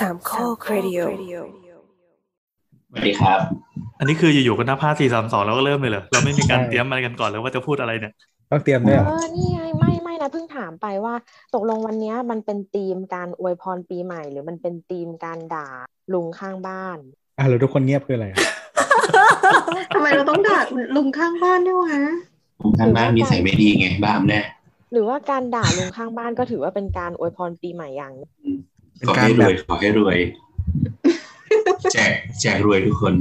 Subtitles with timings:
[0.00, 0.98] สามข้อครดิโอ
[2.90, 3.40] สวัสดีครับ
[3.98, 8.12] อันนี้คืออยู่ๆก็นับห้าสี่สามสองแล้วก็เริ่มเลยเหรอเราไม่มีการใช่เตรียมอะไรกันก่อนเลยว่าจะพูดอะไรเนี่ย
[8.50, 11.14] ต้องเตรียมด้วยเหรอเออนี่ไงไม่ไม่นะเพิ่งถามไปว่า
[11.54, 15.68] ตกลงวันเนี้ยมันเป็นธีมการอวยพรปีใหม่ หรือมันเป็นธีมการด่า
[16.12, 16.98] ลุงข้างบ้าน
[17.38, 18.38] อะแล้วทุกคนเงียบคืออะไรอะ
[19.94, 20.60] ทำไมเราต้องด่า
[20.96, 22.00] ลุงข้างบ้านด้วยวะ
[22.60, 24.40] ผมทางบ้านมีใส่ไม่ดีไงบ้ามแน่
[24.92, 28.75] หรือว่าการด่าลุงข้างบ้านก็ถือว่าเป็นการอวยพรปีใหม่อย่างหนึ่งเป็น
[29.08, 30.18] ขอการให้รแบวบยขอให้รวย
[31.92, 33.14] แจกแจกรวยทุกคน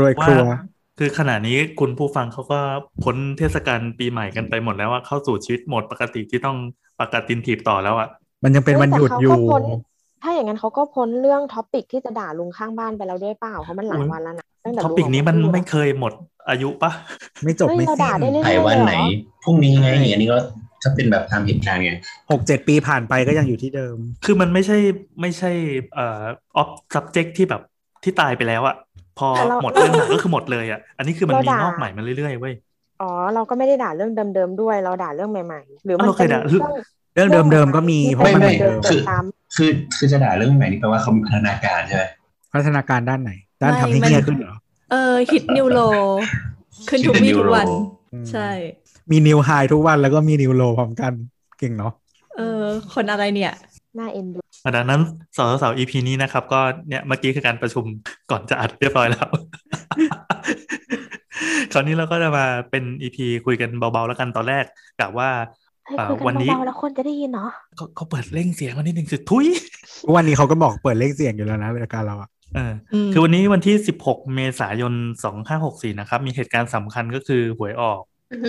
[0.00, 0.60] รวยครัวว่า
[0.98, 2.60] คือขณะนี้คุณผู้ฟังเขาก็
[3.04, 6.56] พ้นเทศกาลปีใหม่กันไปหมดแล้วว่าเข้าสู่ชีวิตโหมดปกติที่ต้อง
[6.98, 8.08] ประกาศตินถีบต่อแล้วอะ
[8.44, 9.62] มันยังเป็นวันหยุดแต่อเขายู่ก็พ้น
[10.22, 16.12] ถ้าอย่างนั้นเขาก็พ้นเรื่องท็อปิกที่จะด่าลุงข้างบ้านไปแล้วด้วยเปล่าเพราะมันหลายวันแล้วนะตั้งแต่ท็อลุงปิกนี้มันออกาพูดอะไม่เคยหมด
[16.50, 16.90] อายุปะ
[17.44, 20.38] ไม่จบเฮ้ยไม่เราสิ้ด่านได้เรื่อยๆถ่ายวันไหนเลยเรอพรุ่งนี้ไงใช่อันนี้ก็
[20.82, 21.92] ถ้าเป็นแบบตามเหตุการณ์ไง
[22.30, 24.78] หกเจ็ดปีผ่านไปก็ยังอยู่ที่เดิม คือมันไม่ใช่
[25.20, 25.50] ไม่ใช่
[25.94, 26.22] เอ่อ
[26.60, 27.62] off subject ที่แบบ
[28.04, 28.76] ที่ตายไปแล้วอะ
[29.18, 32.54] พอแต่เราหมดเรื่องหนังก็คือหมดเลยอะอันนี้คือมันเรามีด่างอกใหม่มาเรื่อยๆเว้ย
[33.02, 36.72] อ๋อเราก็ไม่ได้ด่าเรื่องเดิมๆด้วย เราด่าเรื่องใหม่ๆ หรือมันเราเคยด่าป็นเรื่อง
[37.14, 39.16] เรื่องเดิมๆก็มีเพราะไม่มันไม่เหมือนเดิมคือซ้
[39.56, 42.04] คือคือจะด่าเรื่องใหม่นี่แปลว่าเขามีพัฒนาการใช่ไหม
[42.52, 44.54] พัฒนาการด้านไหน ด้านไม่ทำให้มันเงียขึ้นเหรอ
[44.92, 45.80] เออฮิตนิวโล
[46.88, 47.66] ขึ้นทุกวี่ทุกวัน
[48.12, 48.48] อืมใช่
[49.12, 51.12] มีนิวไฮทุกวันแล้วก็มีนิวโลพร้อมกัน
[51.58, 51.92] เก่งเนาะ
[52.36, 52.62] เออ
[52.94, 53.52] คนอะไรเนี่ย
[53.96, 54.38] หน้าเอ็นดู
[54.76, 55.00] ดังนั้น
[55.36, 57.84] สาวสาว EP นี้นะครับ ก็เนี่ยเมื่อกี้คือการประชุม
[58.30, 59.28] ก่อนจะอัดเรียบร้อยแล้ว
[61.72, 64.64] คราวนี้เราก็จะมาเป็น EP คุยกันเบาๆแล้วกันตอนแรก
[65.00, 65.30] กะว่า
[65.86, 69.46] เฮ้ยอ่าคุยกัวันนนี้เบาๆแล้วคนจะได้ยินเนาะเขาเขาเปิดเร่งเสียงกันนิดนึงสิทุย
[70.04, 74.92] ทุกวันนี้เขาก็บอกเปิดเลขเสียงอยู่แล้วนะรายการเราอะเอออืมคือวันนี้วันที่ 16 เมษายน
[75.46, 78.00] 2564 นะครับ มีเหตุการณ์สำคัญก็คือหวยออก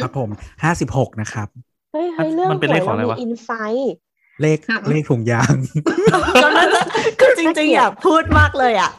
[0.02, 0.30] ครับผม
[0.64, 1.48] ห้าสิบหกนะครับ
[1.94, 3.94] เฮ้ยเฮ้ยเรื่องมันเป็นเลขของอะไรหวยวะมีอินไซต์
[4.42, 4.58] เลข
[4.90, 5.56] เลขถุงยาง
[6.44, 6.82] ก็น่าจะ
[7.20, 8.92] คือจริงๆอยากพูดมากเลยอะ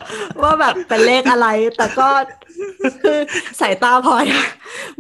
[0.43, 1.47] ว่าแบบเป็นเลขอะไร
[1.77, 2.09] แต่ก็
[3.03, 3.19] คือ
[3.61, 4.47] สายตาพลอยอะ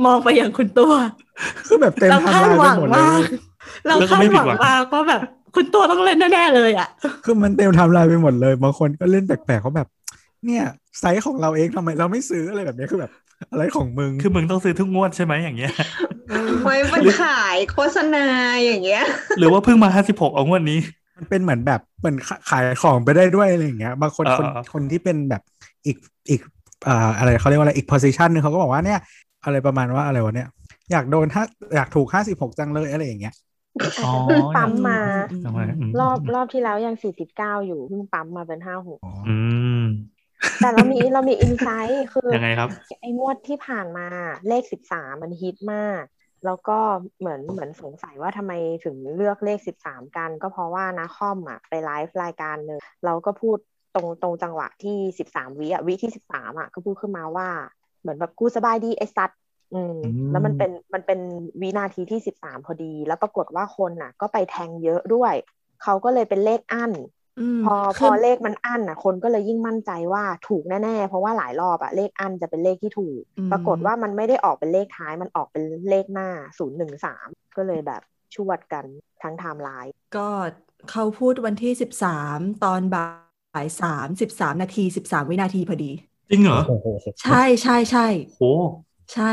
[0.04, 0.92] มองไปอย่างคุณตัว
[1.66, 3.22] คือแบบเต็มเราไทำคาดลายหไปวังหมดเลมากย
[3.86, 5.20] เราแล้วก็คาดไม่หผิดวังหวังมากว่าแบบ
[5.54, 6.88] คุณตัวต้องเล่นแน่ๆเลยอะ
[7.24, 9.88] คือมันเต็มไทำลายไปหมดเลย บางคนก็เล่นแปลกๆเขาแบบ
[10.46, 10.64] เนี่ย
[11.00, 13.10] ไซส์ของเราเองทำไมเราไม่ซื้ออะไรแบบนี้คือแบบ
[13.50, 15.72] อะไรของมึง คือมึงต้องซื้อทุกงวดใช่ไหมอย่างเงี้ย
[16.62, 18.26] ไม่มันขายโฆษณา
[18.64, 19.04] อย่างเงี้ย
[19.38, 20.78] หรือว่าเพิ่งมา56เอางวดนี้
[21.16, 22.16] มันเป็นเหมือนแบบเหมือน
[22.50, 25.42] ขายของไปได้ด้วยอะไรอย่างเงี้ย บางคนอ่าคนอ่าคนที่เป็นแบบ
[25.86, 25.96] อีก
[26.30, 26.40] อีก
[26.88, 29.00] อ่าอะไรเขาเรียกว่าอะไรอีก position หนึ่งเขาก็บอกว่าเนี่ย
[29.44, 30.48] อะไรประมาณว่าอะไรวะเนี่ย
[30.92, 31.42] อยากโดนถ้า
[31.76, 33.34] อยากถูกห้าสิบหกจังเลยอะไรอย่างเงี้ย
[33.98, 35.00] อาจจะเพิ่งปั๊มมา
[35.44, 39.36] ทำไมอืมรอบรอบที่แล้วยังสี่สิบเก้าอยู่เพิ่งปั๊มมาเป็นห้าหกอื
[39.82, 39.84] ม
[40.60, 42.68] แต่เรามีเรามีอินไซต์คือยังไงครับ
[43.00, 44.06] ไอ้งวดที่ผ่านมา
[44.48, 46.02] เลขสิบสามมันฮิตมาก
[46.44, 46.78] แล้วก็
[47.18, 48.52] เหมือนเหมือนสงสัยว่าทำไม
[48.84, 53.58] ถึงเลือกเลขสิบสามกัน ก็เพราะว่านาคอมอะไปไลฟ์รายการหนึ่งเราก็พูด
[53.94, 57.48] ตรงตรงจังหวะที่สิบสามวิอะวิที่สิบสามอะก็พูดขึ้นมาว่า
[58.00, 59.40] เหมือนแบบกูสบายดีไอ้สัตว์
[59.74, 61.20] อืมอืมแล้วมันเป็นมันเป็น
[61.62, 65.34] วินาทีที่สิบสามพอดี แล้วปรากฏว่าคนอะ ก็ไปแทงเยอะด้วย
[65.82, 66.92] เขาก็เลยเป็นเลขอั้นม
[67.66, 76.28] พอพคือเลขมันอั้นอะ คนก็เลยยิ่งมั่นใจว่าถูกแน่ๆ เพราะว่าหลายรอบอะเลขอั้นจะเป็นเลขที่ถูกอืมปรากฏว่ามันไม่ได้ออกเป็นเลขท้ายมันออกเป็นเลขหน้า
[76.58, 78.02] ศูนย์หนึ่งสามก็เลยแบบ
[78.34, 78.84] ชวดกัน
[79.22, 80.28] ทั้งไทม์ไลน์ก็
[80.90, 85.92] เขาพูดวันที่สิบสามตอนบ่ายสามสิบสามนาทีสิบสามวินาทีพอดี
[86.30, 86.86] จริงเหรอโอ้โห
[87.22, 88.06] ใช่ใช่ใช่
[88.38, 88.52] โอ้
[89.14, 89.32] ใช่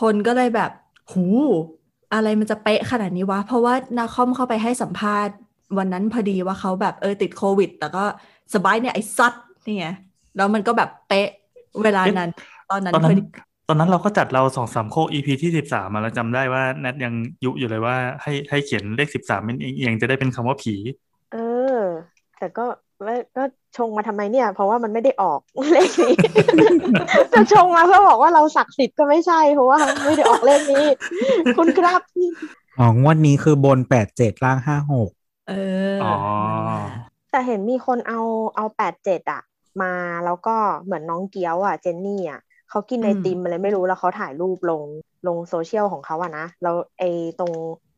[0.00, 0.70] คนก็เลยแบบ
[1.12, 1.26] หู
[2.14, 5.34] อะไรมันจะเป๊ะขนาดนี้วะ เพราะว่านาคอมเข้าไปให้สัมภาษณ์
[5.78, 8.04] วันนั้นพอดีว่าเขาแบบเออติดโควิด แต่ก็
[8.54, 9.32] สบายเนี่ยไอ้ซัด
[9.66, 9.86] นี่ไง
[10.36, 11.28] แล้วมันก็แบบเป๊ะ
[11.82, 12.30] เวลานั้น
[12.70, 13.22] ตอนนั้นตอนพนั้อนดี
[13.68, 17.14] ตอนนั้นเราก็จัดเราสองสามโคก EP ที่สิบสามมาเราจำได้ว่าแนทยัง
[17.44, 20.74] ยุอยู่เลยว่าให้ให้เขียนเลขสิบสามเป็นเอียงๆจะได้เป็นคำว่าผี
[21.32, 21.36] เอ
[21.76, 21.78] อ
[22.38, 22.64] แต่ก็
[23.04, 23.44] ไม่ก็
[23.76, 25.40] ชงมาทำไมเนี่ย เพราะว่ามันไม่ได้ออก
[25.72, 26.14] เลขนี้
[27.32, 30.86] จะชงมาเพื่อบอกว่าเราศักดิ์สิทธิ์ก็ไม่ใช่เพราะว่าไม่ได้ออกเลขนี้
[31.56, 32.00] คุณครับ
[32.78, 35.10] อ๋องวดนี้คือบนแปดเจ็ดล่างห้าหก
[35.50, 36.06] เอออ๋อ
[37.30, 38.20] แต่เห็นมีคนเอา
[38.56, 39.40] เอาแปดเจ็ดอะ
[39.82, 39.92] มา
[40.24, 44.82] แล้วก็เหมือนน้องเกียวอะเจนนี่อะเขากินไอติมอะไรไม่รู้แล้วเขาถ่ายรูปลง
[45.26, 47.02] ลงโซเชียลของเขาอะนะแล้วไอ
[47.38, 47.52] ตรง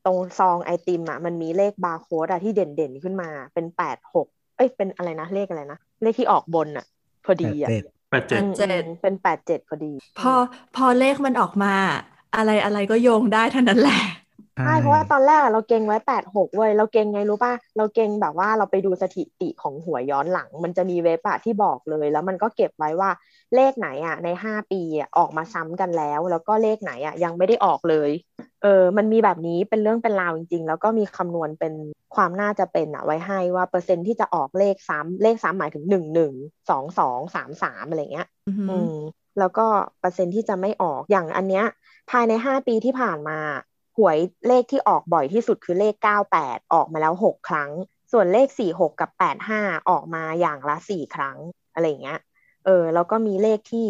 [0.05, 4.27] ตรงซองไอติมอะมันมีเลขบาร์โค้ดอะที่เด่นเด่นๆขึ้นมาเป็นแปดหก
[4.57, 6.87] เอ้ยเป็นอะไรนะเลขอะไรนะเลขที่ออกบนอะ
[7.25, 10.33] พอแปดีดอะเจ็ดแปดเจ็ดอืมอืมเป็นแปดเจ็ดพอดี พอ
[10.77, 11.75] พอเลขมันออกมา
[12.37, 14.01] อะไรอะไรก็โยงได้เท่านั้นแหละ
[14.61, 23.11] ใช่เพราะว่าตอนแรกอะเราเก่งไว้แปดหกเว้ยเราเก่งไงรู้ป่ะเราเก่งแบบว่าเราไปดูสถิติของหัวยย้อนหลัง มันจะมีเว็บอะที่บอกเลย แล้วมันก็เก็บไว้ว่า
[23.55, 28.11] เลขไหนอะในห้าปีอะออกมาซ้ำกันแล้ว แล้วก็เลขไหนอะยังไม่ได้ออกเลย
[28.63, 31.73] เออมันมีแบบนี้เป็นเรื่องเป็นราวจริง ๆ แล้วก็มีคำนวณเป็น
[32.15, 36.33] ความน่าจะเป็นอะไว้ให้ว่าเปอร์เซ็นต์ที่จะออกเลขซ้ำเลขซ้ำหมายถึงหนึ่งหนึ่ง
[36.71, 38.93] สองสองสามสามอะไรเงี้ยอือหืออืม
[39.39, 39.67] แล้วก็
[40.01, 41.65] เปอร์เซ็นต์ที่จะไม่ออกอย่างอันเนี้ย
[42.11, 43.39] ภายในห้าปีที่ผ่านมา
[43.99, 47.71] หวยเลขที่ออกบ่อยที่สุดคือเลขเก้าแปดออกมาแล้วหกครั้ง
[48.13, 49.61] ส่วนเลขสี่หกกับแปดห้า
[49.91, 51.39] ออกมาอย่างละสี่ครั้ง
[51.75, 52.21] อะไรเงี้ย
[52.65, 53.89] เออแล้วก็มีเลขที่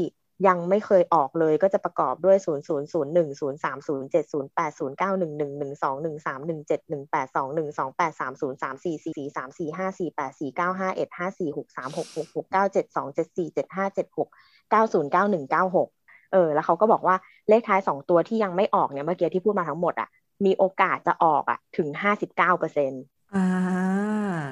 [0.49, 5.53] ยังไม่เคยออกเลยก็จะประกอบด้วย 0 0 0 1 0 3 0 7 0 8 0 9 1 1
[5.61, 8.75] 1 2 1 3 1 7 1 8 2 1 2 8 3 0 3
[8.85, 11.77] 4 4 4 3 4 5 4 8 4 9 5 1 5 4 6
[11.77, 14.29] 3 6 6 6 9 7 2 7 4 7 5 7 6
[14.73, 16.02] 9 0 9 1 9 6
[16.33, 17.17] เออ แล้วเขาก็บอกว่า
[17.49, 20.09] เลขท้ายสองตัวที่ยังไม่ออกเนี่ยเมื่อกี้ที่พูดมาทั้งหมดอะ
[20.45, 23.03] มีโอกาสจะออกอะถึง59เปอร์เซ็นต์
[23.35, 23.47] อ่า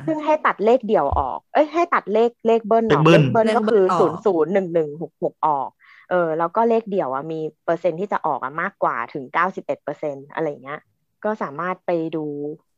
[0.06, 5.69] ซึ่งให้ตัดเลขเดี่ยวออก เอ้ยให้ตัดเลขเลขเบิ้ลออกเลขเบิ้ลเลขเบิ้ลก็คือเลขเบิ้ศูลนอย์อกศูนย์หนึ่งหนึ่งหกหกออก
[6.11, 10.81] เออแล้วก็เลขเดี่ยวอะมีเปอร์เซ็นต์ที่จะออกอะมากกว่าถึงเก้าสิบเอ็ดเปอร์เซ็นต์อะไรเงี้ย
[11.25, 12.25] ก็สามารถไปดู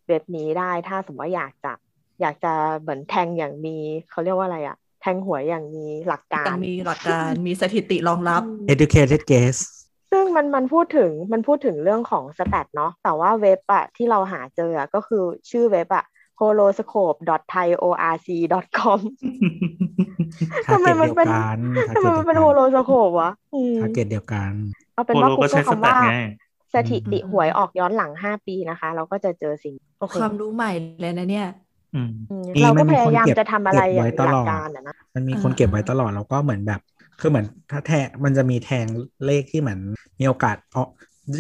[0.09, 1.73] เว็บนี้ได้ถ้าสมมติว่าอยากจะ
[2.21, 3.77] อยากจะเหมือนแทงอย่างมี
[4.11, 9.57] เขาเรียกว่าอะไรอะ แทงหวยอย่างมีหลักการแต่มีหลักการมีสถิติรองรับ educated guess
[10.11, 16.05] ซึ่งมันมันพูดถึงมันพูดถึงเรื่องของสแตทเนาะแต่ว่าเว็บอะที่เราหาเจออะก็คือชื่อเว็บอะ
[16.41, 18.99] horoscope.thaiorc.com
[20.67, 21.59] ทาทำไมเก็ตมันเดียวเป็นกัน
[21.97, 24.51] ทำไมมันเป็นโฮโลสโคปวะอืมทาเก็ตเดียวกัน
[24.95, 26.11] เอาเป็นโปว่าโลกูก็ใช้พูดสแตคำทว่าไง
[26.75, 31.61] สถิติอืมหวยออกย้อนหลังห้าปีนะคะ เราก็จะเจอสิ่งโอเคความรู้ใหม่เลยนะเนี่ยอืมอืมมี
[32.63, 36.81] เราก็มันพมีคนยายามเก็บจะทำอะไรเก็บอไว้ย่างตหลลัอกดการอะนะมันมีอ่าคนเก็บไว้ตลอดแล้วก็เหมือนแบบ
[37.21, 38.87] คือเหมือนถ้าแทงมันจะมีแทง
[39.27, 39.81] เลขที่เหมือน
[40.21, 40.89] มีโอกาสออก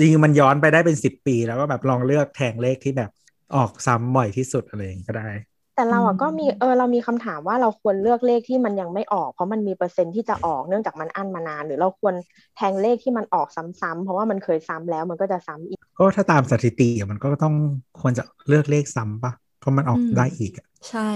[0.00, 3.10] จริงๆมันย้อนไปได้เป็นสิบปีแล้วก็แบบลองเลือกแทงเลขที่แบบ
[3.54, 5.28] ออกซ้ำบ่อยที่สุดอะไรอย่างงี้ก็ได้
[5.74, 12.14] แต่เราอือะมก็มีเออเรามีคำถามว่าเราควรเลือกเลขที่มันยังไม่ออก เพราะมันมีเปอร์เซ็นต์ที่จะออกเนื่องจากมันอั้นมานาน หรือเราควร
[12.56, 17.54] แทงเลขที่มันออกซ้ำๆเพราะว่ามันเคยซ้ำแล้วมันก็จะซ้ำอีก ก็ถ้าตามสถิติอะมันก็ต้อง
[18.00, 21.10] ควรจะเลือกเลขซ้ำปะ เพราะมันออกอืมได้อีกอะใช่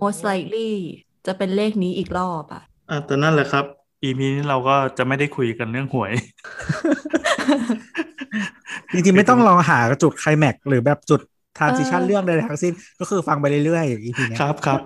[0.00, 0.70] most likely
[1.26, 3.64] จะเป็นเลขนี้อีกรอบอะอะแต่นั่นแหละครับ
[4.02, 6.12] EP นี้เราก็จะไม่ได้คุยกันเรื่องหวย
[8.92, 11.20] จริงๆ ไม่ต้องรอหาจุดไคลแม็กซ์หรือแบบจุด
[11.58, 14.80] ทรานซิชันเออเรื่องใดๆทั้งสิ้นก็คือฟังไปเรื่อยๆ EP เนี้ยครับครับ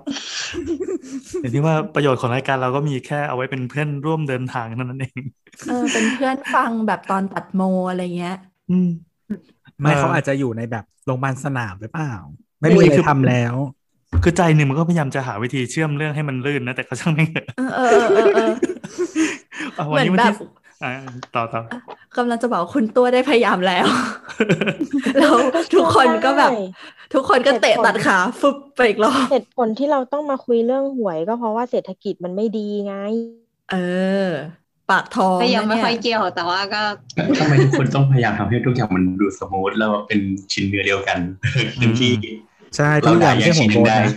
[1.40, 5.20] อย่างที่ว่าประโยชน์ของรายการเราก็มีแค่เอาไว้เป็นเพื่อนร่วมเดินทางเท่านั้นเอง
[5.66, 8.36] เออเป็นเพื่อนฟังแบบตอนตัดโมอะไรเงี้ย
[8.70, 8.88] อืม
[9.80, 12.12] ไม่เออเขาอาจจะอยู่ในแบบโรงพยาบาลสนามหรือเปล่า
[12.64, 13.54] ไม่มีอะไรทำแล้ว
[14.22, 18.52] คือใจหนึ่งมันก็พยายามจะหาวิธีเชื่อมเรื่องให้มันลื่นนะ แต่ก็ช่างไม่งเถอะเออเออเออเออ
[19.76, 20.46] เอาเหวันมือนนี้วันแบบที่
[20.84, 20.92] อ่า
[21.34, 21.60] ต่อต่อ
[22.16, 23.86] กำลังจะบอกว่าคุณตัวได้พยายามแล้ว
[25.18, 25.34] แล้ว
[25.74, 26.50] ทุกคนก็แบบ
[27.14, 32.94] ทุกคนก็เตะตัดขาฟึบไปอีกรอบเหตุผลที่เราต้องมาคุยเรื่องหวยก็เพราะว่าเศรษฐกิจมันไม่ดีไง
[33.70, 33.76] เอ
[34.26, 34.28] อ
[34.90, 36.82] ปากทองก็ยังนะไม่เนี่ค่อยเกี่ยวแต่ว่าก็
[37.38, 40.20] ทำไมทุกคนต้องพยายามทำให้ทุกอย่างมันดูสมูทแล้วเป็น
[40.52, 41.18] ชิ้นเนื้อเดียวกัน
[41.78, 42.12] เต็มที่
[42.76, 44.12] ใช่เราทุกอได้ย่างไม่อย่างใช่หัชิ้วนหโบนึ่งนได้นะ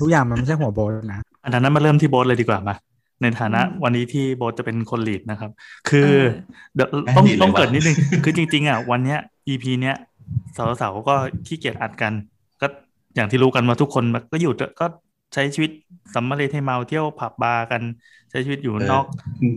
[0.00, 2.74] ทุกอย่างมันไม่ใช่หัวโบนนะอันนั้นมาเริ่มที่โบ๊ทเลยดีกว่ามา
[3.22, 5.50] ในฐานะอืมวันนี้ที่โบ๊ทจะเป็นคน lead นะครับ
[5.88, 6.26] คือเออ
[6.74, 9.18] เดี๋ยวต้องไม่ลีดเลยต้องเกริ่นวะนิดนึงคือจริง ๆ อะ วันเนี้ย
[9.48, 9.96] EP เนี้ย
[10.56, 11.14] สาวๆก็
[11.46, 12.12] ขี้เกียจอัดกัน
[12.60, 12.66] ก็
[13.14, 14.86] อย่างที่รู้กันว่าทุกคนก็อยู่ก็
[15.34, 15.70] ใช้ชีวิต
[16.14, 17.82] สำมะเลเทเมาเที่ยวผับบาร์กัน
[18.30, 19.04] ใช้ชีวิตอยู่นอก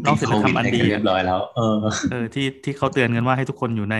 [0.05, 1.75] นอกศีลธรรมอันดีติดโควิให้เรียบร้อยแล้วเออ
[2.11, 3.97] เออที่ที่เขาเตือนกันว่าให้ทุกคนอยู่ใน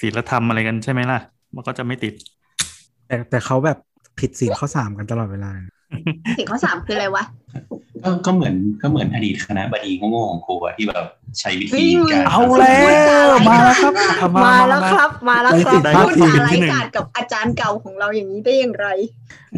[0.00, 1.18] ศีลธรรมอะไรกันใช่ไหมล่ะ
[1.54, 2.14] มันก็จะไม่ติด
[3.06, 3.78] แต่แต่เขาแบบ
[4.18, 5.50] ผิดศีลข้อสามกันตลอดเวลา
[6.36, 7.24] สิ่งข้อสามคืออะไรวะ
[8.04, 11.06] ก็ก็เหมือนก็เหมือนอดีตคณะบดีโง่ๆของครูอะที่แบบ
[11.40, 12.78] ใช้วิเฮ้ธียการเอาแล้
[13.26, 13.90] วมาแล้วครั
[14.28, 18.86] บมาแล้วครับ มาแล้วครับได้พูดที่จาหนึ่งไร้ที่หนึ่งกาดกับอาจารย์เก่าของเราอย่างนี้ได้อย่างไร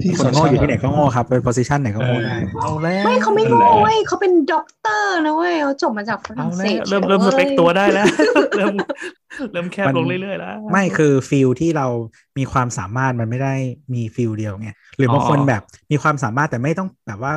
[0.03, 8.07] ที่คนโง่อยู่ที่ไหนก็โง่ครับ เป็นโพสิชันไหนก็โง่ได้เอาแล้วไม่เขาไม่โง่เว้ยเขาเป็นด็อกเตอร์นะเว้ยเขาจบมาจากฝเอารั่งเศแล้วสเริ่มเริ่มสเปคว้ยตัวได้แล้ว
[8.57, 8.75] เริ่ม
[9.53, 11.87] เริ่มแคบมันลงเรื่อยๆแล้วไม่คือฟิลที่เรา
[12.39, 13.55] มีความสามารถมันไม่ได้
[13.95, 17.35] มีฟิลเดียวไงหรือบางคนอ๋อแบบมีความสามารถแต่ไม่ต้องแบบว่า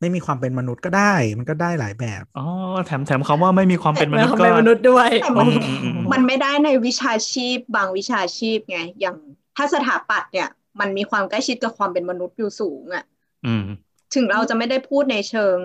[0.00, 2.46] ไม่มีความเป็นมนุษย์ก็ได้ มันก็ได้หลายแบบอ๋อ
[2.86, 9.16] แถมแถมคำว่าไม่มีความเป็นมนุษย์เขาก็เป็นมนุษย์ด้วยแต่มันอืมอืมอืมมันไม่ได้ในวิชาชีพ บางวิชาชีพไง อย่าง
[9.56, 10.48] ถ้าสถาปัตย์เนี่ย
[10.80, 13.04] มันมีความใกล้ชิดกับความเป็นมนุษย์อยู่สูงอะ่ะ
[13.46, 13.64] อืม
[14.14, 15.58] ถึงเราจะไม่ได้พูดในเชิง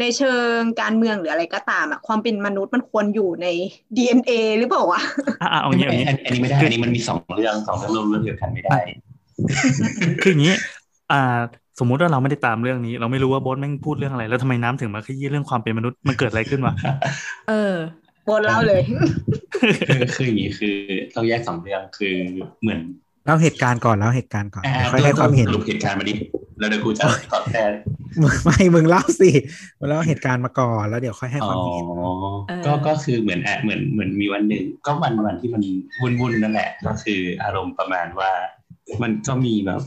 [0.00, 3.46] ในเชิงการเมืองหรืออะไรก็ตามอะความเป็นมนุษย์มันควรอยู่ใน
[3.96, 5.00] DNA หรือเปล่าวะ
[5.40, 8.76] อะอะเอางี้อัเอานงี้อันนี้ไม่ได้อันนี้มันมีสองเรื่องสองเรื่องรวมเรื่องเดียวกันไม่ได้
[10.20, 10.54] คืออย่างนี้
[11.12, 11.40] อ่า
[11.78, 16.74] สมมุติว่าเราไม่ได้ตามเรื่องนี้ เราไม่รู้ว่าโบอสแม่งพูดเรื่องอะไร แล้วทำไมน้ำถึงมาขยี้เรื่องความเป็นมนุษย์มันเกิดอะไรขึ้นวะ
[17.48, 17.74] เออ
[18.28, 18.82] บนเล่าเลย
[19.88, 20.76] คือคืออย่างนี้คือ
[21.14, 22.14] ต้องแยกสองเรื่องคือ
[22.62, 22.80] เหมือน
[23.26, 26.14] เล่าเหตุการณ์ก่อนเล่าเหตุการณ์ก่อนอ่าเดี๋ยวค่อยให้ความเห็นสรุปเหตุการณ์มาดิ
[26.58, 27.02] แล้วเดี๋ยวกูจะ
[27.32, 27.72] ตอบแทน
[28.22, 29.30] มึงไม่มึงเล่าสิ
[29.78, 31.84] มึงเล่าเหตุการณ์มาก่อนแล้วเดี๋ยวค่อยให้อ๋คอวามเห็น
[32.48, 35.62] เออก็ก็คือเหมือนแอะเหมือนเหมือนมีวันหนึ่งก็วันวันที่มัน
[36.02, 38.30] วุ่นวุ่นๆนั่นแหละ ก็คืออารมณ์ประมาณว่า
[39.02, 39.80] มันก็มีแบบ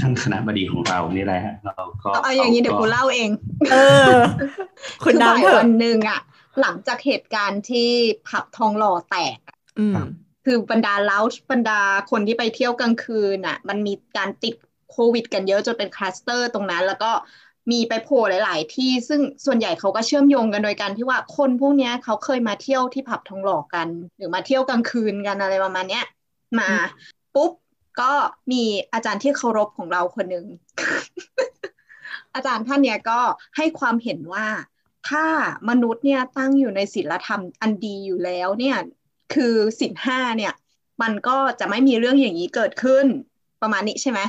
[0.00, 3.30] ท่านคณะบดีของเรานี่แหละเราก็เอาอย่างนี้เดี๋ยวกูเล่าเอง
[3.72, 4.10] เออ
[5.04, 6.20] คุณคือบ่ายน้ำเถอะวันหนึ่งอะ
[6.60, 7.90] หลังจากเหตุการณ์ที่
[8.28, 9.94] ผับทองหล่อแตกอะอืม
[10.44, 14.54] คือบรรดาเลาชบรรดาคนที่ไปเที่ยวกลางคืนน่ะ มันมีการติด
[14.90, 17.10] โควิด กันเยอะจนเป็นคลัสเตอร์ตรงนั้น แล้วก็
[17.70, 26.04] มีไปโผล่หลาย ๆ ที่ซึ่งส่วนใหญ่เขาก็เชื่อมโยงกันโดยการที่ว่าคนพวกเนี้ยเขาเคยมาเที่ยวที่ผับทองหล่อกัน หรือมาเที่ยวกลางคืนกันอะไรประมาณเนี้ย
[26.58, 26.70] มา
[27.34, 27.52] ปุ๊บ
[28.00, 28.12] ก็
[28.52, 30.46] มีอาจารย์ที่เคารพของเราคนหนึ่ง
[32.34, 33.20] อาจารย์ท่านเนี้ยก็
[33.56, 34.46] ให้ความเห็นว่า
[35.08, 35.24] ถ้า
[35.68, 38.78] มนุษย์เนี่ยตั้งอยู่ในศีลธรรมอันดีอยู่แล้วเนี่ย
[39.34, 40.52] คือศีลห้าเนี่ย
[41.02, 43.06] มันก็จะไม่มีเรื่องอย่างนี้เกิดขึ้น
[43.62, 44.20] ประมาณนี้ใช่ไหม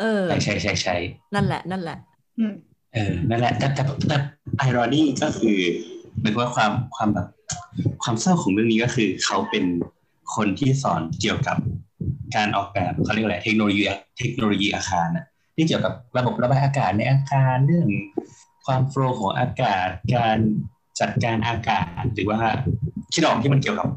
[0.00, 0.96] เออใช่ใช่ใช่ใช่
[1.34, 1.98] นั่นแหละ นั่นแหละ
[2.38, 2.54] อืม
[2.94, 4.16] เออนั่นแหละแต่แต่แต่
[4.58, 5.58] ไอรอนี่ก็คือ
[6.20, 7.26] หมายถึงว่าความความแบบ
[8.02, 9.64] ความเศร้าของเรื่องนี้ก็คือ เขาเป็น
[10.34, 11.56] คนที่สอนเกี่ยวกับ
[12.36, 13.82] การออกแบบเขาเรียกอะไรเทคโนโลยี
[14.18, 17.88] เทคโนโลยีอาคารนะที่เกี่ยวกับระบบระบายอากาศในอาคารเรื่อง
[18.66, 20.38] ความโฟลว์ของอากาศ การ
[21.00, 22.38] จัดการอากาศหรือว่า
[23.14, 23.88] คิดออกที่มันเกี่ยวกับ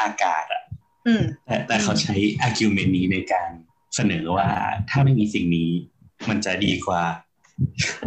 [0.00, 0.62] อากาศอะ
[1.06, 2.14] อืมแต่แต่เขาใช้
[2.46, 3.50] argument นี้ในการ
[3.94, 4.48] เสนอว่า
[4.90, 5.70] ถ้าไม่มีสิ่งนี้
[6.28, 7.02] มันจะดีกว่า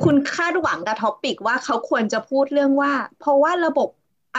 [0.03, 3.89] คุณคาดหวังกับท็อปิกว่าเขาควรจะพูดเรื่องว่า เพราะว่าระบบ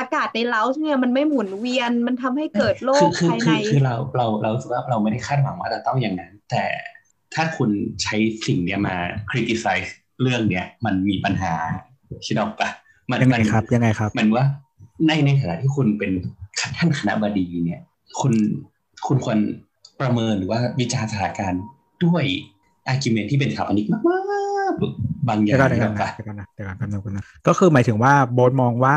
[0.00, 6.64] อากาศในเล้าเนี่ยมันไม่หมุนเวียนมันทำให้เกิดโรคืคคือภายคืในอคือเราเราเรารู้สึกว่าเราไม่ได้คาดหวังว่าจะต้องอย่างนั้น แต่
[7.34, 7.70] ถ้าคุณ
[8.02, 8.16] ใช้
[8.46, 8.96] สิ่งเนี้ยมา
[9.30, 9.90] criticize
[10.22, 11.54] เรื่องเนี้ยมันมีปัญหา
[12.26, 12.68] คิดออกปะ
[13.10, 14.44] มันยังไงมันครับยังไงครับมันว่า
[15.06, 16.10] ในในฐานะที่คุณเป็น
[16.76, 17.80] ท่านคณะบดีเนี่ย
[18.20, 18.32] คุณ
[19.06, 19.38] คุณควร
[20.00, 21.62] ประเมินหรือว่าวิจารณ์สถานการณ์
[22.04, 22.24] ด้วย
[22.92, 24.00] argument ที่เป็นสถาปนิกมา
[24.70, 28.96] กๆบางอเดี๋ย่ายงวก่อนเดี๋ยวก่อนนึกออกปะนะเดี๋ยวก่อนนะเดี๋ยวก่อนแป๊บนึงแป๊บนึงก็คือหมายถึงว่าโบทมองว่า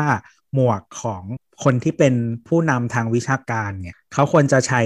[0.54, 1.22] หมวกของ
[1.64, 2.14] คนที่เป็น
[2.48, 4.82] ผู้นำทางวิชาการเนี่ยเขาควรจะใช้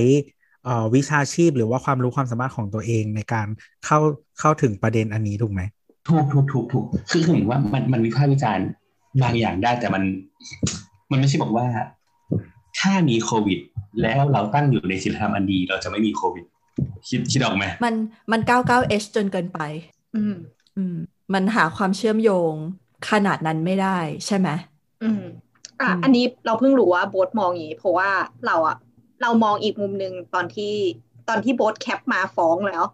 [0.64, 3.46] เอ่อวิชาชีพหรือว่าความรู้ความสามารถของตัวเองในการ
[3.84, 3.98] เข้า
[4.40, 5.62] เข้าถึงประเด็นอันนี้ถูกไหม
[6.08, 8.66] ถูกถูกถูกถูกคือคือเหมือนว่ามันมันวิพากษ์วิจารณ์
[9.22, 10.02] บางอย่างได้แต่มัน
[11.10, 11.66] มันไม่ใช่บอกว่า
[12.78, 13.58] ถ้ามีโควิด
[14.02, 16.44] แล้วเราตั้งอยู่ในศีลธรรมอันดี เราจะไม่มีโควิด
[17.08, 17.94] คิดคิดออกไหมมัน
[18.32, 19.60] มัน 99h จนเกินไป
[20.16, 20.36] อืม
[20.76, 20.96] อืม
[21.34, 22.54] มันหาความเชื่อมโยง
[23.10, 24.48] ขนาดนั้นไม่ได้ใช่ไหม
[25.02, 25.22] อืม
[25.80, 28.10] อะอืมอันนี้เราเพิ่งรู้ว่าโบ๊ทมองอย่างนี้เพราะว่า
[28.46, 28.76] เราอะ
[29.22, 30.74] เรามองอีกมุมหนึ่งตอนที่
[31.28, 32.84] ตอนที่โบ๊ทแคปมาฟ้องแล้ว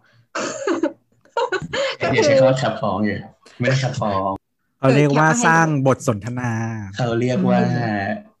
[2.01, 3.17] ก็อย่าคืใช้อคำว่าขับฟ้องอยู่
[3.59, 4.31] ไม่ได้ขับฟ้อง
[4.79, 6.51] เขาเรียกว่าแคปมาให้สร้างบทสนทนา
[6.95, 7.61] เขาเรียกว่า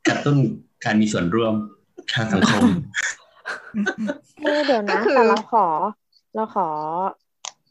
[0.07, 0.37] กระตุ้น
[0.85, 1.53] การมีส่วนร่วม
[2.13, 2.63] ทางสังคม
[4.43, 5.67] เออเดี๋ยวก็นะคือแต่เราขอ
[6.35, 6.67] เราขอ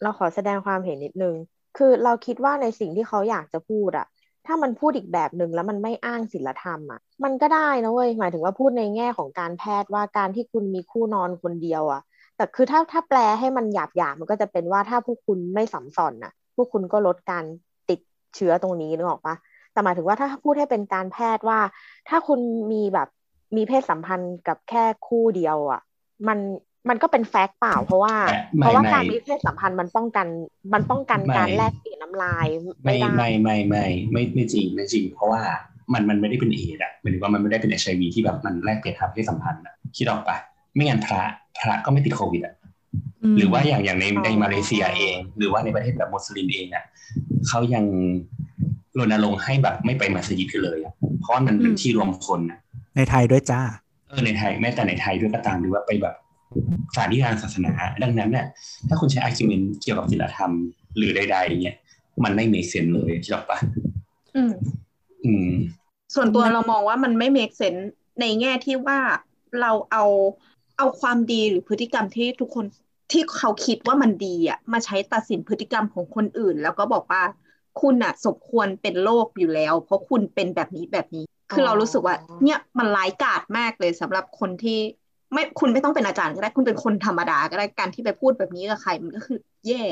[0.02, 1.34] เราขอแสดงความเห็นนิดนึง
[1.76, 4.06] คือเราคิดว่าในสิ่งที่เขาอยากจะพูดอะ
[4.46, 12.02] ถ้ามันพูดอีกแบบหนึ่งแล้วมันไม่อ้างศีลธรรมอะ มันก็ได้นะเว้ยหมายถึงว่าพูดในแง่ของการแพทย์ว่าการที่คุณมีคู่นอนคนเดียวอะ
[12.36, 17.44] แต่คือถ้าถ้าแปลให้มันหยาบหยาบมันก็จะเป็นว่าถ้าพวกคุณไม่สัมสอนน่ะ พวกคุณก็ลดการ
[17.90, 18.00] ติด
[18.34, 19.34] เชื้อตรงนี้นึกออกปะ
[19.72, 21.58] แต่หมายถึงว่าถ้าพูดให้เป็นการแพทย์ว่า
[22.08, 22.40] ถ้าคุณ
[22.72, 23.08] มีแบบ
[23.56, 25.80] มีเพศสัมพันธ์กับแค่คู่เดียวอะ
[26.28, 26.38] มัน
[26.88, 28.14] มันก็เป็นแฟกต์เปล่าเพราะว่า
[28.56, 30.26] ไม่เพราะว่าไม่การมีเพศสัมพันธ์มันป้องกัน
[30.72, 35.42] มันป้องกันไม่การแลกเปลี่ยนน้ำลายไม่ไม่ได้ไม่ไม่ไม่ไม่ไม่จริงไม่จริง เพราะว่า
[35.92, 40.36] มันมันไม่ได้เป็นเอดอะหมายถึงว่ามันไม่ได้เป็นเอชไอวีที่แบบมันแลกเปลี่ยนทางเพศสัมพันธ์อะคิดออกปะ
[40.74, 41.22] ไม่งั้นพระ
[41.58, 42.54] พระก็ไม่ติดโควิดอะ
[43.32, 46.84] มหรือว่าอย่างอย่างในอ๋อในมาเลเซียเอง หรือว่าในประเทศแบบมุสลิมเองอะ
[47.48, 47.84] เขายัง
[48.98, 52.58] รณรงค์ให้แบบไม่ไปมัสยิดกันเลยอะเพราะว่ามันเป็นที่รวมคนอะ
[52.96, 53.60] ในไทยด้วยจ้า
[54.08, 56.14] เออในไทยแม้แต่ในไทยด้วยก็ตามหรือว่าไปแบบ
[56.94, 57.72] สถานที่ทางศาสนา
[58.02, 58.46] ดังนั้นเนี่ย
[58.88, 60.52] ถ้าคุณใช้ argument เกี่ยวกับศีลธรรม
[60.96, 61.76] หรือใดๆเนี่ย
[62.24, 63.58] มันไม่ make sense เลยคิดออกปะ
[64.36, 64.52] อืม
[65.24, 65.50] อืม
[66.14, 67.82] ส่วนตัวเรามองว่ามันไม่ make sense
[68.20, 68.98] ในแง่ที่ว่า
[69.60, 70.04] เราเอา
[70.78, 72.64] เอาความดีหรือพฤติกรรมที่ทุกคน
[73.12, 77.22] ที่เขาคิดว่ามันดีอะมาใช้ตัดสินพฤติกรรมของคนอื่น แล้วก็บอกว่า
[77.80, 84.78] คุณอะสมควรเป็นโรคอยู่แล้ว เพราะคุณเป็นแบบนี้แบบนี้ คือเรารู้สึกว่า เนี่ยมันร้ายกาจมากเลยสำหรับคนที่
[85.32, 89.38] ไม่คุณไม่ต้องเป็นอาจารย์ก็ได้คุณเป็นคนธรรมดาก็ได้การที่ไปพูดแบบนี้กับใครมันก็คือ
[89.68, 89.84] แย่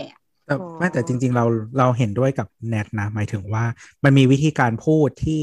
[0.46, 1.44] แต่อ๋อไม่แต่จริง ๆ เรา
[1.78, 3.64] เราเห็นด้วยกับแนทนะ หมายถึงว่า
[4.04, 5.42] มันมีวิธีการพูดที่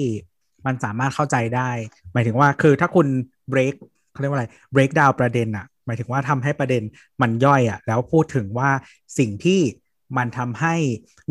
[0.65, 1.69] มันสามารถเข้าใจได้
[2.13, 3.07] หมายถึงว่าคือถ้าคุณ
[3.51, 3.73] break
[4.11, 6.83] เขาเรียกว่าอะไร break down ประเด็นอะหมายถึงว่าทำให้ประเด็น
[7.21, 8.69] มันย่อยอะแล้วพูดถึงว่า
[9.17, 9.59] สิ่งที่
[10.17, 10.75] มันทำให้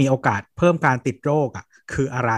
[0.00, 2.32] มีโอกาสเพิ่มการติดโรคอะคืออะไร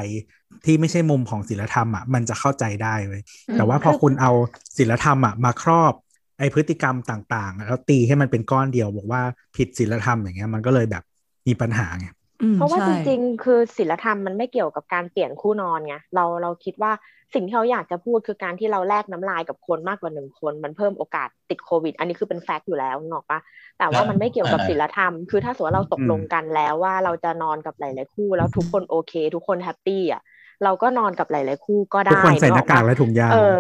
[0.64, 3.22] ที่ไม่ใช่มุมของศิลธรรมอะมันจะเข้าใจได้เว้ย
[3.56, 4.32] แต่ว่าพอคุณเอา
[4.78, 5.94] ศิลธรรมอะมาครอบ
[6.40, 9.23] ไอพฤติกรรมต่างๆ แล้วตีให้มันเป็นก้อนเดียว บอกว่า
[9.56, 11.02] ผิดศีลธรรมอย่างเงี้ยมันก็เลยแบบ
[11.49, 12.06] มีปัญหาไง
[12.42, 16.92] อืมเพราะว่าใช่จริงๆ คือศีลธรรมมันไม่เกี่ยวกับการเปลี่ยนคู่นอนไงเราเราคิดว่า
[17.35, 23.40] สิ่งที่เขาอยากจะพูดคือการที่เราแลกน้ำลายกับคนมากกว่าหนึ่งคน มันเพิ่มโอกาสติดโควิด อันนี้คือเป็น fact อยู่แล้วนึกออกปะ
[23.78, 30.23] แต่ว่ามันไม่เกี่ยวกับอ่าศีลธรรม คือถ้าสมมติว่าเราตกลงกันแล้วว่าเราจะนอนกับหลายๆคู่แล้วทุกคนโอเค ทุกคน happy อะ
[30.64, 33.59] เราก็นอนกับหลาย ๆ คู่ก็ได้ทุกคนใส่หน้ากากนึกออกปะและถุงยางเออ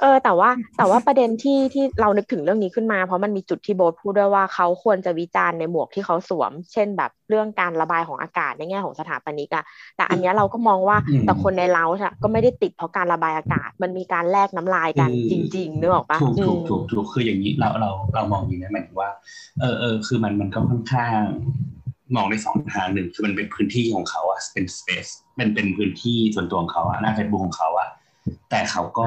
[0.00, 9.64] เออ แต่ว่าแต่ว่าประเด็นที่ที่เรานึกถึงเรื่องนี้ขึ้นมาเพราะมันมีจุดที่โบ๊ทพูดด้วยว่าเขาควรจะวิจารณ์ในหมวกที่เขาสวม เช่นแบบเรื่องการระบายของอากาศในแง่ของสถาปนิกอะ
[9.96, 19.10] แต่อันเนี้ยเราก็มองว่าอืมแต่คนในเราอะก็ไม่ได้ติดเพราะการระบายอากาศ มันมีการแลกน้ำลายกันอืมจริงๆนึกออกปะถูกอืถูกมถูกถูกคืออย่างนี้เราเราเรามองอย่างนี้หมายถึงว่า
[19.60, 21.20] เออเออคือมันมันก็ค่อนข้าง
[22.14, 27.88] มองในสองทางหนึ่งคือมันเป็นพื้นที่ของเขาอะเป็น space เป็นเป็นพื้นที่ส่วนตัวของเขาอะหน้าเฟซบุ๊กของเขาอะ
[28.50, 29.06] แต่เขาก็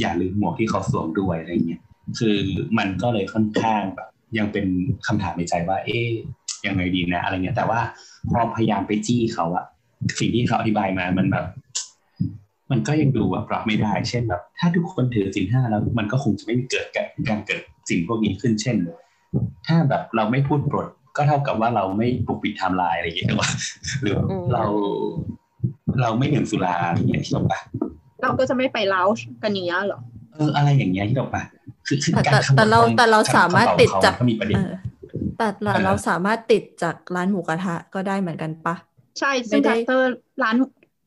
[0.00, 1.82] อย่าลืมหมวกที่เขาสวมด้วยอะไรเงี้ย
[2.18, 2.38] คือ
[2.78, 4.66] มันก็เลยค่อนข้างแบบยังเป็น
[5.06, 6.08] คำถามในใจว่า เอ๊ย
[6.66, 7.80] ยังไงดีนะอะไรเงี้ย แต่ว่า
[8.30, 9.64] พอพยายามไปจี้เขาอะ
[10.20, 11.46] สิ่งที่เขาอธิบายมามันแบบ
[12.70, 18.76] มันก็ยังดูแบบรับไม่ได้ เช่นแบบ ถ้าทุกคนถือศีลห้าแล้ว มันก็คงจะไม่มีเกิดการการเกิดสิ่งพวกนี้ขึ้นเช่น
[19.66, 20.88] ถ้าแบบเราไม่พูดปด
[21.20, 23.48] ก็เท่ากับว่าเราไม่ปกปิดไทม์ไลน์อะไรอย่างเงี้ยหรือว่า
[24.02, 24.64] หรืออืมเรา
[26.00, 27.60] เราไม่ดื่มสุราอย่างเงี้ยที่บอกปะ
[28.22, 30.00] เราก็จะไม่ไปเลาชกันอย่างเงี้ยเหรอ
[30.32, 31.42] เอออะไรอย่างเงี้ยที่บอกปะ
[31.86, 34.72] คือคือแต่การแต่ขโมยแต่เราของแต่เราสามารถติดจากก็มีประเด็นเออ
[35.38, 38.74] แต่เราเออเราสามารถติดจากร้านหมูกระทะก็ได้เหมือนกันปะ
[39.18, 40.10] ใช่ซึ่งไม่ได้ดัสเตอร์
[40.42, 40.54] ร้าน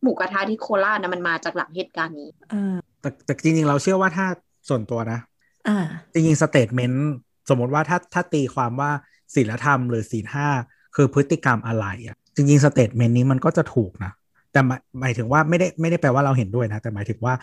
[0.03, 4.25] หมูกระทะที่โคราชนะมันมาจากหลังเหตุการณ์นี้เออแต่แต่จริงๆเราเชื่อว่าถ้า
[4.69, 5.19] ส่วนตัวนะ
[5.67, 7.11] อ่าจริงๆ statement
[7.49, 8.91] สมมติว่าถ้าถ้าตีความว่า
[9.35, 10.47] ศีลธรรมหรือศีลห้า
[10.95, 14.11] คือพฤติกรรมอะไรอะ จริงๆ statement นี้มันก็จะถูกนะ
[14.51, 17.33] แต่หมายหมายถึงว่าไม่ได้ไม่ได้แปลว่าเราเห็นด้วยนะ แต่หมายถึงว่า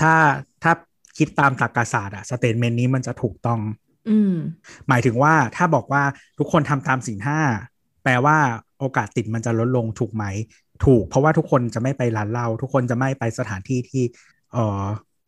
[0.00, 0.14] ถ้า
[0.62, 0.72] ถ้า
[1.18, 3.60] คิดตามตรรกศาสตร์อะ statement นี้มันจะถูกต้อง
[4.10, 4.34] อืม
[4.88, 6.02] หมายถึงว่าถ้าบอกว่า
[6.38, 7.40] ทุกคนทำตามศีลห้า
[8.04, 8.36] แปลว่า
[8.78, 10.24] โอกาสติดมันจะลดลงถูกไหม
[10.84, 14.02] ถูก เพราะว่าทุกคนจะไม่ไปร้านเหล้าทุกคนจะไม่ไปสถานที่ที่
[14.52, 14.84] เอ่อ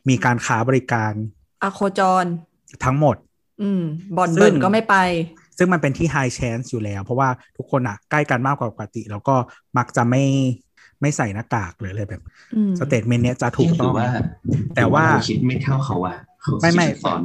[0.09, 1.13] มีการค้าบริการ
[1.63, 2.25] อโคจร
[2.85, 3.17] ทั้งหมด
[3.63, 3.83] อืม
[4.17, 4.97] บ่อนซึ่เบิ่งนก็ไม่ไป
[5.59, 9.37] ซึ่งมันเป็นที่ high chance อยู่แล้ว เพราะว่าทุกคนอะใกล้กันมากกว่าปกติ แล้วก็
[9.79, 10.23] มักจะไม่
[11.01, 12.23] ไม่ใส่หน้ากากหรืออะไรแบบ
[12.55, 14.07] อืมสเตทเมนต์เนี้ยจะถูกหต้รือองว่า
[14.77, 17.21] แต่ว่าหรือเรคิดไม่เท่าเขาอะเขาไม่ไม่คิดสอน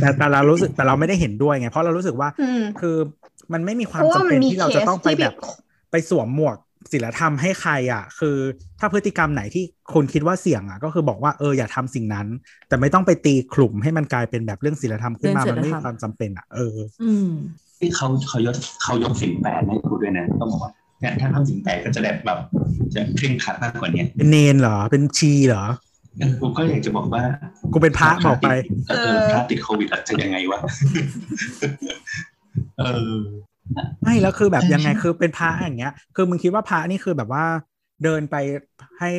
[0.00, 2.96] แต่แต่เรารู้สึกแต่เราไม่ได้เห็นด้วยไง เพราะเรารู้สึกว่าอืมคือ
[3.52, 5.34] มันไม่มีควาเพมราะว่าจำมัเป็นนมีที่เราเคจะสต้องไปที่แบบ
[5.90, 6.56] ไปสวมหมวก
[6.92, 8.36] ศิลธรรมให้ใครอะ คือ
[8.80, 12.26] ถ้าพฤติกรรมไหนที่คุณคิดว่าเสี่ยงอะ ก็คือบอกว่าเอออย่าทำสิ่งนั้น
[12.68, 17.28] แต่ไม่ต้องไปตีกลุ่มให้มันกลายเป็นแบบเรื่องศิลธรรมขึ้นมาเรื่มัอนงศีลธรรมไม่มีความจำเป็นอะ เอออืม
[17.84, 22.38] ที่เขาเขายกเขายกสินแปดให้กูด้วยนะต้องบอกว่าเนี่ยถ้าทำสินแปดก็จะแบบแบบ
[22.94, 25.64] จะเคร่งครัดมากกว่าเนี้ยเป็นเนนเหรอเป็นชีเหรอ
[26.18, 27.22] เออผมก็อยากจะบอกว่า
[27.72, 28.48] กูเป็นพระบอกไป
[28.88, 30.60] เออพระติดโควิดอะจะยังไงวะ
[32.78, 33.12] เออ
[34.02, 37.44] ไม่แล้วคือแบบใช่ยังไงใช่คือเป็นพระอย่างเงี้ย คือมึงคิดว่าพระนี่คือแบบว่า
[38.04, 38.36] เดินไป
[38.98, 39.10] ให้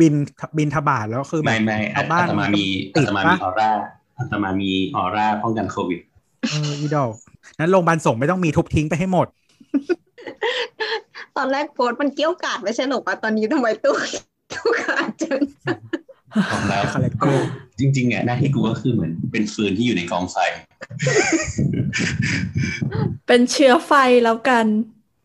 [0.00, 0.14] บิน
[0.58, 2.64] บินทบาทแล้วคือแบไม่บไม่ชาวบ้านอาตมามี
[2.96, 3.70] ติอาดตมาปะมีออร่า
[4.18, 6.00] อาตมามีออร่าป้องกันโควิด
[6.50, 7.12] เอออีดอก
[7.58, 9.26] นั้นโรงพยาบาลส่งฆ์ไม่ต้องมีทุบทิ้งไปให้หมด
[11.36, 13.96] ตอนแรกโพสต์มันเกี้ยวกาดไม่ใช่หรอปะตอนนี้ทำไมตู้
[14.52, 15.40] ตู้กาดจัง
[16.50, 17.46] ของแล้วคาแรคเตอร์
[17.78, 20.36] จริงๆอะหน้าที่กูก็คือเหมือนเป็นฟืนที่อยู่ในกองไฟ
[23.26, 23.92] เป็นเชื้อไฟ
[24.24, 24.66] แล้วกัน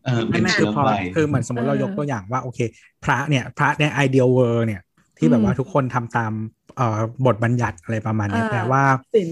[0.04, 2.60] เออเป็ไม่นไม่เชื้คืออพอไฟคือเหมือนสมมติเราเออยกตัวอย่างว่าโอเค
[3.04, 4.80] พระเนี่ย พระในไอเดียเวอร์เนี่ย
[5.18, 6.32] ที่แบบว่าทุกคนทำตาม
[6.76, 8.82] เอ่อบทบัญญัติอะไรประมาณเนี้ยแปลว่า
[9.14, 9.30] สิน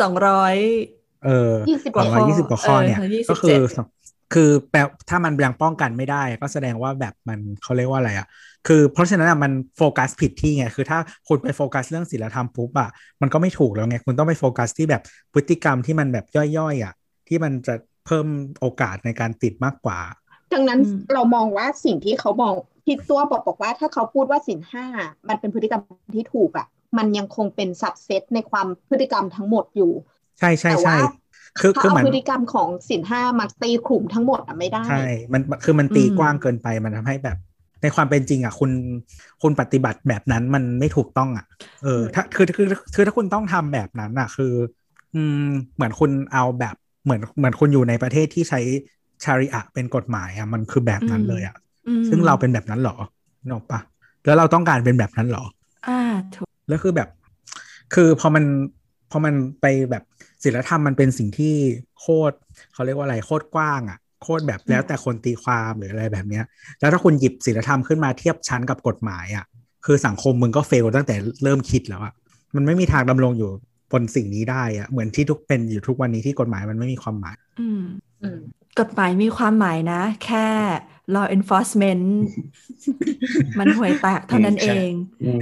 [0.00, 0.56] สองร้อย
[1.24, 3.60] เออยี่สิบกว่าสองร้อยยี่สิบกว่าข้อเนี่ยเออ27ก็คือ
[4.34, 8.26] คือแปลถ้ามันยังป้องกันไม่ได้ ก็แสดงว่าแบบมันเขาเรียกว่าอะไรอะ
[8.66, 15.02] คือเพราะฉะนั้นอะมันโฟกัสผิดที่ไง คือถ้าคุณไปโฟกัสเรื่องศีลธรรมปุ๊บอะมันก็ไม่ถูกแล้วไง คุณต้องไปโฟกัสที่แบบ
[15.34, 16.26] พฤติกรรมที่มันแบบ
[16.58, 16.94] ย่อยๆอะ
[17.28, 17.74] ที่มันจะ
[18.06, 18.26] เพิ่ม
[18.60, 20.00] โอกาสในการติดมากกว่า
[20.52, 24.86] ดังนั้นอืมเรามองว่าสิ่งที่เขามองที่ตัวบอกบอกว่า ถ้าเขาพูดว่าสินห้า
[25.28, 25.82] มันเป็นพฤติกรรม
[26.16, 26.66] ที่ถูกอะ
[26.98, 29.92] มันยังคงเป็นสับเซตในความพฤติกรรมทั้งหมดอยู่
[30.38, 30.96] ใช่ใช่แต่ใช่ว่า
[31.58, 37.36] คือถ้าคือเอาเหมือนพฤติกรรมของสินห้ามาตีกลุ่มทั้งหมดอะไม่ได้ ใช่ มันคือมันตีอืมกว้างเกินไปมันทำให้แบบ
[37.82, 38.70] ในความเป็นจริงอะคุณ
[39.42, 41.44] คุณปฏิบัติแบบนั้นมันไม่ถูกต้องอะ
[41.82, 44.52] เออ ถ้าคือคือคือถ้าคุณต้องทำแบบนั้นอะ คือ
[45.14, 48.60] อืมเหมือนคุณเอาแบบเหมือนเหมือนคุณอยู่ในประเทศที่ใช้
[49.24, 52.96] ชาริอะเป็นกฎหมายอะมันคือแบบนั้นเลยอะอืมซึ่งเราเป็นแบบนั้นเหรอ
[53.42, 53.80] นึกออกปะ
[54.24, 55.44] แล้วเราต้องการเป็นแบบนั้นเหรอ
[55.86, 55.92] อ่า
[56.34, 57.08] ถูกแล้วคือแบบ
[57.94, 58.44] คือพอมัน
[59.10, 60.02] พอมันไปแบบ
[60.44, 61.54] ศิลธรรมมันเป็นสิ่งที่
[62.00, 62.34] โคตร
[62.74, 66.44] เขาเรียกว่าอะไรโคตรกว้างอะโคตรแบบแล้วแต่คนตีความหรืออะไรแบบเนี้ย
[66.80, 69.44] แล้วถ้าคุณหยิบศีลธรรมขึ้นมาเทียบชั้นกับกฎหมายอะ
[69.86, 72.12] คือสังคมมึงก็เฟลตั้งแต่เริ่มคิดแล้วอะ
[72.54, 73.50] มันไม่มีทางดำรงอยู่
[73.92, 77.82] บนสิ่งนี้ได้อะเหมือนที่ทุกเป็นอยู่ทุกวันนี้ที่กฎหมายมันไม่มีความหมายอืม
[78.22, 78.38] อืม
[78.80, 80.46] กฎหมายมีความหมายนะ แค่
[81.14, 82.04] law enforcement
[83.58, 84.90] มันห่วยแตกเท่านั้นเอง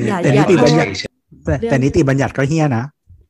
[0.09, 0.91] อย่าแต่อย่านิติโทบัญษญัติ
[1.45, 2.85] แต่แต่นิติบัญญัติก็เฮี้ยนะ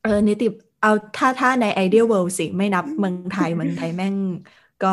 [0.05, 0.47] เออนิติ
[0.83, 4.14] เอาถ้าถ้าใน ideal world สิ ไม่นับเมืองไทยเมืองไทยแม่ง
[4.83, 4.92] ก็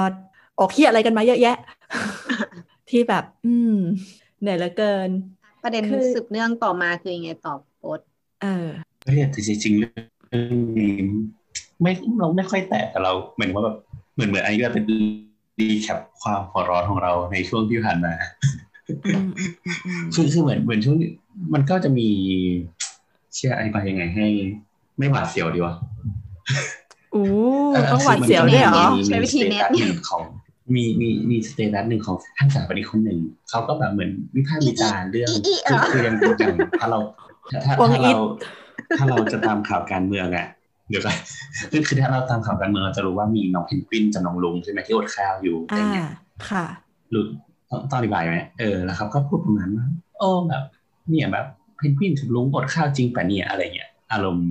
[0.60, 1.58] ออกเฮียอะไรกันมาเยอะแยะ
[2.90, 3.76] ที่แบบ อืม
[4.40, 5.10] เหนื่อยเหลือเกิน
[5.64, 8.08] ประเด็นคือสืบเนื่องต่อมาคือยังไงต่อโพสต์
[8.42, 8.68] เออ
[9.04, 9.92] เฮ้ยแต่จริงๆเรื่อ
[10.52, 10.94] งนี้
[11.82, 13.76] ไม่เราไม่ค่อยแตะแต่เราเหมือนว่าแบบ
[14.14, 14.86] เหมือนเหมือนอันนี้ก็เป็น
[15.60, 18.14] ดีแคปความหัวร้อนของเราในช่วงที่ผ่านมา
[19.16, 21.10] อืมอืมอืมอืมคือคือเหมือนเหมือนช่วงนี้
[21.54, 22.08] มันก็จะมี
[23.36, 24.28] เชื่ออธิบายยังไงให้
[25.00, 25.76] ไม่หวาดเสียวดีวะ
[27.16, 27.26] อู้
[27.74, 30.24] เต้องหวาดเสียวด้วยเหรอมีมีสเตตัสหนึ่งของ
[30.76, 37.00] มีมีมีสเตตัสหนึ่งของท่านสถาปนิกคนหนึ่งเขาก็แบบเหมือนวิพากษ์วิจารณ์เรื่องอีอีคือเหรอคือยังอย่างถ้าเรา
[37.52, 38.44] ถ้าถ้าวังถ้าอิเราฐ
[38.98, 40.48] ถ้าเราจะตามข่าวการเมืองอะ
[40.90, 41.16] เดี๋ยวก่อน
[41.72, 46.10] คือคือถ้าเราตามข่าวการเมืองเราจะรู้ว่ามีน้องเพนกวินกับน้องลุงใช่ไหมที่อดข้าวอยู่อะไรอ่าเงี้ย
[46.50, 46.66] ค่ะ
[47.12, 47.28] หลุด
[47.70, 49.86] ต้องต้องอธิบายไหมเออแล้วเขาก็พูดประมาณว่า
[50.20, 50.64] โอ้แบบ
[51.10, 51.46] เนี่ยแบบ
[51.78, 54.50] เพนกวินกับลุงอดข้าวจริงป่ะเนี่ยอะไรเงี้ยอารมณ์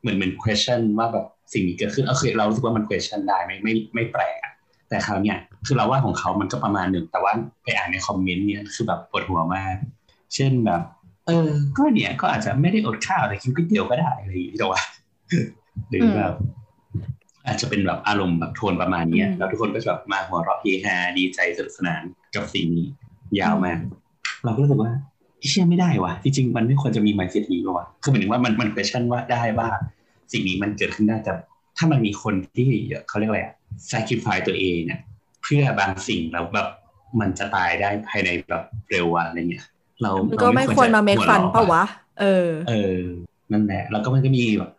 [0.00, 4.52] เหมือนเหมือน question ว่าแบบสิ่งนี้เกิดขึ้นเออคือเรารู้สึกว่ามัน question ได้ไม่ไม่ไม่แปลกอะ
[4.88, 7.32] แต่คราวเนี้ยคือเราว่าของเขามันก็ประมาณหนึ่ง แต่ว่า
[7.64, 9.74] ไปอ่านในคอมเมนต์เนี่ยคือแบบปวดหัวมาก
[10.34, 10.82] เช่นแบบ
[11.26, 14.80] เออ ก็เนี่ยก็อาจจะไม่ได้อดข้าวแต่กินก๋วยเตี๋ยวก็ได้อะไรอย่างเงี้ยแต่ว่า
[15.88, 16.34] หรือแบบ
[17.46, 22.02] อาจจะเป็นแบบอารมณ์แบบโทนประมาณเนี้ยอืมแล้วทุกคนก็จะแบบมาหัวเราะเฮฮาดีใจสนุกสนาน
[22.34, 22.86] กับสิ่งนี้
[23.40, 23.78] ยาวมาก
[24.44, 24.92] เราก็รู้สึกว่า
[25.50, 29.68] เชื่อไม่ได้วะจริงๆมันไม่ควรจะมี mindset นี้หรอวะคือหมายถึงว่ามันมัน question ว่าได้ว่า
[30.32, 31.32] สิ่งนี้มันเกิดขึ้นได้แต่
[31.76, 32.68] ถ้ามันมีคนที่
[33.08, 33.54] เขาเรียกอะไรอะ
[33.90, 35.00] sacrifice ตัวเองเนี่ย
[35.42, 36.68] เพื่อบางสิ่งแล้วแบบ
[37.20, 39.64] มันจะตายได้ภายในแบบเร็ววันอะไรเงี้ย
[40.02, 41.84] เรามันเรก็ไม่ควรมาเมคหัฟันเรปะวะ
[42.20, 43.00] เออ เออ
[43.52, 44.70] นั่นแหละ แล้วก็มันก็มีแบบ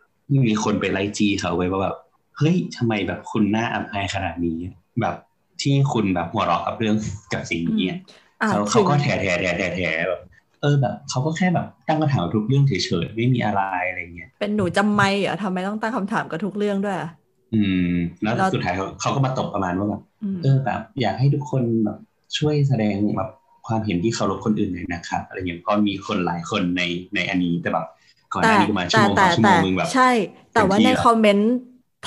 [0.50, 1.95] มีคนไปไล่จีเขาไว้ว่าแบบ
[2.38, 4.58] เฮ้ยทำไมแบบคุณน่าอับอายขนาดนี้
[5.02, 5.15] แบบ
[5.62, 6.95] ที่คุณแบบหัวเราะกับเรื่อง
[7.34, 8.00] กับสิ่งนี้อะ
[8.41, 10.22] อ่าเขาถึเขางก็แถแถแถแถแถแบบ
[10.62, 17.10] เออแบบเขาก็แค่แบบตั้งคำถามทุกเรื่องเฉยๆไม่มีอะไรอะไรเงี้ยเป็นหนูจำไม่เหรอทำไมต้องตั้งคำถามกับทุกเรื่องด้วยอะ
[17.54, 21.98] อืมแล้วแล้วสุดท้ายเขาเขาก็มาตบประมาณว่าแบบอืมเออแบบ อยากให้ทุกคนแบบ
[22.38, 23.30] ช่วยแสดงแบบ
[23.67, 26.82] ความเห็นที่เคารพคนอื่นหน่อยนะครับอะไรเงี้ยก็มีคนหลายคนใน
[27.15, 27.88] ในอันนี้แต่แบบ
[28.34, 30.10] ก่อนหแต่น้านี้ประมาณชั่วแต่โมงสแต่องชั่วโมแต่งมึงแบบใช่
[30.54, 31.52] แต่ว่าเต็มที่ในแล้วคอมเมนต์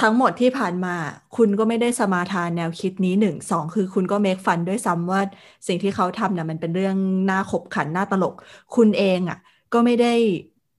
[0.01, 0.95] ทั้งหมดที่ผ่านมา
[1.37, 5.21] คุณก็ไม่ได้สมาทานแนวคิดนี้หนึ่งสองคือคุณก็เมคฟันด้วยซ้ำว่า
[5.67, 6.97] สิ่งที่เขาทำเนี่ยมันเป็นเรื่อง
[7.31, 8.35] น่าขบขันน่าตลก
[8.77, 9.37] คุณเองอะ
[9.73, 10.09] ก็ไม่ได้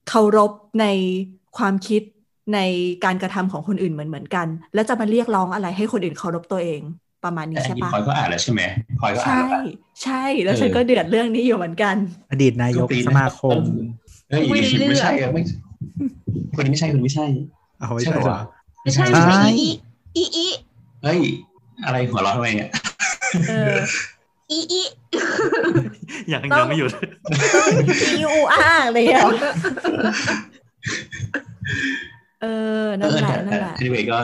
[0.04, 0.50] เคารพ
[0.80, 0.84] ใน
[1.54, 2.02] ความคิด
[2.52, 2.58] ใน
[3.04, 6.80] การกระทำของคนอื่นเหมือนเหมือนกัน แล้วจะมาเรียกร้องอะไรให้คนอื่นเคารพตัวเอง
[7.22, 8.62] ประมาณนี้แต่อันใช่นี้ปะพลอยก็อ่านแล้วใช่ไหม
[8.98, 9.60] พลอยก็อ่านใช่แล้วปะ
[10.02, 10.12] ใช่
[10.44, 11.96] แล้วเออฉันก็เดือดเรื่องนี้อยู่เหมือนกัน
[12.30, 13.58] อดีตนายกปีสมาคม
[14.30, 15.42] เฮ้ยไม่ได้เรื่องไม่ใช่อะไม่
[16.54, 17.26] คนนี้ไม่ใช่คนนี้ไม่ใช่
[17.78, 18.38] เอาไว้ใช่ใช่ปะเหรวะอ
[18.84, 19.68] ไม่ใช่ใช่ไม่ใช่อี
[20.16, 20.46] อีอี
[21.04, 21.20] เฮ้ย
[21.84, 22.70] อะไรหัวเราะทำไมเนี่ย
[23.48, 23.76] เออ
[24.50, 24.82] อีอี
[26.32, 26.90] ยังต้องยังไม่หยุด
[28.14, 29.22] อีอูอ้างเลยอะ
[32.42, 32.46] เอ
[32.84, 34.18] อนั่นแหละเออนั่แต่นแหละแต่ anyway ก็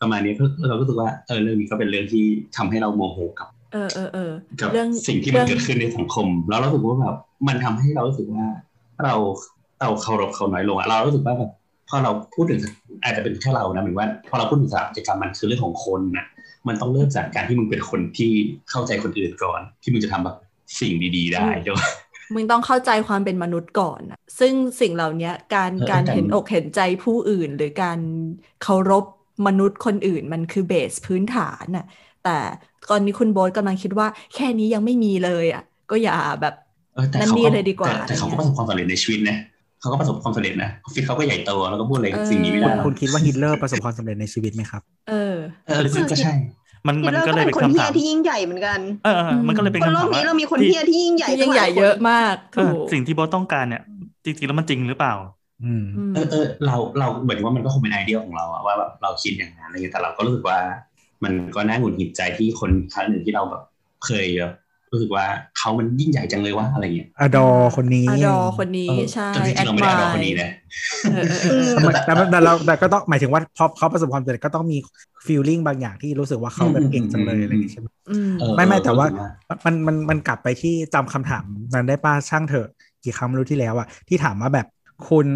[0.00, 2.24] ประมาณนี้ก็เราก็รู้สึกว่าเออเรื่องนี้ก็เป็นเรื่องที่
[2.56, 7.16] ทำให้เราโมโหกับ เออเออเออกับเรื่องสิ่งที่มันเรื่องเกิดขึ้นในสังคม แล้วเรารู้สึกว่าแบบ
[7.48, 8.44] มันทำให้เรารู้สึกว่า
[9.04, 9.14] เรา
[9.80, 11.50] เราเคารพเขาน้อยลงอะเรารู้สึกว่าแบบ
[11.88, 12.60] พอเราพูดถึง
[13.02, 16.26] อาจจะเป็นแค่เรานะหมายว่า พอเราพูดถึงสถาปัตยกรรมมันคือเรื่องของคนนะ
[16.68, 18.32] มันต้องเริ่มจากการที่มึงเป็นคนที่
[18.70, 20.36] เข้าใจคนอื่นก่อน ที่มึงจะทำแบบ
[20.80, 21.78] สิ่งดี ๆ ได้ใช่ไหม
[22.34, 27.98] มึงต้องเข้าใจความเป็นมนุษย์ก่อนน่ะซึ่งสิ่งเหล่านี้การเออการแต่เห็นอกเห็นใจผู้อื่น หรือการ
[28.62, 29.04] เคารพ
[29.46, 31.86] มนุษย์คนอื่น มันคือเบสพื้นฐานน่ะ
[32.24, 32.36] แต่
[32.90, 36.54] ตอนนี้คุณโบ๊ทกำลังคิดว่า แค่นี้ยังไม่มีเลยอะ ก็อย่าแบบ
[36.94, 39.36] เออแต่นั่นเขานี่ก็เลยดีกว่า แต่แต่เขาอะไรก็เงี้ยประสบความสำเร็จในชีวิตนะ
[39.80, 45.34] เขาก็ประสบความสำเร็จนะออฟฟิศเขาก็ใหญ่โตแล้วก็พูดอะไรกับเออสิ่งนี้ไม่คุณได้คุณคิดว่าฮิตเลอร์ประสบความสำเร็จในชีวิตไหมครับ เออ
[45.66, 46.34] เออซึ่งก็ใช่
[46.86, 53.82] มันฮิมัตนเลอร์ก็ก็เลยเป็เป็นนคนคำเฮีถายมที่ยิ่งใหญ่เหมือนกัน เออเออมันก็เลยเป็นบนคำโลถากมนี้ว่าเรามีคนเฮียที่ยิ่งใหญ่ที่ยิ่งใหญ่ตั้ลาเยอะคนมากเอถูอกสิ่งที่โบทต้องการเนี่ย
[54.24, 55.14] จริงๆแล้วมันจริงหรือเปล่า
[55.64, 60.58] อืมอืมเออเออเราเราเหมือนว่ามันก็คงเป็นไอเดียของเราอะว่าแบบเราคิดอย่างนั้นอะไรเงี้ยแต่เราก็รู้สึกว่า
[61.24, 63.62] มันก็น่าหงุดหงิดใจที่คนครั้งหนึ่งที่เราแบบ
[64.06, 64.52] เคยแบบ
[64.96, 65.26] รู้สึกว่า
[65.58, 70.50] เขามันยิ่งใหญ่จังเลยวะอะไรเงี้ยอดอคนนี้อดอคนนี้เออใช่แต่จริงๆเราไม่ได้เอาคนนี้นะ
[71.12, 74.78] เออเออเออแต่มันแต่มันแต่เราแต่ก็ต้องหมายถึงว่าพอเขาประสบความสำเร็จก็ต้องมี
[75.26, 82.68] ฟีลลิ่งบางอย่างที่รู้สึกว่าเขาแบบเก่งจังเลยอะไรอย่างงี้ใช่ไหมอืมเออไม่ไม่เออแต่ว่ารู้สึกมันมันมันกลับไปที่จำคำถามนั้นได้ป้าช่างเถอะ
[83.04, 84.66] กี่คำไม่รู้ที่แล้วอะที่ถามว่าแบบ
[85.08, 85.28] คุณ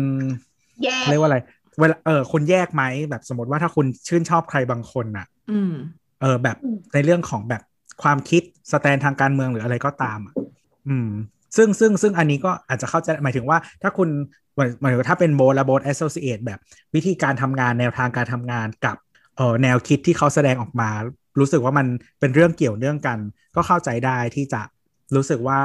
[0.82, 1.38] แย่เรียกว่าอะไร
[1.78, 5.72] เวลาเออคุณแยกไหมแบบสมมติว่าถ้าคุณชื่นชอบใครบางคนอะอืม
[6.20, 6.56] เออแบบ
[6.94, 7.62] ในเรื่องของแบบ
[8.02, 10.34] ความคิดสแตนทางการเมืองหรืออะไรก็ตามอะ
[10.88, 11.10] อืม
[11.56, 14.08] ซึ่งซึ่งซึ่งอันนี้ก็อาจจะเข้าใจหมายถึงว่า ถ้าคุณ
[14.56, 16.58] หมายหมายถึงว่าถ้าเป็นโบและโบแอสโซเ a t e แบบ
[16.94, 18.96] วิธีการทำงานแนวทางการทำงานกับ
[19.36, 20.90] เอ่อแนวคิดที่เขาแสดงออกมา
[21.38, 21.86] รู้สึกว่ามัน
[22.20, 23.18] เป็นเรื่องเกี่ยวเนื่องกัน
[23.56, 24.62] ก็เข้าใจได้ที่จะ
[25.16, 25.60] รู้สึกว่า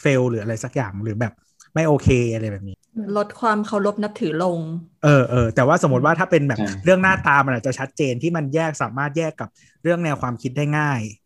[0.00, 1.32] เฟลหรืออะไรสักอย่างหรือแบบ
[1.74, 2.76] ไม่โอเคอะไรแบบนี้
[3.16, 4.58] ลดความเคารพนับถือลง
[5.04, 9.48] เออเออแต่ว่าสมมติว่าถ้าเป็นแบบใช่เรื่องหน้าตามันอาจจะชัดเจนที่มันแยกสามารถแยกกับ
[9.82, 11.23] เรื่องแนวความคิดได้ง่ายอืม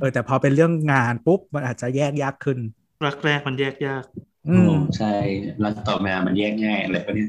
[0.00, 2.58] เออแต่พอเป็นเรื่องงานปุ๊บมันอาจจะแยกยากขึ้น
[3.06, 4.04] รักแรกมันแยกยาก
[4.48, 5.14] อืโอ้มใช่
[5.60, 7.28] แล้วต่อมามันแยกง่ายอะไรพวกเนี้ย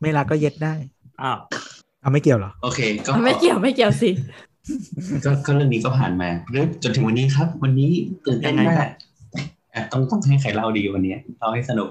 [0.00, 0.74] ไม่รักก็เย็ดได้
[1.22, 1.38] อ้าว
[2.00, 4.10] เอาไม่เกี่ยวเหรอ โอเค ก็ไม่เกี่ยวไม่เกี่ยวสิ
[5.24, 7.90] ก็ก็เรื่องนี้ก็ผ่านมาเรื่องจนถึงวันนี้ครับ วันนี้
[8.26, 8.90] ตื่นเต้นยังไงมาครักบ
[9.74, 11.88] อะต้องต้องให้ใครเล่าดีวันนี้เล่าให้สนุก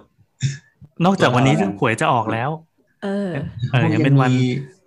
[1.06, 2.50] นอกจากวันนี้ตัวเราหวยจะออกแล้ว
[3.04, 3.30] เออ
[3.72, 4.36] เออยังเป็นวันมี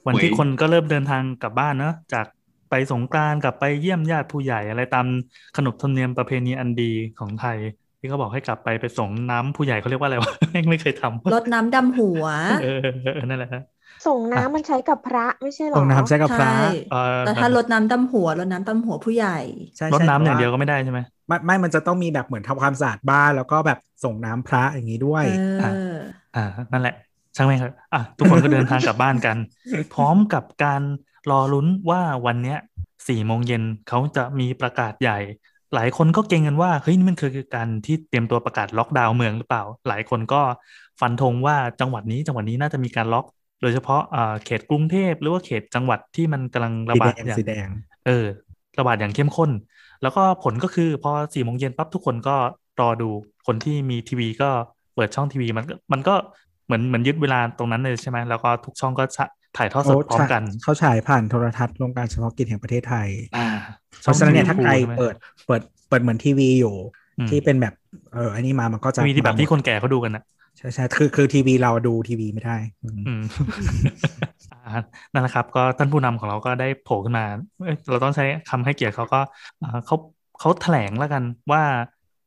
[0.06, 2.26] วันที่หวยคนก็เริ่มเดินทางกลับบ้านเนอะจาก
[2.76, 5.06] ไปสงกรานต์กลับไปเยี่ยมญาติผู้ใหญ่อะไรตาม
[5.56, 7.58] ขนบธรรมเนียมประเพณีอันดีของไทย
[8.00, 12.24] ที่เขาบอกให้กลับไปไปส่งน้ำผู้ใหญ่เขาเรียกว่าอะไรวะแม่งไม่เคยทำลดน้ำดำหัว
[12.62, 13.62] เออเออเออนั่นแหละฮะ
[14.06, 19.38] ส่งน้ำมันใช้กับพระไม่ใช่หรอตรงน้ำใช้กับพระใช่เออแต่ถ้าลดน้ำดำหัวลดน้ำดำหัวผู้ใหญ่
[19.76, 25.24] ใช่รดใช่น้ำอย่างเดียวแต่ก็ไม่ได้ใช่ไหมไม่ไม่มันจะต้องมีแบบเหมือนทำความสะอาดบ้านแล้วก็แบบส่งน้ำพระอย่างนี้ด้วย
[25.60, 25.96] เออ
[26.36, 26.94] อ่านั่นแหละ
[27.36, 29.36] ช่างแม่งครับอะทุกคนก็เดินทางกลับบ้านกัน
[29.94, 30.82] พร้อมกับการ
[31.30, 32.58] รอลุ้นว่าวันเนี้ย
[33.08, 35.18] สี่โมงเย็นเขาจะมีประกาศใหญ่
[35.74, 40.42] หลายคนก็เก่งกันว่าเฮ้ยนี่มันคือการที่เตรียมตัวประกาศล็อกดาวน์เมืองหรือเปล่า หลายคนก็
[41.00, 43.24] ฟันธงว่าจังหวัดนี้จังหวัดนี้น่าจะมีการล็อก
[43.62, 47.68] โดยเฉพาะอ่าเขตกรุงเทพหรือว่าเขตจังหวัดที่มันกำลังระสีบาแดดงอย่างสีแดง
[48.06, 48.26] เออ
[48.78, 49.50] ระบาดอย่างเข้มข้น
[50.02, 52.36] แล้วก็ผลก็คือพอสี่โมงเย็นปั๊บทุกคนก็
[52.80, 53.10] รอดู
[53.46, 54.50] คนที่มีทีวีก็
[54.94, 56.14] เปิดช่องทีวีมันก็มันก็
[56.66, 63.46] เหมือนเหมือนยึดเวลาตรงนั้นเลยใช่ไหมแล้วก็ทุกช่องก็ฉะ ถ่ายทอดสดพร้อมกัน เขาฉายผ่านโทรทัศน์โรงการเฉพาะกิจแห่งประเทศไทยอ่า
[64.02, 65.14] เพราะฉะนั้นเนี่ยถ้าใครช่อง TV เปิด
[65.46, 66.74] เปิดเปิดเหมือนทีวีอยู่
[67.18, 67.74] อืมที่เป็นแบบ
[68.14, 70.22] เอออันนี้มามันก็จะทีวีที่แบบที่มาหมดคนแก่เขาดูกันนะ
[70.58, 73.22] ใช่ใช่คือคือทีวีเราดูทีวีไม่ได้อืมอืม
[74.52, 74.80] อ่า
[75.12, 77.24] นั่นแหละครับ ก็ท่านผู้นำของเราก็ได้โผล่ขึ้นมา
[77.64, 79.20] เอ้ยเราต้องใช้คำให้เกียรติเขาก็
[79.62, 79.96] อ่าเขา
[80.40, 81.62] เขาแถลงแล้วกันว่า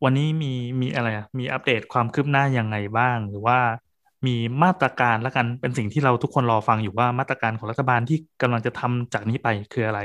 [0.04, 3.60] วันนี้มีมีอะไรอะมีอัปเดตความคืบหน้ายังไงบ้าง หรือว่า
[4.26, 10.00] มีมาตรการแล้วกันเป็นสิ่งที่เราทุกคนรอฟังอยู่ว่ามาตรการของรัฐบาลที่กำลังจะทำจากนี้ไปคืออะไร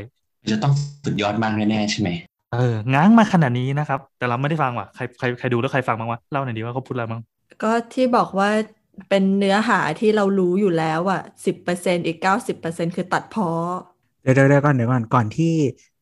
[0.51, 0.73] จะต้อง
[1.05, 2.09] สุดยอดมากแน่ๆใช่ไหม
[2.53, 7.23] เออง้างมาขนาดนี้นะครับ แต่เราไม่ได้ฟังว่ะใครใครใครดูแล้วใครฟังบ้างวะเล่าหน่อยดีว่าเขาพูดอะไรบ้าง
[7.63, 8.51] ก็ที่บอกว่า
[9.09, 13.51] เป็นเนื้อหาที่เรารู้อยู่แล้วอะสิบเปอร์เซ็นอีกเก้าสิบเปอร์เซ็นคือตัดเพ้อ
[14.23, 15.53] เดี๋ยวเดี๋ยวเดี๋ยวก่อนเดี๋ยวก่อนก่อนที่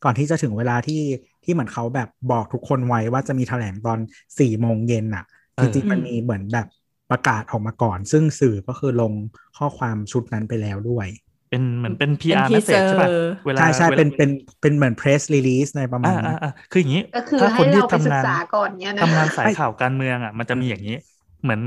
[0.04, 1.02] ก่อนที่จะถึงเวลาที่
[1.44, 3.98] ที่เหมือนเขาแบบบอกทุกคนไว้ว่าจะมีแถลงตอน
[4.38, 5.24] สี่โมงเย็นอะ
[5.56, 6.66] เอจอริงๆมันมีเหมือนแบบ
[7.10, 9.12] ประกาศออกมาก่อน ซึ่งสื่อก็คือลง
[9.58, 11.08] ข้อความชุดนั้นไปแล้วด้วย
[11.50, 14.30] เป็นเหมือนเป็นเป็น PR ที message ใช่ป่ะเซอร์เวลาใช่ใช่วลาเป็นเป็น
[14.62, 20.96] เป็นเหมือน press release ในประมาณอ่านั้อ่านอ่าคืออย่างนี้ก็คือถ้าคให้นที่เราไปศึทำกงานษาก่อนเนี่ยนะทำงานสายไม่ข่าวการเมืองอะมันจะมีอย่างนี้
[21.42, 21.60] เหมือน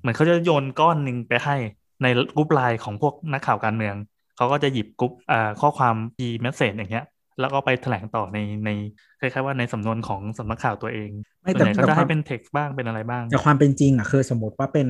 [0.00, 1.56] เหมือนเขาจะโยนก้อนหนึ่งไปให้
[2.02, 3.94] ในกรุ๊ปไลน์ของพวกนักข่าวการเมือง
[4.36, 7.06] เขาก็จะหยิบกรุ๊ปอ่าข้อความ key message อย่างเงี้ย
[7.38, 8.70] แล้วก็ไปแถลงต่อในใน
[9.18, 11.10] คล้ายๆว่าในสำนวนของสำนักข่าวตัวเอง
[11.42, 14.88] ไม่ส่วนแต่ใหญ่ก็แต่จะควาให้มเป็น text บ้างเป็นอะไรบ้าง แต่ความเป็นจริงอะคือสมมติว่าเป็น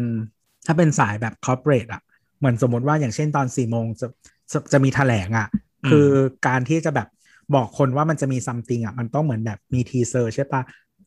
[0.66, 2.02] ถ้าเป็นสายแบบ corporate อะ
[2.38, 4.06] เหมือนสมมติว่าอย่างเช่นตอนสี่โมงจะ
[4.52, 5.48] จะจะมีแถลงอะ
[5.84, 6.06] อืมคือ
[6.46, 7.08] การที่จะแบบ
[7.54, 10.62] บอกคนว่ามันจะมี something อะมันต้องเหมือนแบบมีทีเซอร์ใช่ปะ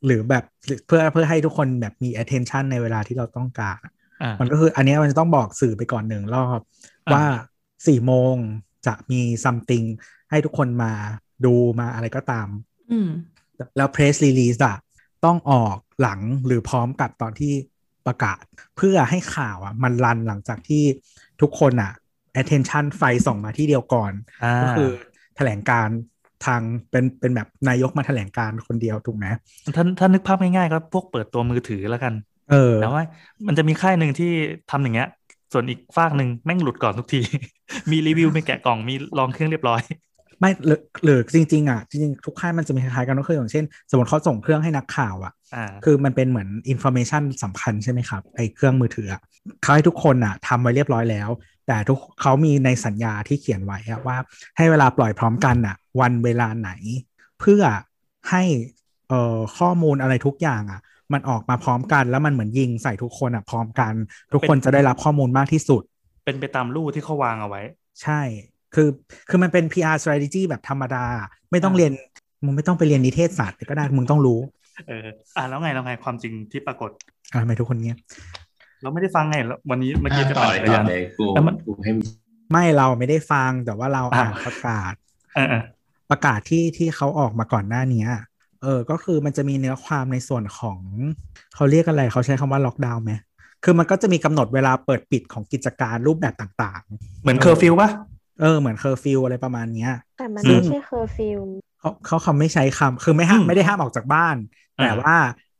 [0.06, 0.44] หรือแบบ
[0.88, 6.60] เพื่อเพื่อให้ทุกคนแบบมี attention ในเวลาที่เราต้องการอะอ่ามันก็คืออันเนี้ยมันจะต้องบอกสื่อไปก่อนหนึ่งรอบ
[7.08, 7.24] อ่าว่า
[7.88, 8.36] สี่โมง
[8.86, 9.86] จะมี something
[10.30, 10.94] ให้ทุกคนมา
[11.46, 12.48] ดูมาอะไรก็ตาม
[12.92, 13.10] อืม
[13.78, 14.78] แล้ว press release อะ
[15.26, 17.54] ต้องออกหลังหรือพร้อมกับตอนที่
[18.08, 18.44] ประกาศ
[18.78, 20.84] เพื่อให้ข่าวอะมันรันหลังจากที่
[21.42, 21.92] ทุกคนอะ
[22.42, 24.12] attention ไฟส่องมาที่เดียวก่อน
[24.44, 24.90] อ่าก็คือ
[25.36, 25.88] แถลงการณ์
[26.46, 29.26] ทางเป็นเป็นแบบนายกมาแถลงการณ์คนเดียวถูกไหม
[29.76, 32.14] ถ้าถ้านึกภาพง่ายๆก็พวกเปิดตัวมือถือแล้วกัน
[32.52, 33.04] เออแต่ว่า
[33.48, 34.32] มันจะมีค่ายหนึ่งที่
[34.72, 35.10] ทำอย่างเงี้ย
[35.54, 37.22] ส่วนอีกฟากหนึ่งแม่งหลุดก่อนทุกที
[37.92, 39.82] มีรีวิวมีแกะกล่องมีลองเครื่องเรียบร้อย
[40.40, 49.22] ไม่หรือหรือจริง ๆ อะ จริงๆ ทุกค่ายมันจะมีคล้ายๆกันก็คืออย่างเช่น สมมติเขาส่งเครื่องให้นักข่าวอะอ่าคือมันเป็นเหมือน information สำคัญใช่ไหมครับไอ้เครื่องมือถืออะ
[49.62, 51.30] เขาให้ทุกคนอะทำไว้เรียบร้อยแล้ว
[51.68, 54.18] แต่ทุกเขามีในสัญญาที่เขียนไว้อะว่า
[54.58, 56.72] ให้เวลาปล่อยพร้อมกันอะ วันเวลาไหน
[57.40, 57.62] เพื่อ
[58.30, 58.44] ให้
[59.10, 60.82] เอ่อข้อมูลอะไรทุกอย่างอะ
[61.14, 63.94] มันออกมาพร้อมกันแล้วมันเหมือนยิงใส่ทุกคนอะพร้อมกัน
[64.34, 65.82] ทุกคนจะได้รับข้อมูลมากที่สุด
[66.26, 67.62] เป็นไปตามลู่ที่เขาวางเอาไว้
[68.02, 68.22] ใช่
[68.76, 68.90] คือ
[69.30, 71.06] คือมันเป็น PR strategy แบบธรรมดา
[71.52, 71.92] ไม่ต้องอ่าเรียน
[72.46, 74.40] มึงไม่ต้องไปเรียนนิเทศศาสตร์ก็ได้มึงต้องรู้
[74.88, 75.08] เออ
[75.38, 76.90] อ่าแล้วไงแล้วไงความจริงที่ปรากฏ
[77.32, 77.98] อ่าทำไมทุกคนเงี้ย
[78.82, 81.92] เราไม่ได้ฟังไงแล้ววันนี้เมื่อกี้อะจะต่อปั่นเลยจักรต่ยาอนเลยกูแล้วมันกูให้
[82.52, 84.94] ไม่เราไม่ได้ฟังแต่ว่าเราอ่าอ่านประกาศ
[85.36, 85.64] เออเออ
[86.12, 88.06] ประกาศที่ที่เขาออกมาก่อนหน้านี้
[88.64, 90.80] เออ ก็คือมันจะมีเนื้อความในส่วนของ
[91.56, 93.12] เขาเรียกอะไรเขาใช้คำว่าล็อกดาวน์ไหม
[93.64, 96.82] คือมันก็จะมีกำหนดเวลาเปิดปิดของกิจการรูปแบบต่าง
[97.22, 101.40] เหมือนเคอร์ฟิวปะๆ เออเหมือนเคอร์ฟิวอะไรประมาณเนี้ย แต่มันซึ่ไม่งใช่เคอร์ฟิว
[101.80, 104.36] เขาเขาคำไม่ใช้คำคือไม่ห้ามไม่ได้ห้ามออกจากบ้าน
[104.80, 105.14] อ่าแต่ว่า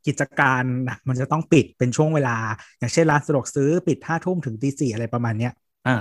[0.06, 2.36] กิจการน่ะมันจะต้องปิดเป็นช่วงเวลา
[2.78, 5.52] อย่างเช่นร้านสะดวกซื้อปิดห้าทุ่มถึงตีสี่อะไรประมาณเนี้ย
[5.84, 5.92] อ่า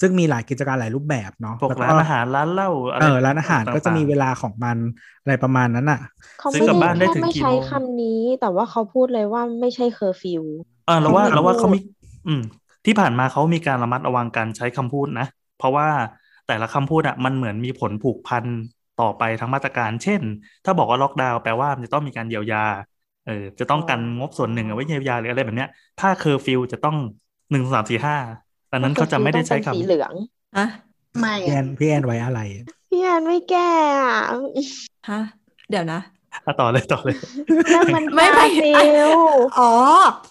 [0.00, 4.78] ซึ่งมีหลายกิจการหลายรูปแบบเนาะพวกแล้วร้านอาหารร้านเหล้าอะไรเออร้านอาหารก็จะมีเวต่งลาของมัน
[5.20, 5.98] อะไรประมาณนั้นอะ
[6.38, 11.78] เขาซื้ไม่อกลับได้บ้านได้แค่ถึงไม่กี่ใช้โมงคำนี้ แต่ว่าเขาพูดเลยว่าไม่ใช่เคอร์ฟิวๆอ่าเราว่าเขาไม่เราว่าพูดเขามี
[12.26, 12.40] อืม
[12.84, 15.24] ที่ผ่านมาเขามีการระมัดระวังการใช้คำพูดนะ
[15.58, 15.88] เพราะว่า
[16.46, 18.44] แต่ละคำพูดอะมันเหมือนมีผลผูกพัน
[19.00, 20.22] ต่อไปทั้งมาตรการ เช่น
[20.64, 22.64] ถ้าบอกว่าล็อกดาวน์แปลว่ามันจะต้องมีการเยียวยา
[23.26, 26.96] เออจะต้องกันงบส่วนหนึ่งเอาไว้เยียวยาหรืออะไรแบบเนี้ย ถ้าเคอร์ฟิวจะต้อง
[27.50, 28.16] หนึ่งสามสี่ห้า
[28.72, 30.14] ดังนั้นเขาจะไม่ได้ใช้ต้องเป็นสีคำเหลือง
[30.58, 30.66] ฮะ
[31.20, 32.40] ไม่พี่แอนพี่แอนไว้อะไร
[32.90, 33.70] พี่แอนไม่แก้
[34.04, 34.38] อะ
[35.10, 35.20] ฮะ
[35.70, 36.00] เดี๋ยวนะ
[36.46, 37.16] อะต่อเลยต่อเลย
[37.74, 38.72] นั่นมันไม่ไม่การ์ฟิ
[39.16, 39.18] ลด์
[39.58, 39.72] อ๋อ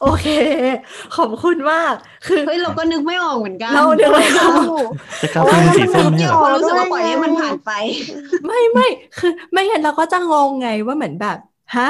[0.02, 0.28] โอเค
[1.16, 1.94] ขอบคุณมาก
[2.28, 4.86] คือเฮ้ยเราก็นึกไม่ออกเหมือนกันเราเดี๋ยวไม่ออก
[5.22, 7.72] จะกลายเป็นสีส้มเนี่ยเหรอเรารู้สึกว่าปล่อยให้มันผ่านไป
[8.46, 11.38] ไม่ไม่คือ ไม่งั้นเราก็จะงงไงว่าเหมือนแบบ
[11.76, 11.84] ฮะ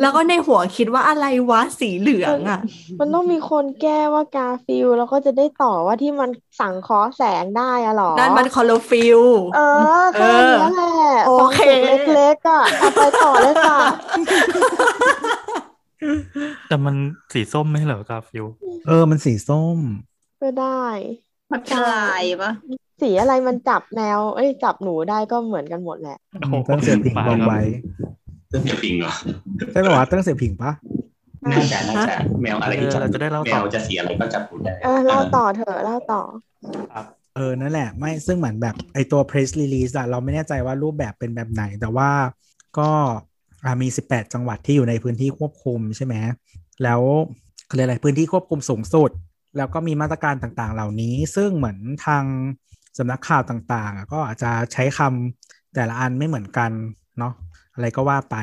[0.00, 2.60] แล้วก็ในหัวคิดว่าอะไรวะสีเหลืองอะ
[3.00, 9.20] มันต้องมีคนแก้ว่าการ์ฟิลด์แล้วก็จะได้ต่อว่าที่มันสังเคราะห์แสงได้อะหรอ นั่นมันคลอโรฟิล
[9.56, 9.60] เอ
[10.00, 10.94] อแค่นี้แหละ
[11.26, 11.78] โอฟองเคจุด
[12.14, 13.78] เล็กๆอะเอาไปต่อเลยค่ะ
[16.68, 16.94] แต่มัน
[17.32, 18.44] สีส้มไม่ใช่เหรอกาฟิล
[18.86, 19.78] เออมันสีส้ม
[20.42, 20.86] ก็ได้
[21.52, 22.50] มันเป็นลายปะ
[23.02, 27.60] สีอะไรมันจับแนว เอ้ยจับหนูได้ก็เหมือนกันหมดแหละโอ้โหตั้งเสียผิงมาลงครับไว้
[28.48, 29.12] เรื่องเดียวปิงเหรอ
[29.72, 30.70] ใช่ป่าวะตั้งเสียผิงปะ
[31.52, 36.22] น่าจะน่าจะแมวอะไรที่เออเราจะได้เล่าแมต่อวจะสีอะไรก็จับพูดได้เออเล่าต่อเถอะเล่าต่อ
[37.34, 42.10] เออ นั่นแหละ ไม่ซึ่งเหมือนแบบไอตัว press release อะเราไม่แน่ใจว่ารูปแบบเป็นแบบไหน แต่ว่า
[42.78, 42.90] ก็
[43.64, 46.14] อะมี 18 จังหวัดที่อยู่ในพื้นที่ควบคุมใช่ไหม
[46.82, 47.00] แล้ว
[47.66, 49.10] เขาเรียกอะไรพื้นที่ควบคุมสูงสุด
[49.56, 52.24] แล้วก็มีมาตรการต่างๆ เหล่านี้ ซึ่งเหมือนทาง
[52.98, 57.05] สำนักข่าวต่างๆอะก็อาจจะใช้คำแต่ละอันไม่เหมือนกันเนาะ
[57.76, 58.36] อะไรก็ว่าไป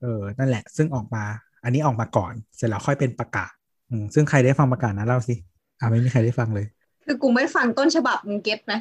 [0.00, 1.24] เออนั่นแหละ ซึ่งออกมา
[1.64, 3.52] อันนี้ออกมาก่อน เสร็จแล้วค่อยเป็นประกาศ
[3.90, 5.34] อืมซึ่งใครได้ฟังประกาศนะเล่าสิ
[5.78, 6.66] อ่าไม่มีใครได้ฟังเลย
[7.04, 8.72] คือกูไม่ฟังต้นฉบับมึงเก็ตไหม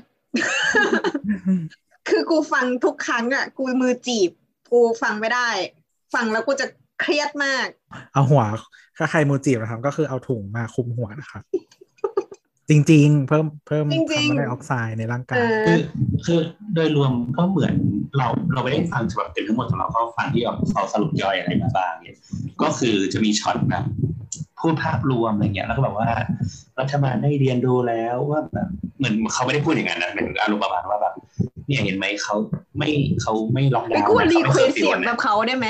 [2.10, 4.32] คือกูฟังทุกครั้งอะ กูมือจีบ
[4.72, 5.50] กูฟังไม่ได้
[6.14, 6.66] ฟังแล้วกูจะ
[7.02, 7.68] เครียดมาก
[8.14, 8.44] เอาหัว
[8.98, 11.44] ถ้าใครมือจีบนะครับ ก็คือเอาถุงมาคลุมหัวนะครับ
[12.70, 15.80] จริง ๆ เพิ่มเพิ่มจริงๆคาร์บอนไดออกไซด์ในร่างกาเอยอคือ
[16.26, 16.40] คือ
[16.76, 17.74] โดยรวมก็เหมือน
[18.18, 22.18] เราเราไม่ได้ฟังฉบับเต็มทั้งหมดของเราก็ฟังที่เขาสรุปย่อยอะไรมาบ้างเนี่ย
[22.62, 23.86] ก็คือจะมีช็อตแบบ
[24.60, 26.10] พูดภาพรวมอะไรเงี้ยแล้วก็แบบว่า
[26.80, 31.14] รัฐบาลได้เรียนรู้แล้วว่าแบบเหมือนเขาไม่ได้พูดอย่างนั้นนะเหมือนอารมณ์ประมาณว่าแบบ
[31.68, 32.36] เนี่ยเห็นไหมเขา
[32.78, 32.90] ไม่
[33.22, 35.68] เขาไม่ล็อกไม่ดาวน์ควรนะรีเขาไม่เควเคอสร์ฟิเสีวยงแบนะบเขาได้ไหม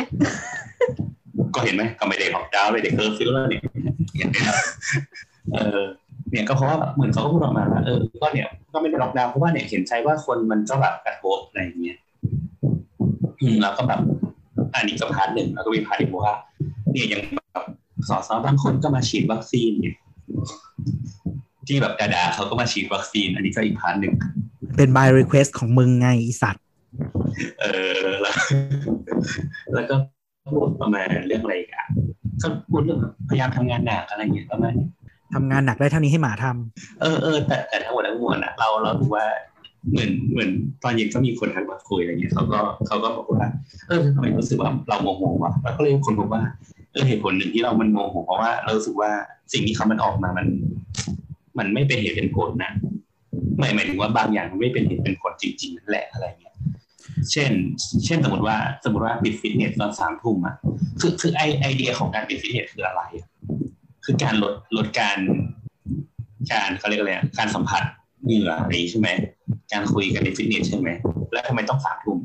[1.56, 3.62] ก็เห็นไหมก็ไม่ได้ล็อกดาวน์ไม่ได้เคอร์ฟิวแล้วเนี่ย
[4.18, 4.54] อย่างเงี้ย
[5.54, 5.82] เออ
[6.32, 11.98] เนี่ยก็เพราะว่าแบบเหมือนเขาก็พูดออกมาว่าเออก็เนี่ยก็ไม่ได้ล็อกดาวน์เพราะว่าเนี่ยเห็นใจว่าคนมันก็แบบกระทบอะไรอย่างเงี้ย
[13.42, 14.00] อืมแล้วก็แบบ
[14.74, 16.36] อันนี้ก็ part หนึ่งแล้วก็มี part อีกว่า
[16.92, 17.22] เนี่ยยัง
[17.54, 17.66] แบบ
[18.10, 19.96] สอสอบางคนก็มาฉีดวัคซีนเนี่ย
[21.68, 24.14] ที่แบบดาๆเขาก็มาฉีดวัคซีน อันนี้ก็อีก part หนึ่ง
[24.78, 26.64] เป็น by request ของมึงไงอีสัตว์
[27.62, 27.66] เอ
[28.08, 28.36] อแล้ว
[29.74, 29.96] แล้วก็
[30.52, 31.88] พูดประมาณเรื่องอะไรอีกัน
[32.42, 34.88] ก็พูดเรื่องพยายามทำงานหนักอะไรอย่างเงี้ยประมาณนี้
[35.34, 39.26] ทำงานหนักได้เท่านี้ให้หมาทำเออเออแต่แต่ทั้งหมดทั้งมวลอะเราเราดูว่า
[39.92, 40.50] เหมือนเหมือน
[40.84, 43.48] ตอนเย็นก็มีคนทักมาคุยอะไรเงี้ยเขาก็เขาก็บอกว่า
[43.88, 46.42] เออทำไมรู้สึกว่าเราโมโหวะแล้วก็เลยมีคนบอกว่า
[46.94, 49.12] เออเหตุผลหนึ่งที่เรามันโมโหเพราะว่าเรารู้สึกว่า
[49.54, 50.48] สิ่งที่เขามันออกมามัน
[51.58, 52.72] มันไม่เป็นเหตุเป็นผลนะ
[53.60, 56.56] หมายหมายถึงว่าบางอย่างมันไม่เป็นเหตุเป็นผลจริงๆนั่นแหละอะไรเงี้ย
[57.32, 57.52] เช่น
[58.06, 60.56] เช่นสมมติว่าสมมติว่าปิดฟิตเนสตอนสามทุ่มอะ
[61.02, 63.28] คือคือไอไอเดียของการปิดฟิตเนสคืออะไรอะ
[64.12, 65.18] คือการลดลดการ
[66.52, 67.84] การเขาเรียกอะไรอะการสัมผัส
[68.26, 69.10] เหงื่ออะไรอย่างงี้ใช่ไหม
[69.72, 70.90] การคุยกันในฟิตเนสใช่ไหม
[71.32, 72.18] แล้วทำไมต้องสามทุ่ม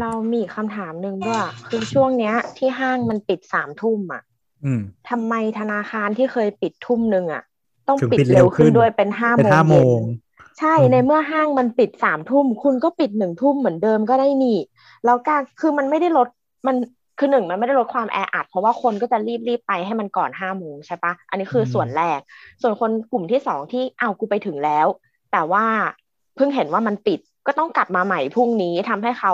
[0.00, 4.22] เรามีอีกคำถามหนึ่งด้วยคือช่วงเนี้ย ที่ห้างมันปิดสามทุ่มอะ
[4.64, 7.42] อืมทำไมธนาคารที่เคยปิดทุ่มหนึ่งอะ
[7.88, 10.04] ต้องถึงปิดปิดเร็เร็ววขึ้นขึ้นด้วยเป็นห้าเป็นโมงห้าโมเย็งน
[10.58, 14.58] ใช่อืมในเมื่อห้างมันปิดสามทุ่มคุณก็ปิดหนึ่งทุ่มเหมือนเดิมก็ได้นี่
[15.04, 16.28] แล้วการคือมันไม่ได้ลด
[16.66, 16.76] มัน
[17.18, 22.20] คือหนึ่งมันไม่ได้ลดความแออัด เพราะว่าคนก็จะรีบรีบไปให้มันก่อนห้าโมงใช่ปะอันนี้คือส่วนแรก
[22.62, 24.86] ส่วนคนกลุ่มที่สองที่เอาวกูไปถึงแล้ว
[25.32, 25.64] แต่ว่า
[26.36, 29.32] เพิ่งเห็นว่ามันปิดก็ต้องกลับมาใหม่พรุ่งนี้ทำให้เขา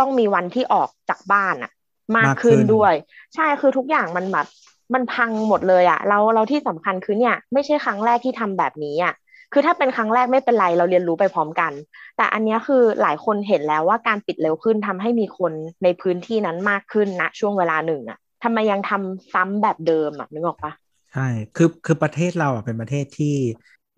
[0.00, 1.72] ต้องมีวันที่ออกจากบ้านอะ
[2.16, 2.92] มากมากขึ้ขึ้นนด้วย
[3.34, 4.46] ใช่คือทุกอย่างมันแบบ
[4.94, 9.14] มันพังหมดเลยอะเราเราที่สำคัญคือเนี่ย ไม่ใช่ครั้งแรกที่ทำแบบนี้อะ
[9.52, 11.72] คือถ้าเป็นครั้งแรกไม่เป็นไรเราเรียนรู้ไปพร้อมกัน
[12.16, 15.52] แต่อันนี้คือหลายคนเห็นแล้วว่าการปิดเร็วขึ้นทำให้มีคน
[15.84, 20.72] ในพื้นที่นั้นมากขึ้นณช่วงเวลาหนึ่งอะทำไมยังทำซ้ำแบบเดิมอะนึกออกปะ
[21.14, 23.34] ใช่คือคือประเทศเราอะเป็นประเทศที่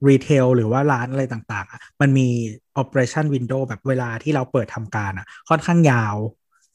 [0.09, 2.29] รีเทลหรือว่าร้านอะไรต่างๆอะมันมี
[2.81, 6.17] operation window แบบเวลาที่เราเปิดทำการอะ ค่อนข้างยาว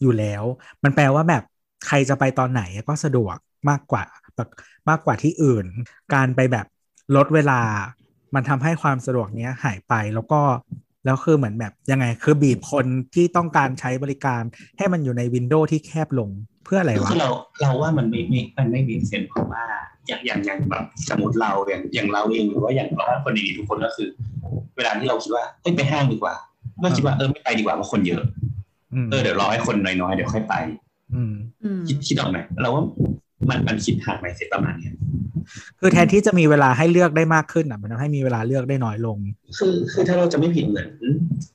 [0.01, 0.43] อยู่แล้ว
[0.83, 1.43] มันแปลว่าแบบ
[1.87, 3.37] ใครจะไปตอนไหนก็สะดวก
[3.69, 4.05] มากกว่า
[4.35, 4.49] แบบ
[4.89, 5.65] มากกว่าที่อื่น
[6.13, 6.65] การไปแบบ
[7.15, 7.59] ลดเวลา
[8.35, 10.41] มันทำให้ความสะดวกเนี้ยหายไปแล้วก็
[11.05, 14.41] แล้วคือเหมือนแบบยังไงคือบีบคนที่ต้องการใช้บริการ
[14.77, 16.29] ให้มันอยู่ในวินโดว์ที่แคบลง
[16.65, 17.29] เพื่ออะไรก็วะคือเรา
[17.61, 19.63] เราว่ามันไม่ไม่มันไม่มีเซนเพราะว่า
[20.07, 24.09] อย่างอย่างอย่างแบบสมมติเราอย่างอย่างเราเองหรือว่าอย่างเราคนดีๆทุกคนก็คือ
[24.77, 26.35] เวลาที่เราคิดว่าเอ้ยไปห้างดีกว่า
[26.83, 28.23] ก็คิดว่าเออไม่ไปดีกว่าเพราะคนเยอะ
[28.93, 30.55] อืมเออเดี๋ยวรอให้คนน้อยๆเดี๋ยวค่อยไป
[31.15, 32.83] อืมอืมคิดคิดออกไหมเราว่า
[33.49, 34.93] มันมันคิดหากไหมเสร็จประมาณเนี้ย
[35.79, 39.17] คือแทนที่จะมีเวลาให้เลือกได้มากขึ้นอะมันทำให้มีเวลาเลือกได้น้อยลง
[39.57, 40.89] คือคือถ้าเราจะไม่ผิดเหมือน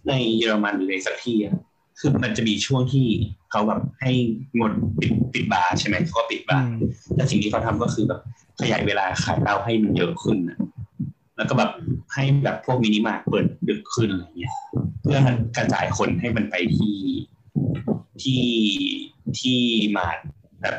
[0.09, 1.57] ในเยอรมันหรือในสักที่อะ
[1.99, 3.07] คือมันจะมีช่วงที่
[3.51, 4.13] เขาแบบให้
[4.59, 8.21] งดปิดปิดบาร์ใช่ไหมเขาก็ปิดบาร์อืมแต่สิ่งที่เขาทำก็คือแบบ
[8.61, 10.59] ขยายเวลาขายเหล้าให้มันเยอะขึ้นนะ
[11.37, 11.71] แล้วก็แบบ
[12.15, 14.55] ให้แบบพวกมินิมาร์ทเปิดดึกขึ้นอะไรเงี้ย
[15.03, 15.19] เพื่อ
[15.57, 16.97] กระจายคนให้มันไปที่
[18.23, 18.45] ที่
[19.39, 19.59] ที่
[19.97, 20.19] mart
[20.63, 20.75] แบบ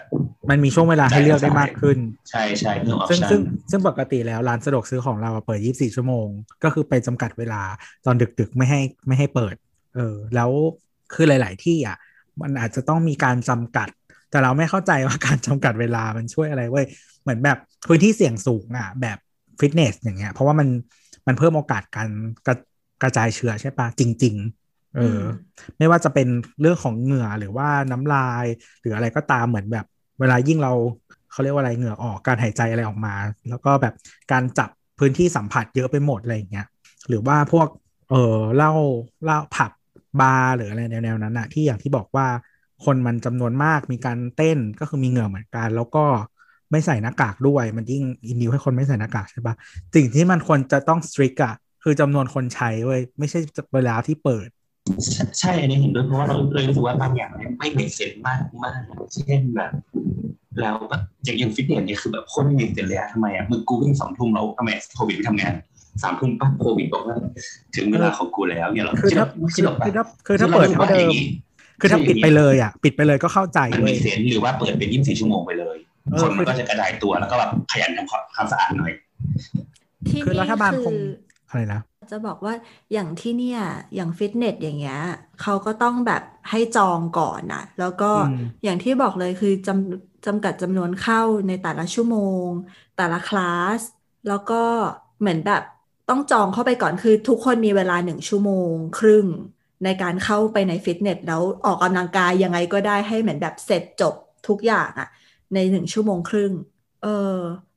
[0.50, 1.98] มันมีช่วงเวลาให้เลือกได้มากขึ้น
[2.30, 6.28] ใช่ใช่เรื่อง option ซึ่งซึ่งซึ่งปกติแล้วร้านสะดวกซื้อของเราอะเปิด 24 ชั่วโมง
[6.64, 7.62] ก็คือไปจำกัดเวลา
[8.06, 9.56] ตอนดึกๆ ไม่ให้ไม่ให้เปิด
[9.96, 10.50] เออ แล้ว
[11.14, 11.98] คือหลาย ๆ ที่อะ
[12.42, 13.90] มันอาจจะต้องมีการจำกัด
[14.32, 16.86] แต่เราไม่เข้าใจว่าการจำกัดเวลามันช่วยอะไรเว้ย
[17.22, 17.58] เหมือนแบบ
[17.88, 19.18] พื้นที่เสี่ยงสูงอะ แบบ
[19.60, 20.68] ฟิตเนสอย่างเงี้ย เพราะว่ามัน
[21.28, 22.10] มันเพิ่มโอกาสการ
[22.48, 22.56] กระ
[23.02, 24.59] กระจายเชื้อใช่ปะจริง ๆ
[24.96, 25.22] เออ
[25.78, 26.28] ไม่ว่าจะเป็น
[26.62, 28.46] เรื่องของเหงื่อหรือว่าน้ำลาย
[28.82, 29.86] หรืออะไรก็ตามเหมือนแบบ
[30.20, 30.74] เวลายิ่งเรา
[31.32, 33.16] เขาเรียกว่าอะไรเหงื่อออกการหายใจอะไรออกมา
[33.50, 33.94] แล้วก็แบบ
[34.32, 34.70] การจับ
[35.00, 36.66] พื้นที่สัมผัสเยอะไปหมดอะไรอย่างเงี้ย
[37.10, 37.68] หรือว่าพวก
[38.10, 38.72] เออเหล้า
[39.24, 39.72] เหล้าผับ
[40.20, 42.28] บาร์หรืออะไรแนวๆนั้นอะที่อย่างที่บอกว่า
[42.86, 46.06] คนมันจำนวนมากมีการเต้นก็คือมีเหงื่อเหมือนกัน แล้วก็
[46.72, 49.56] ไม่ใส่หน้ากากด้วย มันยิ่ง induce ให้คนไม่ใส่หน้ากากใช่ปะ
[49.96, 53.40] สิ่งที่มันควรจะต้อง strict อะคือจำนวนคนใช่เว้ยไม่ใช่
[53.74, 54.48] เวลาที่เปิด
[55.14, 58.80] ใช่ใช่อันนี้เห็นด้วยเพราะว่าเราเลยรู้สึกว่าบางอย่างเนี่ยไม่ make sense มากมาก
[59.14, 59.72] เช่นแบบ
[60.62, 65.54] แล้วแบบอย่างอย่างฟิตเนสเนี่ยคือแบบโคตรไม่ make sense เลยอะทำไมอะมึงกูวิ่งสองทุ่มแล้วทำไมโควิดไปทำงาน
[66.02, 67.16] สามทุ่มปั๊บโควิดบอกว่า
[67.76, 71.12] ถึงเวลาของกูแล้วเนี่ยเราคือคิดถ้าว่าคิดออกปะคือถ้าคือถ้าเปิดเท่าเดิม
[71.82, 75.78] คือถ้าปิดไปเลยอะปิดไปเลยก็เข้าใจเว้ยมันเว้มี sense หรือว่าเปิดเป็นยี่สิบสี่ชั่วโมงไปเลย
[76.12, 78.94] เออคนมันคือก็จะกระจายตัวแล้วก็แบบขยันทำความความสะอาดหน่อย
[80.10, 81.04] ที่คือรัฐบาลคงคือ
[81.50, 81.82] อะไรนะ
[82.12, 82.53] จะบอกว่า
[82.91, 83.57] อย่างที่เนี่ย
[83.95, 84.95] อย่างฟิตเนสอย่างเงี้ย
[85.38, 92.49] เขาก็ต้องแบบให้จองก่อนนะแล้วก็อืมอย่างที่บอกเลยคือจำจำกัดจำนวนเข้าในแต่ละชั่วโมง
[92.95, 93.43] แต่ละคลา
[93.80, 93.82] ส
[94.28, 94.55] แล้วก็
[95.20, 95.62] เหมือนแบบ
[96.07, 99.28] ต้องจองเข้าไปก่อนคือทุกคนมีเวลาหนึ่งชั่วโมง ครึ่ง
[99.84, 104.14] ในการเข้าไปในฟิตเนสแล้วออกกำลังกายยังไงก็ได้ให้เหมือนแบบเสร็จจบ
[104.47, 105.07] ทุกอย่างอะ
[105.53, 106.53] ในหนึ่งชั่วโมงครึ่ง
[106.99, 107.07] เออ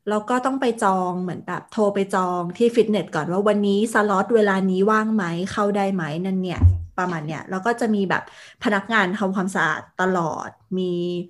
[0.09, 6.59] แล้วก็ต้องไปจองเหมือนแบบโทรไปจองที่ฟิตเนสก่อนว่าวันนี้สล็อตเวลานี้ว่างไหมเข้าได้ไหมนั่นเนี่ย
[6.97, 8.23] ประมาณเนี่ยแล้วก็จะมีแบบ
[8.63, 10.83] พนักงานทำความสะอาดตลอด มี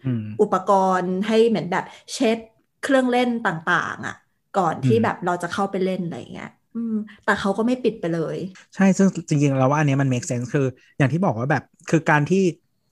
[0.04, 0.70] อืมอุปก
[1.00, 2.38] รณ์ให้เหมือนแบบเช็ด
[2.80, 4.14] เครื่องเล่นต่างๆอะ
[4.54, 6.92] ก่อนที่อืมแบบเราจะเข้าไปเล่นอะไรอย่างเงี้ยอืม
[7.24, 8.36] แต่เขาก็ไม่ปิดไปเลย
[8.74, 10.66] ใช่ซึ่งจริงๆเราว่าอันเนี้ยมัน make sense คือ
[10.98, 12.38] อย่างที่บอกว่าแบบคือการที่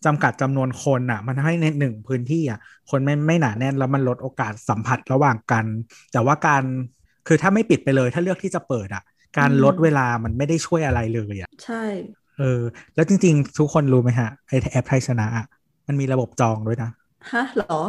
[0.05, 2.59] จำกัดจำนวนคนอะ มันทำให้ในหนึ่งพื้นที่อะ
[2.91, 5.67] คนไม่ไม่หนาแน่นแล้วมันลดโอกาสสัมผัสระหว่างกัน
[6.13, 6.63] แต่ว่าการ
[7.27, 9.03] คือถ้าไม่ปิดไปเลยถ้าเลือกที่จะเปิดอะ
[9.39, 11.75] การอืมลดเวลามันไม่ได้ช่วยอะไรเลยอะใช่
[12.39, 12.63] เออ
[12.95, 15.45] แล้วจริง ๆ ทุกคนรู้ไหมฮะไอแอปไทยชนะอะ
[15.89, 16.91] มันมีระบบจองด้วยนะ
[17.31, 17.83] ฮะเหรอ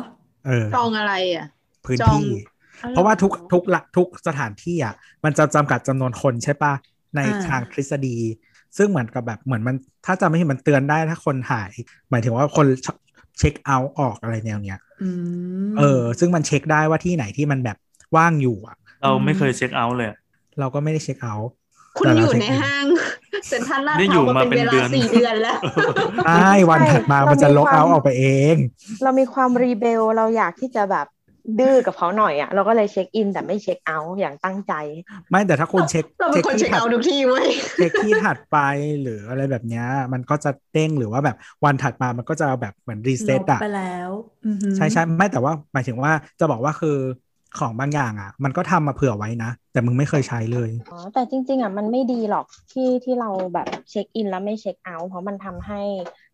[0.46, 1.46] เออจองอะไรอะ
[1.86, 2.28] พื้นจองที่
[2.92, 4.94] เพราะว่าทุกทุกละทุกสถานที่อะ
[5.24, 6.74] มันจะจำกัดจำนวนคนใช่ปะ
[7.16, 8.18] ในอ่าทางทฤษฎี
[8.78, 11.72] ซึ่งเหมือนกับแบบเหมือนมันถ้าจำไม่ผิดมันเตือนได้ถ้าคนหาย
[12.10, 12.68] หมายถึงว่าคน
[13.40, 15.10] เช็คเอาท์ออกอะไรแนวเนี้ยอื
[15.72, 17.78] มเออ ซึ่งมันเช็คได้ว่าที่ไหนที่มันแบบ
[18.16, 20.18] ว่างอยู่อะ เราไม่เคยเช็คเอาท์เลยอะ
[20.60, 21.50] เราก็ไม่ได้เช็คเอาท์
[21.98, 22.86] คุณแต่อเรายู่เช็คในอินห้าง
[23.48, 25.58] เซ็นทรัลลาดนี่พอยู่ร้าวมามาเป็นเป็นเวลาเดือนสี่เดือนแล้ว
[26.38, 28.56] ใช่วันถัดมามันจะลบเอาท์ออกไปเอง
[29.04, 31.08] เรามีความรีเบลเราอยากที่จะแบบ
[31.60, 34.74] ดื้อกับเขาหน่อยอะเราก็เลยเช็คอินแต่ไม่เช็คเอาท์อย่างตั้งใจ
[35.32, 38.58] ไม่แต่ถ้าคุณเช็คเราเป็นคนเช็คถัดเอาท์ทุกที่เว้ยเช็คที่ถัดไป
[39.02, 44.10] หรืออะไรแบบเนี้ยมันก็จะเด้งหรือว่าแบบวันถัดมามันก็จะแบบเหมือน reset อะลบไปแล้ว
[44.46, 46.98] อือหือใช่ใช่ไม่แต่ว่าหมายถึงว่าจะบอกว่าคือ
[47.60, 55.82] ของบางอย่างอะ มันก็ทำมาเผื่อไว้นะ แต่มึงไม่เคยใช้เลยอ๋อแต่จริง ๆ อะ มันไม่ดีหรอกที่ที่เราแบบ check in แล้วไม่ check out เพราะมันทำให้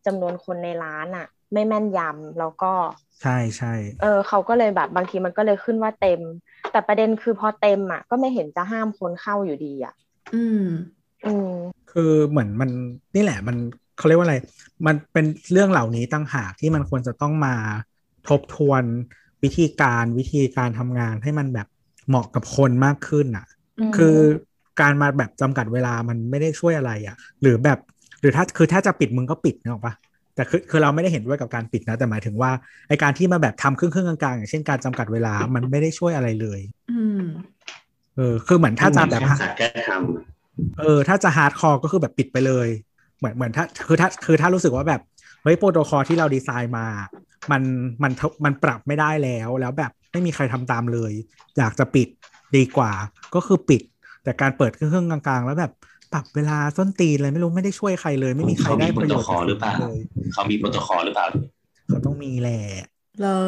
[0.06, 2.74] จำนวนคนในร้านอะ ไม่แม่นยำแล้วก็
[3.22, 6.22] ใช่ใช่เออเขาก็เลยแบบบางทีมันก็เลยขึ้นว่าเต็ม
[6.72, 9.94] แต่ประเด็นคือพอเต็มอะ ก็ไม่เห็นจะห้ามคนเข้าอยู่ดีอะ
[10.36, 10.66] อืม
[11.26, 11.52] อืม
[11.92, 12.70] คือเหมือนมัน
[13.16, 13.58] นี่แหละมัน
[13.98, 14.38] เขาเรียกว่าอะไร
[14.88, 17.56] มันเป็นเรื่องเหล่านี้ตั้งหากที่มันควรจะต้องมา
[18.30, 18.84] ทบทวน
[19.44, 21.68] วิธีการวิธีการทำงานให้มันแบบ
[22.08, 23.46] เหมาะกับคนมากขึ้นอะ
[23.80, 24.16] อืมคือ
[24.82, 27.80] การมาแบบจำกัดเวลามันไม่ได้ช่วยอะไรอะ หรือแบบ
[28.22, 29.94] หรือถ้าคือถ้าจะปิดมึงก็ปิดเนกอะปะ
[30.38, 32.52] แต่คือคือเราไม่ได้เห็นด้วยกับการปิดนะ แต่หมายถึงว่า
[32.88, 36.60] ไอการที่มาแบบทำครึ่งครึ่งๆกลางๆอย่างเช่นการจำกัดเวลามันไม่ได้ช่วยอะไรเลย
[36.92, 37.24] อืม
[38.16, 42.68] เออคือเหมือนถ้าจะแบบค่สัตว์แค่ทำเออ ถ้าจะ hardcore ก็คือแบบปิดไปเลย
[43.18, 45.02] เหมือนเหมือนถ้าคือถ้าคือถ้ารู้สึกว่าแบบ
[45.44, 46.88] เฮ้ยโปรโตคอลที่เราดีไซน์มา
[47.52, 47.62] มัน
[48.04, 48.12] มัน
[48.46, 51.14] มันปรับไม่ได้แล้วแล้วแบบไม่มีใครทำตามเลย
[51.58, 52.08] อยากจะปิด
[52.56, 52.92] ดีกว่า
[53.36, 53.82] ก็คือปิด
[54.24, 55.72] แต่การเปิดเครื่องๆกลางๆ แล้วแบบ
[56.14, 61.28] ปรับเวลาส้นตีนอะไรไม่รู้ไม่ได้ช่วยใครเลย ไม่มีใครได้มีโปปรระโตโยชน์เลหรือเปล่าเขามีโปรโตคอลหรือเปล่า
[61.90, 62.62] เขาต้องมีแหละ
[63.20, 63.40] เหรอ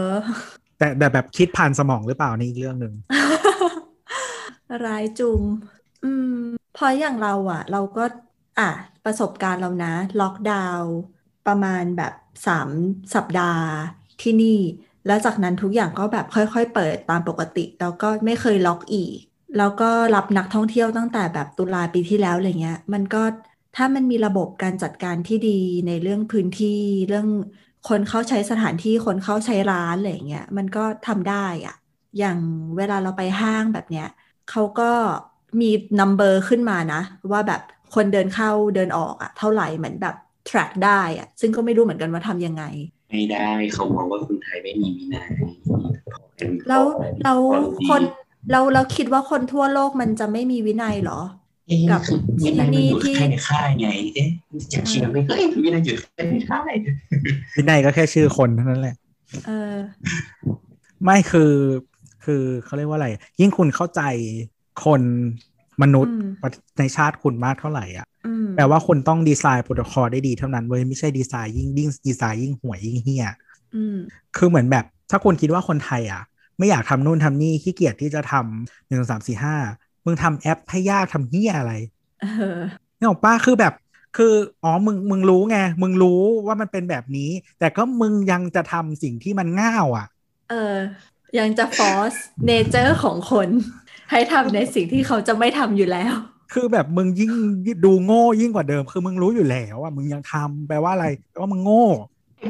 [0.77, 2.93] แต่แต่แบบคิดผ่านสมองหรือเปล่านี่อีกเรื่องหนึ่ง
[4.85, 5.41] ร้ายจุง
[6.03, 8.05] อืมเพราะอย่างเราอะเราก็
[8.59, 8.69] อะ
[9.05, 10.93] ประสบการณ์เรานะ ล็อกดาวน์
[11.47, 12.13] ประมาณแบบ
[12.47, 12.69] สาม
[13.15, 13.65] สัปดาห์
[14.21, 14.59] ที่นี่
[15.07, 19.17] แล้วจากนั้นทุกอย่างก็แบบค่อยๆ เปิดตามปกติ แล้วก็ไม่เคยล็อกอีก
[19.57, 23.23] แล้วก็รับนักท่องเที่ยวตั้งแต่แบบตุลาปีที่แล้วอะไรเงี้ย มันก็
[23.75, 27.27] ถ้ามันมีระบบการจัดการที่ดีในเรื่องพื้นที่เรื่อง
[27.89, 31.75] คนเข้าใช้สถานที่คนเข้าใช้ร้านอะไรเงี้ยมันก็ทำได้อะ
[32.19, 32.37] อย่าง
[32.77, 34.07] เวลาเราไปห้างแบบเนี้ย
[34.51, 34.91] เขาก็
[35.61, 35.69] มี
[35.99, 37.61] นัมเบอร์ขึ้นมานะ ว่าแบบ
[37.95, 40.15] คนเดินเข้าเดินออกอะเท่าไหร่เหมือนแบบ
[40.49, 42.63] track ได้อะซึ่งก็ไม่รู้เหมือนกันว่าทำยังไง
[43.09, 45.29] ไม่ได้เขามองว่าคนไทยไม่มีวินัย
[46.67, 46.83] แล้ว
[47.23, 48.01] แล้วพอดีคน
[48.51, 51.19] เราเราคิดว่าคนทั่วโลกมันจะไม่มีวินัยเหรอ
[51.67, 54.29] เอ๊ะกับคือวินัยมันอยู่ที่แค่ในค่ายไงเอ๊ะ
[54.71, 56.73] อยากเชียร์ไม่เคยวินัยอยู่แค่ในค่าย
[57.57, 58.95] วินัยก็แค่ชื่อคนเท่านั้นแหละ
[59.47, 59.75] เออ
[61.03, 61.53] ไม่คือ
[62.25, 63.07] คือเขาเรียกว่าอะไร
[63.39, 64.01] ยิ่งคุณเข้าใจ
[64.85, 65.01] คน
[65.81, 73.25] มนุษย์อืมในชาติคุณมากเท่าไหร่อะอืมแปลว่าคุณต้องดีไซน์โปรโตคอลได้ดีเท่านั้นเว้ยไม่ใช่ดีไซน์ยิ่งยิ่งดีไซน์ยิ่งห่วยยิ่งเฮี้ย
[73.75, 73.97] อืม
[74.37, 76.23] คือเหมือนแบบ ถ้าคุณคิดว่าคนไทยอะ
[76.59, 79.55] ไม่อยากทำนู่นทำนี่ขี้เกียจที่จะทำหนึ่งสองสามสี่ห้า
[80.05, 81.73] มึงทำแอปให้ยากทำเฮี้ยอะไร
[82.21, 82.25] เอ
[82.57, 82.59] อ
[82.97, 83.73] นี่ออกป้าคือแบบ
[84.17, 84.33] คือ
[84.63, 87.29] อ๋อมึงมึงรู้ไงมึงรู้ว่ามันเป็นแบบนี้
[87.59, 90.07] แต่ก็มึงยังจะทำสิ่งที่มันง่าวอะ
[90.49, 90.75] เออ
[91.39, 93.47] ยังจะ force nature ของคน
[94.11, 96.13] ให้ทำในสิ่งที่เขาจะไม่ทำอยู่แล้ว
[96.53, 97.31] คือแบบมึงยิ่ง
[97.85, 101.85] ดูโง่ยิ่งกว่าเดิม คือมึงรู้อยู่แล้วอะมึงยังทำแปลว่าอะไรแปลว่ามึงโง่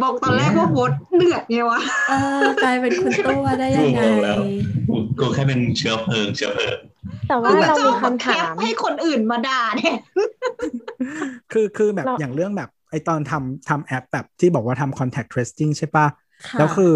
[0.03, 4.39] บอกตอนแรกว่าโฮสต์เดือดไงวะเออกลายเป็นคุณตัวได้ยังไงงงแล้ว
[4.87, 6.77] กูกูแค่เป็นเชื้อเพลิงเชื้อเพลิง
[7.27, 9.95] แต่ว่าคือเราจะมีเอาคำแคถาปมให้คนอื่นมาด่าเนี่ย
[11.51, 16.07] คือคือแบบเราอย่างเรื่องแบบไอตอนทำทำแอปแบบที่บอกว่าทำ contact tracing ใช่ปะ
[16.45, 16.93] ค่ะ แล้วคือ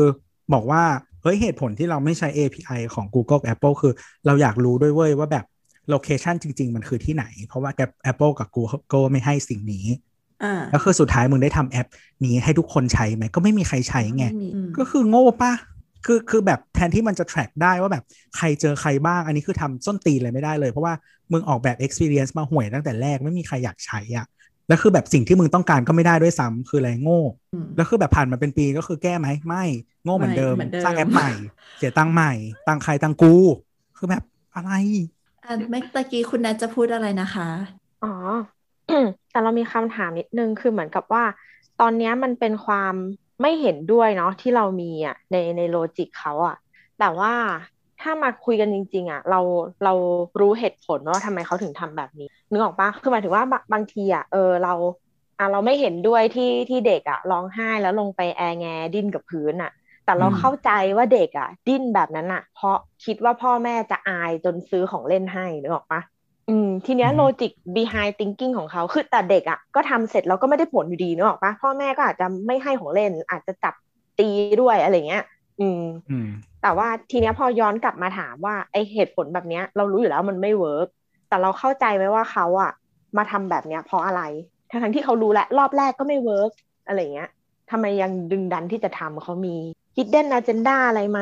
[0.53, 0.83] บอกว่า
[1.21, 3.93] เฮ้ยเหตุผลที่เราไม่ใช้ API ของ Google กับ Apple คือ
[4.25, 5.45] เราอยากรู้ด้วยเว้ยว่าแบบ
[5.89, 7.71] โลเคชันจริง ๆ มันคือที่ไหน เพราะว่า
[8.11, 10.12] Apple กับ Google ไม่ให้สิ่งนี้อ่า
[10.71, 11.87] แล้วคือสุดท้ายมึงได้ทำแอป
[12.25, 15.53] นี้ให้ทุกคนใช้ไหมก็ไม่มีใครใช้ไงม่มีอืมก็คือโง่ปะ
[16.05, 18.03] คือคือแบบแทนที่มันจะ track ได้ว่าแบบ
[18.37, 20.93] ใครเจอใครบ้าง อันนี้คือทำส้นตีนเลยไม่ได้เลย เพราะว่า
[21.31, 24.25] มึงออกแบบ experience มาห่วยตั้งแต่แรกไม่มีใครอยากใช้อะ
[24.67, 27.21] แล้วคือแบบสิ่งที่มึงต้องการก็ไม่ได้ด้วยซ้ำคืออะไรโง่
[27.53, 29.63] อืมแล้วคือแบบผ่านมาเป็นปีก็คือแก้ไหมไม่
[30.03, 31.31] โง่เหมือนเดิมไม่เหมือนเดิมสร้างแอปใหม่
[31.77, 32.33] เสียตังค์ใหม่
[32.67, 33.33] ตังค์ใครตังค์กู
[33.97, 34.23] คือแบบ
[34.55, 34.71] อะไร
[35.45, 37.49] อะเมื่อตะกี้คุณนัทจะพูดอะไรนะคะ
[38.03, 38.13] อ๋อ
[39.31, 41.23] แต่เรามีคำถามนิดนึงคือเหมือนกับว่า
[41.77, 42.93] ตอนเนี้ยมันเป็นความ
[43.41, 46.55] ไม่เห็นด้วยเนาะที่เรามีอะในในโลจิกเขาอะ
[46.99, 47.33] แต่ว่า
[47.99, 49.39] ถ้ามาคุยกันจริง ๆอะเรา
[49.83, 49.93] เรา
[50.39, 54.73] รู้เหตุผลว่าทำไมเขาถึงทำแบบนี้นึกออกปะคือหมายถึงว่าบางบางทีอะเออเรา
[55.37, 59.71] อะเราไม่เห็นด้วยที่ที่เด็กอะร้องไห้แล้วลงไปแอแงดิ้นกับพื้นอะ
[60.03, 66.01] แต่เราอืมเข้าใจว่าเด็กอะ ดิ้นแบบนั้นอะ เพราะคิดว่าพ่อแม่จะอายจนซื้อของเล่นให้นึกออกปะ
[66.49, 73.73] อืมทีเนี้ยอืม logic behind thinking ของเขาคือแต่เด็กอะ ก็ทำเสร็จแล้วก็ไม่ได้ผลอยู่ดีนึกออกปะพ่อแม่ก็อาจจะไม่ให้ของเล่น อาจจะจับ
[74.19, 74.29] ตี
[74.61, 75.23] ด้วยอะไรเงี้ย
[75.59, 76.27] อืมอืม
[76.61, 80.87] แต่ว่าทีเนี้ยพอย้อนกลับมาถามว่าไอเหตุผลแบบเนี้ย เรารู้อยู่แล้วมันไม่ work
[81.29, 82.71] แต่เราเข้าใจไหมว่าเขาอะ
[83.17, 84.21] มาทำแบบเนี้ยเพราะอะไร
[84.69, 86.51] ทั้งทั้งๆที่เขารู้แล้วรอบแรกก็ไม่ work
[86.87, 87.29] อะไรเงี้ย
[87.71, 89.55] ทำไมยังดึงดันที่จะทำเขามี
[89.97, 91.19] hidden agenda อะไรไหม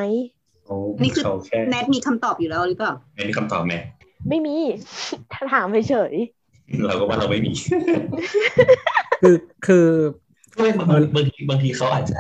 [0.66, 3.74] เขานี่คือเขาแค่แนทมีคำตอบอยู่แล้วหรือเปล่าไม่มีคำตอบไหม
[4.30, 4.58] ไม่มี
[5.54, 6.14] ถามเฉย
[6.88, 7.54] เราก็ว่าเราไม่มี
[9.24, 9.88] คือคือ
[10.58, 12.20] ไม่บางบางบางทีบางทีเขาอาจจะ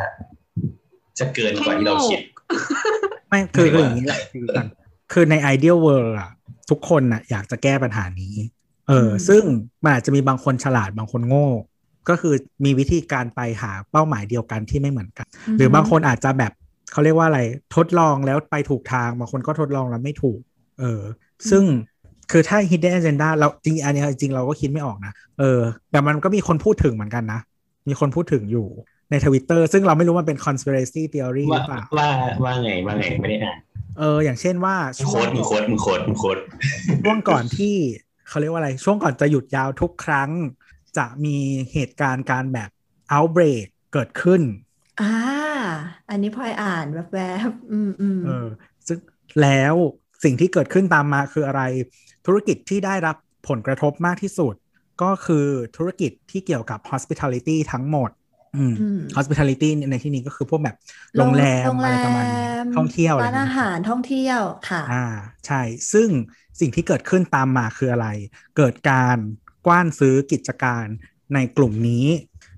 [1.19, 2.19] จะเกินกว่าที่เราคิด
[3.29, 4.65] ไม่คือไม่คือว่าอย่างนี้แหละคือกัน
[5.11, 6.31] คือใน ideal world อะ
[6.69, 8.35] ทุกคนน่ะอยากจะแก้ปัญหานี้
[8.89, 9.43] เอออมซึ่ง
[9.83, 11.47] มันอาจจะมีบางคนฉลาดบางคนโง่
[12.09, 12.33] ก็คือ
[12.65, 15.27] มีวิธีการไปหาเป้าหมายเดียวกันที่ไม่เหมือนกัน
[15.57, 16.51] หรือบางคนอาจจะแบบ
[16.91, 17.41] เขาเรียกว่าอะไร
[17.75, 20.39] ทดลองแล้วไปถูกทางบางคนก็ทดลองแล้วไม่ถูก
[20.79, 21.01] เออ
[21.49, 21.63] ซึ่ง
[22.31, 25.61] คือถ้า hidden agenda เราจริงๆอันเนี้ยจริงๆเราก็คิดไม่ออกนะ เออ
[25.91, 27.39] แต่มันก็มีคนพูดถึงเหมือนกันนะ
[27.87, 28.67] มีคนพูดถึงอยู่
[29.11, 32.09] ในทวิตเตอร์ซึ่งเราไม่รู้มันเป็น conspiracy theory หว่ารือเปล่าว่า
[32.43, 33.57] ว่าไงว่าไงไม่ได้อ่าน
[33.97, 36.37] เออ อย่างเช่นว่ามึงโค้ดมึงโค้ดมึงโค้ดมึงโค้ด
[37.03, 37.75] ช่วงก่อนที่
[38.27, 40.29] เขาเรียกว่าอะไร ช่วงก่อนจะหยุดยาวทุกครั้ง
[40.97, 41.37] จะมี
[41.73, 42.69] เหตุการณ์การแบบ
[43.13, 44.41] outbreak เกิดขึ้น
[45.01, 45.13] อ่า
[46.09, 47.19] อันนี้พลอยอ่านแบบแบ
[47.49, 48.47] บๆอืมอืมเออ
[48.87, 48.99] ซึ่ง
[49.41, 49.75] แล้ว
[50.23, 51.61] สิ่งที่เกิดขึ้นตามมาคืออะไร
[52.25, 53.15] ธุรกิจที่ได้รับ
[53.49, 54.53] ผลกระทบมากที่สุด
[55.01, 55.45] ก็คือ
[55.77, 58.09] ธุรกิจที่เกี่ยวกับ hospitality ทั้งหมด
[58.57, 60.75] อืมอืม hospitality ในที่นี้ก็คือพวกแบบ
[61.17, 65.05] โรงแรมโรงอะแรไรประมาณนี้มท่องเที่ยวอะไรร้านเงี้อายหารท่องเที่ยวค่ะอ่า
[65.45, 65.61] ใช่
[65.93, 66.09] ซึ่ง
[66.59, 68.07] สิ่งที่เกิดขึ้นตามมาคืออะไร
[68.57, 69.17] เกิดการ
[69.67, 70.85] กว้านซื้อกิจการ
[71.33, 72.05] ในกลุ่มนี้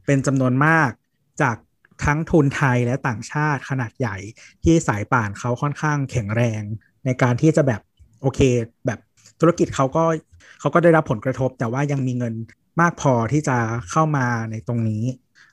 [0.05, 0.89] เป็นจำนวนมาก
[1.41, 1.57] จาก
[2.05, 4.18] ทั้งทุนไทยและต่างชาติขนาดใหญ่
[4.64, 6.64] ที่สายป่านเขาค่อนข้างแข็งแรง
[7.06, 7.82] ในการที่จะแบบ
[8.22, 8.39] โอเค
[8.86, 8.99] แบบ
[9.39, 10.04] ธุรกิจเขาก็
[10.60, 12.34] เขาก็ได้รับผลกระทบ แต่ว่ายังมีเงิน
[12.82, 13.58] มากพอที่จะ
[13.91, 15.04] เข้ามาในตรงนี้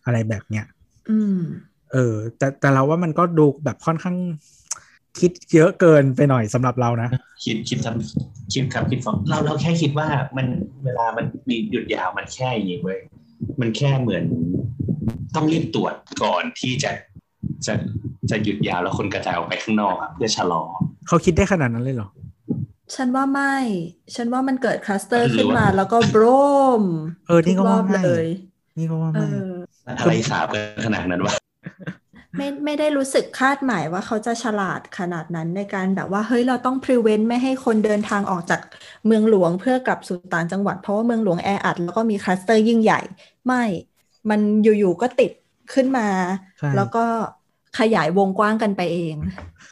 [0.05, 0.65] อะไรแบบเนี้ย
[1.11, 1.39] อืม
[1.93, 4.17] เออ แต่แต่เราว่ามันก็ดูแบบค่อนข้าง
[5.21, 7.09] คิดเยอะเกินไปหน่อยสำหรับเรานะ
[7.45, 10.47] คิดคิดทำคิดครับคิดฟังเราเราแค่คิดว่ามัน
[10.85, 12.99] เวลามันมีหยุดยาวมันแค่อย่างนี้เว้ย
[13.61, 14.25] มันแค่เหมือน
[15.35, 16.91] ต้องรีบตรวจก่อนที่จะ
[17.67, 17.75] จะ
[18.31, 20.63] จะหยุดยาวแล้วคนกระจายออกไปข้างนอกอะเพื่อชะลอ
[21.09, 22.09] เขาคิดได้ขนาดนั้นเลยเหรอ
[22.95, 23.57] ฉันว่าไม่
[24.15, 26.25] ฉันว่ามันเกิดคลัสเตอร์หรือขึ้นว่ามาแล้วก็โบร
[26.81, 26.83] ม
[27.29, 28.27] เออนี่ก็ทุรว่าอบไม่เลย
[28.79, 29.51] นี่ก็ว่าเอไม่อ
[29.99, 31.35] อะไรสาบกันขนาดนั้นวะ
[32.37, 38.61] ไม่ไม่ได้รู้สึกคาดหมายว่าเขาจะฉลาดขนาดนั้นในการแบบว่าเฮ้ยเราต้อง prevent ไม่ให้คนเดินทางออกจาก
[39.07, 43.01] เมืองหลวงเพื่อกลับสู่ต่างจังหวัด เพราะว่าเมืองหลวงแออัดแล้วก็มีคลัสเตอร์ยิ่งใหญ่
[43.47, 43.63] ไม่
[44.31, 45.33] มันอยู่ๆก็ติด
[45.75, 46.09] ขึ้นมา
[46.59, 47.05] ใช่แล้วก็
[47.79, 49.17] ขยายวงกว้างกันไปเอง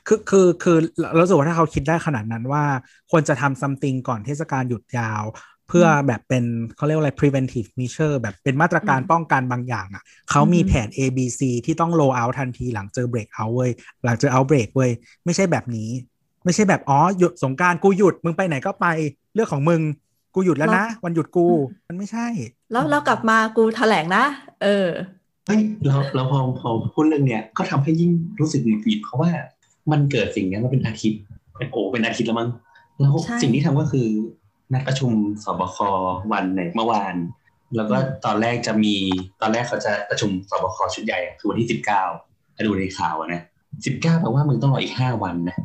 [0.07, 2.65] คือคือคือเรารู้สึกว่าถ้าเขาคิดได้ขนาดนั้นว่า
[3.11, 5.25] ควรจะทำ something ก่อนเทศกาลหยุดยาว
[5.69, 6.45] เพื่อแบบเป็น
[6.77, 13.71] เขาเรียกว่าอะไร preventive measure แบบเป็นมาตรการอืมป้องกันบางอย่างอะเขามีอือฮึแผน A B C ที่ต้อง roll out ทันทีหลังเจอ break out เว้ย
[14.05, 14.91] หลังเจอ outbreak เว้ย
[15.25, 15.91] ไม่ใช่แบบนี้
[16.45, 18.87] ไม่ใช่แบบอ๋อหยุดสงกรารกูหยุดมึงไปไหนก็ไป
[19.35, 19.81] เรื่องของมึง
[20.35, 21.47] กูหยุดแล้วนะ วันหยุดกู
[21.89, 22.27] มันไม่ใช่
[22.73, 24.25] แล้วเรากลับมากูแถลงนะ
[24.63, 24.89] เออ
[25.49, 29.31] เฮ้ยเราเราพอพอพูดเรื่องเนี้ยก็ทำให้ยิ่งรู้สึกหงุดหงิดเพราะว่า
[29.91, 31.21] มันเกิดสิ่งเนี้ยมาเป็นอาทิตย์
[31.59, 32.51] เป็นโอ้เป็นอาทิตย์แล้วมั้ง
[33.01, 34.07] แล้วใช่สิ่งที่ทำก็คือ
[34.73, 35.13] นัดประชุม
[35.45, 35.77] สบค
[36.33, 37.15] วันไหนเมื่อวาน
[37.77, 38.95] แล้วก็ตอนแรกจะมี
[39.41, 42.03] ตอนแรกเขาจะประชุมสบคชุดใหญ่อะคือวันที่สิบเก้า
[42.57, 43.43] ถ้าดูในข่าวอะนะ
[43.87, 45.57] สิบเก้าแปลว่ามึงต้องรออีกห้าวันนะ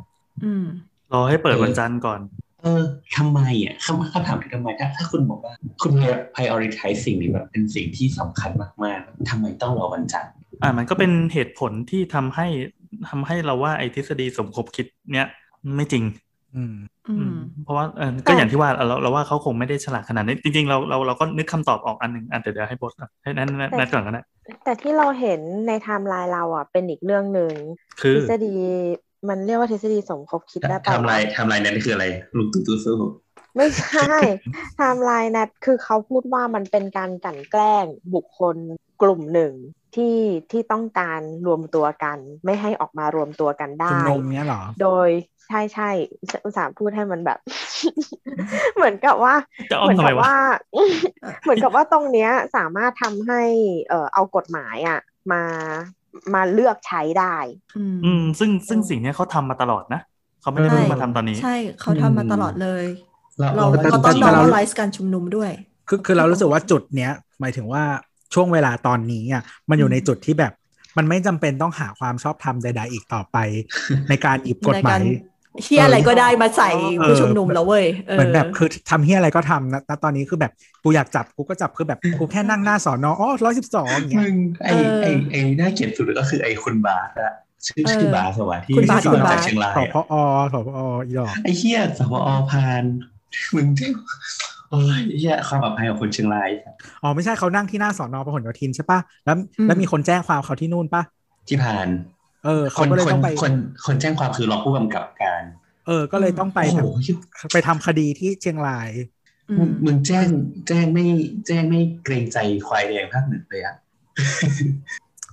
[0.43, 0.65] อืม
[1.13, 2.19] รอให้เปิดวันจันทร์ก่อน
[2.64, 2.84] เออ
[3.18, 5.91] ทำไมอะคำคำถามคือทำไมถ้าถ้าคุณบอกว่า คุณ
[6.36, 8.51] prioritize สิ่งนี้แบบเป็นสิ่งที่สำคัญ
[8.84, 10.34] มากๆทำไมต้องรอวันจันทร์
[10.64, 12.47] อ่ามันก็เป็นเหตุผลที่ทำให้
[13.09, 15.28] ทำให้เราว่าไอ้ทฤษฎีสมคบคิดเนี้ย
[15.76, 16.03] ไม่จริง
[16.55, 16.76] อืม
[17.09, 24.22] อือืมมเพราะว่าเออก็อย่างที่ว่าเราเราว่าเขาคงไม่ได้ฉลาดขนาดนี้จริงๆเราเราเราก็นึกคำตอบออกอันหนึ่งอันเดี๋ยวเดี๋ยวให้โบสก่อนให้นั่นนั่นนั่นก่อนก็ได้
[24.64, 27.53] แต่ที่เราเห็นในไทม์ไลน์เราอะเป็นอีกเรื่องหนึ่ง
[28.01, 28.55] คือทฤษฎี
[29.30, 32.05] มันเรียกว่าทฤษฎีสมคบคิดได้ปะทำลายทำลายนั้นคืออะไร
[32.38, 32.97] ลุงตู่ตู่สู้
[33.55, 34.13] ไม่ใช่
[34.76, 38.55] ไทม์ไลน์นัดคือเขาพูดว่ามันเป็นการกลั่นแกล้งบุคคล
[39.01, 39.53] กลุ่มหนึ่ง
[39.95, 40.17] ที่
[40.51, 45.09] ที่ต้องการรวมตัวกัน ไม่ให้ออกมารวมตัวกันได้ชุมนุมเนี้ยเหรอ โดย
[45.47, 45.89] ใช่ใช่
[46.45, 47.39] อุตส่าห์พูดให้มันแบบ
[48.76, 49.36] เหมือนกับว่า
[49.71, 50.36] จะอ้อเหมมืนทำไมกับวะว่า
[51.43, 53.41] เหมือนกับว่าตรงเนี้ยสามารถทำให้
[53.89, 54.99] เอ่อเอากฎหมายอะ
[55.32, 55.43] มา
[56.36, 57.36] มาเลือกใช้ได้
[57.78, 60.01] อืมอืมซึ่งซึ่งสิ่งเนี้ยเขาทำมาตลอดนะ
[60.41, 62.86] เขาไม่ได้ใช่เพิ่งมาทำตอนนี้ ใช่เขาทำมาตลอดเลย
[63.39, 65.51] เราเราเราก็ต้องแต่เรา normalize การชุมนุมด้วย
[65.88, 67.84] คือคือเรารู้สึกว่าจุดเนี้ย หมายถึงว่า
[68.34, 70.53] ช่วงเวลาตอนนี้อะมันอยู่ในจุดที่แบบ
[70.97, 73.38] มันไม่จำเป็นต้องหาความชอบธรรมใดๆอีกต่อไป
[74.09, 75.01] ในการหยิบกฎหมายในการ
[75.61, 80.51] เฮียอะไรก็ได้มาใส่เออผู้ชุมนุมแล้วเว้ยเออเหมือนแบบคือทำเฮียอะไรก็ทำนะณตอนนี้คือแบบ
[80.83, 87.33] กูอยากจับกูก็จับคือแบบกูแค่นั่งหน้าสอนออ๋อร้อยสิบสองอย่างเงี้ยมึงไอเออไอไอน่าเกลียดสุดก็คือไอคุณบาสอะ
[87.67, 90.01] ชื่อเออชื่อบาสวะที่คุณบาสที่คุณมาบาสจากเชียงรายสอะพอ
[90.53, 92.83] สพออีดอกไอเฮียสวอพาน
[93.55, 93.87] มึงจะ
[94.69, 96.49] โอ้ยเฮียความปลอดภัยของคนเชียงราย
[97.03, 99.35] อ๋อไม่ใช่เขานั่งที่หน้าสอนอพหลโยธินใช่ปะแล้ว
[99.67, 101.01] แล้วมีคนแจ้งความเขาที่นู่นปะ
[101.49, 101.87] ที่ผ่าน
[102.43, 103.51] เออคเขานก็เลยคนต้องไปคน
[103.85, 105.43] คนแจ้งความคือรองผู้กำกับการ
[105.85, 106.87] เออ ก็เลยต้องไปโอ้แบโหบ
[107.51, 108.89] ไปทำคดีที่เชียงราย
[109.49, 110.27] อืมึงมมึงแจ้ง
[110.67, 111.05] แจ้งไม่
[111.47, 112.37] แจ้งไม่เกรงใจ
[112.67, 113.75] ควายแดงภาคหนึ่งเลยอะ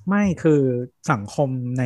[0.08, 0.62] ไม่คือ
[1.10, 1.48] สังคม
[1.78, 1.84] ใน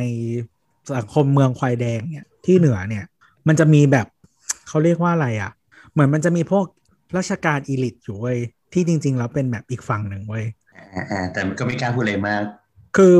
[0.95, 3.05] สังคมเมืองควายแดงเนี่ยที่เหนือเนี่ย
[3.47, 4.07] มันจะมีแบบ
[4.67, 5.51] เขาเรียกว่าอะไรอะ
[5.91, 6.65] เหมือนมันจะมีพวก
[7.17, 8.37] ราชการอีลิทอยู่เว้ย
[8.73, 10.45] ที่จริง ๆ แล้วเป็นแบบอีกฝั่งหนึ่งเว้ย
[10.93, 12.43] อ่าอ่าแต่มันก็ไม่กล้าพูดอะไรมาก
[12.95, 13.13] คือ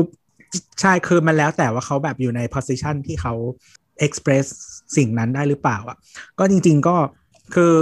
[0.80, 3.34] ใช่คือมันแล้วแต่ว่าเขาแบบอยู่ใน position ที่เขา
[4.06, 4.46] express
[4.96, 5.96] สิ่งนั้นได้หรือเปล่าอะ
[6.38, 6.96] ก็จริง ๆก็
[7.54, 7.72] คือ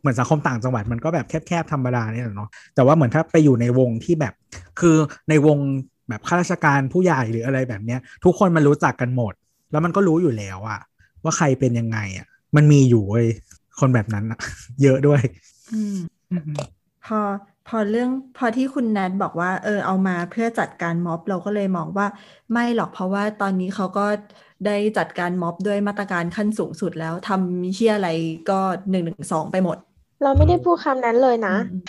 [0.00, 4.34] เหมือนสังคมต่างจังหวัดมันก็แบบแคบๆธรรมดาเนี่ยแหละเนาะแต่ว่าเหมือนถ้าไปอยู่ในวงที่แบบ
[4.80, 4.96] คือ
[5.28, 5.58] ในวง
[6.08, 9.32] แบบข้าราชการผู้ใหญ่หรืออะไรแบบเนี้ย ทุกคนมันรู้จักกันหมด
[9.70, 10.80] แล้วมันก็รู้อยู่แล้วอะ
[11.24, 13.26] ว่าใครเป็นยังไงอะมันมีอยู่เว้ย
[13.80, 14.38] คนแบบนั้นอะ
[14.82, 15.22] เยอะด้วย
[15.74, 15.96] อืม
[17.06, 17.20] พอ
[17.68, 22.06] พอเรื่องพอที่คุณแนทบอกว่า เออเอามาเพื่อจัดการม็อบเราก็เลยมองว่า
[22.52, 24.06] ไม่หรอกเพราะว่าตอนนี้เขาก็
[24.66, 28.08] ได้จัดการม็อบด้วยมาตรการขั้นสูงสุดแล้วทำมีเชี่ยอะไร
[28.50, 28.60] ก็
[28.90, 29.76] หนึ่งหนึ่งสองไปหมด
[30.22, 31.80] เราไม่ได้พูดคำนั้นเลยนะอืม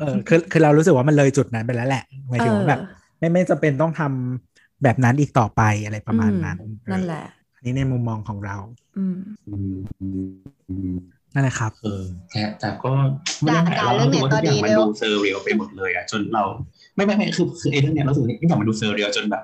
[0.00, 2.80] เออคือคือเรารู้สึกว่ามันเลยจุดนั้นไปแล้วแหละหมายถึงว่าแบบ
[3.18, 7.24] ไม่ไม่จำเป็นต้องทำแบบนั้นอีกต่อไปอะไรประมาณนั้นอืมนั่นแหละ
[7.54, 8.56] อันนี้ในมุมมองของเรา
[8.98, 9.16] อืม
[9.48, 10.28] อืมอืม
[10.68, 12.92] อืม นั่นแหละครับ เออแต่แต่ก็
[13.48, 16.42] ด่าไม่ได้ด่าเราเรื่องรู้สึกว่าทุกอย่างไหนมันต่อดีดู surreal ไปหมดเลยอะจนเรา
[16.96, 19.42] ไม่ไม่ไม่คือคือไอ้เรื่องเนี้ยเรารู้สึกว่าทุกอย่างมันดู surreal จนแบบ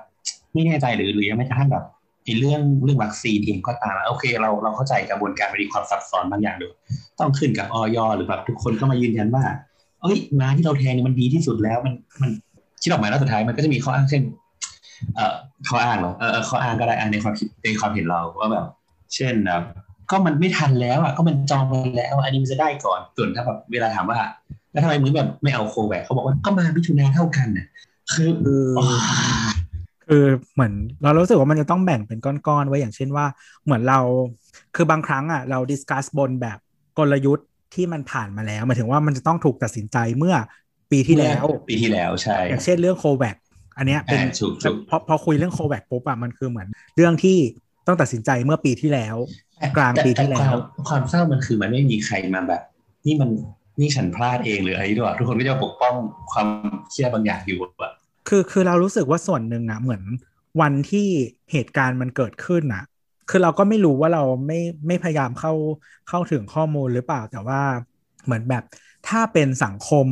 [0.53, 1.83] ไม่แน่ใจหรือหรือยังไม่กระทั่งแบบ
[2.25, 6.73] ไอ้เรื่องเรื่องวัคซีนเองก็ตามอะโอเค เราเราเข้าใจกระบวนการมันมีความซับซ้อนบางอย่างด้วย
[7.19, 9.43] ต้องขึ้นกับอย.หรือแบบทุกคนก็มายืนยันว่า
[10.01, 12.29] เอ้ยม้าที่เราแทงเนี่ยมันดีที่สุดแล้วมันมัน
[12.81, 14.21] คิดออกมาแล้วสุดท้ายมันก็จะมีข้ออ้างเช่น
[15.15, 15.35] เอ่อ
[15.69, 18.65] ข้ออ้างเหรอเออเออข้ออ้างก็ได้อะในความคิดในความเห็นเราว่าแบบ
[19.15, 19.63] เช่นแบบ
[20.11, 24.19] ก็มันไม่ทันแล้วอะก็มันจองไปแล้ว อันนี้มันจะได้ก่อนส่วนถ้าแบบเวลาถามว่า
[24.71, 27.67] แล้วทำไมมึงแบบไม่เอาโคแวคเขาบอกว่าก็มามิถุนาเท่ากันน่ะ
[28.13, 28.97] คือคือโอ้ย
[30.07, 30.73] คือเหมือน
[31.03, 33.25] เรารู้สึกว่ามันจะต้องแบ่งเป็นก้อนๆไว้อย่างเช่นว่า
[33.63, 33.99] เหมือนเรา
[34.75, 36.57] คือบางครั้งอะเราดิสคัสบนแบบ
[36.97, 40.35] กลยุทธ์ที่มันผ่านมาแล้วหมายถึงว่ามันจะต้องถูกตัดสินใจเมื่อ
[40.91, 43.35] ปีที่แล้ว ปีที่แล้วใช่ อย่างเช่นเรื่องโควิด
[43.77, 47.37] อันเนี้ยเป็นอ่าถูกถูกพอพอคุยเรื่องโควิดปุ๊บอะมันคือเหมือนเรื่องที่
[47.87, 49.15] ต้องตัดสินใจเมื่อปีที่แล้ว
[49.77, 52.61] กลางปีที่แล้วต่ความความเศร้ามันคือมันไม่มีใครมาแบบ
[53.05, 53.29] นี่มัน
[53.79, 55.93] นี่ฉันพลาดเองหรืออะไรด้วยทุกคนก็จะปกป้อง
[56.31, 56.47] ความ
[56.91, 57.93] เชื่อบางอย่างอยู่อะ
[58.27, 60.03] คือคือเรารู้สึกว่าส่วนหนึ่งอะเหมือน
[60.61, 61.07] วันที่
[61.51, 62.83] เหตุการณ์มันเกิดขึ้นอะ
[63.29, 65.53] คือเราก็ไม่รู้ว่าเราไม่ไม่พยายามเข้า
[66.09, 67.61] เข้าถึงข้อมูลหรือเปล่าแต่ว่า
[68.25, 68.63] เหมือนแบบ
[69.07, 70.07] ถ้าเป็นสังคม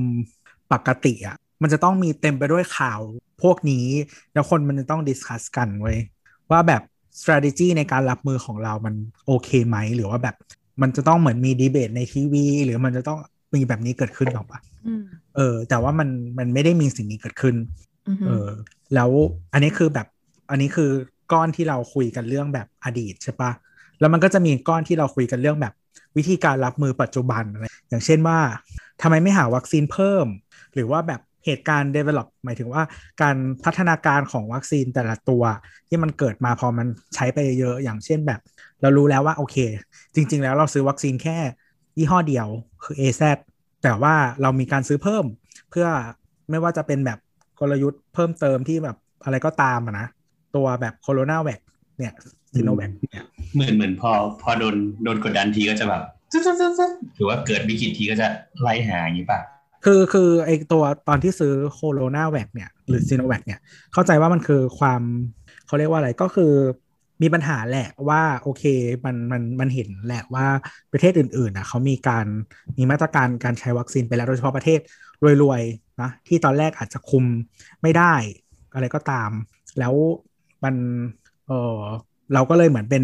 [0.74, 3.00] ปกติอะมันจะต้องมีเต็มไปด้วยข่าว
[3.42, 3.86] พวกนี้
[4.34, 5.98] แล้วคนมันจะต้องดิสคัสกันเว้ย
[6.52, 6.82] ว่าแบบ
[7.20, 8.96] strategy ในการรับมือของเรามัน
[9.28, 10.36] โอเคไหม หรือว่าแบบ
[10.82, 13.20] มันจะต้องเหมือนมีดีเบตในทีวี หรือมันจะต้อง
[13.56, 15.04] มีแบบนี้เกิดขึ้นหรอปะอืม
[15.36, 17.56] เออ แต่ว่ามันมันไม่ได้มีสิ่งนี้เกิดขึ้น
[18.08, 18.50] อืมเออ
[18.96, 19.10] แล้ว
[19.54, 20.08] อันนี้คือแบบ
[20.50, 20.90] อันนี้คือ
[21.32, 23.52] ก้อนที่เราคุยกันเรื่องแบบอดีตใช่ปะ
[24.00, 25.74] แล้วมันก็จะมีก้อนที่เราคุยกันเรื่องแบบ
[26.18, 28.40] วิธีการรับมือปัจจุบันอะไรอย่างเช่นว่า
[29.02, 30.26] ทำไมไม่หาวัคซีนเพิ่ม
[30.74, 32.84] หรือว่าแบบ เหตุการณ์ develop หมายถึงว่า
[33.22, 33.36] การ
[33.66, 35.44] พัฒนาการของวัคซีนแต่ละตัว
[35.88, 38.40] ที่มันเกิดมาพอมันใช้ไปเยอะอย่างเช่นแบบ
[38.82, 39.58] เรารู้แล้วว่าโอเค
[40.16, 41.38] จริง ๆ แล้วเราซื้อวัคซีนแค่
[41.98, 42.48] ยี่ห้อเดียว
[42.84, 43.24] คือ AZ
[43.84, 45.26] แต่ว่าเรามีการซื้อเพิ่ม
[45.72, 45.88] เพื่อ
[46.50, 47.20] ไม่ว่าจะเป็นแบบ
[47.60, 50.08] กลยุทธ์เพิ่มเติมที่แบบอะไรก็ตามอะนะ
[50.56, 51.60] ตัวแบบโคโรนาแวค
[51.98, 52.14] เนี่ย
[52.54, 54.12] ซีโนแวคเนี่ยเหมือนเหมือนพอ
[54.42, 56.04] พอโดนโดนกดดันทีก็จะแบบ
[57.16, 58.28] หรือว่าเกิดวิกฤตทีก็จะ
[58.62, 59.40] ไล่หาอย่างนี้ป่ะ
[59.86, 63.60] คือคือไอตัวตอนที่ซื้อโคโรนาแวคเนี่ยหรือซีโนแวคเนี่ย
[63.94, 65.02] เข้าใจว่ามันคือความ
[65.68, 66.54] เขาเรียกว่าอะไรก็คือ
[67.22, 68.64] มีปัญหาแหละว่าโอเค
[69.06, 70.48] มันมันมันเห็นแหละว่า
[70.92, 72.26] ประเทศอื่นๆอะเขามีการ
[72.78, 74.80] มีมาตรการการใช้วัคซีนไปแล้วโดยเฉพาะประเทศ
[75.44, 77.26] รวยๆนะที่ตอนแรกอาจจะคุม
[77.82, 78.14] ไม่ได้
[78.74, 79.30] อะไรก็ตาม
[79.80, 79.94] แล้ว
[80.64, 80.76] มัน
[81.48, 81.80] เออ
[82.34, 83.04] เราก็เลยเหมือนเป็น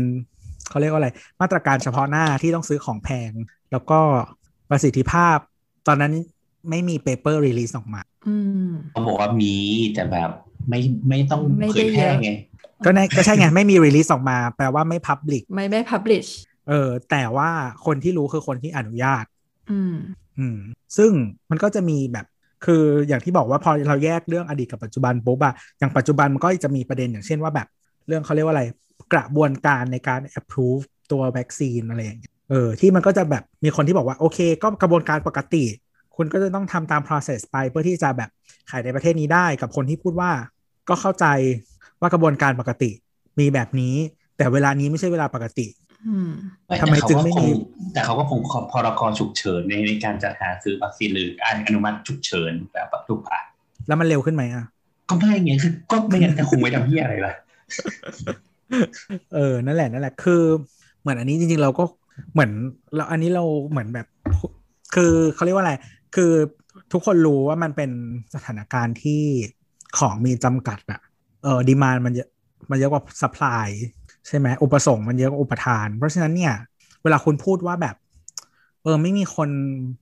[0.70, 1.10] เขาเรียกว่าอะไร
[1.42, 3.32] มาตรการเฉพาะหน้าที่ต้องซื้อของแพง
[3.72, 4.00] แล้วก็
[4.70, 5.38] ประสิทธิภาพ
[5.88, 6.14] ตอนนั้น
[6.70, 8.36] ไม่มี paper release ออกมาอื
[8.68, 9.54] มเขาบอกว่ามี
[9.94, 10.30] แต่แบบ
[10.70, 12.32] ไม่ไม่ต้องไม่เผได้เผยแพร่เยอะไง
[12.86, 16.30] ก็ในก็ใช่ไง ไม่มี release ออกมา แปลว่าไม่ publicไม่ไม่ publish
[16.70, 17.50] เออ แต่ว่า
[17.86, 19.26] คนที่รู้คือคนที่อนุญาต
[19.72, 19.96] อืม
[20.40, 20.58] อืม
[20.98, 21.12] ซึ่ง
[21.50, 22.26] มันก็จะมีแบบ
[22.66, 27.68] คืออย่างที่บอกว่าพอเราแยกเรื่องอดีตกับปัจจุบันปุ๊บอะอย่างปัจจุบันมันก็จะมีประเด็นอย่างเช่นว่าแบบ
[28.08, 28.64] เรื่องเขาเรียกว่าอะไร
[29.14, 35.64] กระบวนการในการ approve ตัววัคซีนอะไรอย่างเงี้ยเออที่มันก็จะแบบมีคนที่บอกว่าโอเค ก็กระบวนการปกติ
[36.18, 38.30] คุณก็จะต้องทำตาม process ไปเพื่อที่จะแบบ
[38.70, 40.32] ขายในประเทศนี้ได้กับคนที่พูดว่า
[40.90, 41.26] ก็เข้าใจ
[42.02, 42.92] ว่ากระบวนการปกติ
[43.40, 43.96] มีแบบนี้
[44.38, 45.68] แต่เวลานี้ไม่ใช่เวลาปกติ
[46.08, 46.32] อืม
[46.82, 47.48] ทำไมแต่เขาจึงก็ไม่คมี
[47.94, 48.40] แต่เขาก็คง
[48.72, 53.40] พรกฉุกเฉินในในการจัดหาซื้อวัคซีนหรือการอนุมัติฉุกเฉินแบบทุกป่ะ
[53.88, 54.66] แล้วมันเร็วขึ้นไหมอะ
[55.10, 57.34] ก็ไม่ไงคือก็ไม่งั้นจะคุมไว้ทำเพี้ยอะไรล่ะ
[59.36, 60.42] เออนั่นแหละนั่นแหละ คือ
[61.02, 61.84] เหมือนอันนี้จริงๆเราก็
[62.34, 62.52] เหมือน
[62.96, 64.08] เราอันนี้เราเหมือนแบบ
[64.96, 65.74] คือเขาเรียกว่าอะไร
[66.15, 66.33] คือ
[66.93, 67.91] ทุกคนรู้ว่ามันเป็น
[68.35, 69.23] สถานการณ์ที่
[69.99, 71.01] ของมีจำกัดอะ
[71.43, 72.29] เออดีมานมันเยอะ
[72.71, 73.69] มันเยอะกว่าสป라이
[74.27, 76.55] ใช่ไหม อุปสงค์มันเยอะกว่าอุปทาน เพราะฉะนั้นเนี่ย
[77.03, 77.97] เวลาคุณพูดว่าแบบ
[78.83, 79.49] เออ ไม่มีคน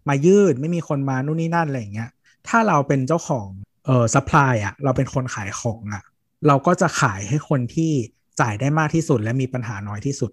[0.09, 2.11] มายืด ไม่มีคนมานู่นนี่นั่นอะไรอย่างเงี้ย
[2.48, 3.48] ถ้าเราเป็นเจ้าของ
[3.86, 6.03] เออสป라이อะเราเป็นคนขายของอะ
[6.46, 7.92] เราก็จะขายให้คนที่
[8.40, 10.30] จ่ายได้มากที่สุดและมีปัญหาน้อยที่สุด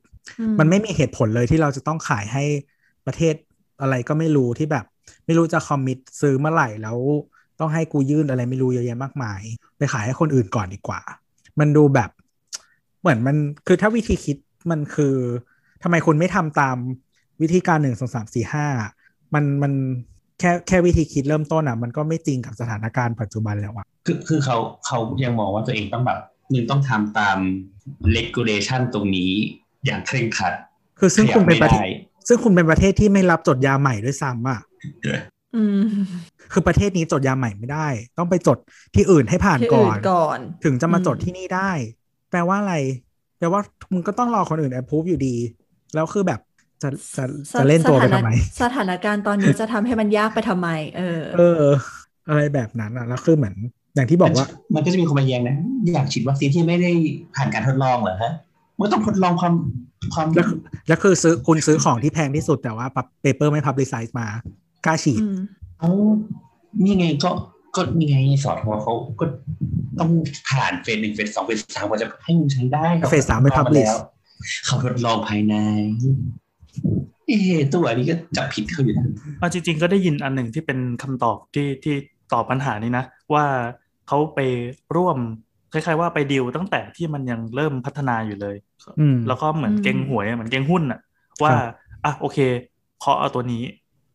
[0.60, 2.44] มันไม่มีเหตุผลเลยที่เราจะต้องขายให้
[3.06, 3.36] ประเทศ
[3.82, 4.86] อะไรก็ไม่รู้ที่แบบ
[5.27, 6.99] ไม่รู้จะคอมมิตซื้อเมื่อไหร่แล้ว
[7.61, 9.41] ต้องให้กูยื่นอะไรไม่รู้เยอะแยะมากมาย
[9.77, 11.01] ไปขายให้คนอื่นก่อนดีกว่า
[11.61, 12.11] มันดูแบบ
[13.01, 13.37] เหมือนมัน
[13.67, 14.37] คือถ้าวิธีคิด
[14.71, 15.15] มันคือ
[15.83, 16.77] ทำไมคุณไม่ทำตาม
[17.43, 18.67] วิธีการหนึ่งสองสามสี่ห้า
[19.35, 19.73] มันมัน
[20.41, 26.19] แค่แค่วิธีคิดเริ่มต้นอะ มันก็ไม่จริงกับสถานการณ์ปัจจุบันแล้วอะคือคือเขาเขายังมองว่าตัวเองต้องแบบ
[26.53, 27.39] มึงต้องทำตาม
[28.17, 29.31] regulation ตรงนี้
[29.85, 30.53] อย่างเคร่งครัด
[30.99, 34.72] คือซึ่งคุณเป็นประเทศขยับไม่ได้ซึ่งคุณเป็นประเทศที่ไม่รับจดยาใหม่ด้วยซ้ำอะอืม
[36.53, 38.59] คือประเทศนี้จดยาใหม่ไม่ได้ ต้องไปจด
[38.95, 41.71] ที่อื่นให้ผ่านที่ก่อื่อนนก่อน ถึงจะมาจดอืมที่นี่ได้
[42.31, 42.75] แปลว่าอะไร
[43.39, 43.61] แปลว่า
[43.93, 45.37] มึงก็ต้องรอคนอื่นแอปพูฟอยู่ดี
[45.95, 46.41] แล้วคือแบบ
[46.83, 47.25] จะจะ
[47.61, 48.31] จะเล่นตัวไปทำไม
[48.63, 51.65] สถานการณ์ตอนนี้จะทำให้มันยากไปทำไม เออ เออ
[52.29, 53.55] อะไรแบบนั้นอะแล้วคือเหมือน
[53.95, 55.57] อย่างที่บอกว่า มันก็จะมีคนมาแย้งนะ
[55.95, 56.91] อยากฉีดวัคซีนที่ไม่ได้
[57.35, 58.33] ผ่านการทดลองเหรอฮะ
[58.79, 59.55] มันต้องทดลองความ
[60.15, 60.59] ความแล้วคือ
[60.89, 62.87] แล้วคือซื้อคุณซื้อของที่แพงที่สุดแต่ว่า
[63.23, 64.29] paper ไม่ publicize มา
[64.85, 65.39] กล้าฉีดอืม
[65.79, 65.91] เอา
[66.85, 67.31] นี่ไงก็
[67.75, 69.25] ก็นี่ไงสอทอเขาก็
[70.01, 70.11] ต้อง
[70.49, 73.99] ผ่าน phase หนึ่ง phase สอง phase สามกว่าจะให้มึงใช้ได้ phase สามไม่ publish แล้ว
[74.67, 75.55] เขาทดลองภายใน
[77.27, 79.07] เอ๊ะตัวนี้ก็จับผิดเขาอยู่นะ
[79.39, 81.95] เอาจริง ๆ ก็ได้ยินอันหนึ่งที่เป็นคำตอบที่ที่
[82.33, 83.05] ตอบปัญหานี้นะ
[83.35, 83.45] ว่า
[84.09, 84.41] เขาไป
[84.97, 85.19] ร่วม
[85.73, 88.57] คล้ายๆว่าไปดิวตั้งแต่ที่มันยังเริ่มพัฒนาอยู่เลย
[89.01, 91.01] อืมแล้วก็เหมือนอืมเก่งหวยเหมือนเก่งหุ้นอะ
[91.43, 91.73] ว่าครับ
[92.05, 92.39] อะโอเค
[93.03, 93.63] ขอเอาตัวนี้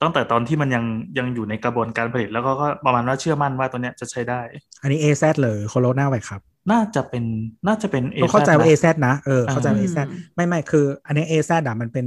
[0.02, 0.86] ตั้งแต่ตอนที่มันยัง
[1.18, 4.42] ยังอยู่ในกระบวนการผลิต แล้วก็ก็ประมาณว่าเชื่อมั่นว่าตัวเนี้ยจะใช้ได้
[4.82, 6.42] อันนี้ AZ เลย โคโรนาไวครับ
[6.72, 7.24] น่าจะเป็น
[7.68, 9.98] น่าจะเป็นก็เข้าใจว่านะ AZ นะเออเข้าใจว่าอืม AZ
[10.36, 12.06] ไม่ไม่คือ อันนี้ AZ อะมันเป็น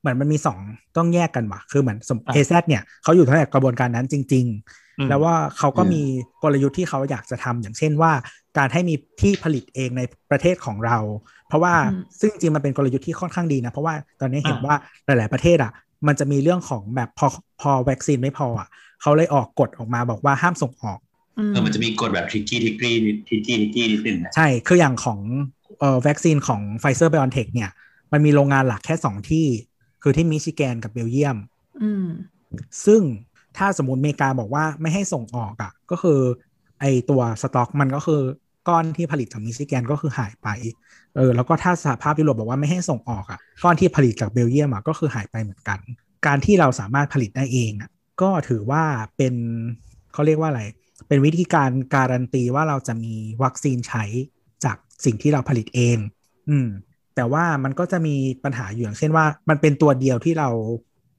[0.00, 0.58] เหมือนมันมีสอง
[0.96, 4.46] ต้องแยกกันว่ะ คือเหมือนสมอะ AZ เนี่ยเขาอยู่ตั้งแต่กระบวนการนั้นจริง
[4.98, 6.02] อืมๆแล้วว่าเขาก็มี
[6.42, 8.12] กลยุทธ์ที่เขาอยากจะทำอย่างเช่นว่า
[8.58, 10.98] การให้มีที่ผลิตเองในประเทศของเรา
[11.48, 14.76] เพราะว่าอืมซึ่งจริงๆมันเป็นกลยุทธ์ที่ค่อนข้างดีนะ เพราะว่าตอนนี้เห็นอะว่า
[15.06, 15.72] หลาย ๆ ประเทศอะ
[16.06, 17.26] มันจะมีเรื่องของแบบพอ
[17.60, 18.68] พอวัคซีนไม่พออะ
[19.00, 20.98] เขาเลยออกกฎออกมาบอกว่าห้ามส่งออก
[21.38, 22.94] อืมเออมันจะมีกฎแบบทริกกี้ทริกกี้
[23.28, 25.20] ทริกกี้ทริกกี้นิดนึงนะใช่ คืออย่างของ
[25.78, 27.70] เอ่อวัคซีนของ Pfizer BioNTech เนี่ย
[28.12, 29.46] มันมีโรงงานหลักแค่2ที่
[30.02, 31.36] คือที่มิชิแกนกับเบลเยียม
[31.82, 32.06] อืม
[32.86, 33.02] ซึ่ง
[33.56, 36.20] ถ้าสมมติอเมริกาบอกว่าไม่ให้ส่งออกอะ่ะ ก็คือ
[36.80, 38.20] ไอตัวสต็อกมันก็คือ
[38.68, 40.48] ก้อนที่ผลิตจากมิชิแกนก็คือหายไป
[41.16, 45.78] เออแล้วก็ถ้าสหภาพยุโรปบอกว่าไม่ให้ส่งออกอะ่ะก้อนที่ผลิตจากเบลเยียมอะ่ะก็คือหายไปเหมือนกัน
[46.26, 47.90] การที่เราสามารถผลิตได้เองอะ่ะ
[48.22, 48.84] ก็ถือว่า
[49.16, 49.34] เป็น
[50.12, 50.62] เขาเรียกว่าอะไร
[51.08, 54.04] เป็นวิธีการการันตีว่าเราจะมีวัคซีนใช้
[54.64, 55.98] จากสิ่งที่เราผลิตเอง
[56.50, 56.68] อืม
[57.16, 60.48] แต่ว่ามันก็จะมีปัญหาอยู่อย่างเช่นว่า มันเป็นตัวเดียวที่เรา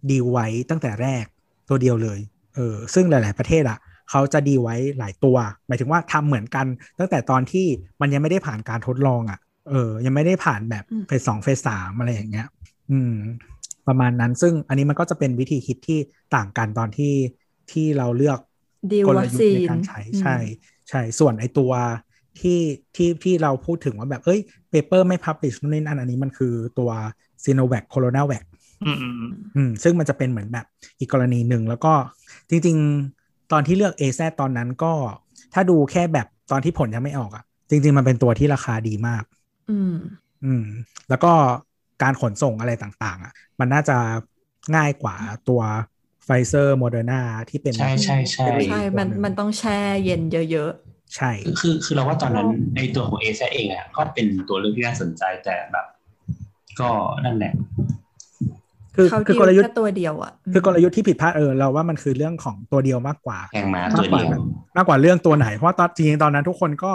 [0.09, 1.25] ดีลไว้ตั้งแต่แรก
[1.69, 2.19] ตัวเดียวเลย
[2.55, 3.79] เออ ซึ่งหลาย ๆ ประเทศอะ
[4.09, 5.37] เขาจะดีไว้หลายตัว
[5.67, 6.65] หมายถึงว่าทำเหมือนกัน
[6.99, 7.65] ตั้งแต่ตอนที่
[8.01, 9.39] มันยังไม่ได้ผ่านการทดลองอะ
[9.69, 12.47] เออ ยังไม่ได้ผ่านแบบอืมเฟสสองเฟสสามอะไรอย่างเงี้ย
[12.91, 13.15] อืม
[13.87, 15.99] ประมาณนั้นซึ่งอันนี้มันก็จะเป็นวิธีคิดที่
[16.35, 17.13] ต่างกันตอนที่
[17.71, 18.39] ที่เราเลือก
[18.93, 20.37] ดีลกลวัคยุทซีธ์ในนการใช้อืมใช่
[20.89, 21.71] ใช่ ส่วนไอตัว
[22.39, 22.59] ที่
[22.95, 24.39] ที่ที่เราพูดถึงว่าแบบ เอ้ย
[24.69, 26.89] paper ไม่ publish นู่นนี่นั่นอันนี้มันคือตัว
[27.43, 28.43] ซีโนแวคโคโรนาแวค
[28.85, 30.65] อืมอืมอืมอืมซึ่งมันจะเป็นเหมือนแบบ
[30.99, 31.93] อีกกรณีหนึ่งแล้วก็
[32.49, 32.77] จริง
[33.15, 34.93] ๆ ตอนที่เลือก AZ ตอนนั้นก็
[35.53, 39.23] ถ้าดูแค่แบบตอนที่ผลยังไม่ออกอะ่ะ จริง ๆ มันเป็นตัวที่ราคาดีมาก
[39.69, 39.95] อืม
[40.45, 40.65] อืม
[41.09, 41.31] แล้วก็
[42.03, 43.97] การขนส่งอะไรต่าง ๆ อะ มันน่าจะ
[44.75, 45.15] ง่ายกว่า
[45.49, 45.61] ตัว
[46.25, 50.71] ไฟเซอร์โมเดอร์นาที่เป็น ใช่ใช่ใช่ใช่ มันมันต้องแช่เย็นเยอะ
[51.15, 55.85] ใช่ คือคือเราว่าตอนนั้นในตัวของ AZ เองอะก็เป็นตัวเลือกที่น่าสนใจแต่แบบ
[56.79, 56.89] ก็
[57.25, 57.53] นั่นแหละ
[58.95, 64.41] คือๆเขาคืดีอกลลยุทธ์แค่ตัวเดียวอะคือกลยุทธ์ที่ผิดพลาดเออเราว่ามันคือเรื่องของตัวเดียวมากกว่าแข่งม้ามาตักวกว่าเดียว
[64.77, 66.91] มากกว่าเรื่องตัวไหนเพราะว่าตอนจริงๆตอนนั้นทุกคนก็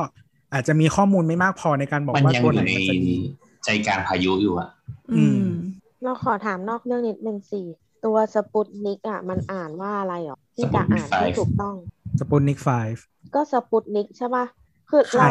[0.52, 3.14] อาจจะมีข้อมูลไม่มากพอในการบอกมันว่ายังตัวอไหนยู่ในมันจะดี
[3.64, 4.68] ใจกลางพายุอยู่อะ
[5.12, 5.44] อืม
[6.04, 7.60] เราขอถามนอกเรื่องนิดนึงสิ
[8.04, 11.74] ตัวสปุตนิกอะมันอ่านว่าอะไรหรอที่จะอ่านที่ถูกต้อง
[12.18, 12.68] สปุตนิกไฟ
[13.34, 14.44] ก็สปุตนิกใช่ปะ
[14.90, 15.26] คือใช่เรา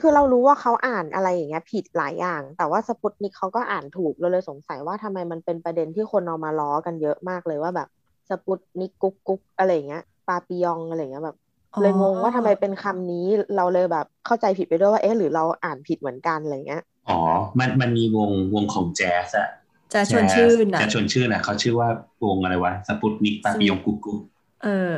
[0.00, 7.88] คือเรารู้ว่าเขาอ่านอะไรอย่างเงี้ยผิดหลายอย่าง แต่ว่าสปุตนิกเขาก็อ่านถูกเราเลยสงสัยว่าทำไมมันเป็นประเด็นที่คนเอามาล้อกันเยอะมากเลยว่าแบบ
[8.30, 11.43] สปุตนิกกุ๊กกุ๊กอะไรอย่างเงี้ยปาปิยองอะไรอย่างเงี้ยแบบอ๋อ
[11.82, 17.18] เลยงงว่าทำไมเป็นคำนี้เราเลยแบบเข้าใจผิดไปด้วยว่าเอ๊ะหรือเราอ่านผิดเหมือนกันอะไรเงี้ยอ๋อ
[17.58, 19.48] มันมันมีวงวงของแจ๊สอะ
[19.94, 21.88] จะชวนชื่นอะแจ๊สชวนชื่นอะเขาชื่อว่า
[22.24, 24.18] วงอะไรวะสปุตนิกปาปิยงกุ๊กกุ๊ก
[24.64, 24.92] เออ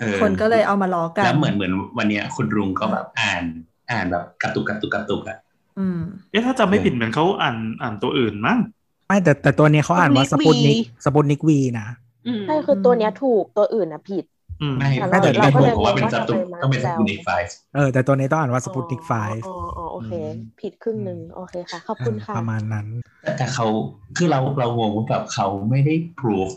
[0.00, 3.42] เออคนก็เลยเอามาล้อกันแล้วเหมือนเหมือนวันเนี้ยคุณรุงก็แบบอ่าน
[3.90, 5.38] อ่านแบบกระตุกกระตุกกระตุกอะ
[5.78, 6.00] อืม
[6.30, 8.58] เอ๊ะถ้าจำไม่ผิดเหมือนเขาอ่านอ่านตัวอื่นมั้ง
[9.08, 11.86] ไม่แต่แต่ตัวเนี้ยเขาอ่านว่าสปุตนิก Sputnik V สปุตนิกวีนะ
[12.26, 14.35] อืมใช่คือตัวเนี้ยถูกตัวอื่นนะผิดอืม
[14.78, 17.30] ไม่แต่ไม่เราแต่เราก็ผมเลยบอกว่าเป็นงงว่าสตุกทำไมต้องเป็นมาสแซวปุตนิกไฟ
[17.74, 19.12] เออแต่ตัวนี้ต้องอ่านว่าสปุตนิกไฟ
[19.46, 22.86] อ๋ออ๋อโอเคอืมผิดครึ่งหนึ่งโอเคค่ะ ขอบคุณค่ะ ประมาณนั้น
[23.22, 23.66] แต่แต่เขา
[24.16, 26.48] คือเราเรางงว่าแบบเขาไม่ได้ proof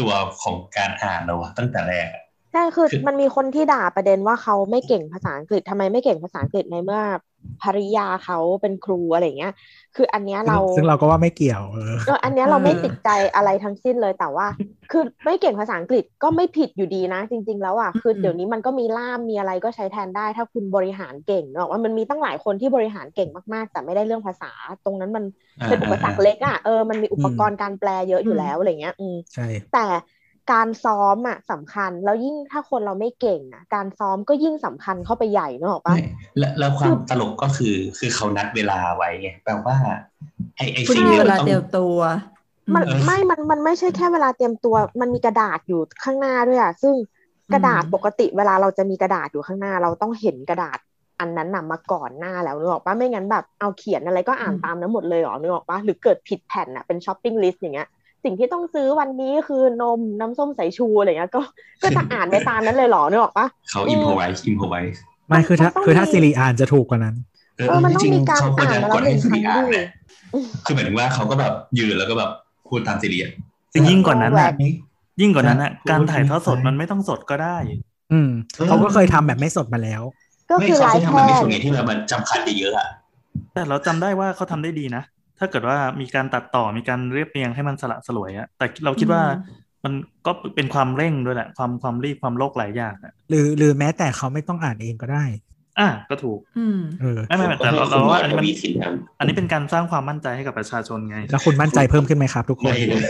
[0.00, 7.02] ตัวของการอ่านแล้วอะตั้งแต่แรกอะใช่คือคือมันมีคนที่ด่าประเด็นว่าเขาไม่เก่งภาษาอังกฤษทำไมไม่เก่งภาษาอังกฤษในเมื่อ
[7.60, 9.52] ภริยาเขาเป็นครูอะไรเงี้ย
[9.94, 14.46] คืออันเนี้ยเรา ซึ่งเราก็ว่าไม่เกี่ยว เออเอออันเนี้ยเราไม่เออติดใจอะไรทั้งสิ้นเลยแต่ว่า
[14.90, 24.50] คือไม่เก่งภาษาอังกฤษก็ไม่ผิดอยู่ดีนะ จริง ๆ แล้วอะคือเดี๋ยวนี้มันก็มีล่ามมีอะไรก็ใช้แทนได้ ถ้าคุณบริหารเก่งเนอะว่ามันมีตั้งหลายคนที่บริหารเก่งมากๆ แต่ไม่ได้เรื่องภาษา
[24.84, 25.24] ตรงนั้นมัน
[25.68, 29.78] เป็นอุปสรรคเล็กอะเออมันมีอุปกรณ์การแปลเยอะอยู่แล้วอะไรเงี้ย อืมใช่แต่
[30.52, 36.04] การซ้อมอะสำคัญ แล้วยิ่งถ้าคนเราไม่เก่งอะการซ้อมก็ยิ่งสำคัญเข้าไปใหญ่เนกอะปะไม่
[36.38, 39.76] แล้วแล้วความตลกก็คือคือเขานัดเวลาไว้ไงแปลว่า
[40.56, 41.96] ไอไอคุณสิ่งมีนี้เวมันลาต้องเตรียมตัว
[42.74, 46.94] มันอืมไม่ มัน มันไม่ใช่แค่เวลาเตรียมตัว มันมีกระดาษอยู่ข้างหน้าด้วยอะ ซึ่ง
[47.52, 50.78] กระดาษอืมปกติเวลาเราจะมีกระดาษอยู่ข้างหน้า เราต้องเห็นกระดาษ
[51.20, 57.88] อันนั้นนำมาก่อนหน้าแล้วนึกออกปะไม่งั้นแบบเอาเขียนอะไรก็อ่านตามนั้นหมดเลยเหรอนึกออกปะหรือเกิดผิดแผ่นอะเป็น shopping list อย่างเงี้ย
[58.24, 61.40] สิ่งที่ต้องซื้อวันนี้คือนมน้ำส้มสายชูอะไรเงี้ยก็
[61.82, 64.80] ก็จะอ่านไปตามนั้นเลยเหรอนึกออกปะเขาอิมพอไว้อิมพอไว้
[65.28, 67.14] ไม่คือถ้ามันต้องคือถ้ามีซีรีอ่านจะถูกกว่านั้น
[67.56, 69.86] เออเออมันต้อจงริงมีๆการเขาควรอ่านจะมาแล้วกดให้หนึ่งสิริครั้อ่างนด้วยนะ
[70.64, 72.30] คือหมายถึงว่าเขาก็แบบยืนแล้วก็แบบ
[72.68, 73.32] พูดตามสิริอะ
[73.88, 74.54] ยิ่งกว่านั้นแหวอะก
[75.20, 77.56] ยิ่งกว่านั้นอะพูดการถ่ายทอดสดไม่ได้มันไม่ต้องสดก็ได้
[78.12, 80.02] อืมเออเขาก็เคยทำแบบไม่สดมาแล้ว
[80.50, 82.88] ก็ไม่คือเขาไลที่ฟ์ทำมันแค่ไม่ส่วนไงที่แบบมันจำคัดเยอะๆอะ
[83.54, 85.02] แต่เราจำได้ว่าเขาทำได้ดีนะ
[85.38, 89.92] ถ้าเกิดว่ามีการตัดต่อมีการเรียบเรียงให้มันสละสลวยอะแต่เราคิดว่าอืมมัน
[90.26, 95.24] ก็เป็นความเร่งด้วยแหละ ความความรีบความโลกหลายอย่างอะหรือหรือแม้แต่เขาไม่ต้องอ่านเองก็ได้
[95.80, 98.84] อะก็ถูก อืมเออไม่ไม่ไม่แต่ให้เราคุณเราหมอว่าอันทนี้มันวีสินท
[99.18, 103.02] อันนี้เป็นการสร้างความมั่นใจให้กับประชาชนไง แล้วคุณมั่นใจเพิ่มขึ้นไหมครับ ทุกำคนไม่เลย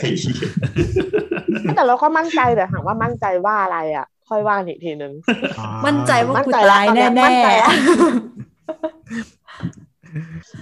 [1.77, 5.13] แต่เราก็มั่นใจแต่ถามว่ามั่นใจว่าอะไรอะ ค่อยว่าอีกทีนึง
[5.59, 7.73] อ๋อมั่นใจว่ามั่นกูใจตายแล้วตอนเนี้ยแน่มั่นใจแล้ว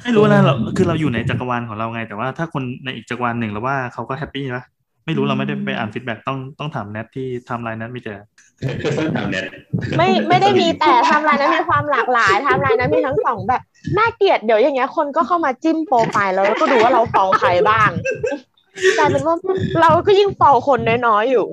[0.03, 4.65] ไม่รู้นะเราคือเราอยู่ในจักรวาลของเราไง แต่ว่าถ้าคนในอีกจักรวาลหนึ่งเราว่าเขาก็ happy นะ
[5.07, 8.15] ไม่รู้เราไม่ได้ไปอ่านฟีดแบ็กต้องต้องถามแนทที่ไทำลายแนทมีแต่
[9.17, 9.45] ถามเนี่ย
[9.99, 13.63] ไม่ไม่ได้มีแต่ไทำลายนั้นมีความหลากหลายไทำลายนั้นมีทั้งสองแบบ
[13.99, 17.91] น่าเกลียดเดี๋ยวอย่างเงี้ยคนก็เข้ามาจิ้มโปรไฟล์แล้วแล้วก็ดูว่าเราฟองใครบ้าง
[18.99, 19.37] กลายเป็นว่า
[19.81, 21.47] เราก็ยิ่งฟองคนน้อยๆอยู่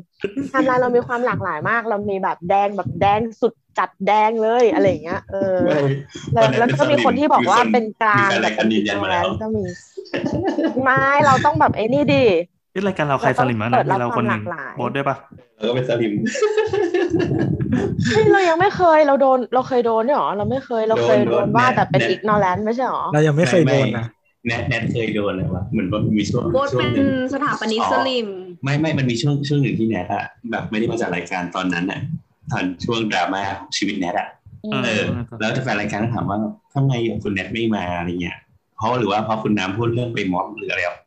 [0.51, 5.57] ไทำลายเรามีความหลากหลายมาก เรามีแบบแดงแบบแดงสุด จัดแดงเลยอะไรอย่างเงี้ย เออ
[6.33, 9.63] แล้วแล้วก็มีคนที่บอกว่าเป็นกลางมีแฟนแบรายบการยืนยันมาแล้วก็มี
[10.83, 12.25] ไม่เราต้องแบบไอ้นี่ดิ
[12.73, 15.15] ที่รายการเราใครสลิมบ้างนะเปิดรับมีเราคนหนึ่งความหลากหลายโบสด้วยปะ
[15.57, 16.13] แล้วก็เป็นสลิม
[18.13, 24.05] เฮ้ยเรายังไม่เคยเราโดนเราเคยโดนด้วยเหรอเราไม่เคยเราเคยโดนโดนโดนว่าแน่แต่เป็นแน่อีกนอแลนไม่ใช่เหรอเรายังไม่เคยโดนนะ
[24.47, 28.27] แนทแนทเคยโดนเลยวะเหมือนว่ามีช่วงโบทช่วเป็งนหนึ่งสถาปนิกอ๋อสลิม
[28.63, 31.99] ไม่ไม่มันมีช่วงช่วงหนึ่งที่แนทอะแบบไม่ได้มาจากรายการตอนนั้นอะ
[32.51, 34.27] ตอนช่วงดราม่าของชีวิตแนทอะ
[34.65, 35.03] อืมเออ
[35.39, 36.37] แล้วแฟนรายการก็ถามว่า
[36.73, 36.91] ทำไม
[37.23, 38.37] คุณแนทไม่มาอะไรเงี้ย
[38.77, 40.97] เพราะหรือว่าเพราะคุณน้ำพูดเรื่องไปม็อบหรืออะไรอะ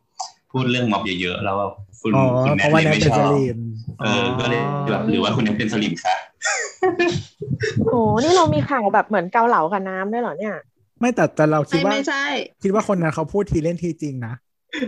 [0.52, 1.56] พูดเรื่องม็อบเยอะๆแล้ว
[2.00, 3.58] คุณอ๋อคุณแนเพทราะว่าเลยแนทไม่เป็นชสอบลิม
[4.00, 4.62] เออก็เลย
[4.92, 6.14] แบบหรือว่าคุณแนทเป็นสลิมคะ
[7.86, 10.54] โอ้นี่เรามีข่าวแบบเหมือนเกาเหลากับน้ำด้วยเหรอเนี่ย
[11.00, 12.24] ไม่แต่แต่เราคิดไม่ว่าไม่ใช่
[12.62, 14.34] คิดว่าคนนั้นเขาพูดทีเล่นทีจริงนะ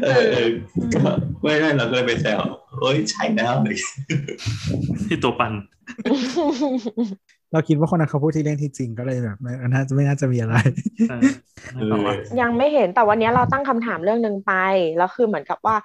[0.05, 0.49] เออเออ
[0.95, 1.01] ก็
[1.43, 2.41] ไม่ได้เราก็เลยไปแซว
[2.79, 3.77] โอ้ยใช่แล้วเลย
[5.07, 5.53] ที่ตัวปัน
[7.53, 10.57] เราคิดว่าคนนั้นเขาพูดทีเล่นทีจริงก็เลยแบบไม่น่าจะไม่น่าจะมีอะไร
[11.09, 11.27] เออ
[11.73, 14.53] ไม่บอกว่ายังไม่เห็นแต่วันนี้เราตั้งคำถามเรื่องหนึ่งไป
[14.99, 15.77] แล้วคือเหมือนกับว่า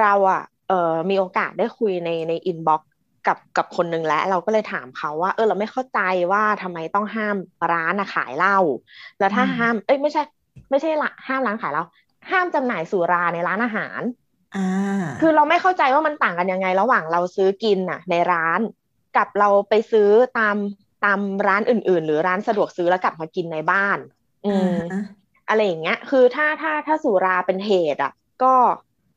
[0.00, 2.82] เราอะเออมีโอกาสได้คุยในในอินบ็อก
[3.26, 6.00] กับกับคนหนึ่งแล้วเราก็เลยถามเขาว่า เออเราไม่เข้าใจ
[6.32, 7.36] ว่าทำไมต้องห้าม
[7.72, 8.56] ร้านอะขายเหล้า
[9.18, 10.22] แล้วถ้าอืมห้าม เอ้ยไม่ใช่
[10.70, 11.84] ไม่ใช่ละห้ามร้านขายเหล้า
[12.30, 14.00] ห้ามจำหน่ายสุราในร้านอาหาร
[14.56, 14.66] อ่า
[15.20, 18.60] คือเราไม่เข้าใจว่ามันต่างกันยังไงระหว่างเราซื้อกินน่ะ ในร้าน
[19.16, 20.56] กับเราไปซื้อตาม
[21.04, 23.98] ตามร้านอื่น ๆ หรือร้านสะดวกซื้อแล้วกลับมากินในบ้าน
[24.46, 25.02] อืมอ่า
[25.48, 28.12] อะไรอย่างเงี้ย คือถ้าถ้าถ้าสุราเป็นเหตุอะ
[28.42, 28.54] ก็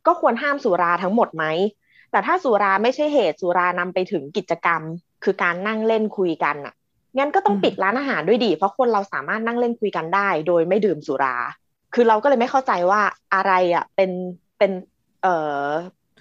[0.08, 1.46] ก็ควรห้ามสุราทั้งหมดไหม
[2.12, 4.82] แต่ถ้าสุราไม่ใช่เหตุสุรานำไปถึงกิจกรรม
[5.24, 6.74] คือการนั่งเล่นคุยกันอะ
[7.18, 11.36] งั้นก็ต้องปิดร้านอาหารด้วยดี เพราะคนเราสามารถนั่งเล่นคุยกันได้ โดยไม่ดื่มสุรา
[11.94, 13.02] คือเราก็เลยไม่เข้าใจว่า
[13.36, 14.12] อะไรอะเป็น
[14.58, 14.72] เป็น
[15.24, 15.68] เอ่อ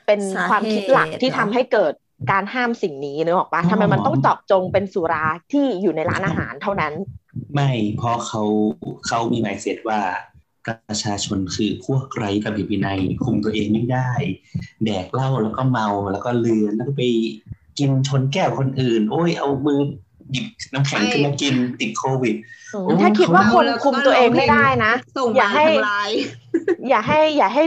[0.07, 1.93] เป็นความคิดหลักที่ทำให้เกิด
[2.33, 6.93] การห้ามสิ่งนี้นึกออกปะทำไมมันต้องเจาะจงเป็นสุราที่อยู่ในร้านอาหารเท่านั้น
[7.55, 8.43] ไม่เพราะเขา
[9.07, 10.01] เขามีไมเซ็ตว่า
[10.89, 14.11] ประชาชนคือพวกไร้ระเบียบวินัยคุมตัวเองไม่ได้
[14.85, 17.03] แดกเหล้าแล้วก็เมาแล้วก็เลือนแล้วก็ไป
[17.79, 19.81] กินชนแก้วคนอื่น โอ้ยเอามือ
[20.33, 22.37] หยิบน้ำแข็งขึ้นมากินติดโควิด
[22.75, 26.19] อืมโอ้ถ้าคิดว่าคนแล้วก็คุมตัวเองไม่ได้นะส่งอย่ามาให้ทางไลน์
[26.89, 27.63] อย่าให้อย่าให้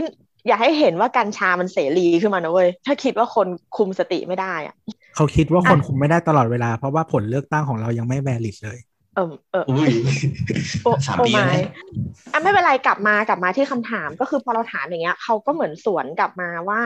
[0.46, 3.46] อย่าให้เห็นว่ากัญชามันเสรีขึ้นมานะเว้ยถ้าคิดว่าคน
[3.76, 4.76] คุมสติไม่ได้อะ
[5.16, 8.78] เขาคิดว่าคนคุมไม่ได้ตลอดเวลา เพราะว่าผลเลือกตั้งของเรายังไม่แวลิดเลย
[9.16, 9.90] เออเอออุ้ย
[10.84, 11.62] โอ้สามโอ้ปีไม่แล้ว
[12.32, 16.80] อะไม่เป็นไรกลับมากลับมาที่คำถามก็คือพอเราถามอย่างเงี้ยเขาก็เหมือนสวนกลับมาว่า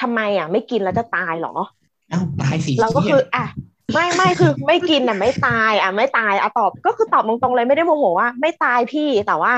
[0.00, 1.54] ทำไมอะ ไม่กินแล้วจะตายเหรอ
[2.10, 3.44] เอ้าตายสิเราก็คืออะ
[3.92, 9.52] ไม่ไม่คือไม่กินอะไม่ตายอะไม่ตายอะตอบก็คือตอบตรงๆเลยไม่ได้โมโหว่าไม่ตายพี่แต่ว่า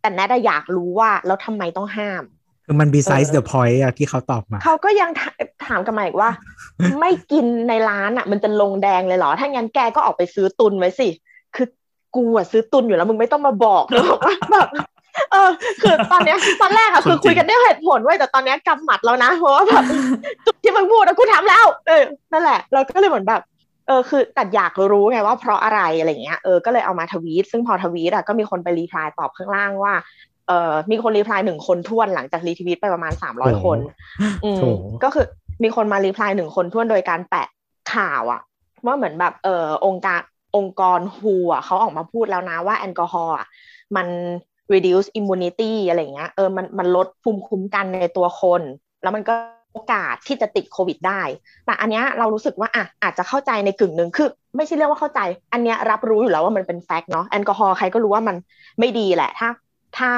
[0.00, 2.22] แต่แนทอะอยากรู้ว่าแล้วทำไมต้องห้าม
[2.66, 5.30] คือมัน besides the point อะที่เขาตอบมา เขาก็ยังถา
[5.66, 6.30] ถามกลันมาอีกว่า
[7.00, 11.08] ไม่กินในร้านอะมันจะลงแดงเลยเหรอ ถ้างั้นแกก็ออกไปซื้อตุนไว้สิ
[11.56, 11.66] คือ
[12.16, 14.68] กูอะซื้อตุนอยู่แล้วมึงไม่ต้องมาบอกเลยว่าแบบ
[15.32, 15.50] เออ
[15.82, 19.84] คือตอนเนี้ยตอนแรกอะคือคุยกันด้วยเหตุผลไว้ยแต่ตอนเนี้ยกำหมัดแล้วนะเพราะว่าแบบ
[20.46, 22.02] จุดที่มึงพูดอะกูทำแล้ว เออ
[22.32, 23.42] นั่นแหละ เราก็เลยเหมือนแบบ
[23.86, 29.94] เออคือแต่อยากรู้ไงว่าเพราะอะไรอะไรเงี้ยเออก็เลยเอามาทวีต ซึ่งพอทวีตอะก็มีคนไปรีพลายตอบข้างล่างว่า
[30.48, 33.78] เออมีคน reply หนึ่งคนถ้วนหลังจาก retweet ไปประมาณสามร้อยคน
[34.44, 34.60] อืม
[35.04, 35.26] ก็คือ
[35.62, 37.48] มีคนมา reply หนึ่งคนถ้วนโดยการแปะ
[37.94, 38.40] ข่าวอะ
[38.84, 40.20] ว่าเหมือนแบบเออองค์การ
[40.56, 43.46] องค์กร WHO อะเขาออกมาพูดแล้วนะว่าแอลกอฮอล์อะ
[43.96, 44.06] มัน
[44.72, 48.62] reduce immunity อะไรเงี้ยเออมันมันลดภูมิคุ้มกันในตัวคน
[49.02, 49.34] แล้วมันก็
[49.76, 51.22] โอกาสที่จะติดโควิดได้
[51.66, 55.20] แต่อันเนี้ยเรารู้สึกว่าอะอาจจะเข้าใจในกึ่งหนึ่งคือ ไม่ใช่เรียกว่าเข้าใจ
[55.52, 58.36] อันเนี้ยรับรู้อยู่แล้วว่ามันเป็นแฟกต์เนาะแอลกอฮอล์ใครก็รู้ว่ามัน
[58.78, 59.48] ไม่ดีแหละถ้า
[59.98, 60.12] ถ้า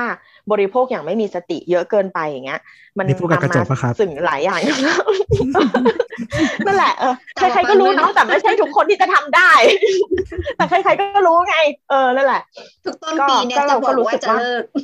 [0.52, 2.60] บริโภคอย่างไม่มีสติเยอะเกินไปอย่างเงี้ย
[2.96, 4.60] มันนี่พูดกับกระจกปะครับสิ่งหลายอย่าง
[6.66, 9.50] นั่นแหละเออใครๆก็รู้เนาะแต่ไม่ใช่ทุกคนที่จะทำได้
[10.56, 11.56] แต่ใครๆก็รู้ไง
[11.90, 12.42] เออนั่นแหละ
[12.84, 14.74] ทุกต้นก็ปีเนี่ยก็จะเราบก็อกรู้ว่าสึกจะว่าเลิกเ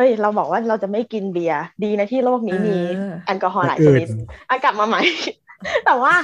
[0.00, 4.08] ฮ้ยเราบอกว่าเราจะไม่กินเบียร์ดีนะที่โลกนี้มีเออแอลกอฮอล์หลายอื่ชนนิด
[4.48, 5.00] อะกลับมาใหม่
[5.86, 6.14] แต่ว่า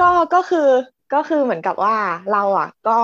[0.00, 0.68] ก็ก็คือ
[1.14, 1.96] ก็คือเหมือนกับว่า
[2.32, 2.98] เราอะก็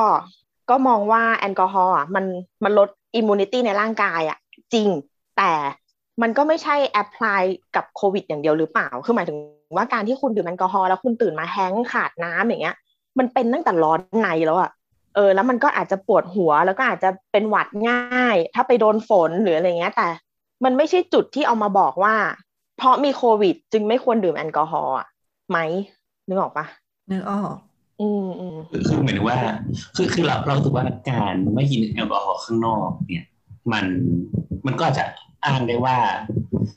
[0.70, 2.24] ก็มองว่าแอลกอฮอล์อะมัน
[2.64, 4.38] มันลด immunity ในร่างกายอะ
[4.74, 4.88] จริง
[5.36, 5.50] แต่
[6.22, 7.42] มันก็ไม่ใช่ apply
[7.76, 9.38] กับโควิดอย่างเดียวหรือเปล่า คือหมายถึง
[9.76, 12.76] ว่าการที่คุณดื่มแอลกอฮอล์แล้วคุณตื่นมา hang ขาดน้ำอย่างเงี้ย
[13.18, 14.70] มันเป็นตั้งแต่ร้อนในแล้วอะ
[15.16, 20.08] เออแล้วมันก็อาจจะปวดหัวแล้วก็อาจจะเป็นหวัดง่าย ถ้าไปโดนฝนหรืออะไรเงี้ย แต่
[20.64, 22.14] มันไม่ใช่จุดที่เอามาบอกว่า
[22.78, 25.06] เพราะมีโควิด จึงไม่ควรดื่มแอลกอฮอล์อะ
[25.50, 25.58] ไหม
[26.28, 26.66] นึกออกปะ
[27.10, 27.54] นึกออก
[28.00, 29.38] อืมอืมคือคือเหมือนว่า
[29.96, 33.26] คือคือเราเราถือว่าการไม่กินแอลกอฮอล์ข้างนอกเนี่ย
[33.72, 33.84] มัน
[34.66, 35.04] มันก็อาจจะ
[35.44, 35.96] อ้างได้ว่า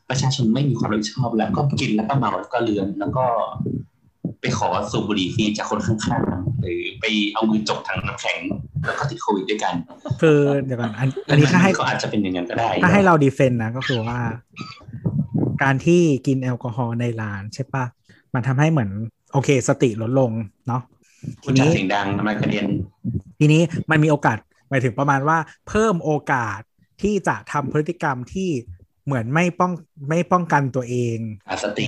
[0.09, 3.25] ประชาชนไม่มีความรับผิดชอบแล้วก็กินแล้วก็เมาแล้วก็เลือนแล้วก็
[4.41, 8.39] ไปขอสูบบุหรี่ฟรีจากคนข้างๆหรือไปเอามือจกถังน้ำแข็ง
[8.85, 9.73] แล้วก็ติดโควิดด้วยกัน
[10.21, 14.19] คือเดี๋ยวก่อนอันอันนี้ถ้าให้ก็อาจจะเป็นอย่างนั้นก็ได้ ถ้าให้เราดีเฟนต์นะก็คือว่า
[15.63, 17.85] การที่กินแอลกอฮอล์ในร้านใช่ปะ
[18.33, 18.91] มันทำให้เหมือน
[19.33, 20.31] โอเค สติลดลง
[20.67, 20.81] เนาะ
[21.43, 22.67] คุทีณจัดนี้เสียงดังทำลายกระเด็น
[23.39, 23.61] ทีนี้
[23.91, 24.37] มันมีโอกาส
[24.69, 26.59] หมายถึงประมาณว่า เพิ่มโอกาส
[27.01, 28.49] ที่จะทำพฤติกรรมที่
[29.05, 29.71] เหมือนไม่ป้อง
[30.09, 31.17] ไม่ป้องกันตัวเอง
[31.49, 31.79] อาสต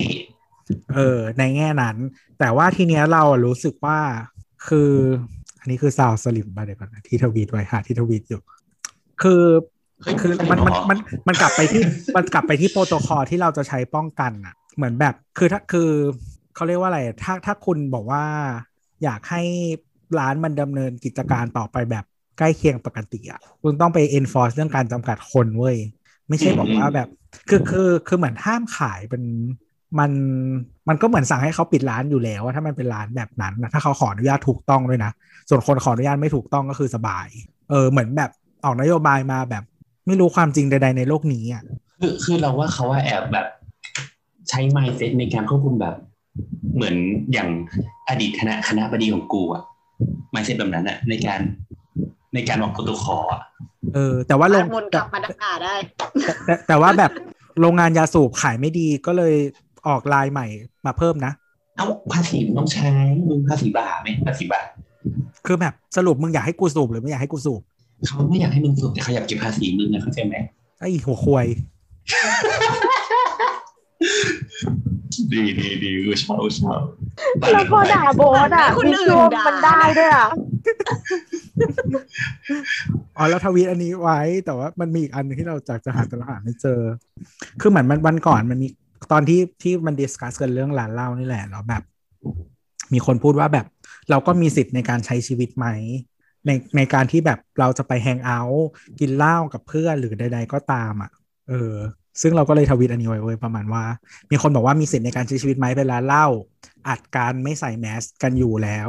[0.94, 1.96] เออ ในแง่นั้น
[2.38, 3.98] แต่ว่าทีเนี้ยเราอะรู้สึกว่า
[4.68, 4.92] คือ
[5.60, 8.40] อันนี้คือ sound สลิ่มมากเดี๋ยวก่อนนะที่ทวีตไว้หาที่ทวีตอยู่
[9.22, 9.42] คือ
[10.02, 10.98] เฮ้ยคือมันมันมัน
[11.28, 11.82] มันกลับไปที่
[12.16, 15.90] มันกลับไปที่โปรโตคอลที่เราจะใช้ป้องกันอะเหมือนแบบคือถ้าคือ
[16.54, 18.24] เขาเรียกว่าอะไร ถ้าถ้าคุณบอกว่า
[19.02, 19.42] อยากให้
[20.18, 22.04] ร้านมันดำเนินกิจการต่อไปแบบ
[22.38, 25.76] ใกล้เคียงปกติอะคุณต้องไป enforce เรื่องการจำกัดคนเว้ย
[26.28, 27.08] ไม่ใช่บอกว่าแบบ
[27.48, 29.22] คือคือคือเหมือนห้ามขายเป็น
[29.98, 30.10] มัน
[30.88, 35.12] มันก็เหมือนสั่งให้เขาปิดร้านอยู่แล้วว่าถ้ามันเป็นร้านแบบนั้นนะถ้าเขาขออนุญาตถูกต้องด้วยนะ
[35.48, 37.26] ส่วนคนขออนุญาตไม่ถูกต้องก็คือสบาย
[37.70, 38.30] เออเหมือนแบบ
[38.64, 39.64] ออกนโยบายมาแบบ
[40.06, 41.62] ไม่รู้ความจริงใด ๆ ในโลกนี้อะ
[42.00, 43.46] คือคือเราว่าเขาว่าแอบแบบ
[44.48, 45.96] ใช้ mindset ในการควบคุมแบบ
[46.74, 46.96] เหมือน
[47.32, 47.48] อย่าง
[48.08, 49.62] อดีตคณะคณะบดีของกูอะ
[50.34, 51.40] mindset แบบนั้นอะในการ
[52.34, 53.42] ในการวางโปรโตคอลอะ
[53.94, 55.74] เออ แต่ว่าโรงวนกแต่ลับมาด่าได้
[56.24, 57.12] แต่แต่แต่ว่าแบบ
[57.60, 59.34] โรงงานยาสูบขายไม่ดีก็เลย
[59.88, 60.46] ออกลายใหม่
[60.86, 61.32] มาเพิ่มนะ
[61.76, 62.90] เอ้าภาษีมันต้องใช้
[63.28, 64.66] มึงภาษีบาทไหมภาษีบาท
[65.46, 67.60] คือแบบสรุปมึงอยากให้กูสูบหรือไม่อยากให้กูสูบ
[68.06, 70.34] เขาไม่อยากให้มึงสูบแต่เขาอยากเก็บภาษีมึงนะเข้าใจไหม
[70.80, 71.46] ไอ้หัวควาย
[75.32, 76.80] ดีดีดีกูชอบกูชอบ
[77.52, 80.28] แล้วพอด่าโบสอะคนวิอื่นชวลด่ามัมันได้ด้วยอะ
[83.16, 86.80] อ๋อแล้วทวีตอันนี้ไว้แต่ว่ามันมีอีกอันหนึ่งที่เราอยากจะหาแต่เราหาไม่เจอ
[87.60, 88.68] คือเหมือนมันวันก่อนมันมี
[89.12, 91.82] ตอนที่ที่มัน discuss กันเรื่องร้านเหล้านี่แหละแล้วแบบ
[92.92, 93.66] มีคนพูดว่าแบบ
[94.10, 95.66] เราก็มีสิทธิ์ในการใช้ชีวิตไหม
[96.46, 98.66] ในในการที่แบบเราจะไป hang out
[99.00, 101.10] กินเหล้ากับเพื่อนหรือใด ๆ ก็ตามอะ
[101.48, 101.74] เออ
[102.20, 103.84] ซึ่งเราก็เลยทวีตอันนี้ไว้เว้ยประมาณว่า
[104.30, 106.26] มีคนบอกว่ามีสิทธิ์ในการใช้ชีวิตไหมเวลาเหล้า
[106.88, 108.88] อัดการไม่ใส่แมสกันอยู่แล้ว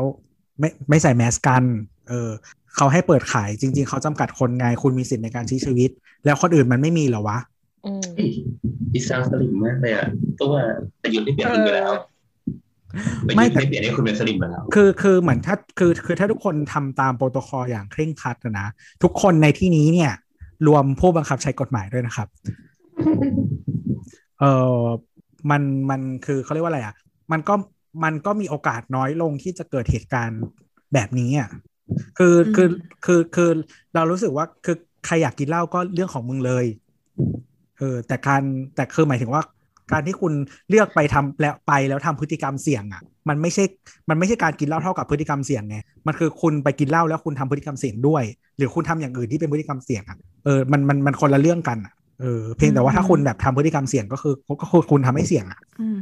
[0.60, 1.64] ไม่ไม่ใส่แมสกัน
[2.10, 2.30] เออ
[2.76, 5.90] เขาให้เปิดขายจริง ๆ เขาจำกัดคนไงคุณมีสิทธิ์ในการใช้ชีวิต
[6.26, 7.40] แล้วคนอื่นมันไม่มีเหรอวะ
[7.85, 8.01] อืม
[8.95, 10.07] อิสราสลิมมากเลยอะ
[10.41, 10.53] ตัว
[11.01, 11.93] ประยุทธ์ได้เปลี่ยนมึงไปแล้ว
[13.27, 18.68] ประไม่ยุทธ์แต่ได้เปลี่ยนให้คุณเป็นสลิมไปแล้วคือคือเหมือนถ้าคือคือถ้าทุกคนทำตามโปรโตคอลอย่างเคร่งครัดนะนะ
[19.03, 20.11] ทุกคนในที่นี้เนี่ย
[20.68, 22.27] รวมผู้บังคับใช้กฎหมายด้วยนะครับ
[24.39, 24.45] เอ
[24.77, 24.81] อ
[25.49, 26.95] มันมันคือเขาเรียกว่าอะไรอะ
[27.31, 27.53] มันก็
[28.03, 30.41] มันก็มีโอกาสน้อยลงที่จะเกิดเหตุการณ์
[30.93, 31.49] แบบนี้อะ
[32.18, 32.68] คือคือ
[33.05, 33.49] คือคือ
[33.95, 36.65] เรารู้สึกว่าคือใครอยากกินเหล้าก็เรื่องของมึงเลย
[37.79, 38.41] เออแต่การ
[38.75, 39.41] แต่คือหมายถึงว่า
[39.91, 40.33] การที่คุณ
[40.69, 43.63] เลือกไปทำแล้วไปแล้วทำพฤติกรรมเสี่ยงอะ มันไม่ใช่
[44.09, 45.77] มันไม่ใช่การกินเหล้าเท่ากับพฤติกรรมเสี่ยงไง
[46.07, 48.23] มันคือคุณไปกินเหล้าแล้วคุณทำพฤติกรรมเสี่ยงด้วย
[48.57, 55.99] หรือคุณทำอย่างอื่นที่เป็นพฤติกรรมเสี่ยงอะเออมันมันมันคนละเรื่องกันอะเออเพียงแต่ว่าถ้าคุณแบบทำพฤติกรรมเสี่ยงก็คือก็คือคุณทำให้เสี่ยงอะอืม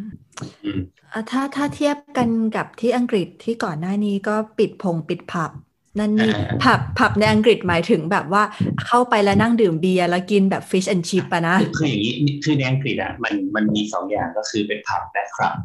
[0.64, 0.82] อืม
[1.14, 5.52] อะถ้าถ้าเทียบกันกับที่อังกฤษที่ก่อนหน้านี้ก็ปิดพงปิดผับ
[6.00, 8.44] นั่นนี่อ่าผับผับในอังกฤษหมายถึงแบบว่า
[8.86, 12.14] เข้าไปแล้วนั่งดื่มเบียร์แล้วกินแบบ fish and chip อะนะคือคืออย่างนี้
[12.44, 15.56] คือในอังกฤษอะมันมันมีสองอย่างก็คือเป็นผับและคลับ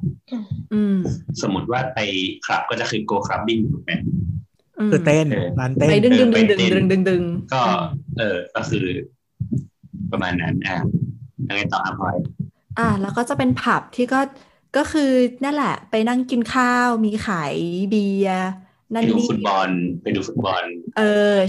[0.74, 0.96] อืม
[1.42, 2.00] สมมติว่าไป
[2.46, 3.92] คลับก็จะคือ go clubbing ถูกไหม
[4.88, 7.22] มคือเต้นเออร้านเต้นไปดึงดึงเอดึองไปดึงเต้นดึงดึงดึง
[7.54, 7.62] ก็
[8.18, 8.86] เออ ก็คือ
[10.12, 10.78] ประมาณนั้นอะ
[11.48, 12.16] ยังไงต่ออะพลอย
[12.78, 14.20] อะแล้วก็จะเป็นผับที่ก็
[14.76, 15.10] ก็คือ
[15.44, 17.54] นั่นแหละ ไปนั่งกินข้าวมีขาย
[17.90, 18.48] เบียร์
[18.94, 19.68] นั่ไปนดูนี่ฟุตบอล
[20.02, 20.64] ไปดูฟุตบอล
[20.96, 21.02] เออ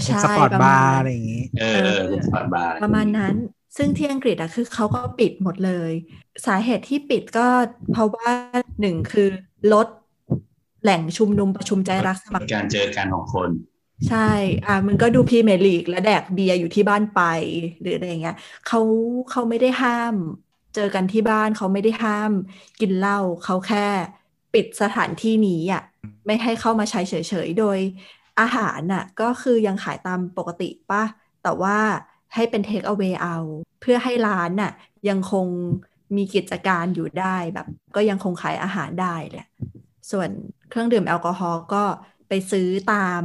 [0.06, 3.34] ใช่สปอร์ตประบามาณร์นั้นอะไรอย่างงี้เออเออเป็นสปอร์ตบาร์ประมาณนั้น
[3.76, 5.92] ซึ่งที่อังกฤษอะคือเขาก็ปิดหมดเลย
[6.46, 7.46] สาเหตุที่ปิดก็
[7.92, 8.30] เพราะว่า
[8.80, 9.28] หนึ่งคือ
[9.72, 9.86] ลด
[10.82, 13.50] แหล่งชุมนุมประชุมใจรักสมัครการเจอกันของคน
[14.08, 14.30] ใช่
[14.66, 17.20] อะมันก็ดูพรีเมียร์ลีกและแดกเบียร์อยู่ที่บ้านไป
[17.80, 18.34] หรืออะไรอย่างเงี้ย
[18.66, 18.80] เขา
[19.30, 20.14] เขาไม่ได้ห้าม
[20.74, 22.32] เจอกันที่บ้านเขาไม่ได้ห้าม
[22.80, 23.78] กินเหล้าเขาแค่
[24.52, 25.82] ปิดสถานที่นี้อะ
[26.28, 27.14] ไม่ให้เข้ามาใช้เฉ
[27.46, 27.78] ยๆ โดย
[28.40, 31.04] อาหารน่ะก็คือยังขายตามปกติป่ะ
[31.42, 31.78] แต่ว่า
[32.34, 33.36] ให้เป็นเทคเอา a y เอา
[33.80, 34.72] เพื่อให้ร้านน่ะ
[35.08, 35.46] ยังคง
[36.16, 39.48] มีกิจการอยู่ได้แบบ ก็ยังคงขายอาหารได้แหละ
[40.10, 40.28] ส่วน
[40.70, 41.84] เครื่องดื่มแอลกอฮอล์ก็
[42.28, 43.22] ไปซื้อตาม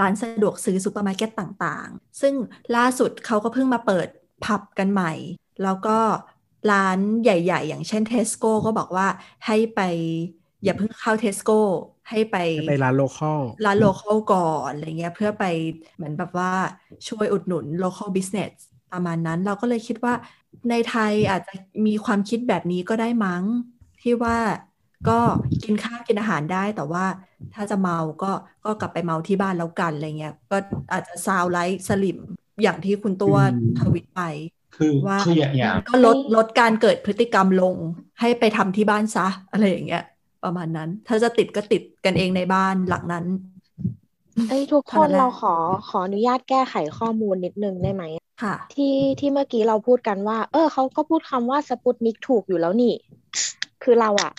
[0.00, 2.34] ร้านสะดวกซื้อซูเปอร์มาร์เก็ตต่างๆ ซึ่ง
[2.76, 4.08] ล่าสุดเขาก็เพิ่งมาเปิด
[4.44, 5.12] ผับกันใหม่
[5.62, 5.98] แล้วก็
[6.72, 9.06] ร้านใหญ่ ๆ อย่างเช่นเทสโก้ก็บอกว่า
[9.46, 9.80] ให้ไป
[10.64, 11.58] อย่าเพิ่งเข้าเทสโก้
[12.10, 15.44] ให้ไปไปร้านโลร้าน localคอลก่อนอะไรเงี้ยเพื่อไป
[15.96, 16.50] เหมือนแบบว่า
[17.08, 18.52] ช่วยอุดหนุน local business
[18.92, 20.14] ประมาณนั้นเราก็เลยคิดว่า
[20.70, 21.52] ในไทยอาจจะ
[21.86, 23.44] มีความคิดแบบนี้ก็ได้มั้ง
[24.02, 24.36] ที่ว่า
[25.08, 25.18] ก็
[25.62, 27.04] กินข้าวกินอาหารได้แต่ว่า
[27.54, 28.32] ถ้าจะเมาก็
[28.64, 30.56] ก็กลับไปเมาที่บ้านแล้วกันอะไรเงี้ยก็
[30.92, 32.18] อาจจะซาวไลท์สลิม
[32.62, 34.20] อย่างที่คุณตัวอืมทวิตไป
[34.76, 37.76] คือว่าคืออย่างอย่างก็ลดลดการเกิดพฤติกรรมลง
[38.20, 40.00] ให้ไปทำที่บ้านซะอะไรอย่างเงี้ย
[40.42, 43.24] ประมาณนั้น ถ้าจะติดก็ติดกันเองในบ้านหลังนั้น
[44.48, 45.54] เอ้ยทุกคเท่านนั้นแหละเราขอ
[45.88, 48.04] ขออนุญาตแก้ไขข้อมูลนิดนึงได้ไหม
[48.40, 52.92] ค่ะ ที่ที่เมื่อกี้เราพูดกันว่า เออเขาก็พูดคำว่าสปุตนิกถูกอยู่แล้วนี่
[53.82, 54.32] คือเราอะ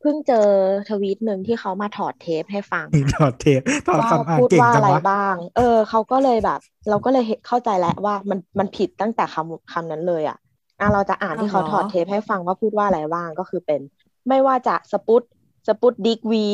[0.00, 0.46] เพิ่งเจอ
[0.88, 10.38] ทวีตหนึ่งที่เขามาถอดเทปให้ฟังมีถอดเทปถอดว่าคำอ่านพูดเก่งว่าจัอะงไรวะบ้าง เออเขาก็เลยแบบ เราก็เลยเห็นเข้าใจแล้วว่ามันมันผิดตั้งแต่คำคำนั้นเลยอะ
[10.80, 13.80] อะเราจะอ่านที่เขาอ๋อถอดเทปให้ฟังว่าพูดว่าอะไรบ้างก็คือเป็น
[14.28, 15.22] ไม่ว่าจะสปุต
[15.66, 16.46] สปุตดิกวี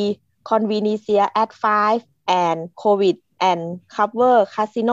[0.47, 1.63] คอนวีนิเซียแอดไฟ
[2.27, 3.59] แอนโควิดแอน
[3.95, 4.91] คัฟเวอร์คาสิโน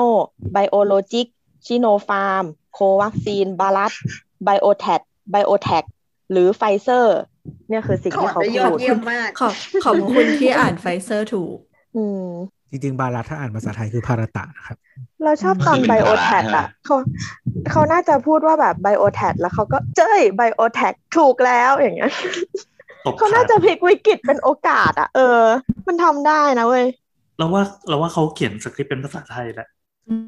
[0.52, 1.26] ไบโอโลจิก
[1.66, 3.93] ชิโนฟาร์มโควัคซีนบาลัส
[4.44, 5.84] ไบโอแทคไบโอแทค
[6.30, 7.18] หรือไฟเซอร์
[7.68, 11.56] เนี่ยคือสิ่งขอที่เขาได้ยพูอดดเยี่ยมมากขอบขอบคุณที่อ่านไฟเซอร์ถูก
[11.97, 12.26] อืม
[12.70, 14.76] จริงๆ บาราถ้าอ่านภาษาไทยคือภารตะนะครับ
[15.24, 16.97] เราชอบตอนคือไบเป็นโอภาระแท็กใช่ไหมอะเขา
[17.70, 22.14] เขาน่าจะพูดว่าแบบไบโอแท็กแล้วเขาก็เจ้ยไบโอแท็กถูกแล้วอย่างเงี้ยต
[22.76, 22.76] บ
[23.19, 25.43] เขาขาน่าจะพลิกวิกฤตเป็นโอกาสอะ เออ
[25.87, 26.87] มันทำได้นะเว้ย
[27.39, 29.69] เราว่าเราว่าเขาเขียนสคริปต์เป็นภาษาไทยแหละ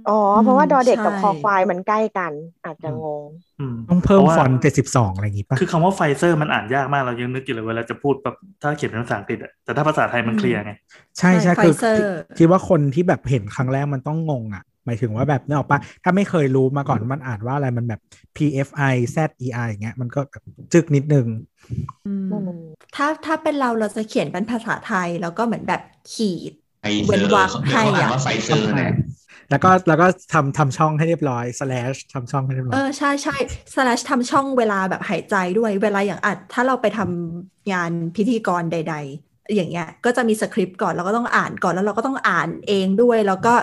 [0.09, 2.33] อ๋อ เพราะว่าดอเด็กกับใช่คอควายมันใกล้กัน
[2.65, 3.25] อาจจะงง
[3.61, 10.73] อืมต้องเพิ่มเพราะว่าฟอนต์เจ็ดสิบสองอะไรอย่างงี้ป่ะ คือคำว่าไฟเซอร์มันอ่านยากมากเรายังนึกอยู่เลยเวลาจะพูดแบบถ้าเขียนเป็นภาษาอังกฤษอะแต่ถ้าภาษาไทยมัน clear ไง
[11.19, 18.01] ใช่ใช่ใช่คือ Pfizer คิดว่าคนที่แบบเห็นครั้งแรกมันต้องงงอะห มายถึงว่าแบบเนี่ยออกปะถ้าไม่เคยรู้มาก่อนว่ามันอ่านว่าอะไรมันแบบ
[18.37, 20.43] PFI ZEI อย่างเงี้ยมันก็แบบ
[20.73, 21.27] จึกนิดนึง
[22.07, 22.61] อืมอืม
[22.97, 25.83] ถ้าถ้าเป็นเราเราจะเขียนเป็นภาษาไทย แล้วก็เหมือนแบบ
[26.13, 26.53] ขีด
[26.83, 28.95] ไฟเว้เซอนร์วรรคเขาให้เรียกอะว่าไฟเซอร์นะ
[29.51, 33.37] แล้วก็แล้วก็ทำทำช่องให้เรียบร้อย slash ทำช่องให้เรียบร้อย เอออใช่ใช่
[33.75, 43.55] slash ทำช่องเวลาแบบหายใจด้วย เวลาอย่างอัด ถ้าเราไปทำงานพิธีกรใด ๆ อย่างเงี้ยก็จะมีสคริปต์ก่อนแล้วก็ต้องอ่านก่อนแล้วเราก็ต้องอ่านเองด้วย แล้วก็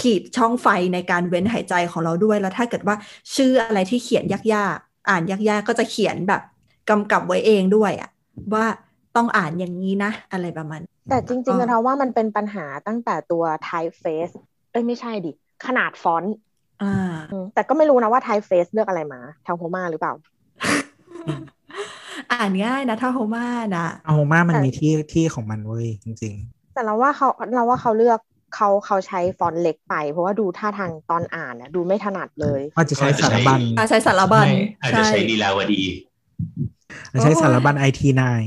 [0.00, 2.96] ขีดช่องไฟในการเว้นหายใจของเราด้วยแล้วถ้าเกิดว่า
[3.34, 6.42] ชื่ออะไรที่เขียนยากๆ อ่านยากๆ ก็จะเขียนแบบ
[6.90, 8.10] กำกับไว้เองด้วยอะ
[8.54, 8.66] ว่า
[9.16, 10.80] ต้องอ่านอย่างนี้นะอะไรประมาณ
[11.10, 14.34] แต่จริงๆอ๋อนะเราว่ามันเป็นปัญหาตั้งแต่ตัว typeface
[14.70, 15.32] เอ้ยไม่ใช่ดิ
[15.66, 16.36] ขนาดฟอนต์
[16.82, 20.14] อ่าอืมแต่ก็ไม่รู้นะว่า typeface เลือกอะไรมาทางโฮมาหรือเปล่า
[22.32, 26.34] อ่านง่ายนะถ้าโฮมานะเอามามันแต่มีที่ที่ของมันเว้ยจริง
[26.74, 28.18] แต่เราว่าเขาเราว่าเขาเลือก
[28.54, 35.82] เขาเขาใช้ฟอนต์เล็กไป เพราะว่าดูท่าทางตอนอ่านนะดูไม่ถนัดเลยๆว่าจะใช้สารบัญอ่าใช้สารบัญไม่อาจจะใช่ใช้ลีลาวดี
[37.22, 38.42] ใช้โอ้ยสารบัญไอทีนาย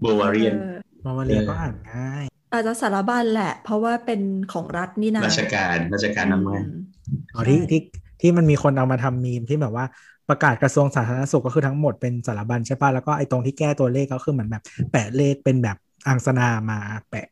[0.00, 4.20] โบวาเรียนเออมามาเรียนก็อ่านง่ายอาจจะสารบัญแหละ เพราะว่าเป็น
[4.52, 6.80] ของรัฐนี่นะราชการราชการนำมาอืม
[7.34, 7.80] อ๋อที่ใช่ที่
[8.20, 9.84] ที่มันมีคนเอามาทำมีมที่แบบว่า
[10.30, 15.76] ประกาศกระทรวงสาธารณสุขก็คือทั้งหมดเป็นสารบัญใช่ป่ะ แล้วก็ไอ้ตรงที่แก้ตัวเลขก็คือเหมือนแบบแปะเลขเป็นแบบ
[16.08, 16.78] อังสนามา
[17.10, 17.26] แปะ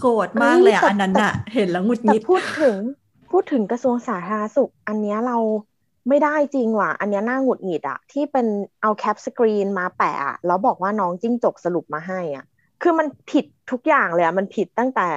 [0.00, 2.78] โกรธมากเลยอะเอ้ยแต่อันนั้นอะเห็นแล้วหงุดหแต่งิดพูดถึง
[3.30, 5.38] พูดถึงกระทรวงสาธารณสุข อันเนี้ยเรา
[6.08, 8.46] ไม่ได้จริงว่ะ อันเนี้ยน่าหงุดหงิดอะที่เป็น
[8.82, 12.44] เอา cap screen มาแปะอะแล้วบอกว่าน้องจิ้งจกสรุปมาให้อะ
[12.82, 15.08] คือมันผิดทุกอย่างเลยอะมันผิดตั้งแต่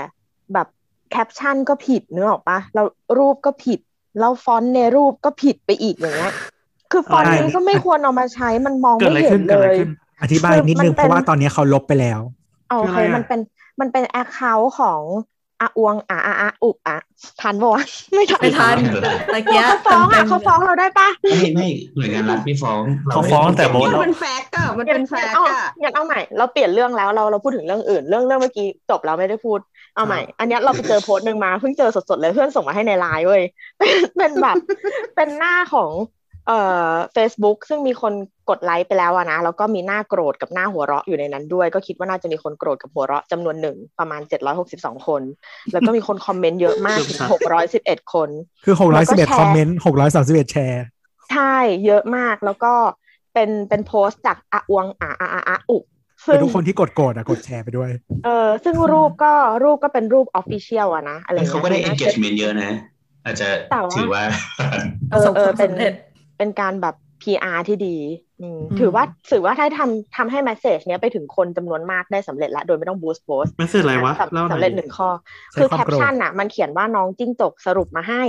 [0.53, 0.67] แบบ
[1.11, 2.85] แคปชั่นก็ผิดเนื้อออกปะแล้ว
[3.17, 3.79] รูปก็ผิด
[4.19, 6.33] แล้วฟอนต์ในรูปก็ผิดไปอีกอย่างเงี้ย
[6.95, 9.91] คือฟอนต์ใช่นี้ก็ไม่ควรเอามาใช้มันมองเกิดไม่อะไรเห็ขึ้นนเลเกิดอะไรยขึ้น
[10.21, 12.19] อธิบายนิดนึงคือมันเป็นเพราะว่าตอนนี้เขาลบไปแล้ว
[12.69, 13.39] เอาโอเคคืออะไรอะมันเป็น
[13.79, 15.01] มันเป็นแอคเคาท์ของ
[15.61, 16.97] อาอวงอาอาอาอุบอะ
[17.41, 18.75] ทันปะวะไม่ทันไม่ทัน
[19.33, 22.81] ตะเกียเขาฟ้องอะเขาฟ้องเราได้ปะไม่ไม่หน่วยงานรัฐไม่ฟ้อง
[23.11, 29.59] เขาฟ้องแต่โบ๊ทมันเป็นแฟกต์อะมันเป็นแฟกเอาต์อะงั้นเอาใหม่ เราเปลี่ยนเรื่องแล้วเราเราพูดถึงเรื่องอื่น เรื่องเรื่องเมื่อกี้จบแล้วไม่ได้พูด
[29.95, 33.43] เอาใหม่ อันเนี้ยเราไปเจอโพสต์หนึ่งมาเพิ่งเจอสดๆเลยเพื่อนส่งมาให้ในไลน์เว้ย
[33.77, 34.57] เป็นเป็นแบบ
[35.15, 35.91] เป็นหน้าของ
[36.47, 36.59] เอ่
[36.89, 38.13] อ Facebook ซึ่งมีคน
[38.49, 44.21] กดไลค์ไปแล้วอะนะแล้วก็มีหน้าโกรธกับหน้าหัวเราะอยู่ในนั้นด้วย ก็คิดว่าน่าจะมีคนโกรธกับหัวเราะจำนวนหนึ่งประมาณ
[44.63, 45.21] 762 คน
[45.73, 47.19] แล้วก็มีคนคอมเมนต์เยอะมากถึง
[47.65, 48.29] 611 คน
[48.65, 49.77] คือแล้วก็แชร์611 คอมเมนต์
[50.13, 50.83] 631 แชร์
[51.31, 51.55] ใช่
[51.85, 52.73] เยอะมากแล้วก็
[53.33, 55.77] เป็นเป็นโพสต์จากอาอวงอาอาอาอาอุ
[56.25, 57.89] คือทุกคนที่กดโกรธอะกดแชร์ไปด้วย
[58.25, 62.71] เออซึ่งรูปก็รูปก็เป็นรูป official อะนะอะไรเอ้ยเงี้ยเขาก็ได้น่าจะ engagement เยอะนะ
[63.25, 64.23] อาจจะแต่ว่าถือว่า
[65.11, 67.97] เออเออประสบความเป็นสำ เร็จเป็นการแบบ PR ที่ดี
[68.41, 75.09] อืมอืมถือว่าถือว่าถ้าทำทำให้ message เนี้ยไปถึงคนจำนวนมากได้สำเร็จแล้วโดยไม่ต้อง boost post ไม่ใช่อะไรวะสำเล่าหน่สำอยเร็จหนึ่งข้อ
[75.51, 78.23] ใช้คือความโกรธชั่นอะ มันเขียนว่าน้องจิ้งจกสรุปมาให้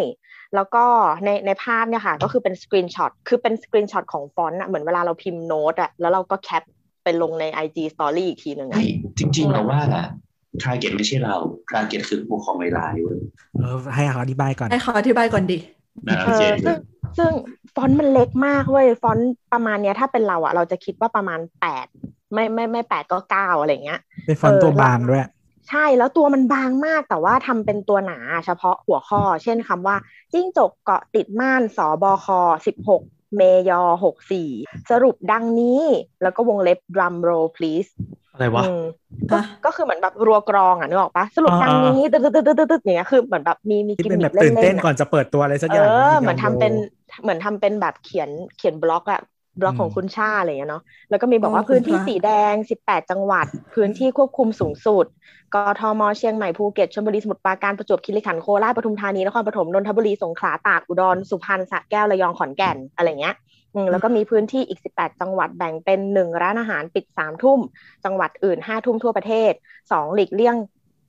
[0.55, 0.85] แล้วก็
[1.25, 6.63] ในในภาพเนี่ยค่ะ ก็คือเป็น screenshot คือเป็น screenshot ของฟอนต์อะเหมือนเวลาเราพิมพ์โน้ตอะแล้วเราก็ cap
[7.05, 10.07] ไปลงใน IG Story อีกทีหนึ่งเฮ้อะยจริง ๆ เราว่าอะ
[10.63, 11.35] target ไม่ใช่เรา
[11.73, 13.19] target คือผู้ปกครองในไลน์เว้ย
[13.55, 15.59] เออให้เขาอธิบายก่อน ให้เขาอธิบายก่อนดิ
[16.09, 16.31] นะเอ
[16.63, 16.77] เจอ
[17.19, 21.87] ซึ่งซึ่งฟอนต์มันเล็กมากเว้ยฟอนต์ประมาณเนี้ยถ้าเป็นเราอะเราจะคิดว่าประมาณแปด
[22.33, 25.25] ไม่ไม่ไม่แปดก็เก้าอะไรเงี้ยเป็นฟอนต์เออตัวบางด้วย
[25.69, 29.97] ใช่แล้วตัวมันบางมากแต่ว่าทำเป็นตัวหนาเฉพาะหัวข้อ เช่นคำว่า
[30.33, 32.27] จิ้งจกเกาะติดม่านสบค
[32.67, 33.03] สิบหก
[33.37, 33.73] เมย
[34.05, 34.51] หกสี่
[34.91, 35.83] สรุปดังนี้
[36.23, 37.91] แล้วก็วงเล็บ drum roll please
[38.37, 38.79] อะไรวะอืม
[39.31, 46.75] ก็ฮะก็คือเหมือนแบบรัวกรองอะนึกออกปะสรุปอ่าดังนี้ตึ๊ดตึ๊ดตึ๊ดตึ๊ดตึ๊ดอย่างเงี้ยคือเหมือนแบบมีมีที่กิมเป็นมิแบคบตื่นเล่เต้นนๆก่อนอะจะเปิดตัวอะไรสักอเอย่างอที่เหมือนยทำเป็นดู
[47.23, 49.21] เหมือนทำเป็นแบบเขียนเขียนบล็อกอะ
[49.61, 55.07] บล็อกอืมของคุณชาอะไรอย่างเงี้ยเนาะแล้วก็มีบอกว่าอ๋อพื้นที่คุณพระสีแดง 18 จังหวัด พื้นที่ควบคุมสูงสุด
[55.55, 63.46] กทมเชียงใหม่ภูเก็ตชลบุรีสมุทรปราการประจวบคีรีขันธ์โคราชปทุมธานีนครปฐมนนทบุรีสงขลาตากอุดรสุพรรณสระแก้วระยองขอนแก่นอะไรเงี้ยอืม
[63.91, 67.61] แล้วก็มีพื้นที่อีก 18 จังหวัดแบ่งเป็น 1 ร้านอาหารปิด 3 ทุ่ม
[68.05, 69.53] จังหวัดอื่น 5 ทุ่มทั่วประเทศ
[69.85, 70.57] 2 หลีกเลี่ยง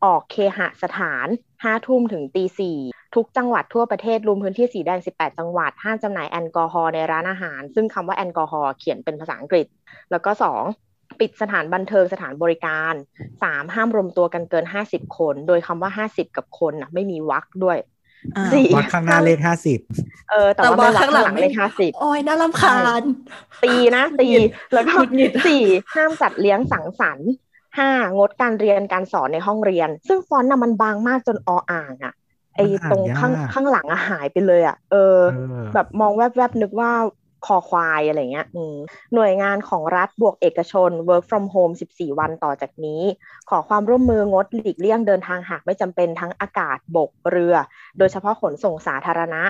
[0.05, 1.27] ออกเคหสถาน
[1.57, 2.77] 5 ทุ่มถึงตีสี่
[3.15, 9.67] ทุกจังหวัดทั่วประเทศรวมพื้นที่สีแดง 18 จังหวัด ห้ามจำหน่ายแอลกอฮอล์ในร้านอาหาร ซึ่งคำว่าแอลกอฮอล์เขียนเป็นภาษาอังกฤษ
[10.11, 10.31] แล้วก็
[10.75, 12.93] 2ปิดสถานบันเทิงสถานบริการ
[13.33, 17.77] 3 ห้ามรวมตัวกันเกิน 50 คน โดยคำว่า 50 กับคนนะไม่มีวรรคด้วย
[18.75, 19.79] วัดข้างหน้าเลขห้าสิบ
[20.31, 23.01] เออ แต่แต่ว่าว่าไม่วรรคข้างหลังข้างหลังไม่เลขห้าสิบโอ้ยน่ารำคาญ
[23.63, 25.63] ตีนะตีหงุดหงิดแล้วก็หงุดหงิดสี่
[25.93, 27.29] ห้ามจัดเลี้ยงสังสรรค์
[27.77, 32.13] ห้างดการเรียนการสอนในห้องเรียน ซึ่งฟอนต์น่ะมันบางมากจนออ่างอะ
[32.55, 36.91] ไอ้มันอ่านตรงข้างยากข้างหลังอะหายไปเลยอะเออเออ แบบมองแวบๆนึกว่า
[37.45, 38.75] คอควายอะไรเงี้ยอืม
[39.13, 43.01] หน่วยงานของรัฐบวกเอกชน work from home 14 วันต่อจากนี้
[43.49, 47.55] ขอความร่วมมืองดหลีกเลี่ยงเดินทางหากไม่จำเป็นทั้งอากาศบกเรือ
[47.97, 49.43] โดยเฉพาะขนส่งสาธารณะ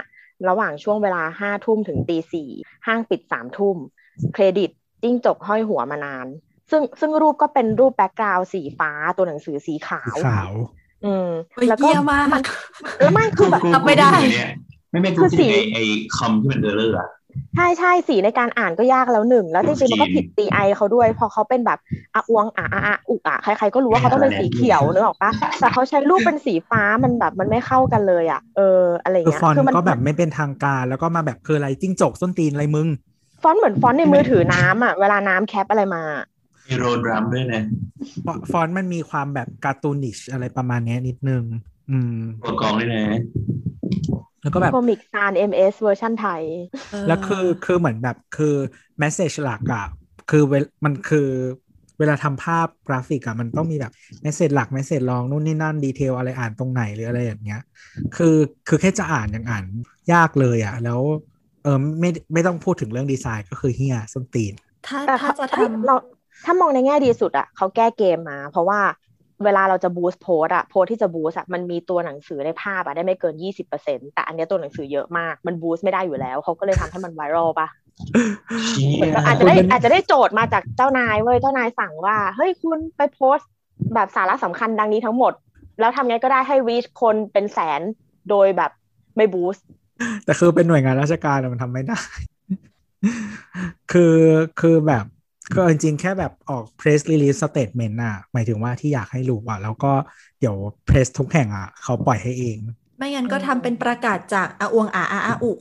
[0.50, 2.50] ระหว่างช่วงเวลาห้าทุ่มถึงตีสี่
[2.88, 3.78] ห้างปิดสามทุ่ม
[4.34, 4.70] เครดิต
[5.04, 6.28] จิ้งจกห้อยหัวมานาน
[6.72, 10.52] ซึ่งซึ่งรูปก็เป็นรูป background สีฟ้าตัวหนังสือสีขาว สีขาว
[11.06, 12.28] อืมโอ้ยแล้วก็เยี่ยมาก
[12.98, 14.52] แล้วไม่คือแบบกูรับไม่ได้กูเนี่ย
[14.92, 15.84] ไม่ไม่กูคือคิดสีถึงไอ้ไอ้
[16.16, 17.10] คอมที่มัน error อะ
[17.56, 21.80] ใช่ใช่สีในการอ่านก็ยากแล้วหนึ่ง แล้วจริงๆมันก็ผิด CI เขาด้วย พอเขาเป็นแบบ
[22.16, 32.88] อะอวงอะอะอะอุอะใครๆก็รู้ว่าเขาต้องเป็นสีเขียวนึกออกปะแต่เขาใช้รูปเป็นสีฟ้ามันแบบมันไม่เข้ากันเลยอะเอออะไรคือเงี้ยฟอนต์มัก็แบบไม่เป็นทางการแล้วก็มาแบบคืออะไรจิ้งจกส้นตีนอะไรมึง
[33.44, 36.04] ฟอนต์เหมือนฟอนต์ในมือถือน้ำอะเวลาน้ำแคปอะไรมา
[36.68, 37.64] มีโรดรัมด้วยนะ
[38.26, 41.44] ฟฟอนต์มันมีความแบบการ์ตูนิชอะไรประมาณเนี้ยนิดนึง
[41.92, 42.14] อืม
[42.46, 43.06] ตัวกรองด้วยนะ
[44.48, 46.44] แล้วก็แบบโคมิกซาน MS เวอร์ชันไทย
[47.08, 48.56] แล้วคือคือเหมือนแบบคือ
[49.00, 49.86] แมสเซจหลักอะ
[50.30, 51.28] คือเวลมันคือ
[52.00, 57.62] เวลาทำภาพกราฟิกอะมันต้องมีแบบ message หลัก message รองนู่นนี่นั่น detail อะไรอ่านตรงไหนหรืออะไรอย่างเงี้ย
[58.16, 58.36] คือ
[58.68, 59.66] คือแค่จะอ่านยังอ่าน
[60.14, 61.02] ยากเลยอะแล้ว
[61.64, 64.54] เออไม่ไม่ต้องพูดถึงเรื่องดีไซน์ก็คือเฮียส้นตีน
[64.88, 65.96] ถ้าแต่ถ้าจะทเอ้ยเรา
[66.46, 68.80] ถ้ามองในแง่ดีสุดอะเขาแก้เกมมา เพราะว่า
[69.46, 77.68] เวลาเราจะ boost post อะโพสที่จะ boost อะมันมีตัวหนังสือในภาพอะได้ไม่เกินยี่สิบเปอร์เซ็นแต่อันเนี้ยตัวหนังสือเยอะมาก มัน boost ไม่ได้อยู่แล้วเขาก็เลยทำให้มัน viral ปะ
[78.68, 83.50] เชี่เหมือนยกับอาจจะได้อาจจะได้โจทย์มาจากเจ้านายเว้ยเจ้านายสั่งว่า เฮ้ยคุณไปโพสต์
[83.94, 85.34] แบบสาระสำคัญดังนี้ทั้งหมด
[85.80, 87.82] แล้วทำไงก็ได้ให้รีชคนเป็นแสน
[88.30, 88.72] โดยแบบ
[89.18, 89.66] ไม่บูสต์
[90.26, 92.00] แต่คือเป็นหน่วยงานราชการอะมันทำไม่ได้
[93.92, 94.16] คือ
[94.60, 95.06] คือแบบ
[95.56, 99.92] ก็จริงๆ แค่แบบออก press release statement น่ะ หมายถึงว่าที่อยากให้รู้อะ แล้วก็
[100.40, 100.56] เดี๋ยว
[100.88, 102.58] press ทุกแห่งอะ เขาปล่อยให้เอง
[102.98, 105.52] ไม่งั้นก็ทำเป็นประกาศจากอาอวงอาอาอาอุ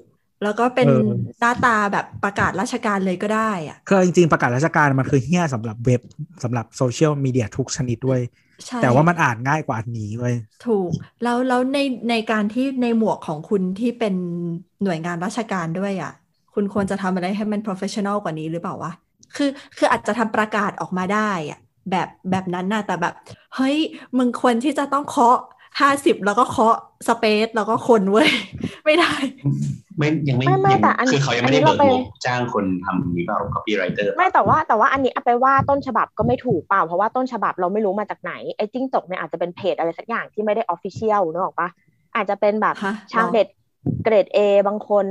[0.43, 1.11] แล้วก็เป็นเออ
[1.41, 6.01] หน้าตาแบบประกาศราชการเลยก็ได้อะคือจริงๆ ประกาศราชการมันคือเฮี้ยสำหรับเว็บ
[6.45, 8.21] สำหรับโซเชียลมีเดียทุกชนิดด้วย
[8.67, 10.35] ใช่แต่ว่ามันอ่านง่ายกว่าอันนี้เว้ย
[10.67, 10.91] ถูก
[11.23, 11.79] แล้วแล้วใน
[12.11, 14.15] ในการที่ในหมวกของคุณที่เป็น
[14.83, 16.13] หน่วยงานราชการด้วยอะ
[16.55, 18.93] คุณควรจะทำอะไรให้มัน professional กว่านี้หรือเปล่าวะ
[19.37, 21.61] คือคืออาจจะทำประกาศออกมาได้อะ
[21.91, 23.15] แบบแบบนั้นนะแต่แบบ
[23.55, 23.77] เฮ้ย
[24.19, 25.37] มึงควรที่จะต้องเคาะ
[25.81, 26.77] ห้าสิบแล้วก็เคาะ
[27.09, 28.31] space แล้วก็คนเว้ย
[28.85, 29.13] ไม่ได้
[29.99, 41.69] ไม่ยังไม่ไม่ไม่ยังแต่อันคือเขายังไม่อันนี้ได้เบิกเราไปงบจ้างคนทำนี่เปล่า copywriter ไม่แต่ว่าแต่ว่าอันนี้เอาไปว่าต้นฉบับก็ไม่ถูกเปล่า เพราะว่าต้นฉบับเราไม่รู้มาจากไหน ไอ้จิ้งจกเนี่ยอาจจะเป็นเพจอะไรสักอย่างที่ไม่ได้ official นึกออกปะ
[42.15, 43.49] อาจจะเป็นแบบฮะชาวเน็ต
[44.05, 45.07] เกรด A บางคน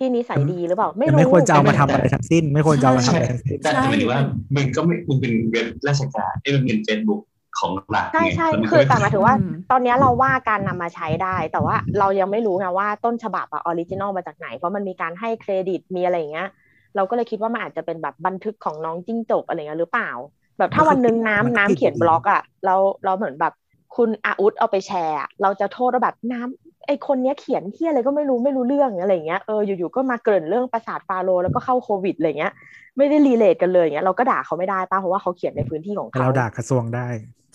[0.00, 4.22] ที่นิสัยดีหรือเปล่า ไม่แต่รู้ไม่ควรจะเอามาทำไม่อะไรทั้งสิ้น ไม่ควรจะเอามาทำอะไรทั้งสิ้นแต่ใช่หมายถึงว่า
[4.54, 7.20] มึงก็ไม่มึงเป็นเว็บราชการไอ้ยมันเป็นเฟซบุ๊ก
[7.58, 16.48] ของหลักใช่ไงใช่แล้วมึงก็คือไม่แต่หมายถึงว่าอืมตอนเนี้ยเราว่าการนำมาใช้ได้ แต่ว่าเรายังไม่รู้ไงว่าต้นฉบับอะ original มาจากไหน เพราะมันมีการให้เครดิตมีอะไรอย่างเงี้ย
[16.96, 20.10] เราก็เลยคิดว่ามันอาจจะเป็นแบบบันทึกของน้องจิ้งจกอะไรเงี้ยหรือเปล่า
[20.58, 22.74] แบบถ้าวันหนึ่งน้ำน้ำเขียนบล็อกอะเรา
[23.04, 23.52] เราเหมือนแบบ
[23.96, 32.52] คุณอาอุดเอาไปแชร์อะเราจะโทษว่าแบบน้ำ ไอ้คนเนี้ยเขียนเหี้ยอะไรก็ไม่รู้ไม่รู้เรื่องอะไรเงี้ยเอออยู่ๆก็มาเกริ่นเรื่องประสาทฟาโรห์แล้วก็เข้าโควิดอะไรเงี้ย
[32.96, 37.08] ไม่ได้รีเลทกันเลยอย่างเงี้ยเราก็ด่าเขาไม่ได้ป่ะเพราะว่าเขาเขียนในพื้นที่ของแต่เขาเราด่ากระทรวงได้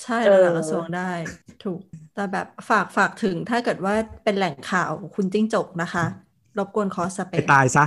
[0.03, 1.11] ใช่เอระอดับกระทรวงได้
[1.63, 1.79] ถูก
[2.13, 3.93] แต่แบบฝากฝากถึงถ้าเกิดว่า
[4.23, 6.05] เป็นแหล่งข่าวคุณจิ้งจกนะคะ
[6.57, 7.85] รบกวนขอสเปไปซตายซะ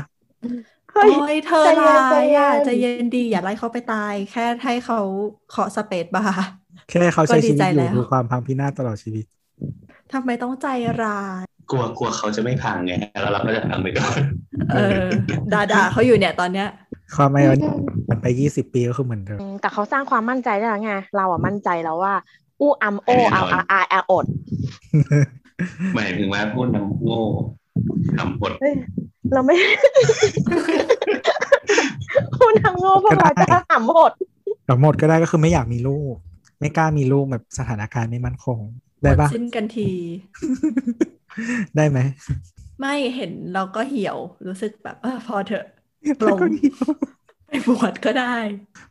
[0.93, 4.99] เฮ้ยโอ้ยเธอใจเย็ร้านใจยเย็อะนใจะเย็นดีอย่าไล่เขาไปตาย แค่ให้เขา
[5.47, 6.45] เคาะสเปซบาร์
[6.89, 9.25] แค่เขาใช้ก็ดีชีวิตใจอยู่แล้วดูความพังพินาศตลอดชีวิต
[10.13, 10.67] ทำไมต้องใจ
[11.03, 14.19] ร้ายกลัวกลัวเขาจะไม่พังไงแล้วเราก็จะพังไปก่อน
[14.73, 15.07] เออ
[15.53, 16.69] ด่าด่าเขาอยู่เนี่ยตอนเนี้ย
[17.17, 17.43] ความไม่
[18.11, 22.15] มันไปยี่สิบปีก็คือเหมือนเดิมอืมแต่เขาสร้างความมั่นใจได้แล้วไงเราอะมั่นใจแล้วว่า
[22.61, 24.27] อู้อัมโออาอาอาอาอด
[25.95, 27.23] หมายถึงว่าพูดน้ำโง่
[28.17, 28.75] ทำบทเฮ้ย
[29.33, 29.55] เราไม่
[32.39, 34.13] คุณทำโง่พวกเราจะหำหด
[34.67, 36.15] แต่หมดก็ได้ก็คือไม่อยากมีลูก
[36.61, 39.91] ไม่กล้ามีลูกแบบสถานการณ์ไม่มั่นคงหม ได้ดปะสิ้นกันที
[41.77, 41.99] ได้ไหม
[42.81, 45.65] ไม่เห็นเราก็เหี่ยวรู้สึกแบบเออพอเถอะ
[46.23, 46.95] แล้วก็ลง
[47.49, 48.35] ไปบวชก็ได้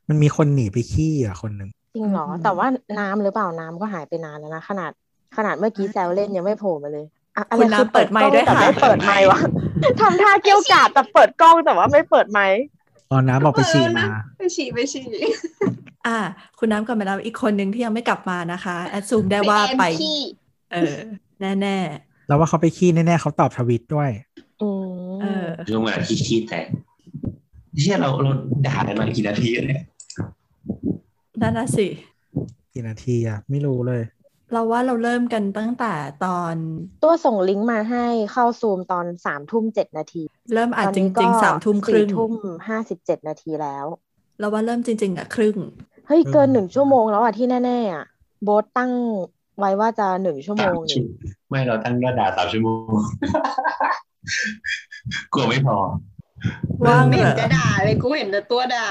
[0.09, 2.67] มันมีคนหนีไปขี้อะคนหนึ่งจริงเหรอ แต่ว่า
[2.99, 4.91] น้ำหรือเปล่าน้ำก็หายไปนานแล้วนะ ขนาด
[5.37, 7.05] ขนาดเมื่อกี้แซวเล่นยังไม่โผล่มาเลย
[7.35, 9.39] อะอะไรคุณน้ำคือเปิดไมค์ด้วยแต่ค่ะไม่เปิดไมค์วะ
[10.01, 12.59] ทำท่าเกี้ยวกราดแต่เปิดกล้องแต่ว่าไม่เปิดไมค์
[13.11, 14.07] อ๋อน้ำบอกไปฉี่มา
[14.37, 15.05] ไปฉี่ไปฉี่
[16.07, 16.19] อ่า
[16.59, 20.19] คุณน้ำกลับมาแล้วอีกคนหนึ่งที่ยังไม่กลับมานะคะแอดซูมได้ว่าไปแอนขี้
[20.73, 20.95] เออ
[21.61, 21.77] แน่
[22.27, 24.09] แล้วว่าเขาไปขี้แน่ๆเขาตอบทวิตด้วย
[24.61, 26.65] อืมๆเออช่วงเวลาที่ขี้แตก
[27.79, 28.31] เชี่ยเราเรา
[28.65, 29.83] ด่ากันมากี่นาทีแล้วเนี่ย
[31.41, 31.87] นั่นน่ะสิ
[32.73, 34.01] กี่นาทีอะไม่รู้เลย
[34.53, 35.93] เราว่าเราเริ่มกันตั้งแต่
[36.25, 36.55] ตอน
[37.03, 42.31] ตัวส่งลิงก์มาให้เข้าซูมตอนสามทุ่มเจ็ดนาที เริ่มอ่านตอนจนี้ก็ริงๆสามทุ่มครึ่งสี่ทุ่ม
[42.67, 43.85] ห้าสิบเจ็ดนาทีแล้ว
[44.39, 45.57] เราว่าเริ่มจริง ๆอะครึ่ง
[46.07, 48.05] เฮ้ยอืมเกินหนึ่งชั่วโมงแล้วอะที่แน่ๆอะ
[48.43, 48.91] โบทตั้ง
[49.59, 51.05] ไว้ว่าจะหนึ่งชั่วโมสามงชั่นี่ว
[51.49, 52.97] ไม่เราตั้งด่าสามชั่วโมง
[55.33, 55.77] กลัวไม่พอ
[56.85, 58.87] ว่างไม่เหรเห็นอจะด่าเลยกูเห็นแต่ตัวด่า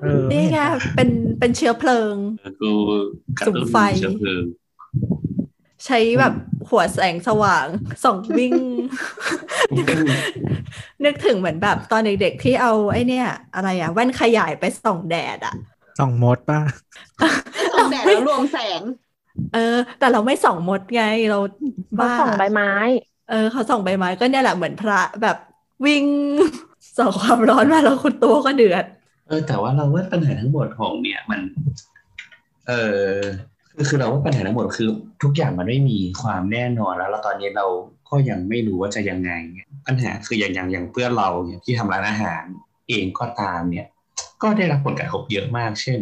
[0.00, 0.58] เออนี่ไง
[0.96, 1.08] เป็น
[1.38, 2.14] เป็นเชื้อเพลิง
[2.62, 2.72] กู
[3.38, 4.44] กระตุ้นสุมไฟเชื้อเพลิง
[5.86, 6.34] ใช้แบบ
[6.70, 7.66] หัวแสงสว่าง
[8.04, 8.54] ส่องวิ่ง
[11.04, 15.54] นึกถึงเหมือนแบบตอนเด็กๆที่เอาไอ้เนี่ย อะไรอะแว่นขยายไปส่องแดดอะ
[15.98, 16.60] ส่องมดป่ะ
[17.74, 18.82] ส่องแดดแล้วรวมแสง
[19.54, 21.38] เออ แต่เราไม่ส่องมดไงเรา
[21.94, 22.72] เขาบ้าส่องใบไม้
[23.30, 25.36] เออ เขาส่องใบไม้ก็เนี่ยแหละเหมือนพระแบบ
[25.86, 26.04] วิ่ง
[26.98, 28.84] ส่องความร้อนมาแล้วคุณตัวก็เดือด
[29.28, 31.40] เออ แต่ว่าเราว่าปัญหาทั้งหมดของเนี่ยมัน
[32.68, 32.72] เอ
[33.12, 33.16] อ
[33.76, 34.88] คือคือเราว่าปัญหาทั้งหมดคือ
[35.22, 37.66] ทุกอย่างมันไม่มีความแน่นอนแล้วแล้วตอนนี้เรา
[38.10, 42.44] ก็ยังไม่รู้ว่าจะยังไงเนี่ยปัญหาคืออย่างอย่างอย่างเพื่อนเราเนี่ยที่ทำร้านอาหาร
[42.88, 43.86] เองก็ตามเนี่ย
[44.42, 46.00] ก็ได้รับผลกระทบเยอะมาก เช่น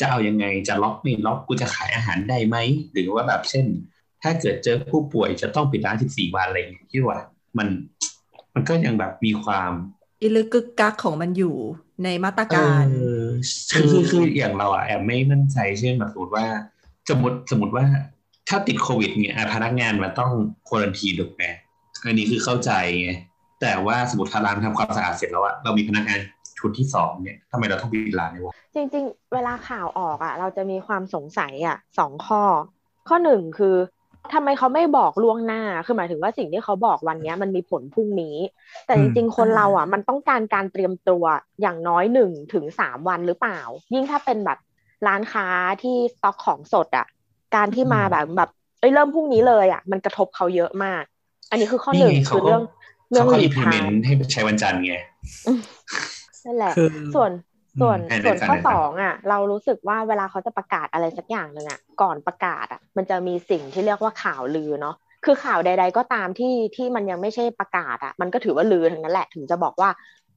[0.00, 2.56] จะเอายังไงจะล็อกไม่ล็อกกูจะขายอาหารได้ไหม
[2.92, 3.66] หรือว่าแบบเช่น
[4.22, 7.18] ถ้าเกิดเจอผู้ป่วยจะต้องปิดร้าน14วันอะไรอย่างเงี้ยที่ว่า
[7.58, 7.68] มัน
[8.54, 9.72] มันก็ยังแบบมีความ
[10.20, 11.56] อีลึกกึกกักของมันอยู่
[12.04, 13.24] ในมาตรการเออ
[13.72, 16.46] คือคือคืออย่างเราอะแอบไม่มั่นใจเช่นแบบสมมติว่า
[17.10, 17.84] สมมติสมมติว่า
[18.48, 20.32] ถ้าติดโควิดเนี่ยอะพนักงานมันต้อง
[20.68, 21.44] ควอรันทีถูกไหม
[22.04, 22.70] อันนี้คือเข้าใจ
[23.00, 23.10] ไง
[23.60, 26.20] แต่ว่าสมมติถ้าร้านทำความสะอาดเสร็จแล้วอะเรามีพนักงาน
[26.58, 32.42] ชุดที่สองเนี่ยทำไมเราต้องปิดร้านเนี่ยวะจริง ๆ เวลาข่าวออกอะเราจะมีความสงสัยอะสองข้อ
[33.08, 33.76] ข้อหนึ่งคือ
[34.34, 38.36] ทำไมเขาไม่บอกล่วงหน้า คือหมายถึงว่าสิ่งที่เขาบอกวันเนี้ยมันมีผลพรุ่งนี้
[38.86, 41.24] แต่จริง ๆ คนเราอะ มันต้องการการเตรียมตัว
[41.60, 43.60] อย่างน้อยหนึ่งถึงสามวันหรือเปล่า
[43.94, 44.58] ยิ่งถ้าเป็นแบบ
[45.08, 45.46] ร้านค้า
[45.82, 47.06] ที่สต็อกของสดอะ
[47.54, 48.50] การที่มาแบบแบบ
[48.80, 51.02] เอ้ยเริ่มพรุ่งนี้เลยอะ มันกระทบเขาเยอะมาก
[51.50, 52.62] อันนี้คือข้อหนึ่งนี่ไงคือเขาก็เรื่อง
[53.10, 54.94] เรื่องเขาก็หลีอิกมพลิทาเมนงต์ให้ใช้วันจันทร์ไง
[56.44, 57.30] นั่นแหละคือส่วน
[57.80, 69.90] ส่วนอืมส่วนข้อได้ได้สองอะ เรารู้สึกว่าเวลาเขาจะประกาศอะไรสักอย่างหนึ่งอะก่อนประกาศอะ มันจะมีสิ่งที่เรียกว่าข่าวลือเนาะคือข่าวใด ๆ ก็ตามที่ที่มันยังไม่ใช่ประกาศอะ มันก็ถือว่าลือทั้งนั้นแหละถึงจะบอกว่า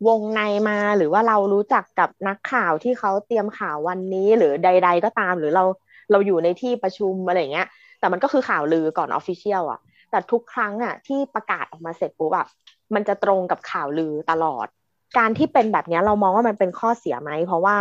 [0.07, 5.63] วงในมาหรือว่าเรารู้จักกับนักข่าวที่เขาเตรียมข่าววันนี้หรือใด ๆ ก็ตาม หรือเรา
[6.11, 7.67] เราอยู่ในที่ประชุมอะไรเงี้ย
[7.99, 9.79] แต่มันก็คือข่าวลือก่อนออฟฟิเชียลอะ
[10.11, 12.47] แต่ทุกครั้งอะที่ประกาศออกมาเสร็จปุ๊บอะ
[12.93, 14.67] มันจะตรงกับข่าวลือตลอด
[15.17, 17.77] การที่เป็นแบบเนี้ยเรามองว่ามันเป็นข้อเสียไหมเพราะว่า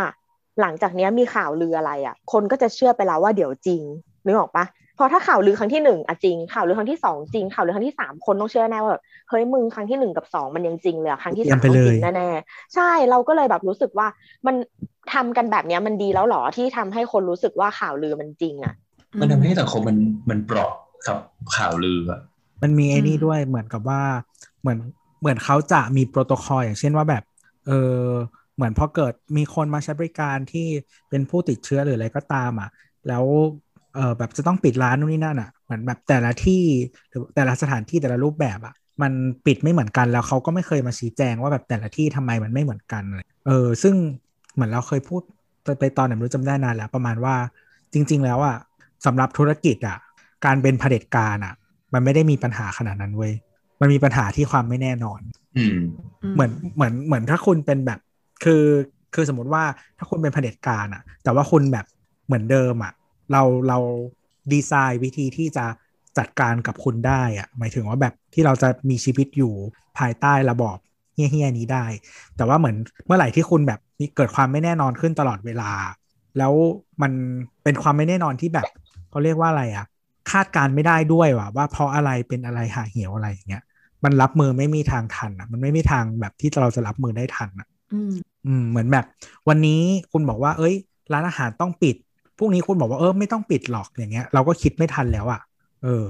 [0.61, 3.83] หลังจากเนี้ยมีข่าวลืออะไรอะ คนก็จะเชื่อไปแล้วว่าเดี๋ยวจริง
[4.25, 4.65] นึกออกปะ
[4.99, 14.07] พอถ้าข่าวลือครั้งที่หนึ่งอะจริง ข่าวลือครั้งที่สองจริง ข่าวลือครั้งที่สามคนต้องเชื่อแน่ว่าแบบเฮ้ยมึงครั้งที่หนึ่งกับสองมันยังจริงเลยอะครั้งที่เตรียสามมไปต้องเลยจริงแน่ๆใช่เราก็เลยแบบรู้สึกว่า
[14.47, 14.55] มัน
[15.13, 18.75] ทำกันแบบเนี้ยมันดีแล้วหรอที่ทำให้คนรู้สึกว่าข่าวลือมันจริงอะ
[19.21, 19.99] มันทำให้สังคมมัน
[20.31, 20.71] มันเปราะ
[21.07, 21.19] กับ
[21.57, 22.21] ข่าวลืออะ
[22.63, 24.03] มันมีไอ้นี่อืมด้วยเหมือนกับว่า
[24.61, 24.79] เหมือน
[25.21, 27.23] เหมือนเขาจะมีโปรโตคอลอย่างเช่นว่าแบบ
[27.67, 28.03] เออ
[28.57, 30.67] เหมือนพอเกิดมีคนมาใช้บริการที่
[31.09, 32.71] เป็นผู้ติดเชื้อหรืออะไรก็ตามอะ
[33.09, 33.25] แล้ว
[33.95, 36.63] เออแบบจะต้องปิดร้านนู่นนี่นั่นอะเหมือนแบบแต่ละที่
[37.11, 39.13] หรือแต่ละสถานที่แต่ละรูปแบบอะมัน
[39.47, 43.95] ปิดไม่เหมือนกันแล้วเขาก็ไม่เคยมาชี้แจงว่าแบบแต่ละที่ทำไมมันไม่เหมือนกันเลยเออซึ่ง
[44.55, 45.23] เหมือนเราเคยพูด
[45.65, 47.35] ไปไปตอนไหนไม่รู้จำได้นานแล้วประมาณว่า
[47.93, 48.57] จริง ๆ แล้วอะ
[49.07, 49.99] สำหรับธุรกิจอะ
[50.45, 51.55] การเป็นเผด็จการอะ
[51.93, 53.33] มันไม่ได้มีปัญหาขนาดนั้นเว้ย
[53.81, 55.21] มันมีปัญหาที่ความไม่แน่นอน
[55.57, 55.79] อืม
[56.35, 58.01] เหมือนเหมือนเหมือนถ้าคุณเป็นแบบ
[58.45, 58.65] คือ
[59.15, 59.65] คือสมมติว่า
[59.99, 61.87] ถ้าคุณเป็นเผด็จการอะแต่ว่าคุณแบบ
[62.27, 62.93] เหมือนเดิมอะ
[63.33, 63.79] เราเรา
[64.53, 65.67] ดีไซน์วิธีที่จะ
[66.19, 69.53] จัดการกับคุณได้อะหมายถึงว่าแบบที่เราจะมีชีวิตอยู่
[69.99, 70.79] ภายใต้ระบอบ
[71.15, 71.87] เฮี้ยๆนี้ได้
[72.37, 72.77] แต่ว่าเหมือน
[73.07, 75.71] เมื่อไหร่ที่คุณแบบมีเกิดความไม่แน่นอนขึ้นตลอดเวลา
[76.39, 76.53] แล้ว
[77.03, 77.13] มัน
[77.65, 78.67] เป็นความไม่แน่นอนที่แบบ
[79.11, 79.87] เขาเรียกว่าอะไรอะ
[80.31, 83.63] คาดการณ์ไม่ได้ด้วยว่าว่าเพราะอะไรเป็นอะไรหาเหี่ยวอะไรอย่างเงี้ย
[84.05, 88.13] มันรับมือไม่มีทางทันอะ มันไม่มีทางแบบที่เราจะรับมือได้ทันอะ อืม
[88.47, 89.05] อืมเหมือนแบบ
[89.49, 89.83] วันนี้
[90.13, 90.75] คุณบอกว่า เอ้ย
[91.13, 91.97] ร้านอาหารต้องปิด
[92.39, 95.41] พรุ่งนี้คุณบอกว่าเออไม่ต้องปิดหรอกอย่างเงี้ย เราก็คิดไม่ทันแล้วอะ
[95.85, 96.07] เออ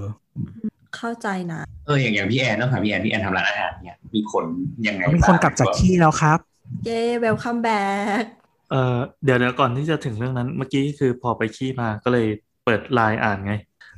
[0.97, 4.45] เข้าใจนะเอออย่างอย่างพี่แอนต้องถามพี่แอนพี่แอนทำร้านอาหารเนี่ยมีผล
[4.87, 6.39] ยังไงมีคนกลับจากที่แล้วครับ
[6.85, 8.23] เย้ welcome back
[8.71, 12.27] เออเดี๋ยวเดี๋ยวก่อนที่จะถึงเรื่องนั้น เมื่อกี้คือพอไปขี้มาก็เลย
[12.65, 13.55] เปิดไลน์อ่านไง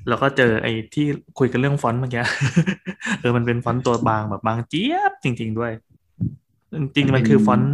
[0.08, 1.06] แล้วก็เจอไอ้ที่
[1.38, 2.22] คุยกันเรื่องฟอนต์เมื่อกี้
[3.20, 5.72] เออมันเป็นฟอนต์ตัวบางแบบบางเจี๊ยบจริง ๆด้วย
[6.74, 7.72] จริงๆมันคือฟอนต์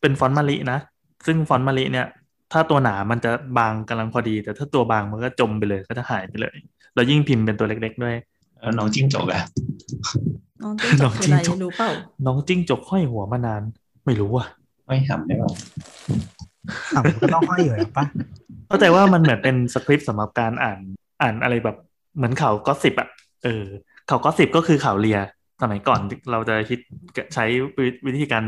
[0.00, 0.78] เป็นฟอนต์มะลินะ
[1.26, 2.06] ซึ่งฟอนต์มะลิเนี่ย
[2.52, 6.56] ถ้าตัวหนามันจะบางกำลังพอดี แต่ถ้าตัวบางมันก็จมไปเลยก็จะหายไปเลย
[6.94, 8.16] แล้วยิ่งพิมพ์เป็นตัวเล็ก ๆ ด้วย
[8.58, 9.42] เออน้องจิ้งจกอะ
[10.62, 11.90] น้องจิ้งจน้กองคือจิ้อะงไรจกรู้เปล่า
[12.26, 13.62] น้องจิ้งจกห้อยหัวมานาน
[14.04, 14.46] ไม่รู้อะ
[14.86, 15.52] ไม่ทำได้หรอ
[16.94, 18.04] อะมันก็ต้องห้อยอยู่แล้วปะ
[18.66, 20.78] เข้าใจว่ามันเหมือนเป็นสคริปต์สำหรับการอ่าน
[21.22, 21.76] อ่านอะไรแบบ
[22.16, 23.08] เหมือนข่าวก็สิบอะ
[23.44, 23.64] เออ
[24.08, 25.18] ข่าวก็สิบก็คือข่าวเลีย
[25.62, 26.00] สมัยก่อน
[26.32, 26.78] เราจะคิด
[27.34, 27.44] ใช้
[28.06, 28.44] วิธีการ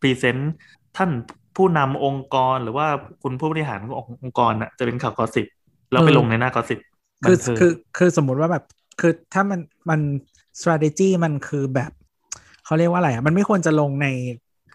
[0.00, 0.52] พรีเซนต์
[0.96, 1.10] ท่าน
[1.56, 2.86] ผู้นำองค์กรหรือว่า
[3.22, 5.46] คุณผู้บริหารขององค์กรอะจะเป็นข่าวก็สิบ
[5.92, 6.78] แล้วไปลงในหน้าก็สิบ
[7.26, 8.64] คือคือคือสมมุติว่าแบบ
[9.00, 9.60] คือถ้ามัน
[9.90, 10.00] มัน
[10.60, 11.90] strategy มันคือแบบ
[12.64, 14.06] เขาเรียกว่าอะไรอะมันไม่ควรจะลงใน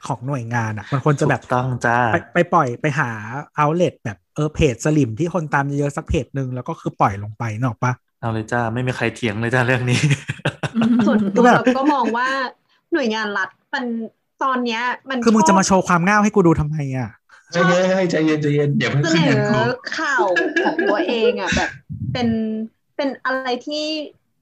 [0.08, 3.10] ของหน่วยงานอะ มันควรจะแบบถูกต้องจ้าไปไปปล่อยไปหา
[3.60, 10.00] outlet แบบเออเพจสลิมที่คนตามเยอะๆสักเพจหนึ่งแล้วก็คือปล่อยลงไปเนกอะปะเอาเลยจ้า ไม่มีใครเถียงเลยจ้าเรื่องนี้
[11.08, 12.28] ส่วนคืตัอวแบบเราก็มองว่า
[12.94, 13.86] หน่วยงานรัฐมัน
[14.44, 17.10] ตอนเนี้ย มันคือมึงจะมาชโชว์ความง่าวให้กูดูทำไมอะ
[17.52, 19.62] ใจเย็นใจเย็นใจเย็นอย่าเพิ่งอบเสขึ้นนเงินอกู
[19.98, 20.26] ข่าว
[20.64, 21.70] ของตัวเองอะแบบ
[22.14, 22.28] เป็น
[22.96, 23.86] เป็นอะไรที่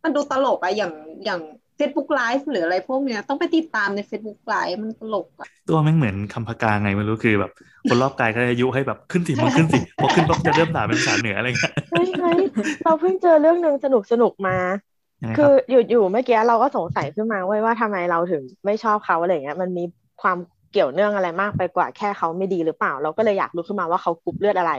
[0.03, 0.93] มันดูตลกอะอย่าง
[1.25, 1.41] อย่าง
[1.79, 7.51] Facebook Live หรืออะไรพวกเนี้ยต้องไปติดตามใน Facebook Live มันตลกอะตัวแม่งเหมือนคำพกาไงไม่รู้คือแบบ
[7.89, 12.39] คนรอบกายก็จะยุให้แบบขึ้นสิมาขึ้นสิพอขึ้นปั๊บจะเริ่มด่าเป็นภาษาเหนืออะไรเงี้ยเฮ้ยเฮ้ย
[12.83, 19.83] เราเพิ่งเจอเรื่องหนึ่งสนุกสนุกมายังไง คคืรับคืออยู่อยู่เมื่อกี้เราก็สงสัยขึ้นมาเว้ยว่าทำไมเราถึงไม่ชอบเขาอะไรเงี้ยมันมี
[20.21, 20.37] ความ
[20.71, 24.73] เกี่ยวเนื่องอะไรมากไปกว่าแค่เขาไม่ดีหรือเปล่า เราก็เลยอยากรู้ขึ้นมาว่าเขากรุ๊ปเลือดอะไร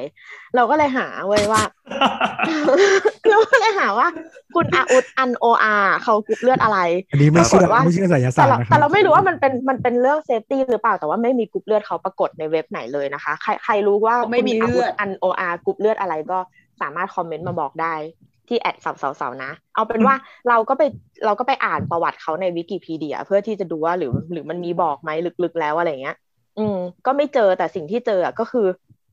[0.56, 1.62] เราก็เลยหาเว้ยว่า
[3.28, 4.08] เราก็เลยหาว่า
[4.54, 6.78] คุณอาอุดอันโออาเขากรุ๊ปเลือดอะไร
[7.10, 16.38] อันนี้ไม่เชื่อปรากฏว่าไม่เชื่อไสยแต่ศาสตร์นะคแต่รับเราไม่รู้ว่ามันเป็นมันเป็นเรื่อง safety หรือเปล่าแต่ว่าไม่มีกรุ๊ปเลือดเขาปรากฏในเว็บไหนเลยนะคะ ใครใครรู้ว่าไม่มีเลือดอันโออาร์กรุ๊ปเลือดอะไรก็
[16.80, 17.94] สามารถคอมเมนต์มาบอกได้
[18.48, 20.14] ที่ at สับเสาๆนะ เอาเป็นว่า
[20.48, 20.82] เราก็ไป
[21.26, 25.10] เราก็ไปอ่านประวัติเขาในวิกิพีเดีย เพื่อที่จะดูว่าหรือหรือมันมีบอกไหม
[25.42, 26.16] ลึกๆแล้วอะไรเงี้ย
[26.58, 28.66] อืม ก็ไม่เจอแต่สิ่งที่เจออะก็คือ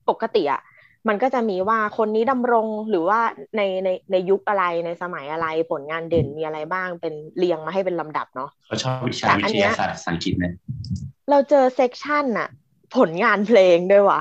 [0.09, 0.61] ปกติอะ
[1.07, 3.19] มันก็จะมีว่าคนนี้ดำรงหรือว่า
[3.57, 10.53] ในในในยุคอะไรในสมัยอะไรผลงานเด่นมีอะไรบ้างเป็นเรียงมาให้เป็นลำดับเนาะเขาชอบวิชาแต่วิอันทเนี้ยยาศาสตร์ภาษาอังกฤษนะ
[11.29, 12.49] แต่อันเนี้ยเราเจอ section น่ะ
[12.97, 14.19] ผลงานเพลงด้วยว่ะ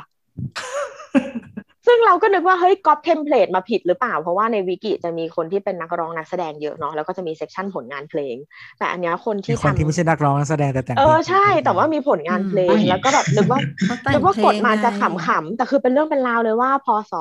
[1.87, 8.37] ซึ่งเราก็นึกว่าเฮ้ยก๊อป template มาผิดหรือเปล่า เพราะว่าในวิกิจะมีคนที่เป็นนักร้องนักแสดงเยอะเนาะแล้วก็จะมี section ผลงานเพลง
[8.79, 14.97] แต่อันเนี้ยคนมีที่คนทำที่ไม่ใช่นักร้องนักแสดงแต่แต่งเพลงองใช่ แต่ว่ามีผลงานเพลงแล้วก็แบบนึกว่าเขาแต่งนึกว่าเพลกดมาจะไง
[15.27, 17.13] ขำๆแต่คือเป็นเรื่องเป็นราวเลยว่าพศ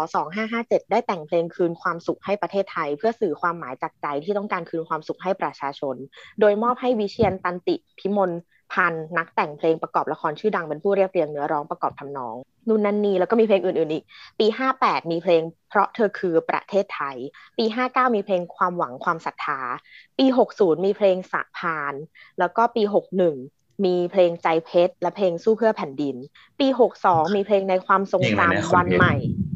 [0.42, 5.96] 2557ได้แต่งเพลงคืนความสุขให้ประเทศไทย เพื่อสื่อความหมายจากใจที่ต้องการคืนความสุขให้ประชาชน
[6.40, 8.32] โดยมอบให้วิเชียนตันติพิมล
[8.74, 12.36] พันธ์นักแต่งเพลงประกอบละครชื่อดังเป็นผู้เรียบเรียงเนื้อร้องประกอบทำนอง
[12.68, 14.04] นู่นนั่นนี่แล้วก็มีเพลงอื่นๆอีก
[14.40, 14.48] ปี
[14.80, 17.18] 58 มีเพลง เพราะเธอคือประเทศไทย
[17.58, 19.60] ปี 59 มีเพลงความหวังความศรัทธา
[20.18, 20.26] ปี
[20.56, 21.94] 60 มีเพลงสะพาน
[22.40, 22.84] แล้วก็ปี
[23.34, 26.16] 61 มีเพลงใจเพชรและเพลงสู้เพื่อแผ่นดิน
[26.60, 26.68] ปี
[27.02, 29.16] 62 มีเพลงในความทรงจำวันใหม่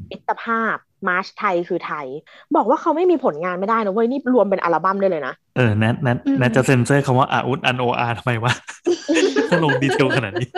[0.09, 0.77] มิตรภาพ
[1.07, 2.07] มาร์ชไทยคือไทย
[2.55, 8.53] บอกว่าเขาไม่มีผลงานไม่ได้นะเว้ยนี่รวมเป็นอัลบั้มได้เลยนะ เออแนทแนทแนทจะเซ็นเซอร์คำว่าอาอุดอันโออาทำไมวะ
[9.49, 10.49] ถ้าลง detail ขนาดนี้ี้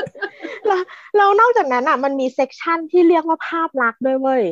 [0.67, 0.81] แล้ว
[1.17, 4.43] แล้วนอกจากนั้นอะ มันมี section ที่เรียกว่าภาพลักษณ์ด้วยเว้ย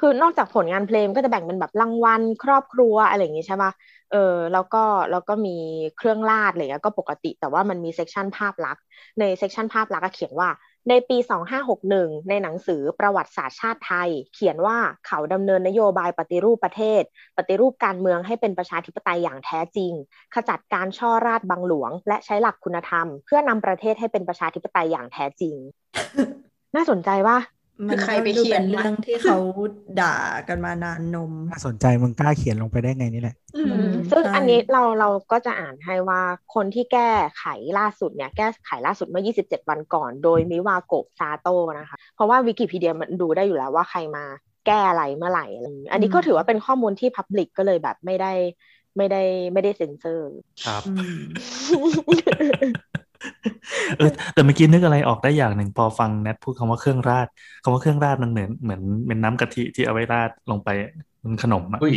[0.00, 3.72] คือนอกจากผลงานเพลงก็จะแบ่งเป็นแบบรางวัลครอบครัวอะไรอย่างงี้ใช่ปะ
[4.12, 5.56] เออแล้วก็แล้วก็มี
[5.96, 8.82] เครื่องราชอะไรเงี้ยก็ปกติแต่ว่ามันมี section ภาพลักษณ์
[9.18, 10.48] ใน section ภาพลักษณ์ก็เขียนว่า
[10.88, 11.18] ในปี
[11.72, 17.02] 2561 ในหนังสือประวัติศาสตร์ชาติไทย เขียนว่าเขาดำเนินนโยบายปฏิรูปประเทศ
[17.38, 19.92] ปฏิรูปการเมืองให้เป็นประชาธิปไตยอย่างแท้จริง
[20.34, 25.54] ขจัดการช่อราชบังหลวง และใช้หลักคุณธรรม เพื่อนำประเทศให้เป็นประชาธิปไตยอย่างแท้จริง
[26.74, 27.36] น่าสนใจว่า
[27.86, 29.38] มันใครก็ไปดูเขียเป็นนวะเรื่องที่เขา
[30.00, 30.16] ด่า
[30.48, 36.20] กันมานานนมน่าสนใจมึงกล้าเขียนลงไปได้ไงนี่แหละอืมซึ่งใช่อันนี้เราเราก็จะอ่านให้ว่า
[36.54, 37.44] คนที่แก้ไข
[37.78, 44.24] ล่าสุดเนี่ยแก้ไขล่าสุดเมื่อ 27 วันก่อน โดยมิวาโกะซาโตะนะคะ เพราะว่าวิกิพีเดียมันดูได้อยู่แล้วว่าใครมา
[44.66, 48.32] แก้อะไรเมื่อไหร่อะไรอย่างนี้อันนี้ก็ถือว่าเป็นข้อมูลที่พับลิกก็เลยแบบไม่ได้
[48.96, 49.22] ไม่ได้
[49.52, 50.28] ไม่ได้เซ็นเซอร์
[50.66, 51.20] ครับอืม
[53.98, 57.26] เออแต่เมื่อกี้นึกอะไรออกได้อย่างหนึ่งพอฟังแนทพูดคำว่าเครื่องราด
[57.62, 60.68] คำว่าเครื่องราดมันเหมือนเหมือนเป็นน้ำกะทิที่เอาไว้ราดลงไป
[61.22, 61.94] บนขนมอะอุ้ย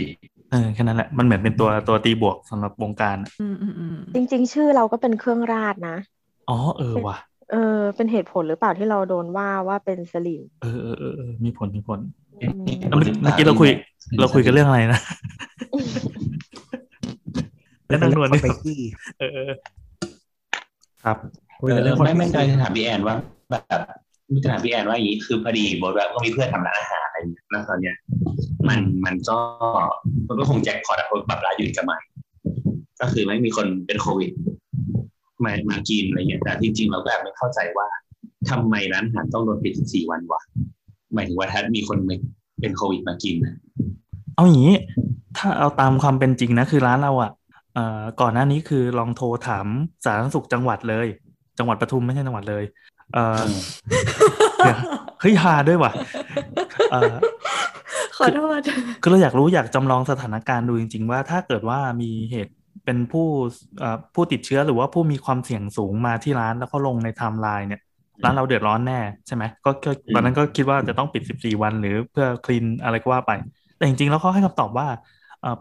[0.51, 5.97] เออแค่นั้นแหละมันเหมือนเป็นตัวตัวตีบวกสำหรับวงการอะอืมอืมอืมจริง ๆ ชื่อเราก็เป็นเครื่องราดนะ
[6.49, 7.17] อ๋อเออว่ะ
[7.51, 11.99] เออเป็นเหตุผลหรือเปล่าที่เราโดนว่าว่าเป็นสลิมเออเออเออเออมีผลมีผล
[12.41, 13.69] อืมแล้วเมื่อเมื่อกี้เราคุย
[14.19, 14.99] เราคุยกันเรื่องอะไรนะ
[17.87, 18.79] แล้วนางนวลไปนี่ขี้
[19.19, 19.51] เออเออ
[21.03, 21.17] ครับ
[21.61, 23.15] คุยกันเรื่องคนไม่ไม่ได้ถามพี่แอนว่า
[23.49, 23.81] แบบ
[24.43, 27.95] จะถามพี่แอนว่าอย่างนี้คือพอดีบทแบบก็มีเพื่อนทำร้านอาหารอะไรอย่างเงี้ยแล้วตอนเนี้ย
[28.67, 29.37] มันมันก็
[30.27, 31.99] มันก็คงแจ็คพอตอะคนปรับร้านอยู่กับใหม่
[33.01, 34.31] ก็คือไม่มีคนเป็นโควิด
[35.43, 37.87] มามากินอะไรเงี้ยแต่จริงๆเราก็แอบไม่เข้าใจว่า
[38.49, 40.41] ทำไมร้านอาหารต้องโดนปิด14วันวะ
[41.13, 41.97] หมายถึงว่าถ้ามีคน
[42.59, 43.55] เป็นโควิดมากินนะ
[44.35, 44.75] เอาอย่างนี้
[45.37, 47.40] ถ้าเอาตามความเป็นจริงนะคือร้านเราอะเอ่อ
[48.21, 49.67] ก่อนหน้านี้คือลองโทรถาม
[50.05, 51.07] สาธารณสุขจังหวัดเลย
[51.59, 52.63] จังหวัดปทุมไม่ใช่จังหวัดเลย
[53.13, 53.41] เออ
[54.57, 54.77] เดี๋ยว
[55.21, 55.91] เฮ้ยฮาด้วยว่ะ
[56.91, 57.13] เออ
[58.17, 58.61] ขอโทษ
[59.01, 62.53] คือเราอยากรู้อยากจำลองสถานการณ์ดูจริง ๆ ว่าถ้าเกิดว่ามีเหตุ
[62.85, 63.27] เป็นผู้
[63.79, 67.81] เอ่อผู้ติดเชื้อหรือว่าผู้มีความเสี่ยงสูงมาที่ร้านแล้วก็ลงในไทม์ไลน์เนี่ย
[68.23, 73.31] ร้านเราเดือดร้อนแน่ใช่ไหมก็ก็ตอนนั้นก็คิดว่าจะต้องปิด 14 วันหรือเพื่อคลีนอะไรก็ว่าไป
[73.77, 74.99] แต่จริงๆแล้วเขาให้คำตอบว่าเอ่อ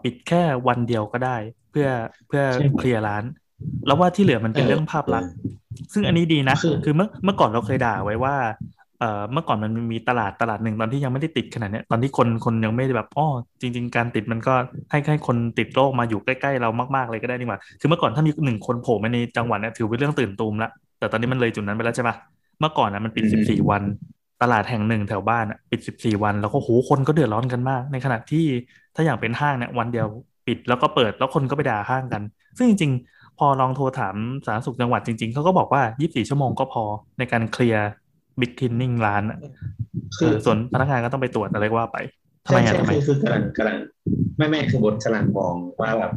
[0.03, 1.37] ปิดแค่วันเดียวก็ได้
[1.71, 1.87] เพื่อ
[2.27, 3.23] เพื่อใช่เคลียร์ร้าน
[3.85, 5.31] แล้วว่าที่เหลือมันเป็นเรื่องภาพลักษณ์
[5.93, 8.35] ซึ่งอันนี้ดีนะ คือคือเมื่อเมื่อก่อนเราเคยด่าไว้ว่า
[8.99, 13.27] เอ่อเมื่อก่อนมันมีตลาดตลาดหนึ่งตอนที่ยังไม่ได้ติดขนาดเนี้ยตอนที่คนคนยังไม่ได้แบบอ๋อ
[13.61, 14.53] จริง ๆ การติดมันก็
[14.91, 22.15] ให้ให้คนติดโรคมาอยู่ใกล้ๆเรามากๆเลยก็ได้นี่หว่าคือเมื่อก่อนถ้ามีหนึ่งคนโผล่มาในจังหวัดเนี่ยถือเป็นเรื่องตื่นตูมละแต่ตอนนี้มันเลยจุดนั้นไปแล้วใช่ปะ
[22.59, 23.83] เมื่อก่อนนะมันปิดอืม14วัน
[24.41, 28.45] ตลาดแห่งหนึ่งแถวบ้านอะปิด14วัน แล้วก็โหคนก็เดือดร้อนกันมาก ในขณะที่
[28.95, 30.07] ถ้าอย่างเป็นห้างเนี่ยวันเดียว
[30.47, 32.21] ปิดแล้วก็เปิดแล้วคนก็ไปด่าห้างกัน
[32.57, 34.15] ซึ่งจริง ๆ พอลองโทรถาม
[34.45, 36.83] สาธารณสุขจังหวัดจริง ๆเขาก็บอกว่า 24 ชั่วโมงก็พอ
[37.17, 37.89] ในการเคลียร์
[38.39, 39.39] บิ๊กคลีนนิ่งร้านอะ
[40.17, 41.97] คือเออส่วนพนักงานก็ต้องไปตรวจอะไรก็ว่าไป
[42.45, 43.77] ทำไมใช่อะใช่ทำไมคือคือกำลังกำลัง
[44.37, 46.11] ไม่ไม่คือบทกำลังมองว่าแบบ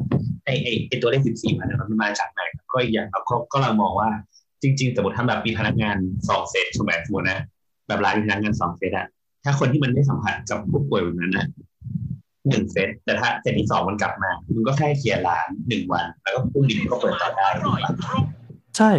[0.45, 2.41] ไอไอไอตัวเลขสิบสี่พันยมันมาจากไหน
[2.73, 4.09] ก็อีกอย่างเราก็ก็กำลังมองว่า
[4.63, 5.97] จจริง ๆ สมมติถ้าแบบมีพนักงาน
[6.29, 7.41] สองเซตถูกไหมสมมตินะ
[7.89, 9.07] แบบร้านมีพนักงานสองเซตอะ
[9.45, 11.47] ถ้าคนที่มันได้สัมผัสกับผู้ป่วยแบบนั้นนะ
[12.49, 17.91] หนึ่งเซตแต่ถ้าเซตที่สองมันกลับมามึงก็แค่เคลียร์ร้านหนึ่งวัน แล้วก็พรุ่งนี้มึงก็เปิดต่อได้ถูกปะ
[18.77, 18.91] ใช่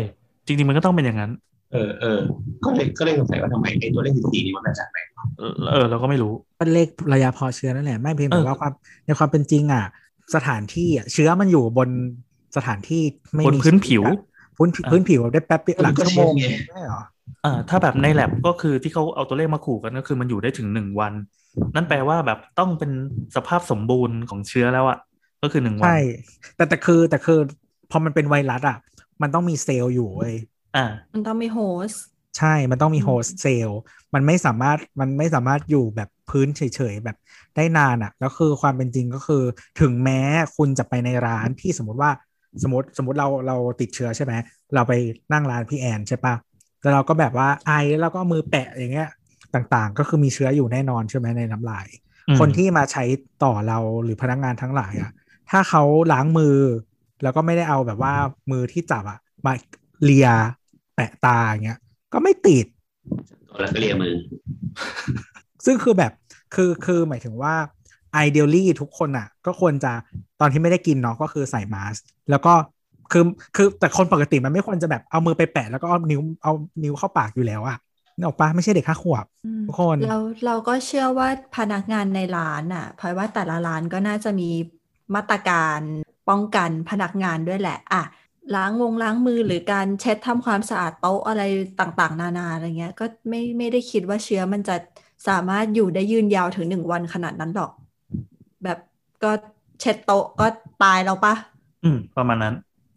[0.45, 1.31] จริง ๆ มันก็ต้องเป็นอย่างนั้น
[1.73, 2.19] เออเออ
[2.65, 4.97] ก็เลยก็เลยสงสัยว่าทำไมไอ้ตัวเลขสิบสี่นี้มันมาจากไหน
[5.37, 8.71] เออเออเราก็ไม่รู้เป็นเลขระยะพอเชื้อนั่นแหละไม่เพียงแต่เออว่าความ
[9.05, 9.85] ในความเป็นจริงอะ
[10.35, 11.89] สถานที่อะเชื้อมันอยู่บน
[12.57, 13.03] สถานที่
[13.33, 17.01] ไม่บนมีพื้นผิวชีวิตอะพื้นพื้นผิวได้แป๊บเดียวหลักชั่วโมงก็เช็คไงไม่เหรอ
[17.45, 21.13] อ่าถ้าแบบในแลบก็คือที่เขาเอาตัวเลขมาขู่กันก็คือมันอยู่ได้ถึงหนึ่งวัน
[21.75, 22.91] นั่นแปลว่าแบบต้องเป็น
[23.35, 24.97] สภาพสมบูรณ์ของเชื้อแล้วอะ
[25.41, 25.95] ก็คือหนึ่งวันใช่
[26.55, 27.35] แต่แต่คือแต่คือ
[27.89, 28.75] พอมันเป็นไวรัสอะ
[29.21, 30.33] มันต้องมีเซลล์อยู่เว้ย
[30.75, 30.81] อ่า
[31.13, 32.03] มันต้องมี host
[32.37, 33.79] ใช่ มันต้องมีอืมโฮสต์เซลล์
[34.13, 36.61] มันไม่สามารถ มันไม่สามารถอยู่แบบพื้นเฉ
[36.91, 37.15] ยๆ แบบ
[37.55, 39.43] ได้นานอะ่ะแล้วคือความเป็นจริงก็คือ
[39.81, 40.19] ถึงแม้
[40.57, 42.11] คุณจะไปในร้านที่สมมติว่า
[42.63, 44.33] สมมติ สมมติเรา เราติดเชื้อใช่ไหม
[44.73, 44.93] เราไป
[45.31, 46.33] นั่งร้านพี่แอนใช่ปะ
[46.85, 47.71] แล้วเราก็แบบว่าไอ
[48.01, 49.09] แล้วก็เอามือแปะอย่างเงี้ย
[49.55, 51.87] ต่างๆ ก็คือมีเชื้ออยู่แน่นอนใช่ไหมในน้ำลาย
[52.29, 53.03] อืมคนที่มาใช้
[53.43, 55.11] ต่อเราหรือพนักงานทั้งหลายอะ
[55.49, 56.57] ถ้าเขาล้างมือ
[57.23, 58.13] แล้วก็ไม่ได้เอาแบบว่า
[58.51, 59.53] มือที่จับอะมา
[60.03, 60.29] เลีย
[60.95, 61.79] แปะตาอย่างเงี้ย
[62.13, 62.65] ก็ไม่ติด
[63.49, 64.13] ตัวแล้วก็เรียมือ
[65.65, 66.11] ซึ่งคือแบบ
[66.55, 67.55] คือคือหมายถึงว่า
[68.25, 69.91] ideally ทุกคนอะก็ควรจะ
[70.39, 72.53] ตอนที่ไม่ได้กินเนาะก็คือใส่มาสก์แล้วก็
[73.11, 73.23] คือ
[73.55, 76.51] คือแต่คนปกติมันไม่ควรจะแบบเอามือไปแปะแล้วก็เอานิ้วเอา
[76.83, 77.77] นิ้วเข้าปากอยู่แล้วอะ
[78.17, 81.27] นึกออกปะไม่ใช่เด็กห้าขวบอืมทุกคนเราเราก็เชื่อว่า
[81.57, 84.49] พนักงานในร้านอะเพราะว่าแต่ละร้านก็น่าจะมี
[85.15, 85.79] มาตรการ
[86.29, 88.03] ป้องกันพนักงานด้วยแหละอะ
[88.55, 91.43] ล้างวงล้างมือหรือการเช็ดทำความสะอาดโต๊ะอะไร
[91.79, 94.75] ต่างๆ นานาอะไรเงี้ย ก็ไม่ไม่ได้คิดว่าเชื้อมันจะ
[95.27, 97.71] สามารถอยู่ได้ยืนยาวถึงหนึ่งวันขนาดนั้นหรอก
[98.63, 98.77] แบบ
[99.23, 99.31] ก็
[99.81, 100.47] เช็ดโต๊ะก็
[100.83, 101.33] ตายแล้วปะ
[101.83, 102.53] อืม ประมาณนั้น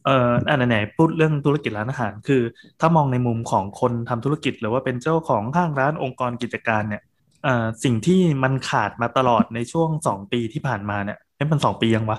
[0.09, 2.43] เอ่ออันไหนๆพูดเรื่องธุรกิจร้านอาหาร คือ
[2.81, 7.03] ถ้ามองในมุมของคนทำธุรกิจ หรือว่าเป็นเจ้าของห้างร้านองค์กรกิจการเนี่ย
[7.45, 12.19] เอ่อสิ่งที่มันขาดมาตลอดในช่วงสองปีที่ผ่านมาเนี่ยเอ๊ะมันสองปียังวะ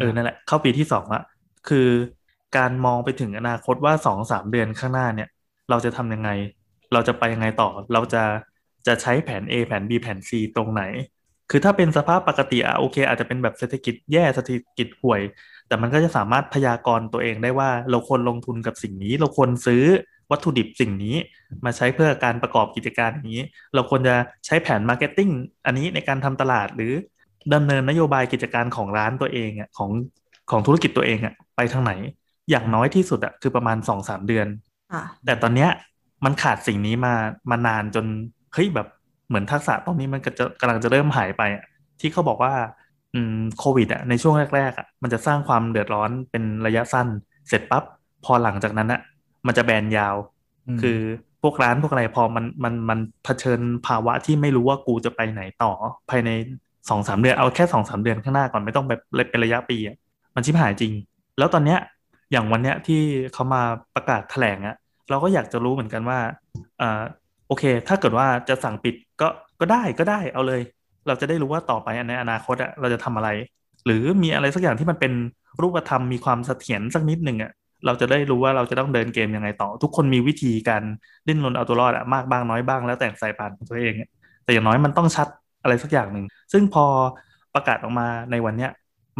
[0.00, 1.22] เออนั่นแหละเข้าปีที่สองละ
[1.68, 1.88] คือ
[2.56, 5.28] การมองไปถึงอนาคตว่าสองสามเดือนข้างหน้าเนี่ย
[5.70, 6.30] เราจะทำยังไง
[6.92, 8.22] เราจะไปยังไงต่อ เราจะ
[8.86, 10.82] จะใช้แผน A แผน B แผน C ตรงไหน
[11.50, 15.20] คือถ้าเป็นสภาพปกติอะโอเค อาจจะเป็นแบบเศรษฐกิจแย่เศรษฐกิจห่วย
[15.70, 19.82] แต่มันก็จะสามารถพยากรณ์ตัวเองได้ว่าเราควรลงทุนกับสิ่งนี้ เราควรซื้อ
[20.30, 21.16] วัตถุดิบสิ่งนี้
[21.64, 23.44] มาใช้เพื่อการประกอบกิจการอย่างนี้
[23.74, 24.14] เราควรจะ
[24.46, 25.30] ใช้แผน marketing
[25.66, 26.92] อันนี้ในการทำตลาดหรือ
[27.54, 29.90] ดำเนินนโยบายกิจการของร้านตัวเองอะของ
[30.50, 31.92] ของธุรกิจตัวเองอะไปทางไหน
[32.50, 34.46] อย่างน้อยที่สุดอะคือประมาณสองสามเดือน
[34.92, 35.70] อะแต่ตอนเนี้ย
[36.24, 37.14] มันขาดสิ่งนี้มา
[37.50, 38.06] มานานจน
[38.54, 38.88] เฮ้ยแบบ
[39.28, 41.64] เหมือนทักษะตรงนี้มันก็จะกำลังจะเริ่มหายไปอะ
[42.00, 42.79] ที่เขาบอกว่าอืม
[43.58, 47.08] โควิดอะในช่วงแรกๆอะมันจะสร้างความเดือดร้อนเป็นระยะสั้น
[47.48, 47.84] เสร็จปั๊บ
[48.24, 49.00] พอหลังจากนั้นอะ
[49.46, 50.16] มันจะแบนยาว
[50.66, 50.98] อืมคือ
[51.42, 55.72] พวกร้านพวกอะไรพอมันมันมันเผชิญภาวะที่ไม่รู้ว่ากูจะไปไหนต่อ
[56.10, 56.30] ภายใน
[56.88, 59.00] สองสามเดือนเอาแค่สองสามเดือนข้างหน้าก่อนไม่ต้องแบบ
[59.30, 59.96] เป็นระยะปีอะ
[60.34, 60.92] มันชิบหายจริง
[61.38, 61.78] แล้วตอนเนี้ย
[62.32, 63.00] อย่างวันเนี้ยที่
[63.32, 63.62] เขามา
[63.94, 64.76] ประกาศแถลงอะ
[65.10, 66.18] เราก็อยากจะรู้เหมือนกันว่า
[66.80, 67.02] อ่า
[67.48, 69.28] โอเค ถ้าเกิดว่าจะสั่งปิดก็
[69.60, 70.60] ก็ได้ก็ได้เอาเลย
[71.06, 73.28] เราจะได้รู้ว่าต่อไปในอนาคตอะเราจะทำอะไร
[73.86, 75.12] หรือมีอะไรสักอย่างที่มันเป็น
[75.60, 77.50] รูปธรรมมีความเสถียรสักนิดหนึ่งอะ
[77.86, 80.82] เราจะได้รู้ว่าเราจะต้องเดินเกมยังไงต่อ ทุกคนมีวิธีการ
[81.26, 84.08] ดิ้นรนเอาตัวรอดอะมากบ้างน้อยบ้างแล้วแต่สายพานของตัวเองอะ
[84.44, 85.28] แต่อย่างน้อยมันต้องชัด
[85.62, 86.84] อะไรสักอย่างหนึ่ง ซึ่งพอ
[87.54, 88.70] ประกาศออกมาในวันเนี้ย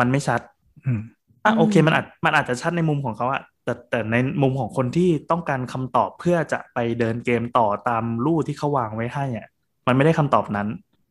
[0.00, 0.40] มันไม่ชัด
[0.84, 1.00] อืม
[1.44, 9.46] อะอืมโอเคมันอาจมันอาจจะชัดในมุมของเขาอะแต่แต่ในมุมของคนที่ต้องการคำตอบเพื่อจะไปเดินเกมต่อตามลู่ที่เขาวางไว้ให้อะ
[9.86, 10.68] มันไม่ได้คำตอบนั้น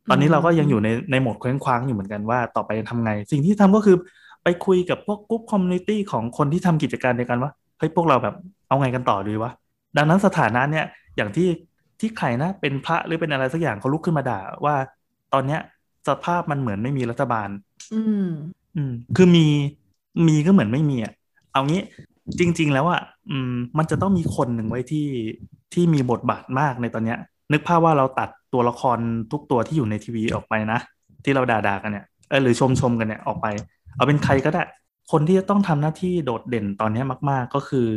[0.10, 3.98] ตอนนี้เราก็ยังอยู่ในในโหมดเคว้งคว้างอยู่เหมือนกันว่าต่อไปจะทำไง สิ่งที่ทำก็คือ
[4.44, 8.36] ไปคุยกับพวกกลุ่ม community ของคนที่ทำกิจการเดียวกันว่าเฮ้ยพวกเราแบบ
[8.68, 9.52] เอาไงกันต่อดีวะ
[9.98, 10.86] ดังนั้นสถานะเนี่ย
[11.18, 11.48] อย่างที่
[11.99, 14.76] ที่ใครนะเป็นพระหรือเป็นอะไรสักอย่างเขาลุกขึ้นมาด่าว่า
[15.34, 15.61] ตอนเนี้ย
[16.07, 17.49] สภาพมันเหมือนไม่มีรัฐบาล
[17.94, 18.27] อืม
[18.76, 19.45] อืม คือมี
[20.27, 21.14] มีก็เหมือนไม่มีอะ
[21.53, 21.81] เอางี้
[22.40, 25.07] จริง ๆ แล้วอะอืม มันจะต้องมีคนหนึ่งไว้ที่
[25.73, 27.18] ที่มีบทบาทมากในตอนเนี้ย
[27.51, 28.97] นึกภาพว่าเราตัดตัวละคร
[29.31, 30.80] ทุกตัวที่อยู่ในทีวีออกไปนะ
[31.23, 33.47] ที่เราด่าๆกันเนี่ยเออหรือชมชมๆกันเนี่ยออกไป
[33.95, 34.63] เอาเป็นใครก็ได้
[35.11, 37.88] คนที่จะต้องทำหน้าที่โดดเด่นตอนเนี้ยมาก ๆ ก็คือ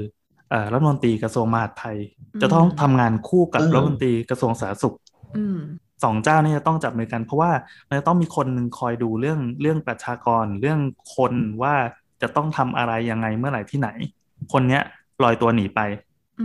[0.51, 1.97] เอ่อรัฐมนตรีกระทรวงมหาดไทย
[2.35, 4.95] อืมจะต้องทำงานคู่กับเออรัฐมนตรีกระทรวงสาธารณสุข
[5.37, 5.59] อืม
[6.05, 7.51] สองเจ้านี่จะต้องจับมือกัน เพราะว่า
[7.89, 10.81] มันจะต้องมีคนหนึ่งคอยดูเรื่องเรื่องประชากรเรื่อง
[11.17, 11.75] คนว่า
[12.23, 13.89] จะต้องทำอะไรยังไงเมื่อไหร่ที่ไหน
[14.53, 14.83] คนเนี้ย
[15.23, 15.81] ลอยตัวหนีไป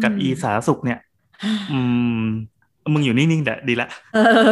[0.03, 0.99] กับอืมอีสาธารณสุขเนี่ย
[1.71, 1.79] อื
[2.21, 2.25] ม
[2.93, 4.51] มึงอยู่นิ่งๆแหละดีละเออ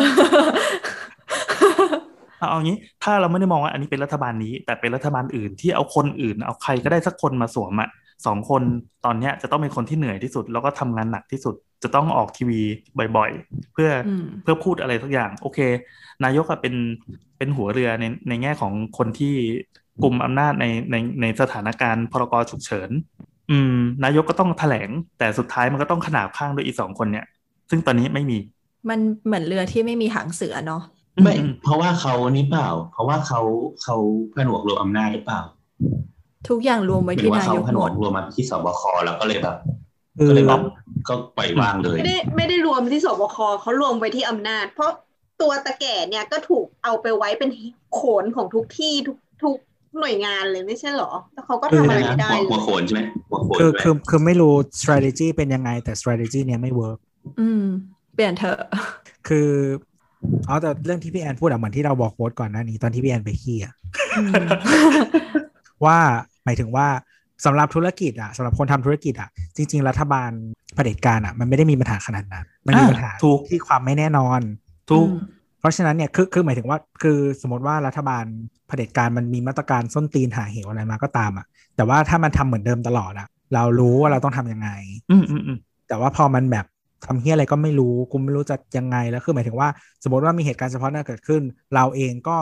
[2.40, 7.90] เอาเอางี้ ถ้าเราไม่ได้มองว่าอันนี้เป็นรัฐบาลนี้ แต่เป็นรัฐบาลอื่นที่เอาคนอื่น เอาใครก็ได้สักคนมาสวมอะ
[8.26, 8.62] สองคน
[9.06, 12.62] ตอนเนี้ยจะต้องเป็นคนที่เหนื่อยที่สุด แล้วก็ทำงานหนักที่สุด จะต้องออกทีวี
[13.18, 15.60] บ่อยๆ เพื่ออมเพื่อพูดอะไรสักอย่าง โอเค
[16.24, 16.76] นายกอะเป็น
[17.38, 19.34] เป็นหัวเรือในในแง่ของคนที่
[20.04, 22.90] กลุ่มอำนาจในในในสถานการณ์พรกฉุกเฉิน
[23.52, 24.90] อืม นายกก็ต้องแถลง
[25.20, 27.26] แต่สุดท้ายมันก็ต้องขนาบข้างด้วยอีสองคนเนี่ย
[27.70, 28.38] ซึ่งตอนนี้ไม่มี
[28.90, 30.84] มันเหมือนเรือที่ไม่มีหางเสือเนาะ
[31.24, 33.42] ไม่อืมเพราะว่าเขานี่เปล่า เพราะว่าเขา
[33.84, 33.96] เขา
[34.36, 35.42] ผนวกรวมอำนาจหรือเปล่า
[36.50, 39.56] ทุกอย่างรวมไว้หรือที่ว่านาเขายกผนหมวดกรวมมาที่สบคแล้วก็เลยแบบ
[40.18, 40.62] คือก็เลยแบบ
[41.08, 44.92] ก็ปล่อยว่างเลย ไม่ได้ไม่ได้รวมที่สบคเขารวมไว้ที่อำนาจ เพราะ
[45.42, 47.50] ตัวตะแก่เนี่ยก็ถูกเอาไปไว้เป็น
[47.94, 49.58] โขนของทุกที่ทุกทุก
[50.00, 57.00] หน่วยงานเลยไม่ใช่เหรอแล้วเขาก็ทำอะไรไม่ได้หัวเลหัวยโขนใช่ไหมหัวโขนคือใช่ไหมคือคือไม่รู้ strategy เป็นยังไงแต่ strategy เนี้ยไม่ work
[57.40, 57.64] อืม
[58.16, 58.60] เปลี่ยนเถอะ
[59.28, 59.50] คือ
[60.48, 63.74] เอาแต่เรื่องที่พี่แอนพูดอะเหมือนที่เราบอกโค้ดก่อนหน้านี้ตอนที่พี่แอนไปขี้อะ
[64.18, 64.46] อืม
[65.86, 65.98] ว่า
[66.46, 66.88] หมายถึงว่า
[67.46, 70.32] สำหรับธุรกิจอะสำหรับคนทำธุรกิจอะจริง ๆ รัฐบาล
[70.76, 74.40] เผด็จการอะมันไม่ได้มีปัญหาขนาดนั้น มันมีอ่าปัญหาถูกที่ความไม่แน่นอน
[74.90, 75.08] ทุก
[75.60, 78.24] เพราะฉะนั้นเนี่ยคือคือหมายถึงว่าคือสมมติว่ารัฐบาล
[78.68, 81.46] เผด็จการมันมีมาตรการส้นตีนหาเหวอะไรมาก็ตามอะ
[81.76, 84.70] แต่ว่าถ้ามันทำเหมือนเดิมตลอดอะเรารู้ว่าเราต้องทำยังไง
[85.12, 85.58] อืมอืมอืม
[85.88, 86.66] แต่ว่าพอมันแบบ
[87.06, 89.70] ทำเฮียอะไรก็ไม่รู้กูไม่รู้จะยังไงแล้วคือหมายถึงว่า
[90.04, 91.42] สมมติว่ามีเหตุการณ์เฉพาะหน้าเกิดขึ้น
[91.74, 92.38] เราเองก็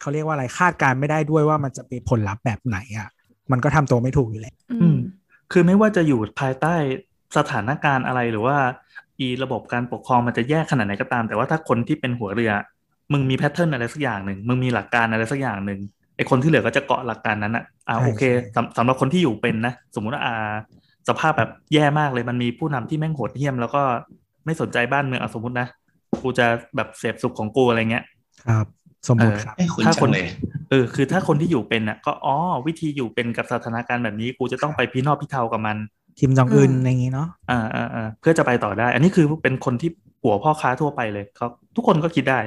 [0.00, 3.08] เขาเรียกว่าอะไรคาดการณ์ไม่ได้ด้วยว่ามันจะมีผลลัพธ์แบบไหนอะ่ะ
[3.52, 4.96] มันก็ทำตัวไม่ถูกอยู่แล้วอืม
[5.52, 6.74] คือไม่ว่าจะอยู่ภายใต้
[7.36, 8.56] สถานการณ์อะไรหรือว่า
[9.20, 12.52] อีระบบการปกครองมันจะแยกขนาดไหนก็ตาม แต่ว่าถ้าคนที่เป็นหัวเรือ
[13.12, 15.80] มึงมีแพทเทิร์นอะไรสักอย่างหนึ่งมึงมีหลักการอะไรสักอย่างหนึ่ง
[16.16, 20.54] ไอคนที่เหลือก็จะเกาะหลักการนั้นอะอ่าใช่โอเคใช่สำสำหรับคนที่อยู่เป็นนะ สมมุติว่าอ่า
[21.08, 23.82] สภาพแบบแย่มากเลยมันมีผู้นำที่แม่งโหดเหี้ยม แล้วก็
[24.44, 25.66] ไม่สนใจบ้านเมืองอะสมมตินะ
[26.22, 26.46] กูจะ
[26.76, 28.04] แบบเสพสุขของกูอะไรเงี้ย
[28.48, 28.66] ครับ
[29.08, 30.26] สมมติครับให้คุณถ้าจัคนงเลย
[30.70, 35.76] เออคือถ้าคนที่อยู่เป็นอะ ก็อ๋อวิธีอยู่เป็นกับสถานการณ์แบบนี้ กูจะต้องไปพี่นอกพี่เทากับมัน
[36.18, 39.90] คิมจองอึนอืมอย่างนี้เนาะอ่าอ่าอ่าเพื่อจะไปต่อได้ อันนี้คือเป็นคนที่
[40.22, 41.46] หัวพ่อค้าทั่วไปเลยเขา
[41.76, 42.40] ทุกคนก็คิดได้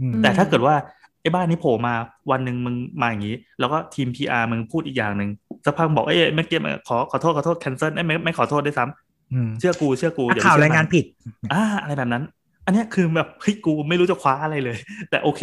[0.00, 1.94] อืมแต่ถ้าเกิดว่าไอ้บ้านนี้โผล่มา
[2.30, 5.30] วันหนึ่งมึงมาอย่างนี้ แล้วก็ทีม PR มึงพูดอีกอย่างหนึ่ง
[5.64, 11.04] สักพักบอกเอ้ยเมื่อกี้ขอขอโทษขอโทษ cancel เอ้ยไม่ไม่ขอโทษด้วยซ้ำอืมเชื่อกูเชื่อกูนักอย่ข่าวไปเชื่รายงานผิด
[11.52, 12.24] อ่าอะไรแบบนั้น
[12.66, 14.76] อันเนี้ยคือแบบเฮ้ยกูไม่รู้จะคว้าอะไรเลย
[15.10, 15.42] แต่โอเค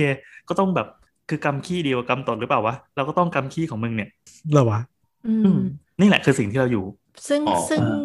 [0.49, 0.87] ก็ต้องแบบ
[1.29, 4.09] คือกำขี้เดียวกับกำตดหรือเปล่าวะเราก็ต้องกำขี้ของมึงเนี่ย
[4.51, 4.79] เหรอวะ
[5.27, 5.59] อือืมม
[6.01, 6.85] นี่แหละคือสิ่งที่เราอยู่
[7.27, 7.97] ซึ่งอ๋อซึ่งอ่า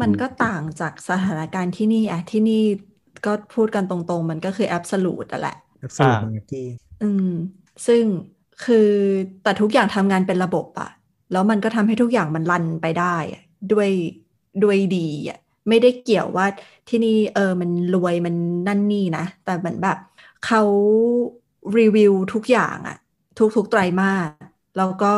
[0.00, 2.62] มันก็ต่างจากสถานการณ์ที่นี่อะที่นี่
[3.26, 5.56] ก็พูดกันตรงๆ มันก็คือแอบสูตอะแหละ
[5.98, 6.64] สรุปอ่ามันที่
[7.02, 7.26] อืม
[7.86, 8.04] ซึ่ง
[8.60, 8.76] คือ
[9.42, 10.88] แต่ทุกอย่างทำงานเป็นระบบอะ
[11.30, 13.42] แล้วมันก็ทำให้ทุกอย่างมันรันไปได้อะ
[13.72, 13.90] ด้วย
[14.62, 15.38] ด้วยดีอะ
[15.68, 16.46] ไม่ได้เกี่ยวว่า
[16.88, 18.34] ที่นี่เออมันรวยมัน
[18.68, 19.96] นั่นนี่นะ แต่เหมือนแบบ
[20.40, 20.60] เขา
[21.78, 22.96] รีวิวทุกอย่างอะ
[23.56, 24.28] ทุกๆไตรมาส
[24.76, 25.14] แล้วก็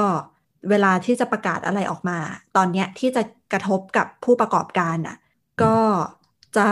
[0.70, 2.18] เวลาที่จะประกาศอะไรออกมา
[2.56, 3.22] ตอนเนี้ยที่จะ
[3.52, 5.16] กระทบกับผู้ประกอบการอะ
[5.62, 5.76] ก็
[6.56, 6.66] จะ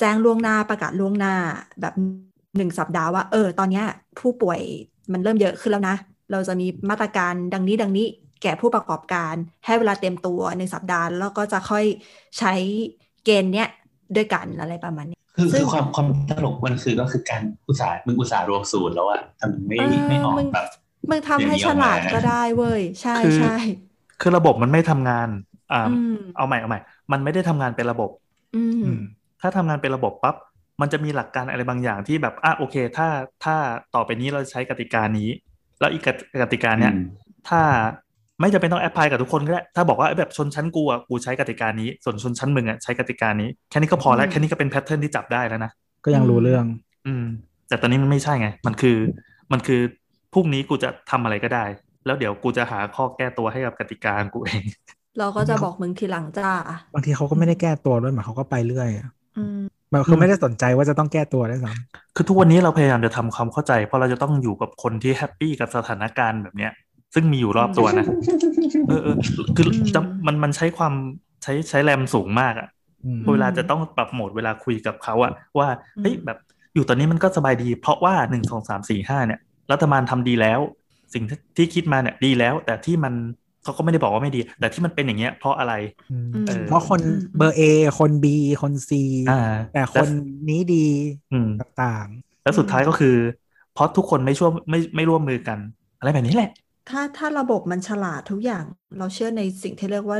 [0.00, 1.34] แจ้งล่วงหน้าประกาศล่วงหน้า
[1.80, 1.94] แบบ
[2.56, 3.86] หนึ่งสัปดาห์ว่าเออตอนเนี้ย
[4.18, 4.60] ผู้ป่วย
[5.12, 5.96] มันเริ่มเยอะขึ้นแล้วนะ
[6.32, 8.06] เราจะมีมาตรการดังนี้ดังนี้
[8.42, 9.34] แก่ผู้ประกอบการ
[9.66, 11.84] ให้เวลาเตรียมตัวหนึ่งสัปดาห์ แล้วก็จะค่อย
[12.38, 12.52] ใช้
[13.24, 13.68] เกณฑ์เนี้ย
[14.16, 20.66] ด้วยกันอะไรประมาณนี้คือซึ่คืงอความความตลกมันคือก็คือการอุตสาห์มึงอุตสาห์รวมสูตรแล้วอะแต่มันไม่เออไม่ออกมึงแบบ
[21.10, 23.54] มึงทำให้ฉลาดก็ได้เว้ย ใช่คือใช่
[24.20, 25.28] คือระบบมันไม่ทำงาน
[25.72, 26.80] อ่าอืมเอาใหม่เอาใหม่
[27.12, 28.10] มันไม่ได้ทำงานเป็นระบบ
[28.56, 29.00] อืมอืม
[29.40, 30.36] ถ้าทำงานเป็นระบบปั๊บ
[30.80, 33.08] มันจะมีหลักการอะไรบางอย่างที่แบบอะโอเค ถ้า
[33.44, 33.56] ถ้า
[33.94, 35.28] ต่อไปนี้เราใช้กติกานี้
[35.80, 36.02] แล้วอีก
[36.42, 37.04] กติกาเนี้ยอืม
[37.48, 37.60] ถ้า
[38.40, 45.70] ไม่จำเป็นต้อง apply กับทุกคนก็ได้ ถ้าบอกว่าแบบชนชั้นกูอะกูใช้กติกานี้ ส่วนชนชั้นมึงอะใช้กติกานี้ แค่นี้ก็พอแล้วอืมแค่นี้ก็เป็น pattern ที่จับได้แล้วนะ
[46.04, 46.64] ก็ยังรู้เรื่อง
[47.06, 47.24] อืม
[47.68, 48.98] แต่ตอนนี้มันไม่ใช่ไง มันคือ
[49.52, 49.80] มันคือ
[50.32, 51.64] พรุ่งนี้กูจะทำอะไรก็ได้
[52.06, 54.62] แล้วเดี๋ยวกูจะหาข้อแก้ตัวให้กับกติกากูเอง
[55.18, 56.50] เราก็จะบอกมึงทีหลังจ้า
[56.94, 59.60] บางทีเขาก็ไม่ได้แก้ตัวด้วยเหมือนเขาก็ไปเรื่อยอะอืม
[59.92, 61.70] มันคือไม่ได้สนใจว่าจะต้องแก้ตัวด้วยซ้ำ
[62.16, 66.72] คือทุกวันนี้เราพยายามจะทำความเข้าใจ เพราะเราจะต้องอยู่กับคนที่ happy กับสถานการณ์แบบเนี้ย
[67.14, 68.06] ซึ่งมีอยู่รอบตัวนะ
[68.88, 69.16] เออเออ
[69.56, 70.94] คืออืมจะมันมันใช้ความ
[71.42, 75.68] ใช้ใช้แรมสูงมากอะอืมเวลาจะต้องปรับโหมดเวลาคุยกับเขาอะว่า
[76.00, 76.38] เฮ้ยแบบ
[76.74, 79.40] อยู่ตอนนี้มันก็สบายดี เพราะว่าหนึ่งสองสามสี่ห้าเนี่ย
[79.72, 80.60] รัฐบาลทำดีแล้ว
[81.14, 83.14] สิ่งที่ที่คิดมาเนี่ยดีแล้ว แต่ที่มัน
[83.62, 85.72] เขาก็ไม่ได้บอกว่าไม่ดี แต่ที่มันเป็นอย่างเงี้ยเพราะอะไร
[86.08, 87.60] อืมเออเพราะคนอืมเบอร์เอ
[87.98, 88.28] คนบี
[88.62, 89.32] คนซีอ่า
[89.70, 90.10] แต่คน
[90.48, 90.76] นี้ดี
[91.30, 91.48] อืม
[91.80, 92.06] ต่าง
[92.42, 93.08] แล้วสุดท้ายก็คือ
[93.72, 95.58] เพราะทุกคนไม่ช่วยไม่ไม่ร่วมมือกัน
[95.98, 96.50] อะไรแบบนี้แหละ
[96.88, 98.64] ถ้าถ้าระบบมันฉลาดทุกอย่าง
[98.98, 100.18] เราเชื่อในสิ่งที่เรียกว่า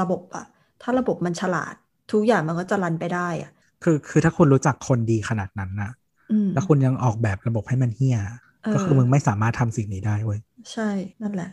[0.00, 0.44] ระบบอะ
[0.82, 1.74] ถ้าระบบมันฉลาด
[2.12, 5.90] ทุกอย่างมันก็จะรันไปได้อะๆคือคือถ้าคุณรู้จักคนดีขนาดนั้นนะ
[6.30, 8.18] อืมแล้วคุณยังออกแบบระบบให้มันเฮี้ย
[8.62, 10.38] เออก็คือมึงไม่สามารถทำสิ่งนี้ได้เว้ย
[10.72, 10.82] ใช่
[11.22, 11.46] นั่นแหละ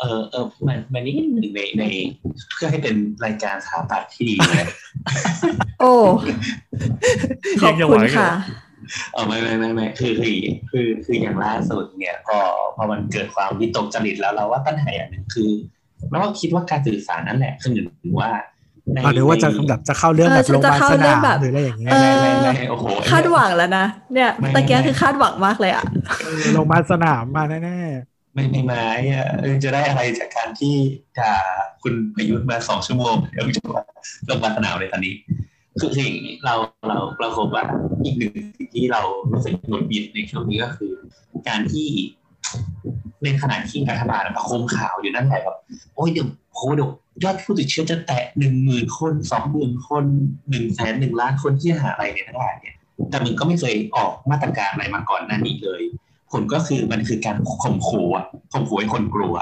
[0.00, 1.84] เออเออมันมันนี่หนึ่งในใน
[2.54, 4.66] เพื่อให้เป็นรายการสถาปัตย์ที่ดีเลย
[5.80, 5.92] โอ้
[7.60, 8.30] ขอบยังจะหคุวัณงอยู่ค่ะ
[9.12, 10.34] เออไม่ไม่ไม่ไม่คือคือ
[10.70, 12.38] คือคืออย่างล่าสุดเนี่ยพอ
[12.76, 15.50] พอมันเกิดความวิตกจริตแล้วเราว่าปัญหาอย่างหนึ่งคือ
[16.10, 18.30] เราก็คิดว่าการสื่อสารนั่นแหละคือหนึ่งถึงว่า
[18.92, 25.84] ในอะหรือว่าจะในแบบจะเข้าเรื่องเออแบบฉันโรงพจะยาบาลเข้าสเรื่นาองมแบบหรืออะไรอย่างเงี้ยเออไม่ไม่ไม่โอ้โหคาดหวังแล้วนะเนี่ยไม่ตะเกียไม่คือคาดหวังมากเลยอะ
[26.22, 27.78] เออโรงพยาบาลสนามมาแน่
[28.34, 29.26] ไม่ไม่ไม้อะ
[29.64, 30.74] จะได้อะไรจากการที่
[31.18, 31.34] ด่า
[31.82, 33.82] คุณประยุทธ์มาสองชั่วโมงเดี๋ยวจะมา
[34.28, 35.14] ลงมาสนามเลยตอนนี้
[35.80, 36.54] คือคืออย่งเรา
[36.88, 37.64] เราเราพบว่า
[38.04, 39.00] อีกหนึ่งสิ่งที่เรา
[39.32, 40.92] รู้สึกหงุดหงิดในช่วงนี้ก็คือ
[41.48, 41.88] การที่
[43.24, 45.56] ในขณะที่รัฐบาลประคมข่าวอยู่นั่นแหละแบบ
[45.94, 46.90] โอ้ยเดี๋ยวโหเดี๋ยว
[47.24, 50.04] ยอดผู้ติดเชื้อจะแตะหนึ่งหมื่นคนสองหมื่นคน
[50.50, 52.74] หนึ่งแสนหนึ่งล้านคนที่หาอะไรเนี่ยทั้งหลายเนี่ย
[53.10, 55.82] แต่มึงก็ไม่เคยออกมาตรการอะไรมาก่อนหน้านี้เลย
[56.32, 59.36] ผลก็คือมันคือการข่มขู่อะข่มขู่ให้คนกลัว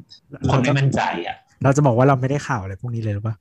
[0.00, 3.34] ๆคนไม่มั่นใจอะเราจะบอกว่าเราไม่ได้ข่าวอะไรพวกนี้เลยหรือเปล่า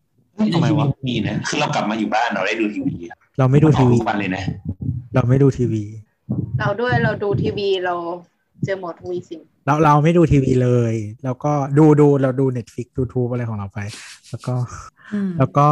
[0.53, 4.43] ทำไมวะมีนะคือเรากลับมาอยู่บ้านเราได้ดูทีวีอะเราไม่ดูทีวีออกทุกวันเลยนะ
[5.15, 5.83] เราไม่ดูทีวี
[6.59, 7.95] เราด้วยเราดูทีวีเรา
[8.65, 13.79] เจอหมดวีสิงเราเราไม่ดูทีวีเลย แล้วก็ดูดูเราดู Netflix YouTube อะไรของเราไป
[14.29, 14.55] แล้วก็
[15.13, 15.67] อืมแล้วก็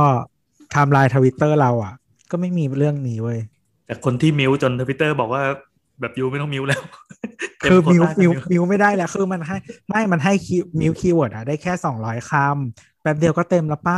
[0.72, 1.94] ไทม์ไลน์ทวิตเตอร์เราอะ
[2.32, 3.40] ก็ไม่มีเรื่องนี้เว้ย
[3.86, 5.44] แต่คนที่มิวจนทวิตเตอร์บอกว่า
[6.02, 6.82] แบบยูไม่ต้องมิวแล้ว
[7.64, 9.58] คือเต็มิวโควต้ามิวจะมิวไม่ได้แล้วคือมันให้
[9.90, 13.98] ไม่มันให้คิวมิวคีย์เวิร์ดอะได้แค่สองร้อยคำแป๊บเดียวก็เต็มแล้วป้า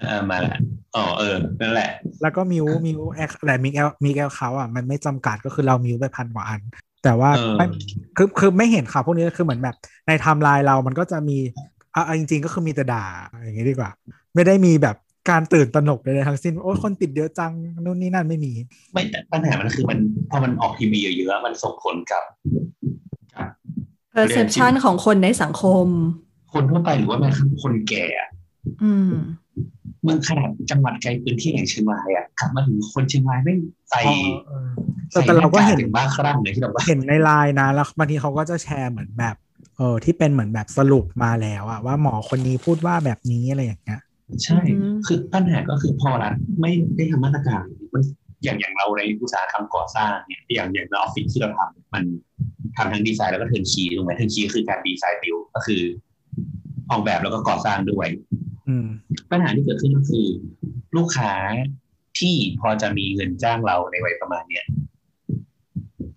[0.00, 0.58] เออมาละ
[0.96, 1.90] อ๋อเออนั่นแหละ
[2.22, 6.60] แล้วก็มิวมิวแอคแต่มิกแอลมิกแอลเขาอะมันไม่จำกัดก็คือเรามิวไปพันกว่าอัน
[7.04, 7.66] แต่ว่าเออไม่
[8.16, 9.76] คือคือไม่เห็นข่าวพวกนี้คือเหมือนแบบ
[10.06, 11.38] ในไทม์ไลน์เรามันก็จะมี
[11.94, 13.90] อะจริงๆก็คือมีแต่ด่าอย่างงี้ดีกว่า
[14.34, 14.96] ไม่ได้มีแบบ
[15.30, 17.52] การตื่นตระหนกใดๆทั้งสิ้น โอ้ยคนติดเยอะจัง
[17.84, 18.52] นู่นนี่นั่นไม่มี
[18.92, 19.98] ไม่แต่ปัญหามันคือมัน
[20.30, 22.22] พอมันออกทีวีเยอะๆมันส่งผลกับ
[23.34, 23.48] กับ
[24.14, 25.86] perception ของคนในสังคม
[26.52, 28.28] คนทั่วไปหรือว่าแม้กระทั่งคนแก่อะ
[28.82, 29.10] อืม
[30.02, 33.54] เมืองขนาดจังหวัดไกลพื้นที่อย่างเชียงรายอะกลับมาถึงคนเชียงรายไม่
[33.90, 34.00] ใส่
[34.46, 34.68] เออ
[35.10, 39.36] แต่แต่เราก็เห็นใส่ถึงบ้าครั่งเลยที่เราว่าเห็นในไลน์นะแล้วบางทีเขาก็จะแชร์เหมือนแบบ
[39.76, 44.00] เออที่เป็นเหมือนแบบสรุปมาแล้วอะว่าหมอคนนี้พูดว่าแบบนี้อะไรอย่างเงี้ย
[44.44, 47.64] ใช่อืมคือปัญหาก็คือพอรัฐไม่ได้ทำมาตรการ
[47.94, 48.02] มัน
[48.44, 52.04] อย่างอย่างเราในอุตสาหกรรมก่อสร้างเนี่ยอย่างอย่างในออฟฟิศที่เราทำมัน
[52.76, 55.82] ทำทั้งดีไซน์แล้วก็ turnkey ถูกไหม turnkey คือการ design build ก็คือ
[56.90, 58.08] ออกแบบแล้วก็ก่อสร้างด้วย
[58.68, 58.86] อืม
[59.30, 60.26] ปัญหาที่เกิดขึ้นก็คือ
[60.96, 61.32] ลูกค้า
[62.18, 64.64] ที่พอจะมีเงินจ้างเราในวัยประมาณเนี้ย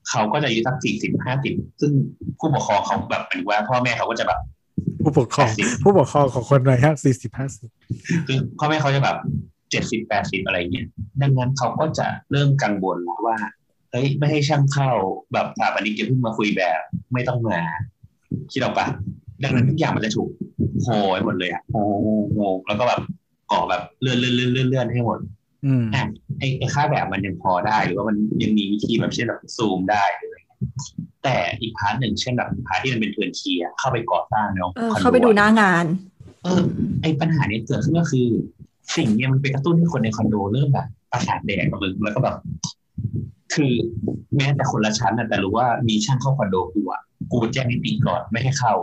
[0.10, 1.92] เขาก็จะอายุสักสี่สิบห้าสิบซึ่ง
[2.40, 4.40] ผู้ปกครองเขาแบบเป็นว่าพ่อแม่เขาก็จะแบบ
[5.04, 7.70] ผู้ปกครอง80ผู้ปกครองของคนวัยห้าสี่สิบห้าสิบ
[8.28, 9.18] คือพ่อแม่เขาจะแบบ
[9.72, 10.88] เจ็ดสิบแปดสิบอะไรเงี้ย
[11.22, 13.38] ดังนั้นเขาก็จะเริ่มกังวลแล้วว่า
[13.92, 14.92] เฮ้ยไม่ให้ช่างเข้า
[15.34, 16.80] แบบสถาปนิกจะเพิ่งมาคุยแบบ
[17.14, 17.60] ไม่ต้องมา
[18.52, 18.88] คิดออกปะ
[19.44, 20.30] ดังนั้นทุกอย่างมันจะถูก
[20.84, 21.78] โหยหมดเลยอะโห
[22.34, 23.02] โหแล้วก็แบบ
[23.52, 25.20] ก่อแบบเลื่อนเลื่อนเลื่อนเลื่อนเลื่อนให้หมด
[25.66, 26.04] อืมอะ
[26.40, 30.60] ไอ้ไอ้ค่าแบบมันยังพอได้หรือว่ามันยังมีวิธีแบบเช่นแบบซูมได้หรืออะไรเงี้ย
[31.24, 35.86] แต่อีก part หนึ่งเช่นแบบ part ที่มันเป็น turnkey อะเข้าไปก่อสร้างเนาะเออเข้าไปดูหน้างาน
[36.44, 36.62] เออ
[37.02, 38.28] ไอ้ปัญหาเนี้ยเกิดขึ้นก็คือ
[38.98, 42.36] สิ่งเนี้ยมันไปกระตุ้นให้คนในคอนโดเริ่มแบบประสาทแดกกับมึงแล้วก็แบบ
[43.54, 43.74] คือ
[44.36, 48.74] แม้แต่คนละชั้นน่ะแต่รู้ว่ามีช่างเข้าคอนโดกูอะกูแจ้งนิติก่อนไม่ให้เข้า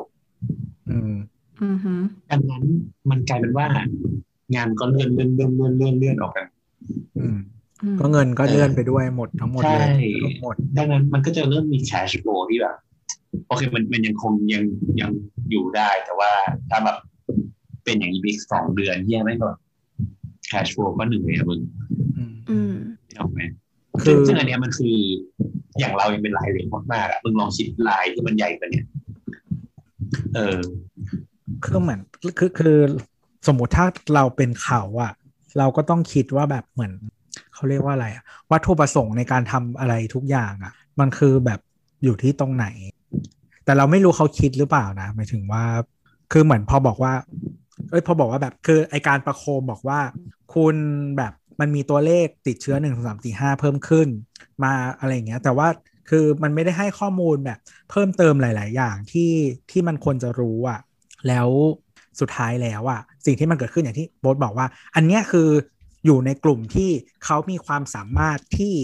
[0.91, 1.15] อืม
[1.63, 2.01] อือหือ
[2.31, 2.65] ดังนั้น
[3.11, 3.67] มันกลายเป็นว่า
[4.55, 6.47] งานก็เลื่อนเลื่อนเลื่อนเลื่อนเลื่อนเลื่อนออกกัน
[6.87, 7.39] อืมอืม
[8.01, 9.87] ก็เงินก็เลื่อนไปด้วยหมดทั้งหมดเลยใช่
[10.25, 12.77] ทั้งหมดดังนั้นมันก็จะเริ่มมี cash flow ที่แบบ
[13.47, 14.65] โอเคมันมันยังคงยัง
[15.01, 15.11] ยัง
[15.51, 16.31] อยู่ได้ แต่ว่า
[16.71, 16.99] ถ้าแบบ
[17.85, 19.49] เป็นอย่างนี้อีกสองเดือนเฮียไม่ก็
[20.51, 21.61] cash flow ก็เหนื่อยอะมึง
[22.17, 22.75] อืมอืม
[23.09, 23.41] นึกออกไหม
[24.03, 24.97] คืซึ่งอซึ่งอันเนี้ยมันคือ
[25.79, 28.87] อย่างเรายังเป็นลายเหล็กมากๆอะมึงลองคิดลายที่มันใหญ่กว่าเนี้ย
[30.35, 30.59] เออ
[31.65, 32.01] คือเหมือน
[32.39, 32.79] คือคือ
[33.47, 35.13] สมมุติถ้าเราเป็นเขาอะ
[35.59, 36.93] เราก็ต้องคิดว่าแบบเหมือน
[37.59, 41.61] เขาเรียกว่าอะไรอะวัตถุประสงค์ในการทำอะไรทุกอย่างอะมันคือแบบ
[42.05, 42.67] อยู่ที่ตรงไหน
[43.65, 45.65] แต่เราไม่รู้เขาคิดหรือเปล่านะหมายถึงว่า
[46.33, 47.13] คือเหมือนพอบอกว่า
[47.91, 50.01] เอ้ยพอบอกว่าแบบคือไอการประโคมบอกว่า
[50.55, 50.77] คุณ
[51.17, 54.09] แบบมันมีตัวเลขติดเชื้อหนึ่งสามสี่ห้าเพิ่มขึ้น
[54.63, 55.69] มาอะไรอย่างเงี้ย แต่ว่า
[56.11, 57.59] คือมันไม่ได้ให้ข้อมูลแบบ
[57.91, 59.33] เพิ่มเติมหลาย ๆ อย่างที่
[59.71, 60.81] ที่มันควรจะรู้อะ
[61.29, 61.49] แล้ว
[62.21, 65.49] สุดท้ายแล้วอะสิ่งที่มันเกิดขึ้นอย่างที่โบ๊ทบอกว่า อันเนี้ยคือ
[66.09, 66.91] อยู่ในกลุ่มที่
[67.25, 68.75] เขามีความสามารถที่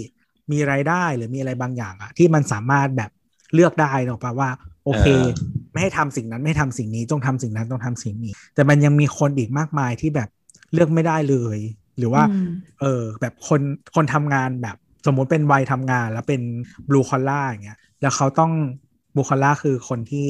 [0.51, 3.11] มีรายได้หรือมีอะไรบางอย่างอะที่มันสามารถแบบ
[3.53, 4.49] เลือกได้เนอะปะว่า
[4.85, 5.27] โอเคเออ
[5.71, 10.29] ไม่ให้ทำสิ่งนั้นไม่ให้ทำสิ่งนี้จงทำสิ่งนั้นจงทำสิ่งนี้ แต่มันยังมีคนอีกมากมายที่แบบ
[10.73, 11.57] เลือกไม่ได้เลย
[11.97, 12.49] หรือว่าอืม
[12.81, 13.61] เออแบบคน
[13.95, 14.75] คนทำงานแบบ
[15.05, 16.41] สมมุติเป็นวัยทำงานแล้วเป็น
[16.89, 18.51] blue collar อย่างเงี้ยแล้วเขาต้อง
[19.15, 20.27] blue collar คือคนที่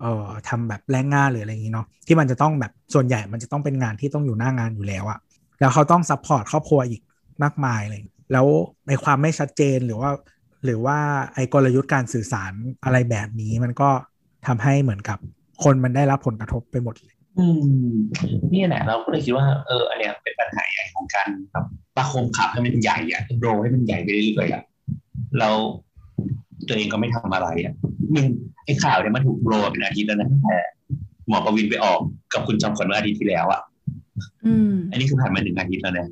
[0.00, 5.18] เอ่อทำแบบแรงงานหรืออะไรอย่างนี้เนาะที่มันจะต้องแบบส่วนใหญ่มันจะต้องเป็นงานที่ต้องอยู่หน้างานอยู่แล้วอะ
[5.62, 7.02] แล้วเขาต้อง support ครอบครัวอีก
[7.42, 8.00] มากมายเลย
[8.32, 8.46] แล้ว
[8.88, 10.10] ในความไม่ชัดเจนหรือว่า
[10.64, 10.98] หรือว่า
[11.34, 12.52] ไอ้กลยุทธ์การสื่อสาร
[12.84, 13.90] อะไรแบบนี้มันก็
[14.46, 15.18] ทำให้เหมือนกับ
[15.64, 17.46] คนมันได้รับผลกระทบไปหมดเลยอื
[17.90, 17.94] ม
[18.52, 21.66] นี่แหละเราก็เลยคิดว่าเอออันเนี้ยเป็นปัญหาใหญ่ของการแบบ
[21.96, 24.62] ประคมขับให้มันใหญ่อะโรให้มันใหญ่ไปเรื่อยๆอะ
[25.38, 25.48] เรา
[26.68, 27.74] ตัวเองก็ไม่ทำอะไรอะ
[28.14, 28.26] มึง
[28.64, 30.58] ไอ้ข่าวเนี่ยมันถูกโรเป็นอาทิตย์แล้วนะแต่
[31.28, 32.00] หมอประวินไปออก
[32.32, 33.60] กับคุณจอมขวัญเมื่ออาทิตย์ที่แล้วอะ
[34.46, 36.08] อืมอันนี้คือผ่านมาหนึ่งอาทิตย์แล้วนะ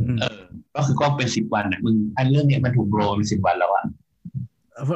[0.00, 0.40] อืมเออ
[0.76, 3.84] ก็คือก็เป็นสิบวันอะมึงอันเรื่องเนี้ยมันถูกโรเป็นสิบวันแล้วอะ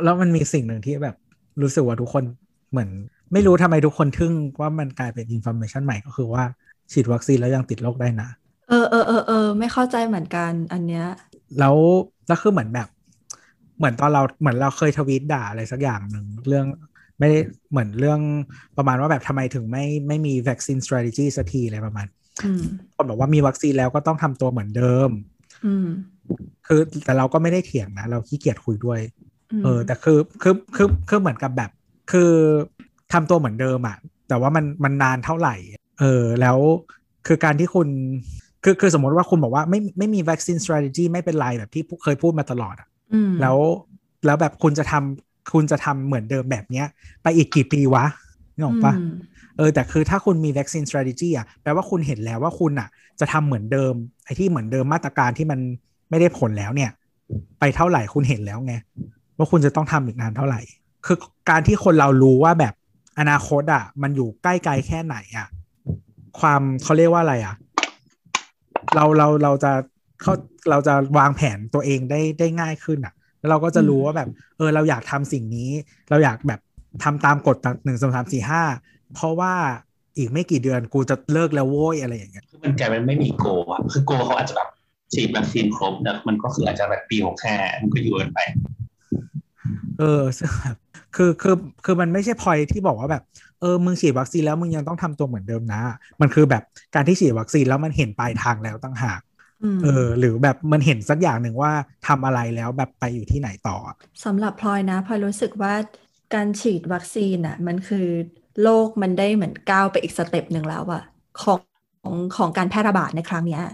[0.04, 1.16] แล้วมันมีสิ่งหนึ่งที่แบบ
[1.62, 2.24] รู้สึกว่าทุกคน
[2.70, 2.88] เหมือน
[3.32, 6.44] ไม่รู้ทำไมทุกคนทึ่งว่ามันกลายเป็นอินโฟมชันใหม่ก็คือว่า
[6.92, 8.28] ฉีดวัคซีนแล้วยังติดโรคได้นะ
[8.68, 11.06] เออเออเออเออไม่เข้าใจเหมือนกันอันเนี้ย
[11.58, 11.76] แล้ว
[12.26, 12.88] แล้วคือเหมือนแบบ
[13.78, 16.66] เหมือนตอนเราเหมือนเราเคยทวีตด่าอะไรสักอย่างหนึ่งเรื่อง
[17.18, 17.38] ไม่ได้
[17.70, 18.20] เหมือนเรื่อง
[18.76, 22.06] ประมาณว่าแบบทำไมถึงไม่ไม่มี vaccine strategy สักทีอะไรประมาณ
[22.44, 22.62] อืม
[22.96, 25.10] คนบอกว่ามีวัคซีนแล้วก็ต้องทำตัวเหมือนเดิม
[25.66, 25.88] อืม
[26.66, 29.00] คือแต่เราก็ไม่ได้เถียงนะ เราขี้เกียจคุยด้วย
[29.60, 31.70] มเออ แต่คือคือคือคือเหมือนกับแบบ
[32.12, 32.30] คือ
[33.12, 33.96] ทำตัวเหมือนเดิมอะ
[34.28, 35.54] แต่ว่ามันมันนานเท่าไหร่
[36.00, 36.58] เออ แล้ว
[37.26, 37.88] คือการที่คุณ
[38.64, 43.56] คือคือสมมติว่าคุณบอกว่าไม่ไม่มี vaccine strategy ไม่เป็นไรแบบที่เคยพูดมาตลอดอะอืมแล้ว
[44.26, 46.86] แล้วแบบคุณจะทำ คุณจะทำเหมือนเดิมแบบเนี้ย
[47.22, 48.04] ไปอีกกี่ปีวะ
[48.54, 49.12] นึกออกปะอืม
[49.56, 52.88] เออแต่คือถ้าคุณมี vaccine strategy อะแปลว่าคุณเห็นแล้วว่าคุณอะ
[53.20, 53.94] จะทำเหมือนเดิม
[54.24, 55.60] ไอ้ที่เหมือนเดิมมาตรการที่มัน
[56.10, 56.90] ไม่ได้ผลแล้วเนี่ย
[57.60, 58.74] ไปเท่าไหร่คุณเห็นแล้วไง
[59.36, 60.60] ว่าคุณจะต้องทำอีกนานเท่าไหร่
[61.06, 61.16] คือ
[61.50, 62.74] การที่คนเรารู้ว่าแบบ
[63.18, 65.46] อนาคตอะ มันอยู่ใกล้ไกลแค่ไหนอะ
[66.40, 67.54] ความเขาเรียกว่าอะไรอะ
[68.94, 69.72] เราเราเราจะ
[70.22, 70.32] เขา
[70.70, 73.14] เราจะวางแผนตัวเองได้ได้ง่ายขึ้นอะ
[73.46, 75.70] แล้วเราก็จะรู้ว่าแบบ เออ เราอยากทำสิ่งนี้
[76.10, 76.60] เราอยากแบบ
[77.04, 78.62] ทำตามกฎหนึ่งสองสามสี่ห้า
[79.14, 79.54] เพราะว่า
[80.16, 84.68] อีกไม่กี่เดือนกูจะเลิกแล้วโว้ยอะไรอย่างเงี้ยคือมันกลายเป็นไม่มีโกอะคือโกเขาอาจจะแบบ
[85.12, 88.38] ฉีดวัคซีนครบแต่มันก็คืออาจจะแบบปีหกห้ามันก็อยู่กันไป
[89.98, 90.76] เออซึ่งแบบ
[91.16, 93.22] คือคือคือมันไม่ใช่พอยที่บอกว่าแบบ
[93.60, 95.80] เออมึงฉีดวัคซีนแล้วมึงยังต้องทำตัวเหมือนเดิมนะ
[96.20, 96.62] มันคือแบบ
[96.94, 99.35] การที่ฉีดวัคซีนแล้วมันเห็นปลายทางแล้วต่างหากอืม
[99.82, 101.72] เออหรือแบบมันเห็นสักอย่างหนึ่งว่า
[102.06, 105.74] ทำอะไรแล้วแบบไปอยู่ที่ไหนต่ออะสำหรับพลอยนะพลอยรู้สึกว่า
[106.34, 108.06] การฉีดวัคซีนอะ มันคือ
[108.62, 111.02] โลกมันได้เหมือนก้าวไปอีก step หนึ่งแล้วอะ
[111.42, 111.58] ของ
[112.02, 113.64] ของของการแพร่ระบาดในครั้งเนี้ย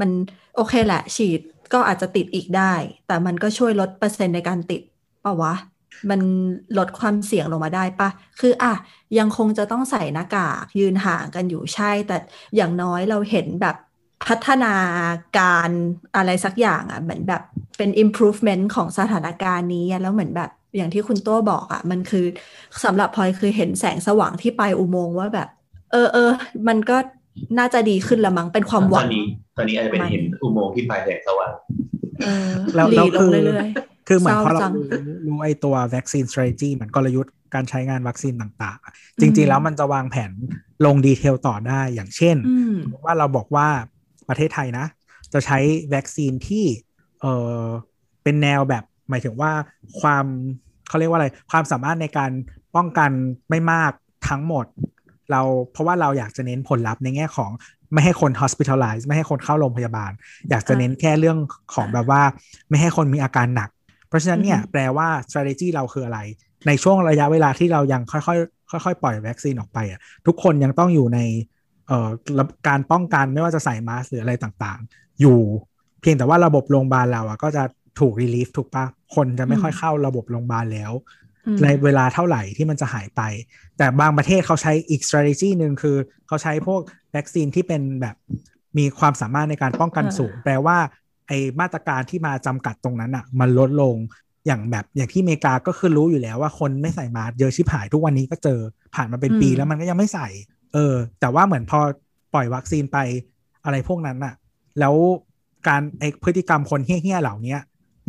[0.00, 0.10] มัน
[0.56, 1.40] โอเคแหละ ฉีด
[1.72, 2.74] ก็อาจจะติดอีกได้
[3.06, 4.82] แต่มันก็ช่วยลดเปอร์เซ็นต์ในการติด
[5.22, 5.54] เปล่าวะ
[6.10, 6.20] มัน
[6.78, 8.08] ลดความเสี่ยงลงมาได้ปะ
[8.40, 8.74] คืออะ
[9.18, 12.16] ยังคงจะต้องใส่หน้ากากยืนห่างกันอยู่ใช่ แต่
[12.56, 13.76] อย่างน้อยเราเห็นแบบ
[14.28, 14.74] พัฒนา
[15.38, 15.70] การ
[16.16, 17.42] อะไรสักอย่างอะเหมือนแบบ
[17.76, 22.24] เป็น improvement ของสถานการณ์นี้อะแล้วเหมือนแบบอย่างที่คุณตัวบอกอะ มันคือ
[22.84, 25.48] สำหรับพลอยคือเห็นแสงสว่างที่ปลายอุโมงค์ว่าแบบ
[25.92, 26.30] เออเออ
[26.68, 26.96] มันก็
[27.58, 29.26] น่าจะดีขึ้นละมั้งเป็นความหตวัองนนี้
[29.56, 31.52] ตอนนี้อาจจะเป็นเห็นอุโมงค์ที่ปลายแสงสว่าง
[32.24, 33.68] เออแล้วหลีแล้วลคืงอเรื่อย
[34.08, 34.86] คือเหมือนพอเราเศร้าจังรู้
[35.26, 40.30] รู้ไอ้ตัว vaccine strategy เหมือนกลยุทธ์การใช้งานวัคซีนต่างๆอะอืมจริง ๆ แล้วมันจะวางแผน
[40.86, 42.74] ลงดีเทลต่อได้อย่างเช่นๆอืม
[43.04, 43.68] ว่าเราบอกว่า
[44.32, 44.86] ประเทศไทยนะ
[45.32, 45.58] จะใช้
[45.94, 46.64] วัคซีนที่
[47.20, 47.26] เอ
[47.58, 47.64] อ
[48.22, 49.52] เป็นแนวแบบหมายถึงว่า
[50.00, 50.24] ความ
[50.88, 52.30] เขาเรียกว่าอะไร ความสามารถในการ
[52.76, 53.10] ป้องกัน
[53.50, 53.92] ไม่มาก
[54.28, 54.66] ทั้งหมด
[55.30, 55.42] เรา
[55.72, 57.50] เพราะว่าเราอยากจะเน้นผลลัพธ์ในแง่ของ
[57.92, 60.12] ไม่ให้คน hospitalize ไม่ให้คนเข้าโรงพยาบาล
[60.50, 61.38] อยากจะอ่าเน้นแค่เรื่อง
[61.74, 62.22] ของแบบว่า
[62.68, 63.70] ไม่ให้คนมีอาการหนัก
[64.08, 66.20] เพราะฉะนั้นเนี่ยอือฮึแปลว่า strategy เราคืออะไร
[66.66, 71.18] ในช่วงระยะเวลาที่เรายังค่อยๆค่อยๆปล่อยวัคซีนออกไปอะทุกคนยังต้องอยู่ใน
[71.88, 75.40] เอ่อระการป้องกันไม่ว่าจะใส่มาสก์หรืออะไรต่างๆ อยู่
[76.00, 77.62] เพียงแต่ว่าระบบโรงพยาบาลเราอะก็จะ
[78.00, 78.84] ถูกรีลีฟถูกปะ
[79.14, 80.92] คนจะไม่ค่อยเข้าระบบโรงพยาบาลแล้ว
[81.46, 83.22] อืมในเวลาเท่าไหร่ที่มันจะหายไป
[83.78, 85.96] แต่บางประเทศเขาใช้อีก strategy หนึ่งคือ
[86.26, 86.80] เขาใช้พวก
[87.14, 88.16] วัคซีนที่เป็นแบบ
[88.78, 90.76] มีความสามารถในการป้องกันอ่าสูง แปลว่า
[91.28, 93.96] ไอมาตรการที่มาจำกัดตรงนั้นอะมันลดลง
[94.46, 98.60] อย่างแบบอย่างที่อเมริกาก็คือรู้อยู่แล้วว่าคนไม่ใส่มาสก์เยอะชิบหายทุกวันนี้ก็เจอ
[98.94, 100.28] ผ่านมาเป็นปีแล้วมันก็ยังไม่ใส่
[100.72, 101.80] เออ แต่ว่าเหมือนพอ
[102.34, 102.98] ปล่อยวัคซีนไป
[103.64, 104.34] อะไรพวกนั้นอะ
[104.80, 104.94] แล้ว
[105.68, 107.60] การไอพฤติกรรมคนเฮี้ยๆเหล่าเนี้ย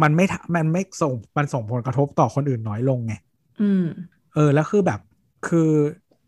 [0.02, 3.14] มันไม่ทำมันไม่ส่ง มันส่งผลกระทบต่อคนอื่นน้อยลงไง
[3.62, 3.86] อืม
[4.34, 5.00] เออ แล้วคือแบบ
[5.48, 5.72] คือ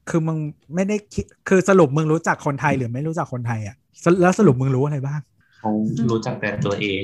[0.10, 0.38] คือมึง
[0.76, 5.22] ไม่ได้คิด คือสรุปมึงรู้จักคนไทยหรือไม่รู้จักคนไทยอะสแล้วสรุปมึงรู้อะไรบ้าง
[5.60, 5.72] เขา
[6.10, 7.04] รู้จักแต่ตัวเอง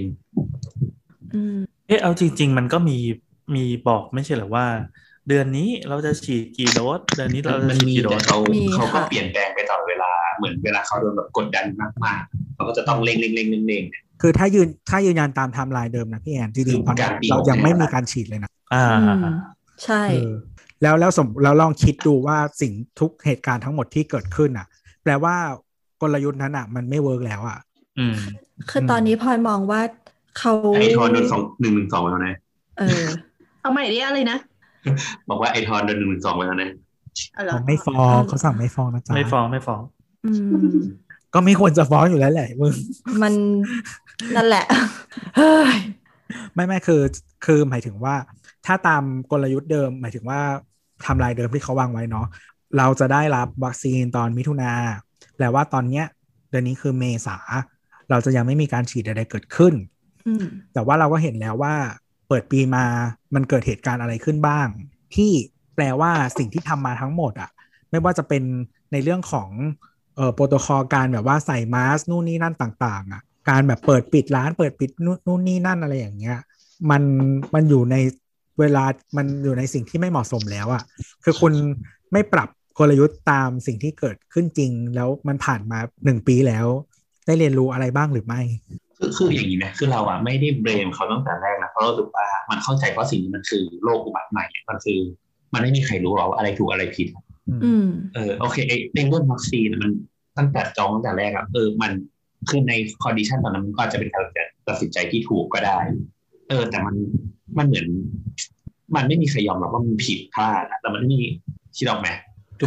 [1.35, 2.97] อืม เอ๊ะเอาจริง ๆ มันก็มี
[3.55, 4.65] มีบอกไม่ใช่เหรอว่า
[5.29, 11.65] เดือนนี้เราจะฉีดกี่โดสเดือนนี้เราจะมันฉีดมีกี่โดแต่สเขามีเขาก็ค่ะเปลี่ยนแปลงไปตลอดเวลาเหมือนเวลาเขาโดนแบบกดดัน
[12.05, 13.83] มากๆเขาก็จะต้องเร่งเร่งเร่งเร่งเร่ง
[14.21, 18.85] คือถ้ายืนถ้ายืนยันตามไทม์ไลน์เดิมนะพี่แอนจริงๆตอนนี้กลางปีเรายัง66ไม่มีการฉีดเลยนะอ่า
[19.23, 19.35] อืม
[19.83, 20.31] ใช่เออ
[20.81, 24.67] แล้วแล้วสมแล้วลองคิดดูว่าสิ่งทุกเหตุการณ์ทั้งหมดที่เกิดขึ้นอะ
[25.03, 25.35] แปลว่า
[26.01, 27.59] กลยุทธ์นั้นอะ มันไม่เวิร์กแล้วอะ
[27.99, 28.15] อืม
[28.69, 29.81] คือตอนนี้พลอยมองว่า
[30.37, 32.35] เขาไอทอนโดนสองหนึ่งหนึ่งสองไปแล้วนะ
[32.79, 33.05] เออ
[33.61, 34.37] เอาใหม่ดิอะไรนะ
[35.29, 36.71] บอกว่าไอทอนโดนหนึ่งหนึ่งสองไปแล้วนะ
[37.33, 39.81] เอาเหรอเขาไม่ฟ้องเขาสั่งไม่ฟ้องนะจ๊ะไม่ฟ้องไม่ฟ้อง
[40.25, 40.31] อื
[40.75, 40.79] ม
[41.33, 42.73] ก็ไม่ควรจะฟ้องอยู่แล้วแหละมึง
[43.21, 43.33] มัน
[44.35, 44.65] นั่นแหละ
[45.35, 45.77] เฮ้ย
[46.53, 47.01] ไม่ไม่คือ
[47.45, 48.15] คือหมายถึงว่า
[48.65, 50.39] ถ้าตามกลยุทธ์เดิม หมายถึงว่า
[51.03, 52.25] ไทำลายเดิมที่เขาวางไว้เนาะ
[52.77, 54.71] เราจะได้รับวัคซีนตอนมิถุนา
[55.37, 56.05] แปลว่าตอนเนี้ย
[56.49, 57.37] เดือนนี้คือเมษา
[58.09, 59.73] เราจะยังไม่มีการฉีดใดๆเกิดขึ้น
[60.27, 61.75] อืมแต่ว่าเราก็เห็นแล้วว่า
[62.31, 62.85] เปิดปีมา
[63.35, 64.67] มันเกิดเหตุการณ์อะไรขึ้นบ้าง
[65.15, 65.31] ที่
[65.75, 67.51] แปลว่าสิ่งที่ทำมาทั้งหมดอะ
[67.89, 68.43] ไม่ว่าจะเป็น
[68.91, 69.49] ในเรื่องของ
[70.15, 76.37] เอ่อโปรโตคอลการแบบว่าใส่มาสก์นู่นนี่นั่นต่างๆอะการแบบเปิดปิดร้านเปิดปิดนู่นนู่นนี่นั่นอะไรอย่างเงี้ย
[76.89, 77.03] มัน
[77.53, 77.95] มันอยู่ใน
[78.59, 78.83] เวลา
[79.17, 80.83] มันอยู่ในสิ่งที่ไม่เหมาะสมแล้วอะ
[81.23, 81.53] คือคุณ
[82.11, 82.49] ไม่ปรับ
[82.79, 86.67] กลยุทธ์ตามสิ่งที่เกิดขึ้นจริง แล้วมันผ่านมาหนึ่งปีแล้ว
[87.25, 88.41] ได้เรียนรู้อะไรบ้างหรือไม่
[89.01, 94.99] คือคืออย่างนี้นะคือเราอะไม่ได้เบรมเขาตั้งแต่แรกนะเพราะเราถือว่ามันเข้าใจว่าสิ่งนี้มันคือโลกอุบัติใหม่มันคือ
[95.53, 97.07] มันไม่มีใครรู้หรอกว่าอะไรถูกอะไรผิด
[97.63, 99.91] อืมเออโอเคไอ้ในเรื่องวัคซีนมัน
[100.37, 101.91] ตั้งแต่จองตั้งแต่แรกอะเออมัน
[102.49, 102.73] คือใน
[103.03, 104.25] condition ตอนนั้นมันก็อาจจะเป็นการ
[104.67, 105.77] ตัดสินใจที่ถูกก็ได้
[106.49, 106.95] เออ แต่มัน
[107.57, 107.87] มันเหมือน
[108.95, 111.29] มันไม่มีใครยอมรับว่ามันผิดพลาดอะแต่มันไม่มี
[111.77, 112.09] คิดออกไหม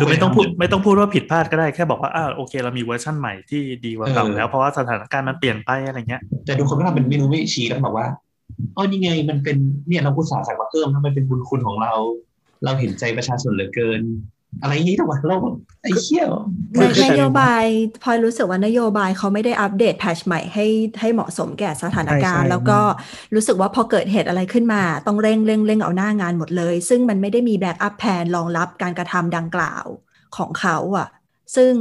[0.00, 8.06] คือไม่ต้องพูดทุกคนไม่ต้องพูดว่าผิดพลาดก็ได้แค่บอกว่าอ้าวโอเค เรามีเวอร์ชั่นใหม่ที่ดีกว่าเก่าเออแล้วเพราะว่าสถานการณ์มันเปลี่ยนไปอะไรเงี้ย แต่ทุกคนก็ทำเป็นไม่รู้ไม่ชี้แล้วบอกว่า
[8.76, 9.56] อ๋อนี่ไงมันเป็น
[9.88, 11.92] เนี่ยเราอุตส่าห์สั่งมาเพิ่มทำไมเป็นบุญคุณของเรา
[12.64, 14.00] เราเห็นใจประชาชนเหลือเกิน
[14.62, 16.26] อะไรอย่างนี้แต่ว่าเราแบบไอ้เหี้ย
[16.74, 17.64] ในนโยบาย
[18.02, 20.66] พลอยรู้สึกว่านโยบายเขาไม่ได้ update patch ใหม่ให้
[21.00, 22.78] ให้เหมาะสมแก่สถานการณ์ใช่ใช่แล้วก็
[23.34, 29.84] รู้สึกว่าพอเกิดเหตุอะไรขึ้นมา ต้องเร่งเร่งเร่งเอาหน้างานหมดเลย ซึ่งมันไม่ได้มี backup แผนรองรับการกระทำดังกล่าว
[30.36, 31.08] ของเขาอะ
[31.56, 31.72] ซึ่ง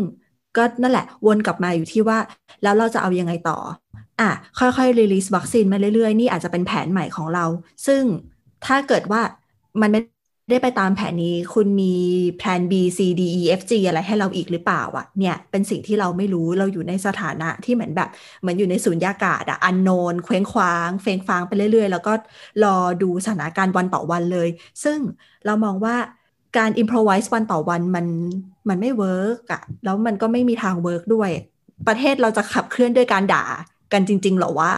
[0.57, 2.17] ก็นั่นแหละวนกลับมาอยู่ที่ว่า
[2.63, 3.57] แล้วเราจะเอายังไงต่อ
[4.21, 7.45] อะ ค่อยๆรีลีสวัคซีนมาเรื่อยๆ นี่อาจจะเป็นแผนใหม่ของเรา
[7.87, 8.01] ซึ่ง
[8.65, 9.21] ถ้าเกิดว่า
[9.81, 10.01] มันไม่
[10.49, 11.93] ได้ไปตามแผนนี้คุณมี
[12.37, 18.09] แผน B C D E F G อะไรให้เราอีกหรือเปล่าอะเนี่ยเป็นสิ่งที่เราไม่รู้เราอยู่ในสถานะที่เหมือนแบบ
[18.41, 22.13] เหมือนอยู่ในศูนย์ยากาศอะอันโนนเคว้งคว้าง เฟงฟางไปเรื่อย ๆ แล้วก็
[22.63, 24.49] รอดูสถานการณ์วันต่อวันเลย
[24.83, 24.99] ซึ่ง
[25.45, 25.95] เรามองว่า
[26.57, 28.05] การ improvise วันต่อวันมัน
[28.69, 31.29] มันไม่ work อะแล้วมันก็ไม่มีทาง work ด้วย
[31.87, 33.43] ประเทศเราจะขับเคลื่อนด้วยการด่า
[33.93, 34.71] กันจริง ๆหรอว่า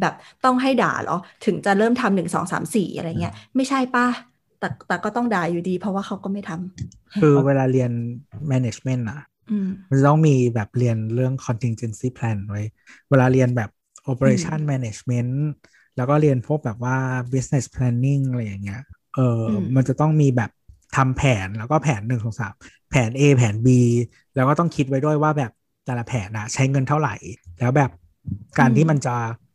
[0.00, 0.14] แบบ
[0.44, 4.06] ต้องให้ด่าหรอ ถึงจะเริ่มทำหนึ่งสองสามสี่อะไรเงี้ย ไม่ใช่ป่ะ
[4.62, 7.90] แต่แต่ก็ต้องด่าอยู่ดี เพราะว่าเขาก็ไม่ทำคือเวลาเรียน
[8.52, 12.62] management อะอืมมันจะต้องมีแบบเรียนเรื่อง contingency plan ไว้
[13.10, 13.70] เวลาเรียนแบบ
[14.10, 15.32] operation management
[15.96, 16.96] แล้วก็เรียนพวกแบบว่า
[17.32, 18.82] business planning อะไรอย่างเงี้ย
[19.14, 20.50] เอออมมันจะต้องมีแบบ
[20.96, 22.52] ทำแผนแล้วก็แผนหนึ่งสองสาม
[22.90, 23.68] แผน A แผน B
[24.34, 25.52] แล้วก็ต้องคิดไว้ด้วยว่าแบบ
[25.86, 27.14] แต่ละแผนนะใช้เงินเท่าไหร่
[27.60, 27.90] แล้วแบบ
[28.58, 29.14] การที่มันจะ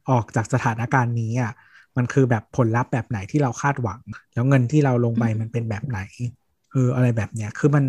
[0.09, 1.53] ออกจากสถานการณ์นี้อะ
[1.97, 3.99] มันคือแบบผลลัพธ์แบบไหนที่เราคาดหวัง
[4.33, 5.99] แล้วเงินที่เราลงไปมันเป็นแบบไหน
[6.71, 7.85] เอออะไรแบบเนี้ยคือมัน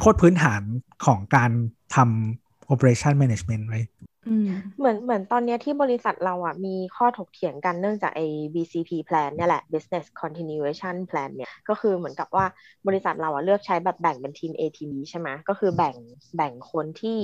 [0.00, 0.62] โคตรพื้นฐาน
[1.06, 1.50] ของการ
[1.94, 3.80] ทำ operation management ไว้
[4.28, 4.48] อืม
[4.78, 12.46] เหมือนเหมือนตอนเนี้ยที่บริษัทเราอะมีข้อถกเถียงกันเนื่องจากไอ้ BCP plan เนี่ยแหละ business continuation plan เนี่ยก็คือเหมือนกับว่า
[12.86, 15.94] บริษัทเราอะเลือกใช้แบบแบ่งเป็นทีม A ทีม B ใช่ไหมก็คือแบ่ง
[16.36, 17.18] แบ่งคนที่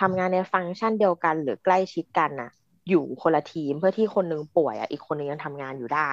[0.00, 2.50] ทำงานในฟังก์ชันเดียวกันหรือใกล้ชิดกันน่ะ
[2.88, 6.10] อยู่คนละทีมเพื่อที่คนหนึ่งป่วยอะอีกคนหนึ่งยังทำงานอยู่ได้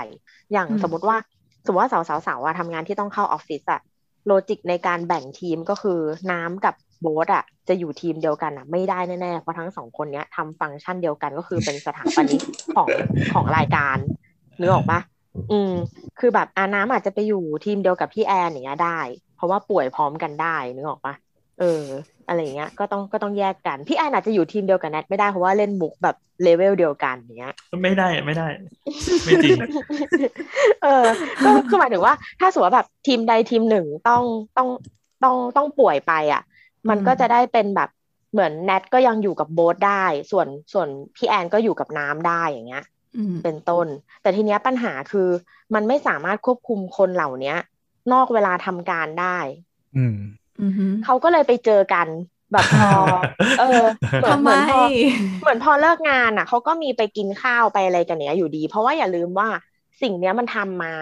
[0.52, 1.18] อย่างอืมสมมติว่า
[1.66, 3.82] สมมติว่าสาวสาวสาวอะทำงานที่ต้องเข้าออฟฟิศอะ
[4.28, 6.00] logic ในการแบ่งทีมก็คือ
[6.32, 12.42] น้ำกับโบ๊ทอะจะอยู่ทีมเดียวกันอะไม่ได้แน่ๆเพราะทั้งสองคนเนี้ยทำฟังก์ชันเดียวกันก็คือเป็นสถาปนิก
[12.76, 12.88] ของ
[13.34, 13.98] ของรายการ
[14.60, 15.00] นึกออกปะ
[15.52, 15.74] อืม
[16.20, 19.00] คือแบบอาน้ำอาจจะไปอยู่ทีมเดียวกับพี่แอนอย่างเงี้ยได้
[19.36, 21.14] เพราะว่าป่วยพร้อมกันได้นึกออกปะ
[21.60, 21.84] เออ
[22.28, 28.48] อะไรอย่างเงี้ย ก็ต้องก็ต้องแยกกัน พี่แอนอาจจะอยู่ทีมเดียวกับแนทไม่ได้เพราะว่าเล่นมุกแบบเลเวลเดียวกันอย่างเงี้ย ไม่ได้ไม่ได้
[29.26, 29.58] ไม่จริง
[30.84, 31.06] เออ
[31.44, 34.24] ก็คือหมายถึงว่า ถ้าสมมติว่าแบบทีมใดทีมหนึ่งต้อง
[34.58, 34.68] ต้อง
[35.24, 36.42] ต้องต้องป่วยไปอะ
[36.90, 37.90] มันก็จะได้เป็นแบบ
[38.32, 42.84] เหมือนแนทก็ยังอยู่กับโบ๊ทได้ ส่วนส่วนพี่แอนก็อยู่กับน้ำได้อย่างเงี้ย
[43.18, 43.88] อืมเป็นต้น
[44.22, 45.30] แต่ทีเนี้ยปัญหาคือ
[45.74, 47.58] มันไม่สามารถควบคุมคนเหล่าเนี้ย
[48.14, 49.38] นอกเวลาทำการได้
[49.96, 50.43] อืมอือฮึ
[51.04, 52.08] เขาก็เลยไปเจอกัน
[52.54, 52.90] แบบพอ
[53.58, 53.82] เออ
[54.18, 54.80] เหมือนทำเหไมมือนพอ
[55.42, 59.50] เหมือนพอเลิกงานอะเขาก็มีไปกินข้าวไปอะไรกันเนี้ยอยู่ดี เพราะว่าอย่าลืมว่า
[60.02, 60.94] สิ่งเนี้ยมันทำมา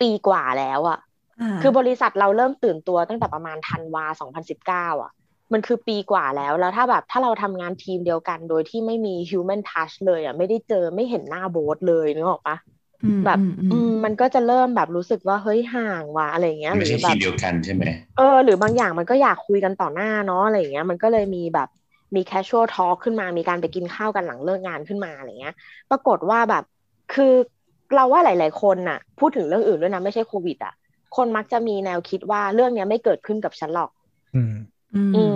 [0.00, 5.12] ปีกว่าแล้วอะาคือบริษัทเราเริ่มตื่นตัวตั้งแต่ประมาณธันวา2019อะ
[5.52, 12.83] มันคือปีกว่าแล้วแล้วถ้าแบบถ้าเราทำงานทีมเดียวกันโดยที่ไม่มี human touch เลยอะไม่ได้เจอไม่เห็นหน้าโบสเลยนึกออกปะอืม
[13.24, 21.68] แบบอืมอืมอืมมันก็จะเริ่มแบบรู้สึกว่าเฮ้ยห่างว่ะอะไรอย่างเงี้ยหไม่รืใช่อแบทีบมเดียวกันใช่ไหมเออหรือบางอย่างมันก็อยากคุยกันต่อหน้าเนาะอะไรอย่างเงี้ยมันก็เลยมีแบบ
[22.16, 25.52] มี casual talk ขึ้นมามีการไปกินข้าวกันหลังเลิกงานขึ้นมาอะไรเงี้ย
[25.90, 26.62] ปรากฏว่าแบบ
[27.10, 27.24] คือ
[27.94, 30.72] เราว่าหลาย ๆ คนน่ะ พูดถึงเรื่องอื่นด้วยนะไม่ใช่โควิดอะ
[31.16, 33.90] คนมักจะมีแนวคิดว่าเรื่องเนี้ยไม่เกิดขึ้นกับฉันหรอก
[34.34, 34.52] อืม
[34.94, 35.34] อืมอืม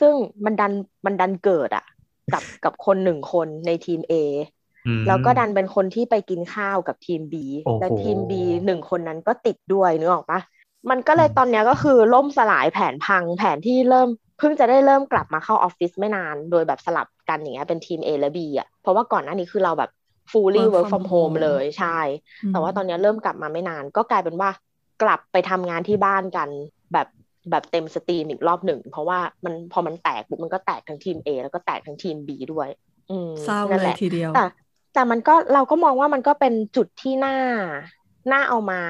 [0.00, 0.14] ซึ่ง
[0.44, 0.72] มันดัน
[1.06, 1.82] มันดันเกิดอะ
[2.30, 4.34] กับกับคนหนึ่งคนในทีม A อืม
[5.06, 7.34] แล้วก็ดันเป็นคนที่ไปกินข้าวกับทีม B
[7.64, 8.32] โอ้โหและทีม B
[8.66, 10.40] หนึ่งคนนั้นก็ติดด้วยนึกออกปะ
[10.90, 14.08] มันก็เลยตอนเนี้ยก็คือล่มสลายแผนพังแผนที่เริ่ม
[14.38, 19.90] เพิ่งจะได้เริ่มกลับมาเข้าออฟฟิศไม่นาน โดยแบบสลับกันอย่างเงี้ยเป็นทีม A และ B อะเพราะว่าก่อนหน้านี้คือเราแบบ
[20.32, 21.98] fully Work work from from home home เลยใช่
[22.50, 24.50] แต่ว่าตอนเนี้ยเริ่มกลับมาไม่นาน ก็กลายเป็นว่า
[25.02, 26.50] กลับไปทำงานที่บ้านกัน
[26.92, 27.06] แบบ
[27.50, 32.68] แบบเต็มสตรีมอีกรอบหนึ่ง เพราะว่ามันพอมันแตกปุ๊บมันก็แตกทั้งทีม A แล้วก็แตกทั้งทีม B ด้วย
[33.10, 34.38] อืมเศร้านั่นเลแหยละทีเดียวแต่
[34.94, 37.36] แต่มันก็เราก็มองว่ามันก็เป็นจุดที่น่า
[38.32, 38.80] น่าเอามา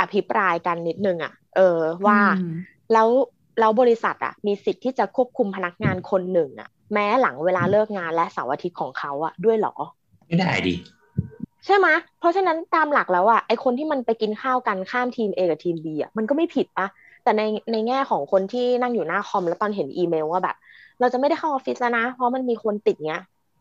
[0.00, 2.48] อภิปรายกันนิดนึงอะ เออว่าอืม
[2.92, 3.08] แล้ว
[3.58, 9.74] แล้วบริษัทอะ มีสิทธิ์ที่จะควบคุมพนักงานคนหนึ่งอะ แม้หลังเวลาเลิกงานและเสาร์อาทิตย์ของเขาอะด้วยเหรอ
[10.26, 10.74] ไม่ได้ดิ
[11.66, 16.86] ใช่ไหมยเพราะฉะนั้นตามหลักแล้วอะไอคนที่มันไปกินข้าวกันข้ามทีม A กับทีม B อะมันก็ไม่ผิดปะ
[17.22, 17.42] แต่ใน
[17.72, 20.56] ในแง่ของคนที่นั่งอยู่หน้าคอมแล้วตอนเห็นอีเมลว่าแบบ
[21.00, 23.20] เราจะไม่ได้เข้าออฟฟิศแล้วนะ เพราะมันมีคนติดเนี้ย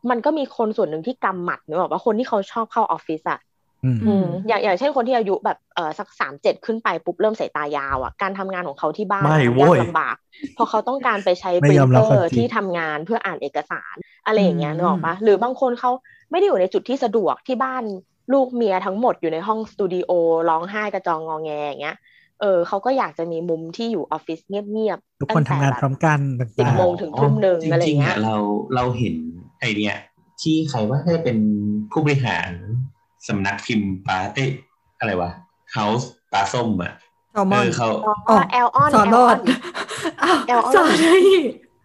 [0.09, 3.39] มันก็มีคนส่วนหนึ่งที่กำหมัดนึกออกว่าคนที่เขาชอบเข้าออฟฟิศอะ
[3.83, 10.15] อืมอืมอย่างอย่างเช่นคนที่อายุแบบเออสักสามเจ็ดขึ้นไปปุ๊บเริ่มสายตายาวอะการทำงานของเขาที่บ้านไม่อะโว้ยากยลำบาก
[10.53, 15.91] เพราะเขาต้องการไปใช้ไม่ปริยนอมเตรัอบความร์จริงที่ทำงานเพื่ออ่านเอกสารอะไรอย่างเงี้ยอืมนึกออกปะหรือบางคนเขา
[16.31, 17.83] ไม่ได้อยู่ในจุดที่สะดวกที่บ้าน
[18.33, 20.11] ลูกเมียทั้งหมดอยู่ในห้องสตูดิโอ
[20.49, 21.97] ร้องไห้กระจองงอแงอย่างเงี้ย
[22.41, 26.19] เออเขาก็อยากจะมีมุมที่อยู่ออฟฟิศเงียบๆทุกคนทำงานพร้อมกัน
[26.57, 28.35] สิบต่างโมงถึงทุ่มหนึ่งอะไรจริงเงี้ๆยอะเรา
[28.75, 29.15] เราเห็น
[29.63, 29.97] ไอเนี้ย
[30.41, 31.37] ที่ใครว่าได้เป็น
[31.91, 32.49] ผู้บริหาร
[33.27, 34.49] สำนักพิมพ์ปลาเอ้ย
[34.99, 35.31] อะไรวะ
[35.75, 36.93] House ปลาส้มอะ
[37.31, 37.87] แซลมเออนอเขา
[38.29, 39.39] อ๋อแอลออนสอนแอลรอออดน
[40.23, 41.15] อ้าวแอลออนใช่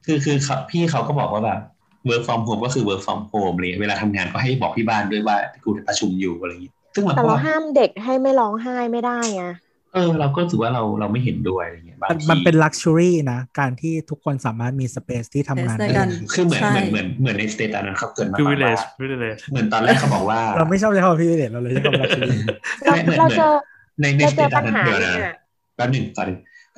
[0.06, 1.60] คือคือเขาพี่เขาก็บอกว่าแบบ
[2.08, 22.42] work from home ก็คือ work from home เลยเวลาทำงานก็ให้บอกที่บ้านด้วยว่ากูประชุมอยู่อะไรอย่างงี้ซึ่งมันแต่ก็เราห้ามเด็กให้ไม่ร้องไห้ไม่ได้ไงเออเราก็รู้สึกว่าเราเราไม่เห็นด้วยอะไรเงี้ยบางมันทีมันเป็นลักชัวรี่นะ การที่ทุกคนสามารถมีสเปซที่ทำงานในได้การคือเหมือนใช่เหมือนเหมือนเหมือนในสเตตัสนั้นเขาเกิดมาคือก่อวินเลว่าจวิเลจเหมือนตอนแรกเขาบอกว่า เราไม่ชอบใช้คำว่าพี่เดชเราเลยใช้คำว่าลักชัวรี่
[22.84, 23.54] เราไม่เหมือนเราเหมือนเจอ
[24.00, 25.34] ในในเราสเจเตอตัปัสญนั้นหาเดี๋ยวเนี่นะย
[25.76, 26.28] แป๊บหนึ่งก่อน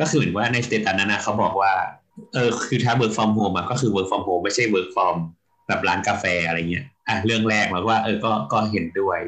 [0.00, 1.72] ก็คือเหมือนว่าในสเตตัสนั้นนะเขาบอกว่า
[2.34, 5.16] เออคือถ้า work from home อะก็คือ work from home ไม่ใช่ work from
[5.66, 9.20] แบบร้านกาแฟอะไรเงี้ยอะเรื่องแรกเราว่าเออก็ก็เห็นด้วย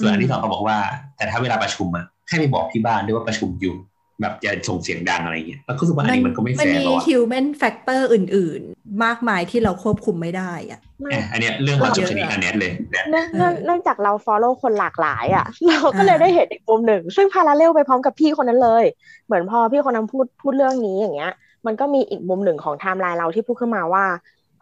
[0.00, 0.78] ส่วนอันที่สองเขาบอกว่า
[1.16, 3.74] แต่ถ้าเวลาประชุมอะ ให้ไปบอกที่บ้านด้วยว่าประชุมอยู่
[4.20, 10.80] แบบอย่าส่งเสียงดังอะไรเงี้ยแล้วก็รู้สึกว่าอันนี้มันก็ไม่มัแฟร์มีหรอก human factor อื่น ๆ มากมายที่เราควบคุมไม่ได้อะ
[11.10, 18.84] เอะอันเนี้ยเรื่องความจบชนิดอันเนี้ยเลยเนี่ยเนื่องเนื่องเออเนื่องจากเรา follow คนหลากหลายอะ เราก็เลยอ่าได้เห็นอีกมุมหนึ่ง ซึ่ง parallel ไปพร้อมกับพี่คนนั้นเลย
[19.26, 21.32] เหมือนพอพี่คนนั้นพูดพูดเรื่องนี้อย่างเงี้ย
[21.66, 24.04] มันก็มีอีกมุมหนึ่งของไทม์ไลน์เราที่พูดขึ้นมาว่า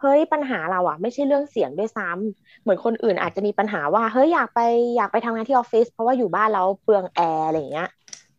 [0.01, 4.59] เฮ้ยปัญหาเราอะไม่ใช่เรื่องเสียงด้วยซ้ำเหมือนคนอื่นอาจจะมีปัญหาว่าเฮ้ยอยากไป
[4.97, 7.87] อยากไปทำงานที่ออฟฟิศเพราะว่าอยู่บ้านแล้วเปลืองแอร์อะไรอย่างเงี้ย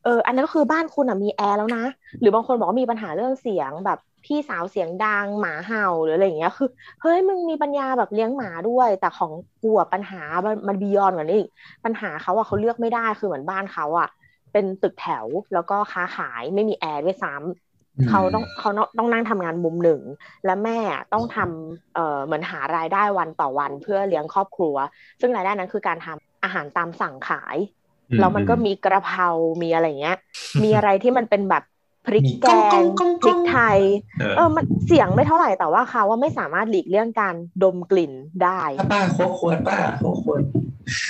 [0.05, 1.85] เอออันนั้นก็คือบ้านคุณอะมีแอร์แล้วนะ
[2.21, 6.69] หรือบางคนบอกว่ามีปัญหาเรื่องเสียงแบบพี่สาวเสียงดังหมาเห่าหรืออะไรอย่างเงี้ยคือ
[7.03, 9.33] เฮ้ยมึงมีปัญญาแบบเลี้ยงหมาด้วย แต่ของ
[9.63, 11.43] กูอะปัญหามันมันบียอนกว่านี้
[11.85, 14.09] ปัญหาเขาอะเขาเลือกไม่ได้คือเหมือนบ้านเขาอะ
[14.53, 17.68] เป็นตึกแถวแล้วก็ค้าขายไม่มีแอร์ด้วยซ้ำ
[18.11, 20.01] เขาต้องเขาต้องนั่งทำงานมุมหนึ่ง
[20.45, 20.79] และแม่
[21.13, 24.77] ต้องทำเอ่อเหมือนหารายได้วันต่อวันเพื่อเลี้ยงครอบครัว
[25.21, 27.57] ซึ่งรายได้นั้นคือการทำอาหารตามสั่งขาย
[28.11, 29.29] อืแล้วมันก็มีกระเพรา
[29.63, 30.17] มีอะไรเงี้ย
[30.65, 31.63] มีอะไรที่มันเป็นแบบ
[32.07, 32.47] พริกแก
[32.81, 32.83] ง
[33.21, 33.79] พริกไทย
[34.19, 38.13] เออเออมันเสียงไม่เท่าไหร่แต่ว่าเขาว่าไม่สามารถหลีกเลี่ยงการดมกลิ่น
[38.45, 40.41] ได้ป้าป้าโคกควรป้าโคกควร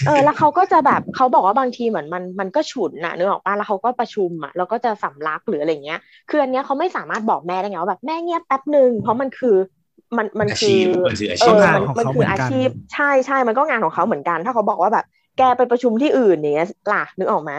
[0.07, 6.01] เออแล้วเขาก็จะแบบเขาบอกว่าบางทีเหมือนมันมันก็ฉุนน่ะนึกออกปะแล้วเขาก็ประชุมอะแล้วก็จะสำลักหรืออะไรเงี้ย
[6.31, 9.57] คืออันเนี้ยเขาไม่สามารถบอกแม่ได้ไงว่าแบบแม่เงียบแป๊บหนึ่งเพราะมันคือ
[10.17, 15.05] มันมันอาคืชีอพมันคืออาเอชีพองานมันของมันเขาคือเหมือนกันอาชีพใช่ใช่มันก็งานของเขาเหมือนกัน ถ้าเขาบอกว่าแบบ
[15.39, 17.53] แกไปประชุมที่อื่นอย่างเงี้ยล่ะนึกออกไหม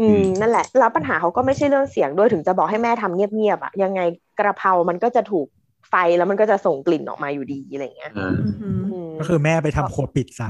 [0.00, 4.00] อืมนั่นแหละแล้วปัญหาเขาก็ไม่ใช่เรื่องเสียงด้วยถึงจะบอกให้แม่ทำเงียบๆอะยังไง
[4.38, 5.46] กระเพรามันก็จะถูก
[5.88, 8.68] ไฟแล้วมันก็จะส่งกลิ่นออกมาอยู่ดีอะไรเงี้ยเอออื
[9.08, 10.48] มก็คือแม่ไปทำครัวปิดซะ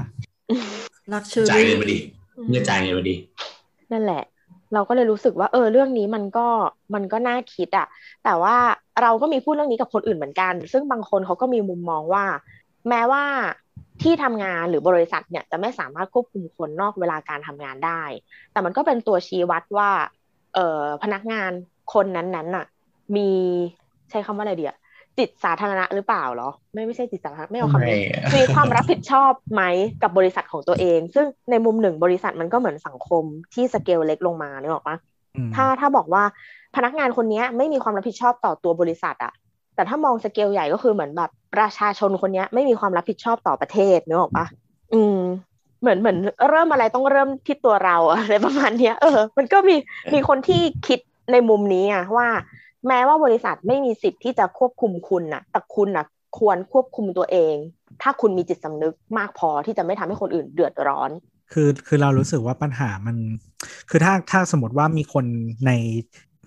[1.12, 1.98] ลักชัวจ่ายรี่เงินมาดิ
[2.50, 3.14] เงินจ่ายเงินมาดิ
[3.92, 4.22] นั่นแหละ
[4.74, 6.48] เราก็เลยรู้สึกว่า เออเรื่องนี้มันก็
[6.94, 7.86] มันก็น่าคิดอะ
[8.24, 8.56] แต่ว่า
[9.02, 12.24] เราก็มีพูดเรื่องนี้กับคนอื่นเหมือนกัน ซึ่งบางคนเขาก็มีมุมมองว่า
[12.88, 13.24] แม้ว่า
[14.02, 18.02] ที่ทำงานหรือบริษัทเนี่ยจะไม่สามารถควบคุมคนนอกเวลาการทำงานได้
[18.52, 19.90] แต่มันก็เป็นตัวชี้วัดว่า
[20.54, 21.50] เออพนักงาน
[21.94, 22.66] คนนั้นๆน่ะ
[23.16, 23.30] มี
[24.10, 24.76] ใช้คำว่าอะไรเดียจ
[25.18, 29.62] จิตสาธารณะหรือเปล่าเหรอ ไม่ไม่ใช่จิตสาธารณะไม่เอาคำไม่นี้มีความรับผิดชอบไหม
[30.02, 33.24] กับบริษัทของตัวเอง ซึ่งในมุมหนึ่งบริษัทมันก็เหมือนสังคม
[33.54, 34.96] ที่สเกลเล็กลงมาเนี่ยหรอกปะ
[35.36, 36.22] อืมถ้าถ้าบอกว่า
[36.76, 39.32] พนักงานคนเนี้ยไม่มีความรับผิดชอบต่อตัวบริษัทอะ
[39.74, 44.46] แต่ถ้ามองสเกลใหญ่ก็คือเหมือนแบบประชาชนคนเนี้ยไม่มีความรับผิดชอบต่อประเทศเนกออกปะ
[44.94, 45.18] อืม
[45.80, 46.18] เหมือนเหมือน
[46.48, 49.76] เริ่มอะไรต้องเริ่มที่ตัวเราอะไรประมาณเนี้ยเออ มันก็มี
[50.14, 50.98] มีคนที่คิด
[51.32, 52.28] ในมุมนี้อะว่า
[52.86, 56.06] แม้ว่าบริษัทไม่มีสิทธิ์ที่จะควบคุมคุณนะแต่คุณนะ
[56.38, 57.54] ควรควบคุมตัวเอง
[58.02, 61.10] ถ้าคุณมีจิตสำนึกมากพอที่จะไม่ทำให้คนอื่นเดือดร้อน
[61.52, 63.16] คือคือเรารู้สึกว่าปัญหามัน
[63.90, 65.24] คือถ้าถ้าสมมติว่ามีคน
[65.66, 65.72] ใน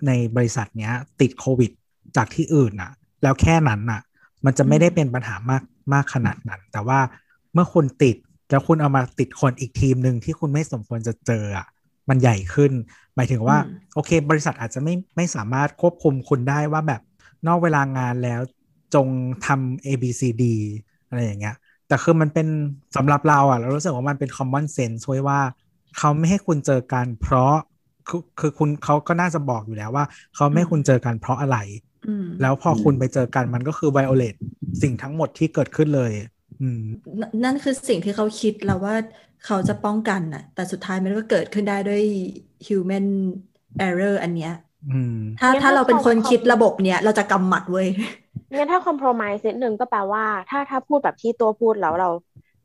[0.07, 1.71] ในบริษัทเนี้ย ติดโควิด
[2.17, 2.91] จากที่อื่นอะ
[3.23, 4.01] แล้วแค่นั้นอะ
[4.45, 5.63] มันจะไม่ได้เป็นปัญหามาก
[5.93, 6.99] มากขนาดนั้น แต่ว่า
[7.53, 8.17] เมื่อคุณติด
[8.51, 11.67] แล้วคุณเอามาติดคนอีกทีมหนึ่งที่คุณไม่สมควรจะเจออะ
[12.09, 12.71] มันใหญ่ขึ้น
[13.15, 17.01] หมายถึงว่าอืมโอเค บริษัทอาจจะไม่ไม่สามารถควบคุมคุณได้ว่าแบบ
[17.47, 18.41] นอกเวลางานแล้ว
[18.95, 19.07] จง
[19.45, 20.43] ทำ A B C D
[21.07, 21.55] อะไรอย่างเงี้ย
[21.87, 22.47] แต่คือมันเป็น
[22.95, 25.39] สำหรับเราอะ เรารู้สึกว่ามันเป็น common sense ช่วยว่า
[25.97, 27.53] เขาไม่ให้คุณเจอกันเพราะ
[28.07, 30.05] คือคือคุณเขาก็น่าจะบอกอยู่แล้วว่า
[30.35, 31.57] เขาไม่ให้คุณเจอกันเพราะอะไร
[32.07, 34.39] อืมแล้วพอคุณไปเจอกันมันก็คือ violate
[34.81, 36.11] สิ่งทั้งหมดที่เกิดขึ้นเลย
[36.61, 36.81] อืม
[37.19, 38.95] นนั่นคือสิ่งที่เขาคิดแล้วว่า
[39.45, 42.03] เขาจะป้องกันน่ะ แต่สุดท้ายมันก็เกิดขึ้นได้ด้วย
[42.67, 43.05] human
[43.87, 44.51] error อันเนี้ย
[44.91, 47.87] อืมถ้างั้นถ้าเราเป็นคนถ้าเขาคิดระบบเนี้ยเราจะกำหมัดเว้ย
[48.57, 52.09] งั้นถ้า compromise นิดนึงก็แปลว่า ถ้าถ้าพูดแบบที่ตัวพูดแล้วเรา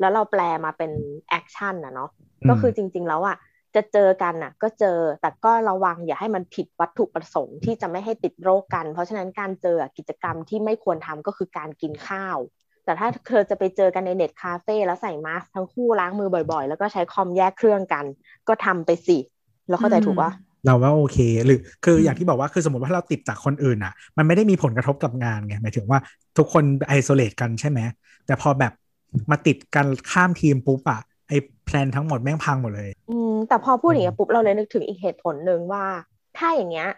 [0.00, 0.90] แล้วเราแปลมาเป็น
[1.38, 2.10] action นะเนาะ
[2.42, 3.36] อืมก็คือจริง ๆ แล้วอะ
[3.74, 12.38] จะเจอกันน่ะ ก็เจอแต่ก็ระวังอย่าให้มันผิดวัตถุประสงค์ที่จะไม่ให้ติดโรคกัน เพราะฉะนั้นการเจอกิจกรรมที่ไม่ควรทำก็คือการกินข้าว
[12.86, 18.04] แต่ถ้าเธอจะไปเจอกันในเน็ตคาเฟ่แล้วใส่มาสก์ทั้งคู่ล้างมือบ่อยๆ แล้วก็ใช้คอมแยกเครื่องกัน
[18.48, 19.18] ก็ทำไปสิ
[19.68, 20.30] แล้วเข้าใจถูกปะ
[20.64, 25.98] เราว่าโอเค หรือคืออืมอย่างที่บอกว่าคือสมมติว่าเราติดจากคนอื่นอะ มันไม่ได้มีผลกระทบกับงานไงหมายถึงว่า
[26.38, 27.80] ทุกคน isolate กันใช่ไหม
[28.26, 28.72] แต่พอแบบ
[29.30, 31.32] มาติดกันข้ามทีมปุ๊บอะไอ
[31.64, 35.84] แพลนทั้งหมดแม่งพังหมดเลย อืมแต่พอพูดอย่างเงี้ยปุ๊บเราเลยนึกถึงอีกเหตุผลหนึ่งว่า
[36.36, 36.88] ถ้าอย่างเงี้ย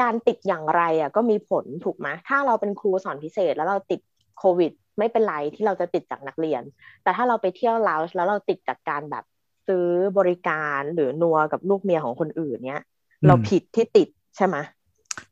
[0.00, 4.00] การติดอย่างไรอะก็มีผลถูกไหมถ้าเราเป็นครูสอนพิเศษแล้วเราติด
[4.38, 6.62] โควิด ไม่เป็นไรที่เราจะติดจากนักเรียน
[7.02, 9.24] แต่ถ้าเราไปเที่ยวลาวแล้วเราติดจากการแบบ
[9.68, 9.86] ซื้อ
[10.18, 12.82] บริการหรือนัวกับลูกเมียของคนอื่นเนี้ย
[13.22, 14.56] อืมเราผิดที่ติดใช่ไหม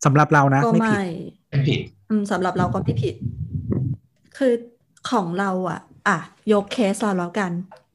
[0.04, 1.04] สำหรับเรานะก็ไม่ผิดไม่
[1.50, 1.80] ไม่ผิด
[2.10, 3.14] อืมสำหรับเราก็ไม่ผิด
[4.36, 4.52] คือ
[5.10, 6.18] ของเราอะ อะ
[6.52, 7.50] ยกเคสเราแล้วกัน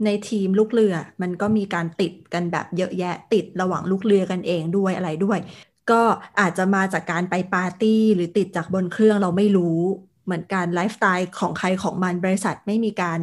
[0.06, 5.40] ในทีมลูกเรือ มันก็มีการติดกันแบบเยอะแยะติดระหว่างลูกเรือกันเองด้วยอะไรด้วย
[5.92, 6.02] ก็
[6.40, 9.80] อาจจะมาจากการไปปาร์ตี้หรือติดจากบนเครื่องเราไม่รู้
[10.30, 13.20] เหมือนการไลฟ์สไตล์ของใครของมันบริษัทไม่มีการ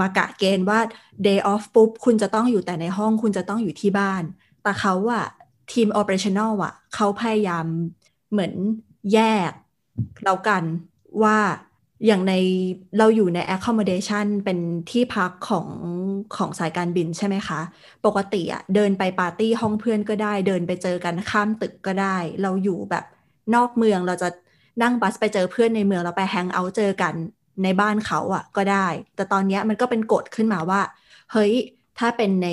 [0.00, 0.80] มากะเกณฑ์ว่า
[1.26, 4.22] day off ปุ๊บ คุณจะต้องอยู่แต่ในห้องคุณจะต้องอยู่ที่บ้าน
[4.62, 5.26] แต่เขาอะ
[5.72, 7.66] ทีม operational อะเขาพยายาม
[8.30, 8.52] เหมือน
[9.12, 9.18] แย
[9.50, 9.52] ก
[10.24, 10.62] แล้วกัน
[11.22, 11.38] ว่า
[12.06, 12.34] อย่างใน
[12.98, 14.58] เราอยู่ใน accommodation เป็น
[14.90, 15.68] ที่พักของ
[16.36, 17.60] ของสายการบินใช่ไหมคะ
[18.06, 23.04] ปกติอะเดินไปปาร์ตี้ห้องเพื่อนก็ได้ เดินไปเจอกันข้ามตึกก็ได้ เราอยู่แบบ
[23.54, 24.28] นอกเมืองเราจะ
[24.82, 27.14] นั่งบัสไปเจอเพื่อนในเมืองเราไปแฮงเอาท์เจอกัน
[27.62, 28.86] ในบ้านเขาอะก็ได้
[29.16, 30.80] แต่ตอนเนี้ยมันก็เป็นกฎขึ้นมาว่า
[31.32, 31.52] เฮ้ย
[31.98, 32.48] ถ้าเป็นใน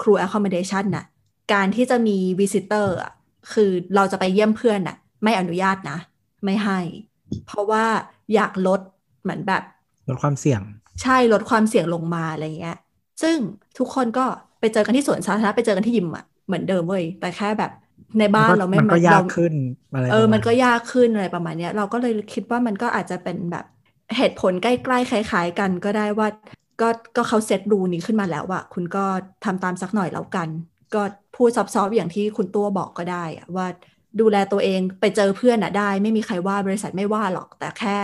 [0.00, 1.04] crew accommodation น่ะ
[1.52, 3.12] การที่จะมี visitor อะ
[3.52, 5.98] คือเราจะไปเยี่ยมเพื่อนน่ะ ไม่อนุญาตนะ
[6.44, 6.80] ไม่ให้
[7.46, 7.84] เพราะว่า
[8.34, 8.80] อยากลด
[9.22, 9.62] เหมือนแบบ
[10.08, 10.60] ลดความเสี่ยง
[11.02, 12.78] ใช่ลดความเสี่ยงลงมาอะไรเงี้ย
[13.22, 13.36] ซึ่ง
[13.78, 14.24] ทุกคนก็
[14.60, 17.72] ไปเจอกันที่สวนสาธารณะไปเจอกันที่ยิมอะเหมือนเดิมเว้ยแต่แค่แบบ
[18.18, 19.54] ในบ้านเราไม่มันก็ยากเรขึ้น
[19.92, 23.64] อะไรเออประาณมันก็ยากขึ้นอะไรประมาณเนี้ย เราก็เลยคิดว่ามันก็อาจจะเป็นแบบ
[24.16, 26.28] เหตุผลใกล้ๆคล้ายๆกันก็ได้ว่า
[26.80, 29.04] ก็ก็เขาเซตรูนี้ขึ้นมาแล้วอะคุณก็
[29.44, 30.48] ทำตามสักหน่อยแล้วกัน
[30.94, 31.02] ก็
[31.36, 33.66] พูดซอฟๆอย่างที่คุณตัวบอกก็ได้อะว่า
[34.20, 37.96] ดูแลตัวเองไปเจอเพื่อนอะได้ ไม่มีใครว่าบริษัทไม่ว่าหรอกแต่แค่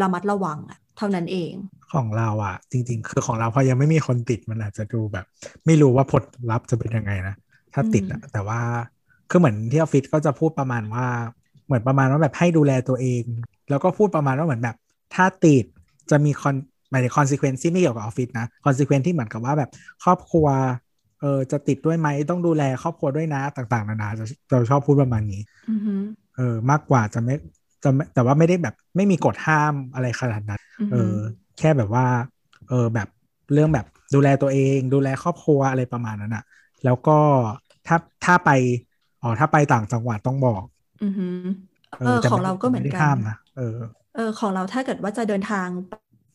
[0.00, 1.52] ระมัดระวังอะเท่านั้นเอง
[1.92, 5.26] ของเราอะจริง ๆ คือของเราพอยังไม่มีคนติดมันอาจจะดูแบบ
[5.66, 7.34] ไม่รู้ว่าผลลัพธ์จะเป็นยังไงนะ
[7.74, 8.60] ถ้าติดอะแต่ว่า
[9.30, 11.06] คือเหมือนที่ออฟฟิศก็จะพูดประมาณว่า
[11.66, 13.22] เหมือนประมาณว่าแบบให้ดูแลตัวเอง
[13.70, 14.76] แล้วก็พูดประมาณว่าเหมือนแบบ
[15.14, 15.64] ถ้าติด
[16.10, 16.54] จะมี con
[16.90, 19.70] หมายถึง consequence ที่ไม่เกี่ยวกับออฟฟิศนะ consequence ที่เหมือนกับว่าแบบ
[20.04, 20.46] ครอบครัว
[21.20, 25.40] เออจะติดด้วยไหมต้องดูแลครอบครัวด้วยนะต่าง ๆ นานาจะเราชอบพูดประมาณนี้
[25.70, 25.94] อือฮึ
[26.36, 27.34] เออมากกว่าจะไม่
[27.84, 31.14] จะไม่แต่ว่าไม่ได้แบบไม่มีกฎห้ามอะไรขนาดนั้นอือเอออือฮึ
[31.58, 32.06] แค่แบบว่า
[32.68, 33.08] เออแบบ
[33.52, 36.44] เรื่องแบบดูแลตัวเอง ดูแลครอบครัวอะไรประมาณนั้นอะ
[36.84, 37.18] แล้วก็
[37.86, 38.50] ถ้าถ้าไป
[39.22, 40.64] อ๋อถ้าไปต่างจังหวัดต้องบอก
[41.02, 41.26] อือฮึ
[41.98, 43.62] เออแต่ของไม่เราก็เหมือนไได้กัห้ามนนะเออ
[44.14, 45.68] เออ ของเราถ้าเกิดว่าจะเดินทาง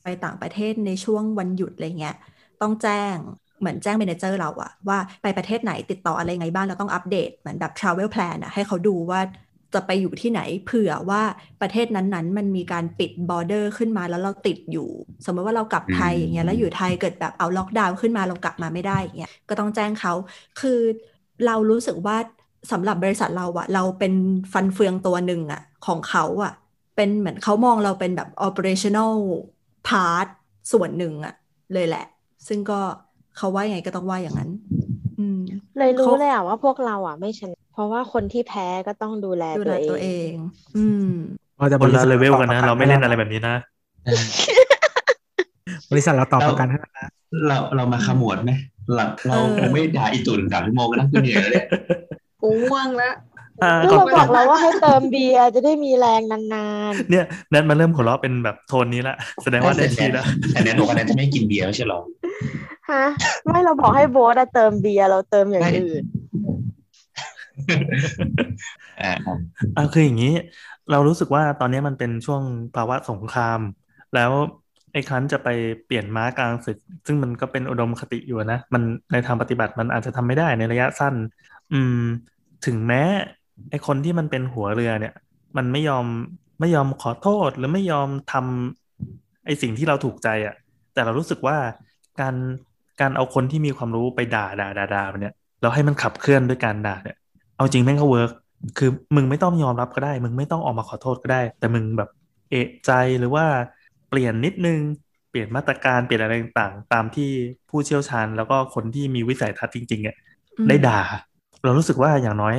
[0.03, 2.15] ไปต่างประเทศในช่วงวันหยุดอะไรเงี้ย
[2.61, 3.18] ต้องแจ้ง
[3.60, 9.22] เหมือนแจ้ง manager เราอะว่าไปประเทศไหนติดต่ออะไรไงบ้างเราต้องอัปเดตเหมือนแบบ travel plan อะให้เขาดูว่า
[9.73, 11.22] จะไปอยู่ที่ไหนเผื่อว่า
[11.61, 14.89] ประเทศนั้นๆ มันมีการปิด border ขึ้นมาแล้วเราติดอยู่
[15.26, 20.14] สมมติว่าเรากลับไทยอย่างเงี้ยแล้วอยู่ไทยเกิดแบบเอาล็อกดาวน์ขึ้นมาเรากลับมาไม่ได้อย่างเงี้ยก็ต้องแจ้งเขา
[20.61, 20.80] คือ
[21.45, 22.18] เรารู้สึกว่า
[22.72, 24.14] สำหรับบริษัทเราอะเราเป็น
[24.53, 26.53] ฟันเฟืองตัวหนึ่งอะของเขาอะ
[26.95, 29.15] เป็นเหมือนเขามองเราเป็นแบบ operational
[29.90, 30.27] part
[30.72, 31.34] ส่วนหนึ่งอะ
[31.73, 32.06] เลยแหละ
[32.48, 32.80] ซึ่งก็
[33.38, 34.49] เขาว่ายังไงก็ต้องว่าอย่างนั้น
[35.19, 35.40] อืม
[35.77, 41.10] เลยรู้เขาเลยอะว่าพวกเราอะไม่ชนะเพราะว่าคนที่แพ้ก็ต้องดูแลดูตัแลวเอตัวเองงอืม
[41.57, 43.56] เราจะคนละษัทเลเวลกันนะต่เราไม่เล่นอะไรแบบนี้นะ
[45.91, 47.10] บริษัทเราต่อประกันให้แล้วนะ
[47.48, 48.52] เราเรามาขมวดไหม
[48.95, 51.65] เราเราเออคงไม่ด่าอีตุ่นสามชั่วโมงกันนะคุณเหนื่อยแล้วเนี่ย
[52.44, 53.15] กูง่วงแล้ว
[53.64, 63.06] อ่าก็ก่อนเราบอกแล้วว่าให้เติมเบียร์จะได้มีแรงนานเนี่ยแนทมาเริ่มหัวเราะเป็นแบบโทนนี้ละแสดงว่าได้ทีแล้วแต่แนนบอกว่าแนนจะไม่กินเบียร์ไม่ใช่หรอๆฮะ
[63.45, 66.03] ไม่เราบอกให้โบ๊ทอะเติมเบียร์เราเติมอย่างอื่น
[69.02, 69.14] อ่า
[69.76, 70.34] อ่าคืออย่างนี้
[70.91, 72.41] เรารู้สึกว่าตอนนี้มันเป็นช่วง
[72.76, 73.60] ภาวะสงคราม
[74.15, 74.32] แล้ว
[74.94, 75.49] ไอ้ครั้นจะไป
[75.86, 81.14] เปลี่ยนม้ากลางศึก ซึ่งมันก็เป็นอุดมคติอยู่นะ มันในทางปฏิบัติมันอาจจะทำไม่ได้ในระยะสั้น
[81.74, 82.02] อืม
[82.65, 83.03] ถึงแม้
[83.69, 85.14] ไอ้คนที่มันเป็นหัวเรือเนี่ย
[85.57, 86.06] มันไม่ยอม
[86.60, 90.56] ไม่ยอมขอโทษหรือไม่ยอมทำไอ้สิ่งที่เราถูกใจอะ่ะ
[90.94, 91.57] แต่เรารู้สึกว่า
[92.22, 92.35] การ
[93.02, 97.18] การเอาคนที่มีความรู้ไปด่าด่าด่าด่ามันเนี่ยแล้วให้มันขับเคลื่อนด้วยการด่าเนี่ย
[97.57, 98.31] เอาจริงแม่งก็ work
[98.77, 102.10] คือมึงไม่ต้องยอมรับก็ได้ มึงไม่ต้องออกมาขอโทษก็ได้ แต่มึงแบบ
[102.52, 103.45] เอะใจหรือว่า
[104.10, 104.80] เปลี่ยนนิดนึง
[105.30, 107.30] เปลี่ยนมาตรการเปลี่ยนอะไรต่างๆ ตามที่
[107.69, 110.18] ผู้เชี่ยวชาญ แล้วก็คนที่มีวิสัยทัศน์จริงๆเนี่ย
[110.57, 111.02] อืมได้ด่า
[111.64, 112.56] เรารู้สึกว่าอย่างน้อย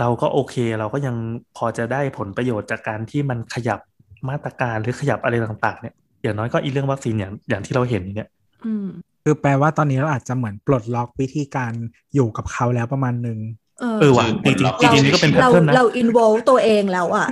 [0.00, 1.16] เราก็โอเค เราก็ยัง
[1.56, 3.80] พอจะได้ผลประโยชน์จากการที่มันขยับ
[4.28, 8.28] มาตรการหรือขยับอะไรต่างๆเนี่ยอย่างน้อยก็อีเรื่องวัคซีนอย่างอย่างที่เราเห็นเนี่ย
[8.66, 8.86] อืม
[9.24, 11.72] คือแปลว่าตอนนี้เราอาจจะเหมือนปลดล็อกวิธีการ
[12.14, 13.38] อยู่กับเขาแล้วประมาณหนึ่ง
[13.80, 17.28] เออเออว่ะจริงๆจริงๆนี่ก็เป็นแพทเราเทิร์นนะเรา involve ตัวเองแล้วอะ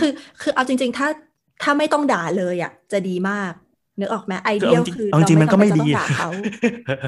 [0.00, 0.10] คือ
[0.40, 1.08] คือเอาจริง ๆ ถ้า
[1.62, 3.52] ถ้าไม่ต้องด่าเลยอะจะดีมาก
[4.00, 6.30] นึกออกไหมไอคือเดียเอาจริงคือเอาจริงมันก็ไม่เราดีจำเป็นจะต้องด่าเขา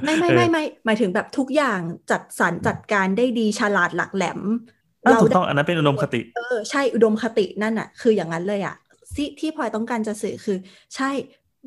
[0.05, 4.41] ไม่ไม่ไม่ไม่หมายถึงแบบทุกอย่างจัดสรรจัดการได้ดีฉลาดหลักแหลม
[5.03, 8.75] เออถูกได้ต้องอันนั้นเป็นอุดมคติ เออใช่อุดมคตินั่นอะ คืออย่างนั้นเลยอะ
[9.15, 10.57] ที่ที่พลอยต้องการจะสื่อคือ
[10.97, 11.11] ใช่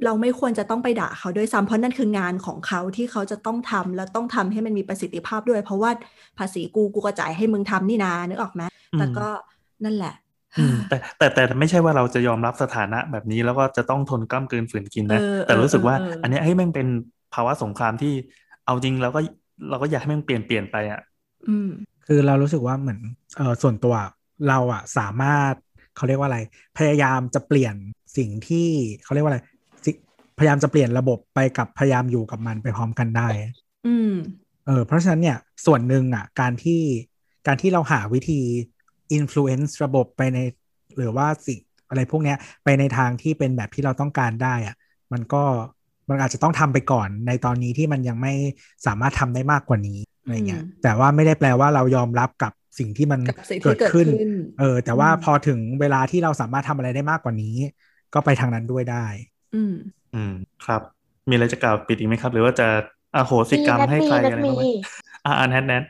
[0.06, 5.92] เราไม่ควรจะต้องไปด่าเขาด้วยซ้ำเพราะนั่นคืองานของเขาที่เขาจะต้องทำแล้วต้องทำให้มันมีประสิทธิภาพด้วย เพราะว่า
[6.38, 8.62] ภาษีกูกูก็จ่ายให้มึงทำนี่นานึกออกไหม
[9.00, 9.28] แต่ก็
[9.84, 10.21] นั่นแหละอืม
[10.90, 16.88] แต่แต่แต่ไม่ใช่ว่าเราจะยอมรับสถานะแบบนี้แล้วก็จะต้องทนกล้ามกลืนฝืนกินนะเออแต่รู้สึกว่าเออเอออัอันเนี้ยให้แม่งเป็น
[17.34, 18.14] ภาวะสงครามที่
[18.66, 19.20] เอาจริงเราก็
[19.70, 21.02] เราก็อยากให้แม่งเปลี่ยนเปลี่ยนไปอะ
[21.48, 21.70] อืม
[22.08, 23.00] คือเรารู้สึกว่าเหมือน
[23.38, 23.96] เออส่วนตัว
[24.50, 25.54] เราอะสามารถ
[25.96, 26.40] เขาเรียกว่าอะไร
[26.78, 27.76] พยายามจะเปลี่ยน
[28.18, 28.68] สิ่งที่
[29.04, 29.40] เขาเรียกว่าอะไร
[29.86, 29.92] สิ
[30.40, 33.28] พยายามจะเปลี่ยนระบบไปกับพยายามอยู่กับมันไปพร้อมกันได้
[33.88, 34.14] อืม
[34.68, 36.82] เออเพราะฉะนั้นเนี่ยส่วนหนึ่งอะ การที่
[37.48, 38.42] การที่เราหาวิธี
[39.18, 40.40] influence ระบบไปใน
[40.98, 41.60] หรือว่าสิ่ง
[41.90, 44.76] อะไรพวกเนี้ยไปในทางที่เป็นแบบที่เราต้องการได้อะ
[45.14, 45.44] มันก็
[46.10, 48.34] มันอาจจะต้องทำไปก่อนในตอนนี้ที่มันยังไม่
[48.86, 54.08] สามารถทำได้มากกว่านี้อะไรเงี้ยอืมแต่ว่าไม่ได้แปลว่าเรายอมรับกับสิ่งที่มันกับสิ่งที่เกิดขึ้น
[54.60, 57.56] เออ แต่ว่าอืมพอถึงเวลาที่เราสามารถทำอะไรได้มากกว่านี้
[58.14, 59.06] ก็ไปทางนั้นด้วยได้
[59.54, 59.74] อืม
[60.14, 60.34] อืม
[60.66, 60.82] ครับ
[61.30, 62.68] มีอะไรจะกล่าวปิดอีกไหมครับ หรือว่าจะ
[63.16, 64.64] อโหสิกรรมให้ใครนัอะดไรมีบ้างไหม
[65.26, 65.84] อ่าอ่าแนทแนท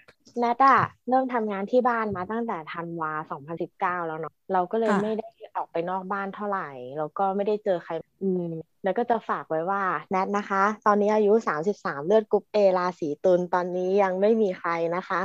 [0.44, 0.80] นัดอะ
[1.10, 3.12] เริ่มทำงานที่บ้านมาตั้งแต่ธันวา
[3.60, 7.92] 2019 แล้วเนาะเราก็เลยค่ะไม่ได้ออกไปนอกบ้านเท่าไหร่แล้วก็ไม่ได้เจอใคร
[8.24, 8.52] อืม
[8.84, 11.34] แล้วก็จะฝากไว้ว่าแนทนะคะ ตอนนี้อายุ
[11.70, 15.22] 33 เลือดกรุ๊ปเอราศีตุลตอนนี้ยังไม่มีใครนะคะ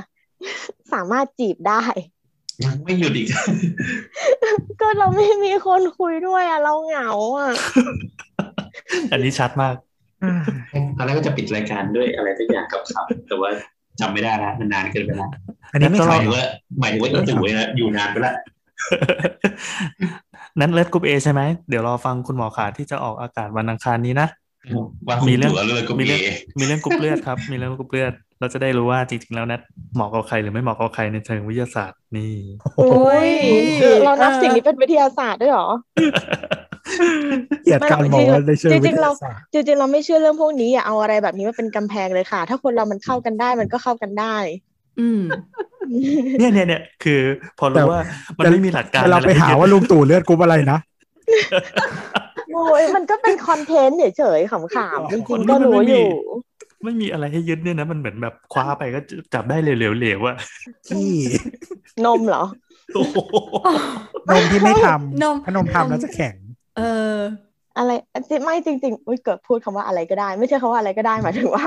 [0.92, 1.82] สามารถจีบได้
[2.64, 3.28] ยังไม่หยุดอีก
[4.80, 7.50] ก็เราไม่มีคนคุยด้วยอะเราเหงาอะ
[9.12, 9.74] อันนี้ชัดมาก
[10.96, 13.50] ตอนแรกก็จะปิดรายการด้วยอะไรสักอย่างกับข่าวแต่ว่า
[14.00, 15.30] จำไม่ได้แล้วมันนานเกินไปแล้ว
[15.72, 16.44] อันนี้ไม่แล้วหก็มายถึงว่า
[16.80, 18.34] หมายถึงว่าอีตู่เนี่ยอยู่นานไปแล้ว
[20.60, 24.28] นั้นเลิศกรุ๊ปเอใช่ไหมเดี๋ยวรอฟังคุณหมอขาที่จะออกอากาศวันอังคารนี้นะ
[25.08, 26.20] ว่าคุณมีเรื่องตู่เลือกก็มีมีเรื่อง
[26.58, 29.60] มีเรื่องกรุ๊ปเลือดครับ มีเรื่องกรุ๊ปเลือด เราจะได้รู้ว่าจริงๆแล้วแนท
[29.94, 32.34] เหมาะกับใครหรือไม่เหมาะกับใครในเชิงวิทยาศาสตร์นี่
[32.78, 33.30] โอ้ย
[33.80, 35.68] เออเรานับสิ่งนี้เป็นวิทยาศาสตร์ด้วยเหรอ
[37.62, 44.36] เกลียดการบอกว่าในเชิงจวิริทงๆเรายาศาสตร์จริงๆเราไม่เชื่อเรื่องพวกนี้อย่าเอาอะไรแบบนี้มาเป็นกำแพงเลยค่ะ ถ้าคนเรามันเข้ากันได้มันก็เข้ากันได้
[45.00, 45.22] อืม
[46.38, 47.20] เนี่ยเนี่ยเนี่ยคือ
[47.58, 48.00] พอรู้ว่า
[48.38, 50.78] มันไม่มีหลักการแต่เราไปหาอะรว่าลุงตู่เลือดกรุ๊ปอะไรนะ
[52.52, 56.08] โอ้ยมันก็เป็นคอนเทนต์เฉยๆขำๆจริงๆก็มันรู้ไม่อมียู่
[56.84, 59.00] ไม่มีอะไรให้ยึดเนี่ยนะ มันเหมือนแบบคว้าไปก็
[59.34, 60.36] จับได้เหลวๆๆอะ
[60.88, 61.08] ที่
[62.06, 62.44] นมเหรอ
[62.94, 63.16] โอ้โห
[64.32, 64.86] นมที่ไม่ท
[65.22, 66.34] นมำถ้านมทำแล้วจะแข็ง
[66.76, 66.80] เอ
[67.14, 67.16] อ
[67.78, 67.90] อะไร
[68.44, 71.64] ไม่จริงๆอุ้ยเกิดพูดคำว่าอะไรก็ได้ ไม่ใช่คำว่าอะไรก็ได้หมายถึงว่า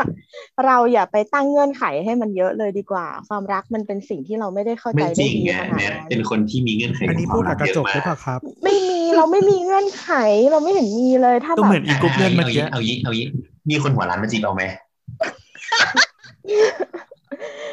[0.66, 10.10] เราอย่าไปตั้งเงื่อนไขให้มันเยอะเลยดีกว่า ความรักมันเป็นสิ่งที่เราไม่ได้เข้าใจไม่จได้ริงดีไงขนาดแนทนั้นเป็นคนที่มีเงื่อนไขอันนี้บพูดควากับมกระจกเยหรืออะเปมาล่ากครับ ไม่มีเราไม่มีเงื่อนไข
[10.52, 13.28] เราไม่เห็นมีเลยถ้าก็แบเหบมือนอีกรุ๊ปเลื่อนเมื่อกี้เอางี้เอางี้
[13.70, 14.64] มีคนหัวร้านมาจีบเอาไหม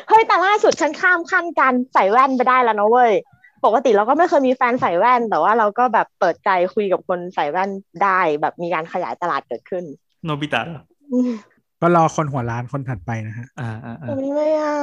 [0.09, 3.13] เฮ้ยแต่ล่าสุดฉันข้ามขั้นการใส่แว่นไปได้แล้วนะเว้ย
[3.65, 7.71] ปกติเราก็ไม่เคยมีแฟนใส่แว่น แต่ว่าเราก็แบบเปิดใจคุยกับคนใส่แว่น
[8.03, 9.85] ได้ แบบมีการขยายตลาดเกิดขึ้น
[10.25, 11.31] โนบิตะเหรออืม
[11.81, 14.81] ก็รอคนหัวล้านคนถัดไปนะฮะ อ่าอ่าอ่าไม่เอา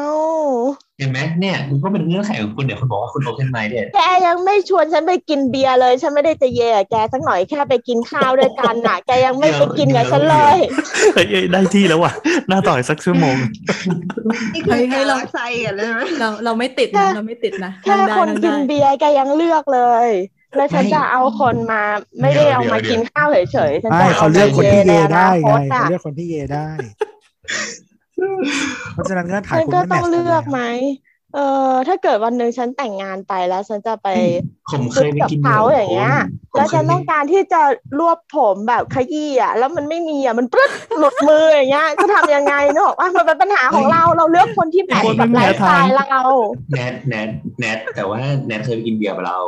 [1.00, 10.58] เห็นไหมเนี่ยมันก็เป็นเงื่อนไขของคุณเดี๋ยวคุณบอกว่าคุณโอเพนไมด์เด็ดแกยังไม่ชวนฉันไปกินเบียร์เลย ฉันไม่ได้จะเย่กับแกสักหน่อยแค่ไปกินข้าวด้วยกันน่ะ แกยังไม่ไปกินกับฉันเลย
[11.14, 12.12] เฮ้ยเอ้ยได้ที่แล้วว่ะ
[12.48, 13.36] หน้าต่อยสักชั่วโมง
[14.54, 20.10] นี่คือการรักไซกันเลยไหมเราเราไม่ติดนะเราไม่ติดนะแค่นั่งได้คนนั่งกิได้นเบียร์แกยังเลือกเลย
[20.56, 21.82] แล้วฉันจะเอาคนมา
[22.22, 26.68] ไม่ได้เอามากินข้าวเฉยๆฉันจะไม่เขาเลือกคนที่เยได้ไงอนาคตเขาอะเลือกคนที่เยได้
[28.94, 30.62] เพราะฉะนั้นเงื่อนไขฉันคุณก็ไม่แมต้อทงช์เลือกกันไหม
[31.36, 31.40] เอ
[31.70, 34.08] อถ้าเกิดวันหนึ่งฉันแต่งงานไปแล้วฉันจะไป
[34.72, 36.16] ผมเคคุยยไปกับกินเขาอย่างเงี้ย
[36.54, 37.62] ผมแล้วเคฉัยนไปต้องการที่จะ
[38.00, 46.22] รวบผมแบบขยี้อะ แล้วมันไม่มีอะมันปรึ๊ดหลุดมืออย่างเงี้ยจะทำยังไงเนกอะว่ามันเป็นปัญหาของเราเราเลือกคนที่แมทช์กับไลฟ์สไตล์เรา
[46.72, 49.40] แนทแนทแนทแต่ว่าแนทเคยไปกินเบียร์กับเรา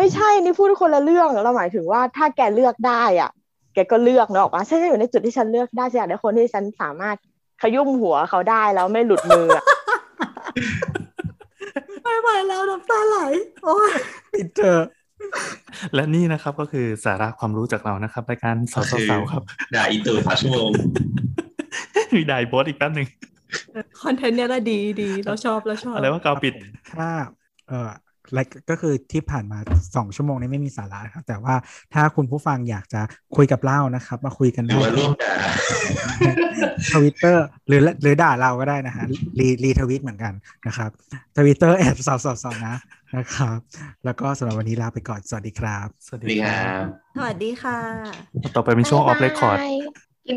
[0.00, 3.30] ไม่ใช่นี่พูดคนละเรื่องเราหมายถึงว่าถ้าแกเลือกได้อะ
[3.74, 7.16] แกก็เลือกเนกอะว่าฉันจะอยู่ในจุดที่ฉันเลือกได้ฉันอยากได้คนที่ฉันสามารถ
[7.62, 9.64] ขยุ่มหัวเขาได้แล้วไม่หลุดมืออะ
[12.04, 13.18] ไม่ไหวแล้วน้ำตาไหล
[13.64, 13.92] โอ้ย
[14.32, 14.78] ปิดเจอ
[15.94, 19.42] และนี่นะครับก็คือสาระความรู้จากเรานะครับรายการสาวก็คือสาวๆครับ
[19.74, 20.70] ด่าอีตูสามชั่วโมง
[22.14, 23.08] มีได้โบสอีกแป๊บหนึ่ง
[24.02, 26.54] คอนเทนต์เนี้ยละดีดีเราชอบเราชอบอะไรว่าเกาปิด
[26.96, 27.08] ถ้า
[27.68, 27.90] เออ
[28.34, 29.58] และก็คือที่ผ่านมา
[29.96, 31.54] สองชั่วโมงนี้ไม่มีสาระครับ แต่ว่า
[31.94, 33.00] ถ้าคุณผู้ฟังอยากจะ
[33.36, 35.34] คุยกับเล่านะครับ มาคุยกันหรือได้ว่าร่วมด่า
[36.92, 39.04] ทวิตเตอร์หรือหรือด่าเราก็ได้นะฮะ
[39.38, 40.32] รีรีทวิตเหมือนกัน
[40.66, 40.90] นะครับ
[41.36, 42.74] ทวิตเตอร์แอดเสาเสานะ
[43.16, 43.58] นะครับ
[44.04, 46.86] แล้วก็สำหรับวันนี้ลาไปก่อน สวัสดีครับ สวัสสวัสดีดีคครัรับบ
[47.16, 47.80] สวัสดีค่ะ
[48.56, 50.09] ต่อไปเป็นช่วง off recordบ๊ายบาย